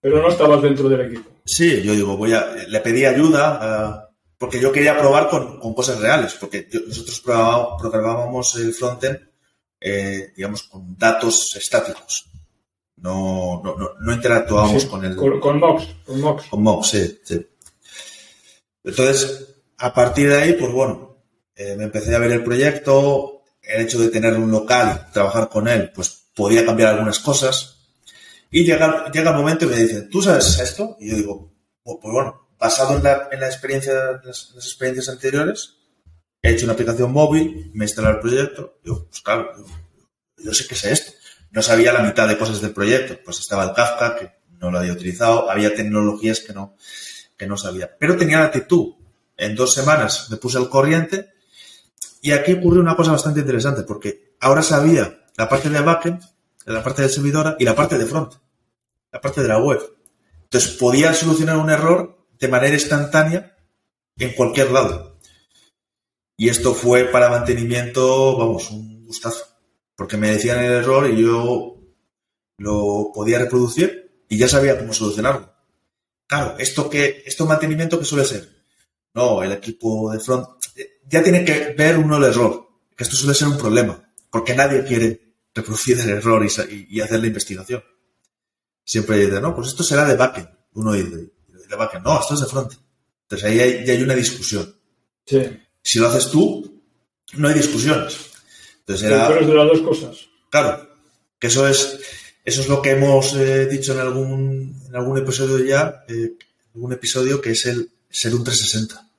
pero 0.00 0.20
no 0.20 0.28
estabas 0.28 0.62
dentro 0.62 0.88
del 0.88 1.00
equipo. 1.02 1.30
Sí, 1.44 1.82
yo 1.82 1.92
digo, 1.92 2.16
voy 2.16 2.32
a, 2.32 2.46
le 2.68 2.80
pedí 2.80 3.04
ayuda 3.04 4.10
porque 4.38 4.60
yo 4.60 4.72
quería 4.72 4.98
probar 4.98 5.28
con, 5.28 5.60
con 5.60 5.74
cosas 5.74 6.00
reales, 6.00 6.36
porque 6.38 6.68
nosotros 6.86 7.20
programábamos 7.20 8.56
el 8.56 8.74
frontend 8.74 9.32
eh, 9.82 10.32
digamos, 10.36 10.62
con 10.64 10.96
datos 10.96 11.56
estáticos. 11.56 12.30
No, 12.96 13.60
no, 13.64 13.76
no, 14.00 14.12
interactuábamos 14.12 14.84
con 14.86 15.04
el... 15.04 15.16
Con, 15.16 15.40
con 15.40 15.58
Mox. 15.58 15.88
Con 16.06 16.20
Mox. 16.20 16.46
Con 16.48 16.62
Mox, 16.62 16.88
sí, 16.88 17.20
sí. 17.24 17.46
Entonces, 18.84 19.56
a 19.78 19.92
partir 19.92 20.28
de 20.28 20.36
ahí, 20.36 20.52
pues 20.52 20.70
bueno, 20.70 21.16
eh, 21.56 21.74
me 21.76 21.84
empecé 21.84 22.14
a 22.14 22.20
ver 22.20 22.30
el 22.30 22.44
proyecto, 22.44 23.41
el 23.72 23.82
hecho 23.82 23.98
de 23.98 24.08
tener 24.08 24.34
un 24.34 24.50
local, 24.50 25.08
trabajar 25.12 25.48
con 25.48 25.68
él, 25.68 25.90
pues 25.94 26.26
podía 26.34 26.64
cambiar 26.64 26.90
algunas 26.90 27.18
cosas. 27.18 27.76
Y 28.50 28.64
llega, 28.64 29.10
llega 29.10 29.30
el 29.30 29.36
momento 29.36 29.64
y 29.64 29.68
me 29.68 29.76
dicen, 29.76 30.10
¿tú 30.10 30.20
sabes 30.20 30.58
esto? 30.58 30.96
Y 31.00 31.10
yo 31.10 31.16
digo, 31.16 31.52
pues, 31.82 31.98
pues 32.00 32.12
bueno, 32.12 32.48
basado 32.58 32.96
en 32.96 33.02
la, 33.02 33.28
en 33.32 33.40
la 33.40 33.46
experiencia, 33.46 34.20
las, 34.24 34.52
las 34.54 34.66
experiencias 34.66 35.08
anteriores, 35.08 35.76
he 36.42 36.50
hecho 36.50 36.66
una 36.66 36.74
aplicación 36.74 37.12
móvil, 37.12 37.70
me 37.72 37.84
he 37.84 37.88
instalado 37.88 38.16
el 38.16 38.20
proyecto, 38.20 38.78
yo, 38.84 39.06
pues 39.08 39.20
claro, 39.22 39.52
yo, 40.36 40.52
sé 40.52 40.66
qué 40.66 40.74
es 40.74 40.84
esto. 40.84 41.12
No 41.50 41.62
sabía 41.62 41.92
la 41.92 42.02
mitad 42.02 42.26
de 42.26 42.38
cosas 42.38 42.60
del 42.60 42.72
proyecto, 42.72 43.18
pues 43.24 43.38
estaba 43.38 43.64
el 43.64 43.72
Kafka, 43.72 44.16
que 44.16 44.32
no 44.58 44.70
lo 44.70 44.78
había 44.78 44.92
utilizado, 44.92 45.50
había 45.50 45.74
tecnologías 45.74 46.40
que 46.40 46.52
no, 46.52 46.76
que 47.36 47.46
no 47.46 47.56
sabía, 47.56 47.96
pero 47.98 48.16
tenía 48.16 48.40
la 48.40 48.46
actitud. 48.46 48.94
En 49.36 49.54
dos 49.54 49.74
semanas 49.74 50.28
me 50.30 50.36
puse 50.36 50.58
al 50.58 50.68
corriente 50.68 51.32
y 52.24 52.30
aquí 52.30 52.52
ocurrió 52.52 52.80
una 52.80 52.94
cosa 52.94 53.10
bastante 53.10 53.40
interesante, 53.40 53.82
porque 53.82 54.36
ahora 54.40 54.62
sabía 54.62 55.26
la 55.36 55.48
parte 55.48 55.68
de 55.68 55.80
backend, 55.80 56.22
la 56.64 56.82
parte 56.82 57.02
de 57.02 57.08
servidora 57.08 57.56
y 57.58 57.64
la 57.64 57.74
parte 57.74 57.98
de 57.98 58.06
front, 58.06 58.34
la 59.10 59.20
parte 59.20 59.42
de 59.42 59.48
la 59.48 59.58
web. 59.58 59.80
Entonces 60.44 60.70
podía 60.70 61.12
solucionar 61.14 61.56
un 61.56 61.68
error 61.68 62.24
de 62.38 62.46
manera 62.46 62.74
instantánea 62.74 63.56
en 64.16 64.34
cualquier 64.34 64.70
lado. 64.70 65.18
Y 66.36 66.48
esto 66.48 66.74
fue 66.74 67.06
para 67.06 67.28
mantenimiento, 67.28 68.38
vamos, 68.38 68.70
un 68.70 69.04
gustazo. 69.04 69.44
Porque 69.96 70.16
me 70.16 70.30
decían 70.30 70.60
el 70.60 70.72
error 70.72 71.10
y 71.10 71.22
yo 71.22 71.76
lo 72.58 73.10
podía 73.12 73.40
reproducir 73.40 74.24
y 74.28 74.38
ya 74.38 74.46
sabía 74.46 74.78
cómo 74.78 74.92
solucionarlo. 74.92 75.52
Claro, 76.28 76.54
esto 76.58 76.88
que, 76.88 77.24
esto 77.26 77.46
mantenimiento 77.46 77.98
que 77.98 78.04
suele 78.04 78.24
ser. 78.24 78.48
No, 79.12 79.42
el 79.42 79.52
equipo 79.52 80.12
de 80.12 80.20
front 80.20 80.61
ya 81.08 81.22
tiene 81.22 81.44
que 81.44 81.74
ver 81.76 81.98
uno 81.98 82.16
el 82.16 82.24
error, 82.24 82.68
que 82.96 83.04
esto 83.04 83.16
suele 83.16 83.34
ser 83.34 83.48
un 83.48 83.58
problema, 83.58 84.02
porque 84.30 84.54
nadie 84.54 84.84
quiere 84.84 85.36
reproducir 85.54 85.98
el 86.00 86.10
error 86.10 86.44
y, 86.44 87.00
hacer 87.00 87.20
la 87.20 87.26
investigación. 87.26 87.82
Siempre 88.84 89.18
dice, 89.18 89.40
no, 89.40 89.54
pues 89.54 89.68
esto 89.68 89.82
será 89.82 90.06
de 90.06 90.16
backend. 90.16 90.48
Uno 90.74 90.92
dice, 90.92 91.30
de 91.68 91.76
backend. 91.76 92.04
No, 92.04 92.20
esto 92.20 92.34
es 92.34 92.40
de 92.40 92.46
front. 92.46 92.72
Entonces 93.22 93.48
ahí 93.48 93.60
hay, 93.60 93.86
ya 93.86 93.92
hay 93.92 94.02
una 94.02 94.14
discusión. 94.14 94.74
Sí. 95.26 95.40
Si 95.82 95.98
lo 95.98 96.08
haces 96.08 96.30
tú, 96.30 96.82
no 97.34 97.48
hay 97.48 97.54
discusiones. 97.54 98.16
Entonces 98.80 99.06
era, 99.06 99.28
Pero 99.28 99.40
es 99.40 99.46
de 99.46 99.54
las 99.54 99.68
dos 99.68 99.80
cosas. 99.82 100.28
claro, 100.50 100.88
que 101.38 101.46
eso 101.46 101.66
es, 101.68 101.98
eso 102.44 102.60
es 102.60 102.68
lo 102.68 102.82
que 102.82 102.90
hemos 102.90 103.34
eh, 103.34 103.66
dicho 103.66 103.92
en 103.92 104.00
algún, 104.00 104.82
en 104.88 104.96
algún 104.96 105.18
episodio 105.18 105.64
ya, 105.64 106.04
eh, 106.08 106.32
algún 106.74 106.92
episodio 106.92 107.40
que 107.40 107.50
es 107.50 107.66
el 107.66 107.90
ser 108.10 108.34
un 108.34 108.44
360. 108.44 109.11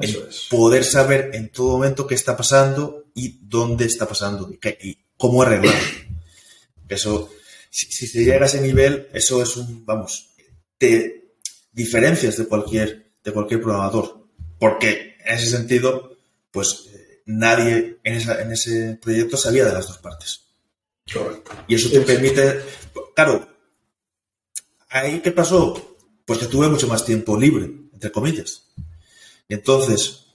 Eso 0.00 0.26
es. 0.28 0.46
poder 0.50 0.84
saber 0.84 1.30
en 1.34 1.50
todo 1.50 1.72
momento 1.72 2.06
qué 2.06 2.14
está 2.14 2.36
pasando 2.36 3.06
y 3.14 3.38
dónde 3.42 3.84
está 3.86 4.06
pasando 4.06 4.48
y, 4.52 4.58
qué- 4.58 4.78
y 4.80 4.98
cómo 5.16 5.42
arreglarlo. 5.42 5.80
Eso, 6.88 7.30
si, 7.70 7.86
si 7.92 8.06
se 8.06 8.24
llega 8.24 8.44
a 8.44 8.46
ese 8.46 8.60
nivel, 8.62 9.08
eso 9.12 9.42
es 9.42 9.56
un, 9.58 9.84
vamos, 9.84 10.30
te 10.78 11.34
diferencias 11.72 12.38
de 12.38 12.46
cualquier, 12.46 13.12
de 13.22 13.32
cualquier 13.32 13.60
programador. 13.60 14.26
Porque 14.58 15.16
en 15.24 15.34
ese 15.36 15.50
sentido, 15.50 16.16
pues 16.50 16.86
eh, 16.94 17.22
nadie 17.26 17.98
en, 18.04 18.14
esa- 18.14 18.40
en 18.40 18.52
ese 18.52 18.98
proyecto 19.02 19.36
sabía 19.36 19.66
de 19.66 19.72
las 19.74 19.86
dos 19.86 19.98
partes. 19.98 20.44
Correcto. 21.12 21.50
Y 21.68 21.74
eso 21.74 21.90
te 21.90 21.98
sí. 21.98 22.04
permite, 22.06 22.60
claro, 23.14 23.46
ahí 24.88 25.20
qué 25.20 25.32
pasó? 25.32 25.96
Pues 26.24 26.38
que 26.38 26.46
tuve 26.46 26.68
mucho 26.68 26.86
más 26.88 27.04
tiempo 27.04 27.38
libre, 27.38 27.64
entre 27.92 28.10
comillas. 28.12 28.67
Entonces, 29.48 30.26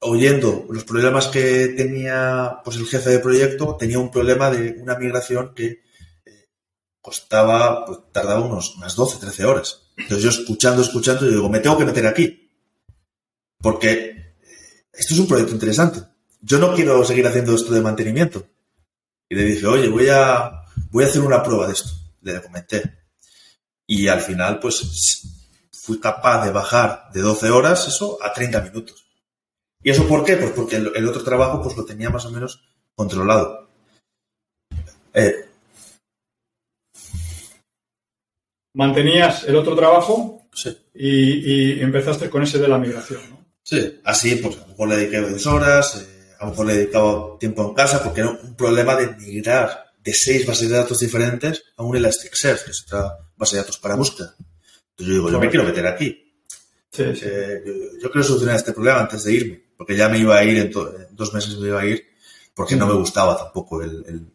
oyendo 0.00 0.66
los 0.68 0.84
problemas 0.84 1.28
que 1.28 1.68
tenía 1.68 2.60
pues 2.64 2.76
el 2.76 2.86
jefe 2.86 3.10
de 3.10 3.18
proyecto, 3.20 3.76
tenía 3.76 3.98
un 3.98 4.10
problema 4.10 4.50
de 4.50 4.76
una 4.80 4.96
migración 4.96 5.54
que 5.54 5.82
eh, 6.24 6.48
costaba, 7.00 7.84
pues, 7.86 7.98
tardaba 8.12 8.44
unos, 8.44 8.76
unas 8.76 8.94
12, 8.94 9.18
13 9.18 9.44
horas. 9.44 9.82
Entonces 9.96 10.22
yo 10.22 10.30
escuchando, 10.30 10.82
escuchando, 10.82 11.24
yo 11.24 11.32
digo, 11.32 11.48
me 11.48 11.60
tengo 11.60 11.78
que 11.78 11.84
meter 11.84 12.06
aquí. 12.06 12.50
Porque 13.58 13.92
eh, 13.92 14.34
esto 14.92 15.14
es 15.14 15.20
un 15.20 15.28
proyecto 15.28 15.54
interesante. 15.54 16.00
Yo 16.40 16.58
no 16.58 16.74
quiero 16.74 17.04
seguir 17.04 17.26
haciendo 17.26 17.54
esto 17.54 17.72
de 17.72 17.80
mantenimiento. 17.80 18.46
Y 19.28 19.36
le 19.36 19.44
dije, 19.44 19.66
oye, 19.66 19.88
voy 19.88 20.08
a, 20.08 20.64
voy 20.90 21.04
a 21.04 21.06
hacer 21.06 21.22
una 21.22 21.42
prueba 21.42 21.68
de 21.68 21.74
esto. 21.74 21.90
Le 22.22 22.42
comenté. 22.42 22.82
Y 23.86 24.08
al 24.08 24.20
final, 24.20 24.58
pues, 24.58 25.22
fui 25.82 25.98
capaz 25.98 26.44
de 26.44 26.52
bajar 26.52 27.10
de 27.12 27.20
12 27.22 27.50
horas 27.50 27.88
eso 27.88 28.16
a 28.22 28.32
30 28.32 28.60
minutos. 28.60 29.04
¿Y 29.82 29.90
eso 29.90 30.06
por 30.06 30.24
qué? 30.24 30.36
Pues 30.36 30.52
porque 30.52 30.76
el, 30.76 30.92
el 30.94 31.08
otro 31.08 31.24
trabajo 31.24 31.60
pues 31.60 31.76
lo 31.76 31.84
tenía 31.84 32.08
más 32.08 32.24
o 32.24 32.30
menos 32.30 32.62
controlado. 32.94 33.68
Eh, 35.12 35.48
Mantenías 38.74 39.42
el 39.44 39.56
otro 39.56 39.74
trabajo 39.74 40.46
sí, 40.54 40.70
y, 40.94 41.78
y 41.78 41.80
empezaste 41.80 42.30
con 42.30 42.44
ese 42.44 42.58
de 42.60 42.68
la 42.68 42.78
migración, 42.78 43.20
¿no? 43.28 43.44
sí. 43.64 44.00
Así, 44.04 44.36
pues 44.36 44.56
a 44.58 44.60
lo 44.60 44.66
mejor 44.68 44.88
le 44.88 44.96
dediqué 44.96 45.20
dos 45.20 45.46
horas, 45.46 45.96
eh, 45.96 46.34
a 46.38 46.44
lo 46.44 46.50
mejor 46.52 46.66
le 46.66 46.74
dedicaba 46.76 47.38
tiempo 47.40 47.68
en 47.68 47.74
casa, 47.74 48.04
porque 48.04 48.20
era 48.20 48.30
un 48.30 48.54
problema 48.54 48.94
de 48.94 49.08
migrar 49.16 49.92
de 49.98 50.14
seis 50.14 50.46
bases 50.46 50.70
de 50.70 50.76
datos 50.76 51.00
diferentes 51.00 51.64
a 51.76 51.82
un 51.82 51.96
Elasticsearch, 51.96 52.64
que 52.64 52.70
es 52.70 52.84
otra 52.86 53.18
base 53.36 53.56
de 53.56 53.62
datos 53.62 53.78
para 53.78 53.96
búsqueda. 53.96 54.36
Entonces 54.92 55.06
yo 55.06 55.12
digo, 55.14 55.30
yo 55.30 55.40
me 55.40 55.48
quiero 55.50 55.64
meter 55.64 55.86
aquí. 55.86 56.34
Sí, 56.90 57.04
sí. 57.14 57.24
Eh, 57.24 57.62
yo, 57.64 57.72
yo 58.02 58.10
quiero 58.10 58.22
solucionar 58.26 58.56
este 58.56 58.72
problema 58.72 59.00
antes 59.00 59.24
de 59.24 59.32
irme, 59.32 59.62
porque 59.76 59.96
ya 59.96 60.08
me 60.08 60.18
iba 60.18 60.36
a 60.36 60.44
ir, 60.44 60.58
en, 60.58 60.70
dos 61.12 61.32
meses 61.32 61.56
me 61.58 61.68
iba 61.68 61.80
a 61.80 61.86
ir, 61.86 62.04
porque 62.54 62.76
no 62.76 62.86
me 62.86 62.94
gustaba 62.94 63.36
tampoco 63.36 63.82
el, 63.82 64.04
el 64.06 64.26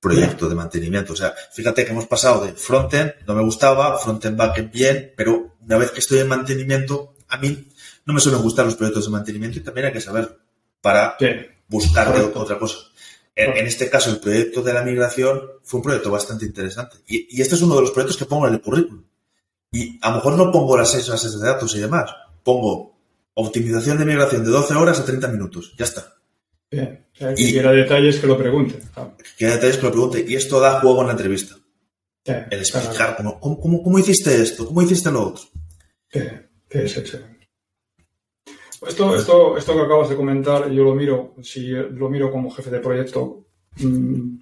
proyecto 0.00 0.48
de 0.48 0.54
mantenimiento. 0.54 1.12
O 1.12 1.16
sea, 1.16 1.34
fíjate 1.52 1.84
que 1.84 1.92
hemos 1.92 2.06
pasado 2.06 2.44
de 2.44 2.52
frontend, 2.52 3.12
no 3.26 3.34
me 3.34 3.42
gustaba, 3.42 3.98
frontend 3.98 4.36
backend 4.36 4.70
bien, 4.72 5.12
pero 5.16 5.56
una 5.60 5.78
vez 5.78 5.92
que 5.92 6.00
estoy 6.00 6.18
en 6.18 6.28
mantenimiento, 6.28 7.14
a 7.28 7.38
mí 7.38 7.68
no 8.04 8.12
me 8.12 8.20
suelen 8.20 8.42
gustar 8.42 8.66
los 8.66 8.74
proyectos 8.74 9.06
de 9.06 9.12
mantenimiento 9.12 9.58
y 9.58 9.62
también 9.62 9.86
hay 9.86 9.92
que 9.92 10.00
saberlo 10.00 10.36
para 10.80 11.16
Sí. 11.18 11.26
buscar 11.68 12.08
Correcto. 12.12 12.40
otra 12.40 12.58
cosa. 12.58 12.78
En, 13.36 13.66
este 13.66 13.88
caso, 13.90 14.10
el 14.10 14.18
proyecto 14.20 14.62
de 14.62 14.72
la 14.74 14.82
migración 14.82 15.40
fue 15.64 15.78
un 15.78 15.84
proyecto 15.84 16.10
bastante 16.10 16.44
interesante. 16.44 16.98
Y, 17.06 17.36
y 17.36 17.42
este 17.42 17.56
es 17.56 17.62
uno 17.62 17.74
de 17.76 17.80
los 17.80 17.90
proyectos 17.90 18.16
que 18.16 18.26
pongo 18.26 18.46
en 18.46 18.54
el 18.54 18.60
currículum. 18.60 19.02
Y 19.74 19.98
a 20.02 20.10
lo 20.10 20.16
mejor 20.16 20.36
no 20.36 20.52
pongo 20.52 20.76
las 20.76 20.90
seis 20.92 21.08
bases 21.08 21.38
de 21.38 21.46
datos 21.46 21.74
y 21.76 21.80
demás. 21.80 22.10
Pongo 22.42 22.96
optimización 23.34 23.98
de 23.98 24.04
migración 24.04 24.44
de 24.44 24.50
12 24.50 24.74
horas 24.74 25.00
a 25.00 25.04
30 25.04 25.28
minutos. 25.28 25.74
Ya 25.76 25.84
está. 25.84 26.14
Bien. 26.70 27.06
Sea, 27.12 27.32
Y- 27.32 27.34
que 27.46 27.52
quiera 27.52 27.72
detalles 27.72 28.18
que 28.20 28.26
lo 28.26 28.38
pregunten. 28.38 28.80
Claro. 28.94 29.16
Que 29.36 29.46
detalles 29.46 29.76
que 29.78 29.82
lo 29.82 29.90
pregunte. 29.92 30.24
Y 30.26 30.34
esto 30.36 30.60
da 30.60 30.80
juego 30.80 31.00
en 31.00 31.06
la 31.08 31.12
entrevista. 31.14 31.56
El 32.24 32.58
explicar 32.60 33.16
cómo, 33.16 33.38
cómo, 33.40 33.60
cómo- 33.60 33.82
cómo 33.82 33.98
hiciste 33.98 34.40
esto, 34.40 34.66
cómo 34.66 34.80
hiciste 34.82 35.10
lo 35.10 35.28
otro. 35.28 35.42
Sí, 36.10 36.20
sí, 36.88 37.06
sí. 37.06 37.18
Esto, 38.86 39.16
esto, 39.16 39.56
esto 39.56 39.74
que 39.74 39.80
acabas 39.80 40.08
de 40.10 40.16
comentar, 40.16 40.70
yo 40.70 40.84
lo 40.84 40.94
miro, 40.94 41.34
si 41.42 41.68
lo 41.68 42.08
miro 42.10 42.30
como 42.30 42.50
jefe 42.50 42.70
de 42.70 42.80
proyecto 42.80 43.46
mm, 43.78 44.36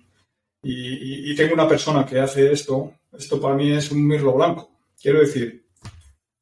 y, 0.65 0.73
y- 0.73 1.33
y 1.33 1.37
tengo 1.37 1.55
una 1.55 1.69
persona 1.69 2.05
que 2.05 2.19
hace 2.19 2.51
esto, 2.53 2.93
esto 3.17 3.41
para 3.41 3.55
mí 3.55 3.71
es 3.73 3.91
un 3.93 4.05
mirlo 4.07 4.33
blanco. 4.35 4.72
Quiero 5.03 5.19
decir, 5.19 5.67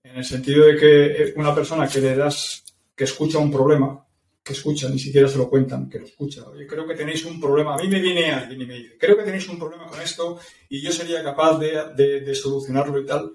en 0.04 0.16
el 0.16 0.24
sentido 0.24 0.66
de 0.66 0.76
que 0.76 1.32
una 1.36 1.54
persona 1.54 1.88
que 1.88 2.00
le 2.00 2.14
das, 2.14 2.62
que 2.94 3.04
escucha 3.04 3.38
un 3.38 3.50
problema, 3.50 4.06
que 4.42 4.52
escucha, 4.52 4.88
ni 4.90 4.98
siquiera 4.98 5.28
se 5.28 5.38
lo 5.38 5.48
cuentan, 5.48 5.88
que 5.88 5.98
lo 5.98 6.04
escucha. 6.04 6.46
Oye, 6.46 6.66
creo 6.66 6.86
que 6.86 6.94
tenéis 6.94 7.24
un 7.24 7.40
problema. 7.40 7.74
A 7.74 7.78
mí 7.78 7.88
me 7.88 8.00
viene 8.00 8.30
alguien 8.30 8.60
y 8.60 8.66
me 8.66 8.74
dice, 8.74 8.98
creo 8.98 9.16
que 9.16 9.22
tenéis 9.22 9.48
un 9.48 9.58
problema 9.58 9.86
con 9.86 9.98
esto 10.00 10.38
y 10.68 10.82
yo 10.82 10.92
sería 10.92 11.22
capaz 11.22 11.58
de, 11.58 12.34
solucionarlo 12.34 13.00
y 13.00 13.06
tal. 13.06 13.32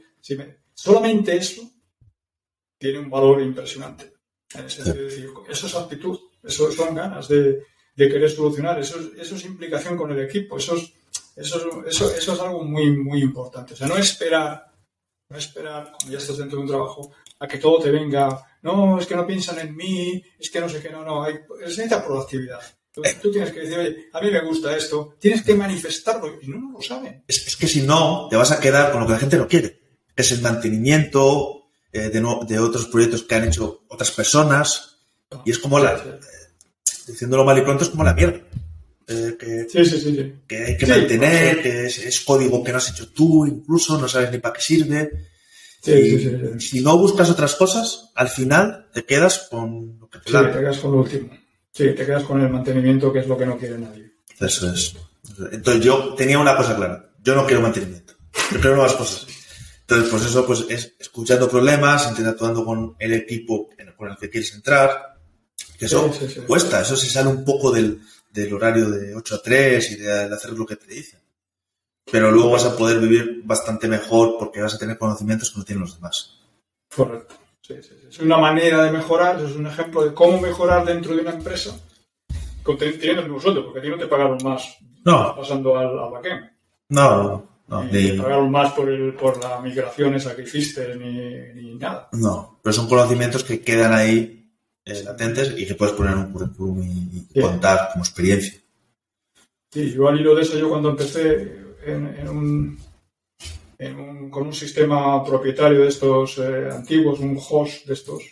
Solamente 0.75 1.35
eso 1.35 1.63
tiene 2.77 2.99
un 2.99 3.09
valor 3.09 3.41
impresionante. 3.41 4.13
En 4.53 4.65
el 4.65 4.69
sentido 4.69 4.95
de 4.97 5.03
decir, 5.03 5.29
eso 5.49 5.65
es 5.65 5.75
actitud, 5.75 6.19
eso 6.43 6.71
son 6.71 6.93
ganas 6.93 7.27
de, 7.27 7.63
querer 7.95 8.29
solucionar, 8.29 8.79
eso 8.79 8.99
es, 9.17 9.45
implicación 9.45 9.97
con 9.97 10.11
el 10.11 10.19
equipo, 10.19 10.57
eso 10.57 10.75
es, 10.75 10.93
eso, 11.35 11.81
es, 11.81 11.95
eso, 11.95 12.15
eso 12.15 12.33
es 12.33 12.39
algo 12.39 12.63
muy, 12.63 12.91
muy 12.91 13.21
importante. 13.21 13.73
O 13.73 13.77
sea, 13.77 13.87
no 13.87 13.97
esperar, 13.97 14.74
no 15.29 15.37
esperar, 15.37 15.91
cuando 15.91 16.11
ya 16.11 16.17
estás 16.17 16.37
dentro 16.37 16.57
de 16.57 16.63
un 16.63 16.69
trabajo, 16.69 17.11
a 17.39 17.47
que 17.47 17.57
todo 17.57 17.79
te 17.81 17.91
venga, 17.91 18.41
no, 18.61 18.99
es 18.99 19.07
que 19.07 19.15
no 19.15 19.25
piensan 19.27 19.59
en 19.59 19.75
mí, 19.75 20.23
es 20.39 20.49
que 20.49 20.59
no 20.59 20.69
sé 20.69 20.81
qué, 20.81 20.89
no, 20.89 21.03
no, 21.03 21.23
hay, 21.23 21.33
se 21.59 21.63
necesita 21.65 22.05
proactividad. 22.05 22.59
Tú, 22.91 23.01
tú 23.21 23.31
tienes 23.31 23.51
que 23.51 23.59
decir, 23.59 23.77
oye, 23.77 24.09
a 24.13 24.21
mí 24.21 24.31
me 24.31 24.45
gusta 24.45 24.75
esto, 24.77 25.15
tienes 25.19 25.43
que 25.43 25.53
manifestarlo, 25.55 26.39
y 26.41 26.47
no, 26.47 26.57
no 26.59 26.71
lo 26.73 26.81
saben. 26.81 27.23
Es, 27.27 27.45
es 27.47 27.57
que 27.57 27.67
si 27.67 27.81
no, 27.81 28.27
te 28.29 28.37
vas 28.37 28.51
a 28.51 28.59
quedar 28.59 28.91
con 28.91 29.01
lo 29.01 29.07
que 29.07 29.13
la 29.13 29.19
gente 29.19 29.37
no 29.37 29.47
quiere. 29.47 29.79
que 30.15 30.21
Es 30.21 30.31
el 30.31 30.41
mantenimiento 30.41 31.63
eh, 31.91 32.09
de, 32.09 32.21
no- 32.21 32.39
de 32.47 32.57
otros 32.59 32.85
proyectos 32.85 33.23
que 33.23 33.35
han 33.35 33.47
hecho 33.47 33.83
otras 33.89 34.11
personas. 34.11 34.99
Y 35.43 35.51
es 35.51 35.59
como 35.59 35.79
la, 35.79 36.01
diciéndolo 37.07 37.43
mal 37.43 37.57
y 37.57 37.61
pronto, 37.61 37.83
es 37.83 37.89
como 37.89 38.03
la 38.05 38.13
mierda. 38.13 38.39
Eh, 39.07 39.35
que, 39.39 39.67
Sí, 39.69 39.85
sí, 39.85 40.01
sí, 40.01 40.33
que 40.47 40.57
hay 40.65 40.77
que 40.77 40.87
mantener, 40.87 41.61
que 41.61 41.85
es, 41.85 41.99
es 41.99 42.21
código 42.21 42.63
que 42.63 42.71
no 42.71 42.77
has 42.79 42.89
hecho 42.89 43.09
tú, 43.09 43.45
incluso 43.45 43.99
no 43.99 44.07
sabes 44.07 44.31
ni 44.31 44.39
para 44.39 44.53
qué 44.53 44.61
sirve. 44.61 45.11
Y 45.85 46.59
si 46.59 46.81
no 46.81 46.97
buscas 46.97 47.29
otras 47.29 47.53
cosas, 47.55 48.09
al 48.15 48.29
final 48.29 48.87
te 48.91 49.03
quedas 49.05 49.47
con 49.51 49.99
lo 49.99 50.09
que 50.09 50.17
te 50.19 50.31
Sí, 50.31 50.37
te 50.51 50.59
quedas 50.59 50.77
con 50.79 50.91
lo 50.93 50.97
último. 50.99 51.29
Sí, 51.71 51.83
te 51.95 52.05
quedas 52.05 52.23
con 52.23 52.41
el 52.41 52.49
mantenimiento, 52.49 53.13
que 53.13 53.19
es 53.19 53.27
lo 53.27 53.37
que 53.37 53.45
no 53.45 53.57
quiere 53.57 53.77
nadie. 53.77 54.13
Eso 54.39 54.71
es. 54.73 54.95
Entonces 55.51 55.83
yo 55.83 56.15
tenía 56.15 56.39
una 56.39 56.57
cosa 56.57 56.75
clara. 56.75 57.11
Yo 57.21 57.35
no 57.35 57.45
quiero 57.45 57.61
mantenimiento. 57.61 58.13
Yo 58.51 58.59
quiero 58.59 58.75
nuevas 58.77 58.93
cosas. 58.93 59.27
Entonces, 59.81 60.09
pues 60.09 60.25
eso, 60.25 60.45
pues 60.47 60.65
es 60.69 60.93
escuchando 60.99 61.47
problemas, 61.47 62.09
interactuando 62.09 62.65
con 62.65 62.95
el 62.97 63.13
equipo 63.13 63.69
con 63.95 64.09
el 64.09 64.17
que 64.17 64.29
quieres 64.31 64.53
entrar. 64.55 65.15
Que 65.77 65.85
eso 65.85 66.11
Sí, 66.11 66.25
sí, 66.27 66.33
sí. 66.33 66.39
cuesta. 66.47 66.81
Eso 66.81 66.95
se 66.95 67.07
sale 67.07 67.29
un 67.29 67.45
poco 67.45 67.71
del, 67.71 67.99
del 68.35 68.53
horario 68.53 68.89
de 68.89 69.15
8 69.15 69.35
a 69.35 69.41
3 69.41 69.91
y 69.91 69.95
de, 69.95 70.27
de 70.29 70.35
hacer 70.35 70.51
lo 70.51 70.65
que 70.65 70.75
te 70.75 70.87
dicen. 70.93 71.19
Pero 72.11 72.29
luego 72.31 72.51
vas 72.51 72.65
a 72.65 72.75
poder 72.77 72.99
vivir 72.99 73.41
bastante 73.43 73.87
mejor 73.87 74.35
porque 74.37 74.61
vas 74.61 74.75
a 74.75 74.77
tener 74.77 74.97
conocimientos 74.97 75.51
que 75.51 75.57
no 75.59 75.65
tienen 75.65 75.81
los 75.81 75.95
demás. 75.95 76.37
Correcto. 76.95 77.35
Sí, 77.61 77.73
sí, 77.81 77.89
sí. 77.99 78.07
Es 78.09 78.19
una 78.19 78.37
manera 78.37 78.83
de 78.83 78.91
mejorar, 78.91 79.41
es 79.43 79.55
un 79.55 79.65
ejemplo 79.65 80.03
de 80.03 80.13
cómo 80.13 80.39
mejorar 80.39 80.85
dentro 80.85 81.15
de 81.15 81.21
una 81.21 81.31
empresa 81.31 81.75
teniendo 82.77 83.21
el 83.21 83.27
mismo 83.27 83.39
sueldo, 83.41 83.63
porque 83.63 83.79
a 83.79 83.81
ti 83.83 83.89
no 83.89 83.97
te 83.97 84.07
pagaron 84.07 84.37
más 84.43 84.77
No, 85.03 85.35
pasando 85.35 85.77
al, 85.77 85.99
al 85.99 86.11
backend. 86.11 86.49
no, 86.89 87.47
no. 87.67 87.83
ni- 87.83 88.11
te 88.11 88.17
pagaron 88.21 88.49
más 88.51 88.73
por, 88.73 88.89
el, 88.89 89.13
por 89.13 89.37
la 89.43 89.59
migración 89.61 90.15
esa 90.15 90.35
que 90.35 90.41
hiciste, 90.43 90.95
ni, 90.95 91.53
ni 91.53 91.75
nada. 91.75 92.09
No, 92.13 92.59
pero 92.63 92.73
son 92.73 92.87
conocimientos 92.89 93.43
que 93.43 93.61
quedan 93.61 93.93
ahí 93.93 94.44
eh, 94.85 95.03
latentes 95.03 95.53
y 95.57 95.65
que 95.65 95.75
puedes 95.75 95.95
poner 95.95 96.13
en 96.13 96.19
un 96.19 96.31
currículum 96.31 96.81
y, 97.33 97.41
contar 97.41 97.89
como 97.91 98.03
experiencia. 98.03 98.61
Sí, 99.71 99.91
yo 99.93 100.07
al 100.07 100.19
hilo 100.19 100.35
de 100.35 100.43
eso, 100.43 100.57
yo 100.57 100.69
cuando 100.69 100.89
empecé 100.91 101.33
en, 101.85 102.07
en 102.07 102.29
un, 102.29 102.79
en 103.77 103.99
un- 103.99 104.29
con 104.29 104.47
un 104.47 104.53
sistema 104.53 105.23
propietario 105.23 105.81
de 105.81 105.87
estos 105.89 106.37
eh, 106.37 106.69
antiguos, 106.71 107.19
un 107.19 107.37
host 107.49 107.85
de 107.87 107.93
estos, 107.93 108.23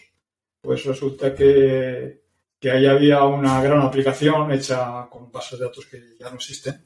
pues 0.62 0.86
resulta 0.86 1.36
que, 1.36 2.22
que 2.60 2.72
ahí 2.72 2.86
había 2.86 3.24
una 3.26 3.62
gran 3.62 3.82
aplicación 3.82 4.52
hecha 4.52 5.08
con 5.10 5.32
bases 5.32 5.60
de 5.60 5.66
datos 5.66 5.86
que 5.88 6.16
ya 6.20 6.30
no 6.30 6.36
existen. 6.36 6.82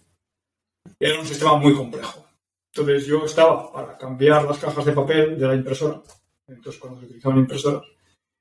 Era 1.00 1.20
un 1.20 1.28
sistema 1.28 1.56
muy 1.58 1.76
complejo. 1.76 2.26
Entonces 2.74 3.06
yo 3.06 3.26
estaba 3.26 3.72
para 3.72 3.98
cambiar 3.98 4.44
las 4.46 4.58
cajas 4.58 4.86
de 4.86 4.94
papel 4.94 5.38
de 5.40 5.48
la 5.48 5.56
impresora, 5.56 6.02
entonces 6.48 6.80
cuando 6.82 7.00
se 7.00 7.06
utilizaban 7.08 7.40
impresoras, 7.40 7.84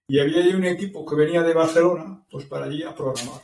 y 0.09 0.21
había 0.21 0.43
ahí 0.43 0.55
un 0.55 0.65
equipo 0.65 1.05
que 1.05 1.17
venía 1.17 1.43
de 1.43 1.55
Barcelona, 1.55 2.25
pues 2.31 2.47
para 2.47 2.67
allí 2.67 2.83
a 2.83 2.95
programar. 2.95 3.41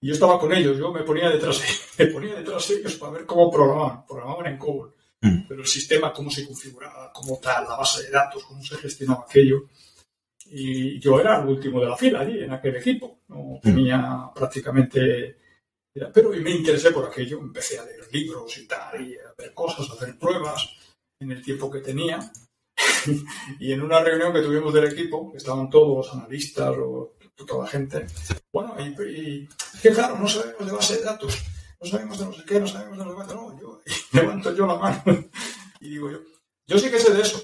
Y 0.00 0.08
yo 0.08 0.14
estaba 0.14 0.38
con 0.38 0.52
ellos, 0.52 0.78
yo 0.78 0.92
me 0.92 1.02
ponía 1.02 1.28
detrás 1.28 1.60
de, 1.60 2.04
me 2.04 2.10
ponía 2.10 2.34
detrás 2.36 2.68
de 2.68 2.76
ellos 2.76 2.94
para 2.94 3.12
ver 3.12 3.26
cómo 3.26 3.50
programaban. 3.50 4.06
Programaban 4.06 4.46
en 4.46 4.58
COBOL. 4.58 4.94
Mm. 5.20 5.48
Pero 5.48 5.60
el 5.60 5.66
sistema, 5.66 6.12
cómo 6.12 6.30
se 6.30 6.46
configuraba, 6.46 7.12
cómo 7.12 7.38
tal, 7.42 7.64
la 7.64 7.76
base 7.76 8.04
de 8.04 8.10
datos, 8.10 8.44
cómo 8.44 8.62
se 8.62 8.76
gestionaba 8.76 9.24
aquello. 9.28 9.68
Y 10.46 10.98
yo 10.98 11.20
era 11.20 11.42
el 11.42 11.48
último 11.48 11.80
de 11.80 11.86
la 11.86 11.96
fila 11.96 12.20
allí, 12.20 12.42
en 12.42 12.52
aquel 12.52 12.76
equipo. 12.76 13.20
No 13.28 13.58
tenía 13.62 14.30
prácticamente... 14.34 15.36
Pero 16.14 16.30
me 16.30 16.52
interesé 16.52 16.92
por 16.92 17.06
aquello, 17.06 17.40
empecé 17.40 17.76
a 17.78 17.84
leer 17.84 18.06
libros 18.12 18.56
y 18.56 18.68
tal, 18.68 19.02
y 19.04 19.16
a 19.16 19.34
ver 19.36 19.52
cosas, 19.52 19.90
a 19.90 19.94
hacer 19.94 20.16
pruebas 20.16 20.70
en 21.20 21.32
el 21.32 21.42
tiempo 21.42 21.68
que 21.68 21.80
tenía. 21.80 22.20
y 23.60 23.72
en 23.72 23.82
una 23.82 24.00
reunión 24.00 24.32
que 24.32 24.42
tuvimos 24.42 24.72
del 24.74 24.92
equipo, 24.92 25.30
que 25.32 25.38
estaban 25.38 25.68
todos 25.70 26.06
los 26.06 26.14
analistas, 26.14 26.74
o 26.78 27.14
toda 27.46 27.64
la 27.64 27.70
gente, 27.70 28.06
bueno, 28.52 28.74
y, 28.78 29.02
y 29.10 29.48
que 29.80 29.90
claro, 29.90 30.18
no 30.18 30.26
sabemos 30.28 30.66
de 30.66 30.72
base 30.72 30.96
de 30.98 31.04
datos, 31.04 31.38
no 31.80 31.88
sabemos 31.88 32.18
de 32.18 32.24
no 32.26 32.32
sé 32.32 32.44
qué, 32.44 32.60
no 32.60 32.66
sabemos 32.66 32.98
de 32.98 33.04
no 33.04 33.10
sé 33.10 33.14
cuánto, 33.16 33.34
no, 33.34 33.60
yo 33.60 33.80
y 33.86 33.92
levanto 34.16 34.54
yo 34.54 34.66
la 34.66 34.74
mano 34.76 35.02
y 35.80 35.90
digo 35.90 36.10
yo, 36.10 36.18
yo 36.66 36.78
sí 36.78 36.90
que 36.90 36.98
sé 36.98 37.12
de 37.14 37.22
eso. 37.22 37.42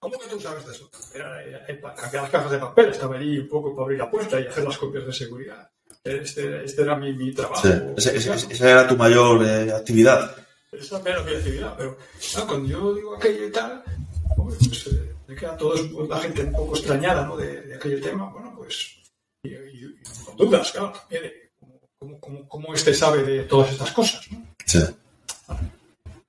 ¿Cómo 0.00 0.18
que 0.18 0.26
tú 0.26 0.40
sabes 0.40 0.66
de 0.66 0.72
eso? 0.72 0.90
Era, 1.14 1.40
era- 1.44 1.64
era 1.66 1.94
cambiar 1.94 2.22
las 2.24 2.30
cajas 2.32 2.50
de 2.50 2.58
papel, 2.58 2.88
estaba 2.88 3.16
allí 3.16 3.38
un 3.38 3.48
poco 3.48 3.72
para 3.72 3.84
abrir 3.84 3.98
la 4.00 4.10
puerta 4.10 4.40
y 4.40 4.46
hacer 4.48 4.64
las 4.64 4.76
copias 4.76 5.06
de 5.06 5.12
seguridad. 5.12 5.70
Este, 6.02 6.64
este 6.64 6.82
era 6.82 6.96
mi, 6.96 7.12
mi 7.12 7.32
trabajo. 7.32 7.62
Sí. 7.62 7.72
Ese- 7.96 8.16
ese- 8.16 8.52
esa 8.52 8.68
era 8.70 8.88
tu 8.88 8.96
mayor 8.96 9.44
eh, 9.46 9.72
actividad. 9.72 10.34
Esa 10.72 11.00
era 11.04 11.22
mi 11.22 11.32
actividad, 11.36 11.76
pero 11.78 11.96
claro, 12.32 12.46
cuando 12.48 12.68
yo 12.68 12.94
digo 12.94 13.14
aquello 13.16 13.46
y 13.46 13.52
tal, 13.52 13.84
hombre, 14.36 14.56
pues 14.68 14.86
eh, 14.88 15.34
queda 15.38 15.56
toda 15.56 15.80
la 16.08 16.18
gente 16.20 16.42
un 16.44 16.52
poco 16.52 16.76
extrañada 16.76 17.26
¿no? 17.26 17.36
de, 17.36 17.62
de 17.62 17.74
aquel 17.74 18.00
tema, 18.00 18.30
bueno, 18.30 18.54
pues, 18.56 18.96
y, 19.44 19.48
y- 19.50 19.96
y 20.00 20.24
con 20.24 20.36
dudas, 20.36 20.70
claro, 20.72 20.92
también 20.92 21.22
de 21.22 21.50
cómo, 21.98 22.20
cómo, 22.20 22.48
cómo, 22.48 22.74
este 22.74 22.92
sabe 22.94 23.22
de 23.24 23.42
todas 23.44 23.72
estas 23.72 23.92
cosas, 23.92 24.30
¿no? 24.30 24.46
Sí. 24.66 24.78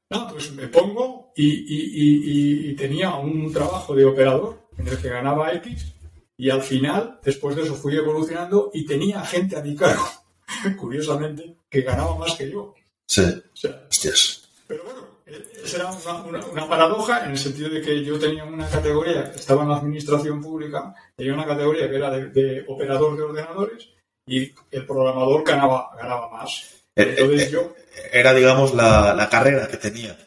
Nada, 0.09 0.29
pues 0.29 0.51
me 0.53 0.67
pongo 0.67 1.31
y, 1.35 2.73
tenía 2.75 3.15
un 3.15 3.51
trabajo 3.51 3.95
de 3.95 4.05
operador 4.05 4.59
en 4.77 4.87
el 4.87 4.97
que 4.97 5.09
ganaba 5.09 5.53
X 5.53 5.93
y 6.37 6.49
al 6.49 6.61
final, 6.61 7.19
después 7.23 7.55
de 7.55 7.63
eso, 7.63 7.75
fui 7.75 7.95
evolucionando 7.95 8.71
y 8.73 8.85
tenía 8.85 9.23
gente 9.25 9.55
a 9.57 9.61
mi 9.61 9.75
cargo, 9.75 10.03
curiosamente, 10.79 11.55
que 11.69 11.81
ganaba 11.81 12.15
más 12.17 12.33
que 12.35 12.49
yo. 12.51 12.73
Sí. 13.07 13.21
O 13.21 13.55
sea, 13.55 13.85
Hostias. 13.89 14.49
pero 14.67 14.83
bueno, 14.83 15.02
era 15.25 15.89
una, 15.91 16.13
una- 16.23 16.45
una 16.45 16.67
paradoja 16.69 17.25
en 17.25 17.31
el 17.31 17.37
sentido 17.37 17.69
de 17.69 17.81
que 17.81 18.03
yo 18.03 18.19
tenía 18.19 18.43
una 18.43 18.67
categoría, 18.69 19.31
estaba 19.35 19.63
en 19.63 19.69
la 19.69 19.77
administración 19.77 20.41
pública, 20.41 20.93
tenía 21.15 21.33
una 21.33 21.45
categoría 21.45 21.89
que 21.89 21.95
era 21.95 22.09
de, 22.11 22.27
de 22.29 22.65
operador 22.67 23.15
de 23.17 23.23
ordenadores 23.23 23.89
y 24.27 24.51
el 24.71 24.85
programador 24.85 25.43
ganaba, 25.43 25.89
ganaba 25.97 26.29
más. 26.29 26.69
Eh, 26.95 27.15
Entonces 27.17 27.51
yo, 27.51 27.73
Era, 28.11 28.33
digamos, 28.33 28.73
la, 28.73 29.13
la 29.13 29.29
carrera 29.29 29.67
que 29.67 29.77
tenía. 29.77 30.17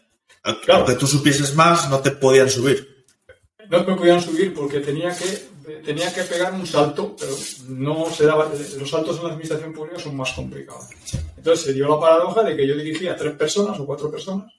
Claro. 0.43 0.81
Aunque 0.81 0.95
tú 0.95 1.07
supieses 1.07 1.55
más, 1.55 1.89
no 1.91 2.01
te 2.01 2.13
podían 2.13 2.49
subir. 2.49 3.05
no 3.69 3.85
me 3.85 3.97
podían 3.97 4.21
subir 4.21 4.55
porque 4.55 4.81
tenía 4.81 5.11
que, 5.15 5.81
tenía 5.85 6.13
que 6.15 6.23
pegar 6.23 6.53
un 6.55 6.67
salto, 6.67 7.17
pero 7.19 7.33
no 7.69 8.07
se 8.11 8.27
daba, 8.27 8.49
los 8.79 8.89
saltos 8.91 9.17
en 9.19 9.25
la 9.25 9.31
administración 9.31 9.73
pública 9.73 9.99
son 9.99 10.17
más 10.17 10.33
complicados. 10.33 10.87
Entonces 11.37 11.65
se 11.67 11.73
dio 11.73 11.89
la 11.89 11.99
paradoja 12.01 12.43
de 12.45 12.57
que 12.57 12.67
yo 12.67 12.77
dirigía 12.77 13.13
a 13.13 13.17
tres 13.17 13.35
personas 13.35 13.79
o 13.81 13.87
cuatro 13.87 14.11
personas 14.11 14.53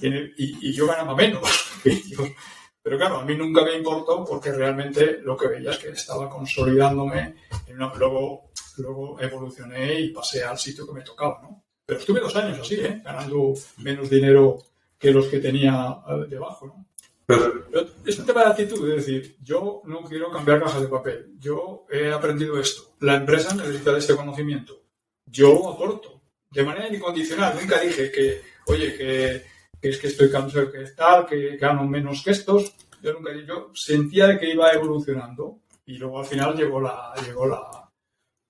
y, 0.00 0.68
y- 0.68 0.72
yo 0.72 0.86
ganaba 0.86 1.14
menos. 1.14 1.42
Pero 2.82 2.98
claro, 2.98 3.16
a 3.20 3.24
mí 3.24 3.34
nunca 3.36 3.64
me 3.64 3.76
importó 3.76 4.24
porque 4.24 4.52
realmente 4.52 5.18
lo 5.22 5.36
que 5.36 5.48
veía 5.48 5.70
es 5.70 5.78
que 5.78 5.88
estaba 5.88 6.28
consolidándome. 6.28 7.34
en 7.66 7.76
una- 7.76 7.94
luego, 7.94 8.50
luego 8.78 9.20
evolucioné 9.20 10.00
y 10.00 10.10
pasé 10.10 10.44
al 10.44 10.58
sitio 10.58 10.86
que 10.86 10.92
me 10.92 11.02
tocaba, 11.02 11.40
¿no? 11.42 11.64
Pero 11.86 12.00
estuve 12.00 12.20
dos 12.20 12.34
años 12.36 12.58
así, 12.60 12.74
¿eh? 12.76 13.00
Ganando 13.04 13.54
menos 13.78 14.08
dinero 14.10 14.58
que 14.98 15.10
los 15.12 15.26
que 15.26 15.38
tenía 15.38 15.98
eh, 16.08 16.24
debajo, 16.28 16.66
¿no? 16.66 16.86
Pero 17.26 17.64
es 18.04 18.18
un 18.18 18.26
tema 18.26 18.42
de 18.44 18.50
actitud, 18.50 18.86
es 18.90 19.06
decir, 19.06 19.36
yo 19.42 19.80
no 19.86 20.02
quiero 20.02 20.30
cambiar 20.30 20.62
cajas 20.62 20.82
de 20.82 20.88
papel. 20.88 21.32
Yo 21.38 21.86
he 21.90 22.12
aprendido 22.12 22.60
esto. 22.60 22.96
La 23.00 23.14
empresa 23.16 23.54
necesita 23.54 23.92
de 23.92 23.98
este 23.98 24.14
conocimiento. 24.14 24.82
Yo 25.24 25.70
aporto 25.70 26.20
de 26.50 26.62
manera 26.64 26.94
incondicional. 26.94 27.56
Nunca 27.58 27.80
dije 27.80 28.10
que, 28.12 28.42
oye, 28.66 28.94
que, 28.94 29.42
que 29.84 29.90
es 29.90 29.98
que 29.98 30.06
estoy 30.06 30.30
cansado, 30.30 30.72
que 30.72 30.82
es 30.82 30.96
tal, 30.96 31.26
que 31.26 31.58
gano 31.58 31.84
menos 31.84 32.22
que 32.24 32.30
estos. 32.30 32.72
Yo 33.02 33.12
nunca 33.12 33.32
yo 33.46 33.70
sentía 33.74 34.38
que 34.38 34.48
iba 34.50 34.70
evolucionando 34.72 35.58
y 35.84 35.98
luego 35.98 36.20
al 36.20 36.24
final 36.24 36.56
llegó 36.56 36.80
la, 36.80 37.12
llegó 37.26 37.46
la, 37.46 37.90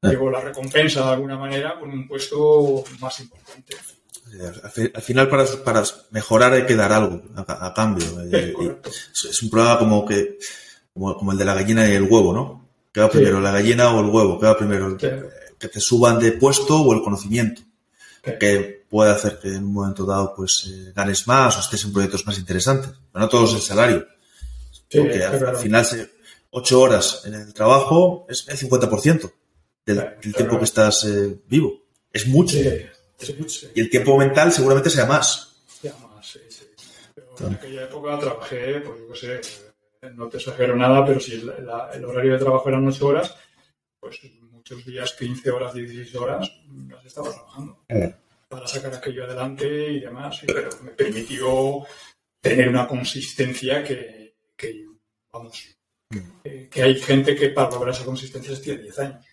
llegó 0.08 0.30
la 0.30 0.40
recompensa 0.40 1.04
de 1.06 1.12
alguna 1.14 1.36
manera 1.36 1.76
con 1.80 1.90
un 1.90 2.06
puesto 2.06 2.84
más 3.00 3.18
importante. 3.18 3.74
eh, 4.32 4.52
al 4.62 4.70
fi- 4.70 4.92
al 4.94 5.02
final, 5.02 5.28
para, 5.28 5.44
para 5.64 5.82
mejorar 6.12 6.52
hay 6.52 6.66
que 6.66 6.76
dar 6.76 6.92
algo 6.92 7.20
a, 7.34 7.66
a 7.66 7.74
cambio. 7.74 8.06
Eh, 8.32 8.54
es, 8.84 9.24
es 9.28 9.42
un 9.42 9.50
problema 9.50 9.76
como 9.76 10.06
que 10.06 10.38
como, 10.92 11.16
como 11.16 11.32
el 11.32 11.38
de 11.38 11.44
la 11.46 11.54
gallina 11.54 11.88
y 11.88 11.94
el 11.94 12.04
huevo, 12.04 12.32
¿no? 12.32 12.68
¿Qué 12.92 13.00
va 13.00 13.10
Sí. 13.10 13.18
primero, 13.18 13.40
la 13.40 13.50
gallina 13.50 13.92
o 13.92 13.98
el 13.98 14.06
huevo? 14.06 14.38
¿Qué 14.38 14.46
va 14.46 14.56
primero? 14.56 14.96
Sí. 15.00 15.08
Que 15.58 15.66
te 15.66 15.80
suban 15.80 16.20
de 16.20 16.30
puesto 16.30 16.80
o 16.80 16.94
el 16.94 17.02
conocimiento. 17.02 17.60
Que 18.38 18.83
puede 18.94 19.10
hacer 19.10 19.40
que 19.40 19.48
en 19.48 19.64
un 19.64 19.72
momento 19.72 20.04
dado 20.06 20.32
pues 20.36 20.70
eh, 20.70 20.92
ganes 20.94 21.26
más 21.26 21.56
o 21.56 21.60
estés 21.60 21.84
en 21.84 21.92
proyectos 21.92 22.24
más 22.26 22.38
interesantes. 22.38 22.90
Pero 23.12 23.24
no 23.24 23.28
todo 23.28 23.44
es 23.46 23.54
el 23.54 23.60
salario. 23.60 24.06
Sí, 24.88 24.98
Porque 25.00 25.24
al, 25.24 25.36
claro. 25.38 25.48
al 25.48 25.62
final, 25.64 26.10
ocho 26.50 26.80
horas 26.80 27.22
en 27.24 27.34
el 27.34 27.52
trabajo 27.52 28.24
es 28.28 28.46
el 28.48 28.56
50% 28.56 29.32
del, 29.84 29.96
Claro, 29.96 30.10
del 30.10 30.20
claro. 30.20 30.36
tiempo 30.36 30.58
que 30.58 30.64
estás 30.64 31.04
eh, 31.04 31.40
vivo. 31.48 31.72
Es 32.12 32.28
mucho. 32.28 32.56
Sí. 33.18 33.66
Y 33.74 33.80
el 33.80 33.90
tiempo 33.90 34.16
mental 34.16 34.52
seguramente 34.52 34.90
sea 34.90 35.06
más. 35.06 35.56
Ya 35.82 35.92
más, 35.98 36.24
sí, 36.30 36.38
sí. 36.48 36.64
Pero 37.14 37.48
en 37.48 37.54
aquella 37.54 37.82
época 37.84 38.16
trabajé, 38.20 38.80
pues 38.80 39.00
yo 39.00 39.08
qué 39.12 39.18
sé, 39.18 39.40
eh, 40.02 40.10
no 40.14 40.28
te 40.28 40.36
exagero 40.36 40.76
nada, 40.76 41.04
pero 41.04 41.18
si 41.18 41.32
el, 41.32 41.46
la- 41.66 41.90
el 41.92 42.04
horario 42.04 42.34
de 42.34 42.38
trabajo 42.38 42.68
eran 42.68 42.86
8 42.86 43.06
horas, 43.08 43.34
pues 43.98 44.20
muchos 44.52 44.84
días 44.84 45.12
15 45.18 45.50
horas, 45.50 45.74
16 45.74 46.14
horas 46.14 46.48
las 46.88 47.04
estaba 47.04 47.30
trabajando 47.32 47.84
Eh. 47.88 48.14
Para 48.54 48.66
sacar 48.66 48.94
aquello 48.94 49.24
adelante 49.24 49.92
y 49.92 50.00
demás. 50.00 50.40
pero 50.46 50.70
me 50.82 50.90
permitió 50.92 51.80
tener 52.40 52.68
una 52.68 52.86
consistencia 52.86 53.82
que, 53.82 54.36
que, 54.56 54.84
vamos, 55.32 55.64
eh, 56.44 56.68
que 56.70 56.82
hay 56.82 56.94
gente 57.00 57.34
que 57.34 57.50
para 57.50 57.70
lograr 57.70 57.94
esa 57.94 58.04
consistencia 58.04 58.60
tiene 58.60 58.82
10 58.82 58.98
años. 59.00 59.24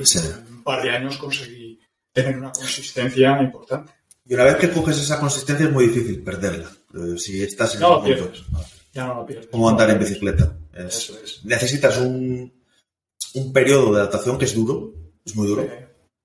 Sí. 0.00 0.18
En 0.18 0.54
un 0.56 0.62
par 0.62 0.82
de 0.82 0.90
años 0.90 1.16
conseguí 1.18 1.78
tener 2.12 2.36
una 2.38 2.52
consistencia 2.52 3.40
importante. 3.42 3.92
Y 4.24 4.34
una 4.34 4.44
vez 4.44 4.56
que 4.56 4.70
coges 4.70 4.98
esa 4.98 5.18
consistencia 5.18 5.66
es 5.66 5.72
muy 5.72 5.86
difícil 5.88 6.22
perderla. 6.22 6.70
Eh, 6.94 7.18
Si 7.18 7.42
estás 7.42 7.74
en 7.74 7.80
No 7.80 8.00
punto. 8.00 8.04
pierdes. 8.06 8.42
Ya 8.92 9.06
no 9.06 9.20
la 9.20 9.26
pierdes. 9.26 9.46
Como 9.48 9.68
andar 9.68 9.90
en 9.90 9.98
bicicleta. 9.98 10.56
Es- 10.74 10.96
Eso 11.10 11.18
es. 11.22 11.44
necesitas 11.44 11.98
un, 11.98 12.52
un 13.34 13.52
periodo 13.52 13.92
de 13.94 14.00
adaptación 14.02 14.38
que 14.38 14.44
es 14.44 14.54
duro, 14.54 14.92
es 15.24 15.34
muy 15.34 15.46
duro, 15.48 15.62
Sí. 15.62 15.68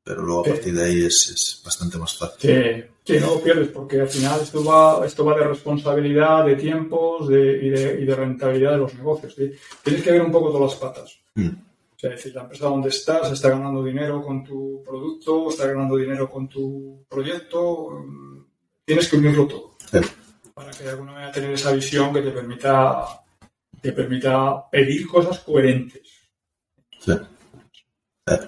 Pero 0.07 0.21
luego 0.21 0.41
a 0.41 0.43
partir 0.45 0.73
de 0.73 0.85
ahí 0.85 1.03
es, 1.05 1.29
es 1.35 1.61
bastante 1.65 1.97
más 1.97 2.17
fácil. 2.17 2.49
Sí, 3.03 3.13
sí, 3.13 3.19
no 3.19 3.35
lo 3.35 3.41
pierdes 3.43 3.67
porque 3.67 3.99
al 3.99 4.07
final 4.07 4.39
esto 4.41 4.63
va, 4.63 5.05
esto 5.05 5.25
va 5.25 5.35
de 5.37 5.47
responsabilidad, 5.47 6.45
de 6.45 6.55
tiempos 6.55 7.27
de, 7.27 7.57
y, 7.65 7.69
de, 7.69 8.01
y 8.01 8.05
de 8.05 8.15
rentabilidad 8.15 8.71
de 8.71 8.77
los 8.77 8.93
negocios. 8.93 9.35
¿sí? 9.35 9.51
Tienes 9.83 10.01
que 10.01 10.11
ver 10.13 10.21
un 10.21 10.31
poco 10.31 10.51
todas 10.51 10.71
las 10.71 10.79
patas. 10.79 11.19
Mm. 11.35 11.49
O 11.49 11.99
sea, 11.99 12.11
es 12.11 12.17
decir, 12.17 12.35
la 12.35 12.43
empresa 12.43 12.65
donde 12.67 12.89
estás 12.89 13.31
está 13.31 13.49
ganando 13.49 13.83
dinero 13.83 14.21
con 14.23 14.43
tu 14.43 14.81
producto, 14.85 15.49
está 15.49 15.67
ganando 15.67 15.97
dinero 15.97 16.29
con 16.29 16.47
tu 16.47 17.03
proyecto. 17.09 17.89
mm, 17.89 18.37
Tienes 18.85 19.09
que 19.09 19.17
unirlo 19.17 19.45
todo 19.47 19.75
Sí. 19.91 19.99
para 20.53 20.71
que 20.71 20.83
de 20.85 20.91
alguna 20.91 21.11
manera 21.11 21.31
tener 21.33 21.51
esa 21.51 21.73
visión 21.73 22.13
que 22.13 22.21
te 22.21 22.31
permita, 22.31 23.03
te 23.81 23.91
permita 23.91 24.69
pedir 24.71 25.05
cosas 25.07 25.39
coherentes. 25.39 26.07
Sí. 26.99 27.11
Eh. 28.27 28.39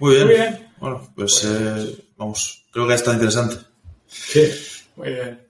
Muy 0.00 0.14
bien. 0.14 0.26
Muy 0.26 0.34
bien. 0.34 0.68
Bueno, 0.78 1.12
pues 1.14 1.40
Pues- 1.42 1.44
eh, 1.44 2.04
vamos, 2.16 2.64
creo 2.72 2.86
que 2.86 2.92
ha 2.94 2.96
estado 2.96 3.14
interesante. 3.16 3.56
Sí, 4.06 4.50
muy 4.96 5.10
bien. 5.10 5.46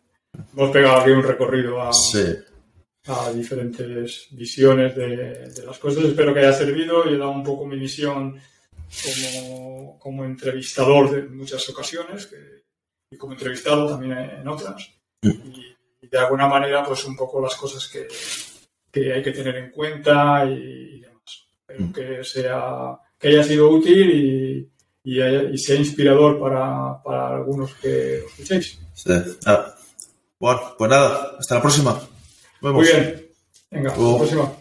Hemos 0.57 0.71
pegado 0.71 1.01
aquí 1.01 1.11
un 1.11 1.23
recorrido 1.23 1.81
a, 1.81 1.93
Sí. 1.93 2.25
a 3.07 3.31
diferentes 3.33 4.27
visiones 4.33 4.95
de, 4.97 5.17
de 5.49 5.67
las 5.67 5.79
cosas. 5.79 6.05
Espero 6.05 6.35
que 6.35 6.41
haya 6.41 6.53
servido 6.53 7.09
y 7.11 7.15
he 7.15 7.19
dado 7.19 7.31
un 7.31 7.45
poco 7.45 7.65
mi 7.67 7.79
visión 7.79 8.41
como, 9.05 9.99
como 9.99 10.25
entrevistador 10.25 11.11
de 11.11 11.23
muchas 11.23 11.69
ocasiones 11.69 12.27
que- 12.27 12.61
y 13.13 13.17
como 13.17 13.33
entrevistado 13.33 13.89
también 13.89 14.13
en 14.19 14.47
otras. 14.49 14.89
Y, 15.23 15.29
y 16.03 16.07
de 16.09 16.19
alguna 16.19 16.47
manera, 16.49 16.85
pues 16.85 17.05
un 17.05 17.17
poco 17.17 17.41
las 17.41 17.55
cosas 17.57 17.89
que, 17.89 18.07
que 18.93 19.13
hay 19.13 19.23
que 19.23 19.33
tener 19.33 19.57
en 19.57 19.71
cuenta 19.71 20.45
y, 20.47 20.53
y 20.97 21.01
demás. 21.01 21.47
Espero 21.69 21.85
Mm. 21.87 21.93
que, 21.93 22.25
sea, 22.25 22.99
que 23.21 23.29
haya 23.29 23.45
sido 23.45 23.69
útil 23.71 24.11
y, 24.11 24.71
y, 25.05 25.21
haya- 25.21 25.51
y 25.53 25.59
sea 25.59 25.77
inspirador 25.77 26.41
para, 26.41 27.03
para 27.05 27.37
algunos 27.37 27.75
que 27.75 28.21
lo 28.23 28.27
escuchéis. 28.29 28.79
Sí. 28.95 29.11
Ah, 29.47 29.75
Bueno, 30.39 30.61
pues 30.79 30.91
nada, 30.91 31.37
hasta 31.39 31.57
la 31.57 31.61
próxima. 31.63 31.93
Nos 32.63 32.73
Muy 32.75 32.85
vemos. 32.85 32.87
bien. 33.03 33.27
Venga, 33.71 33.91
hasta 33.91 34.03
la 34.03 34.17
próxima. 34.19 34.53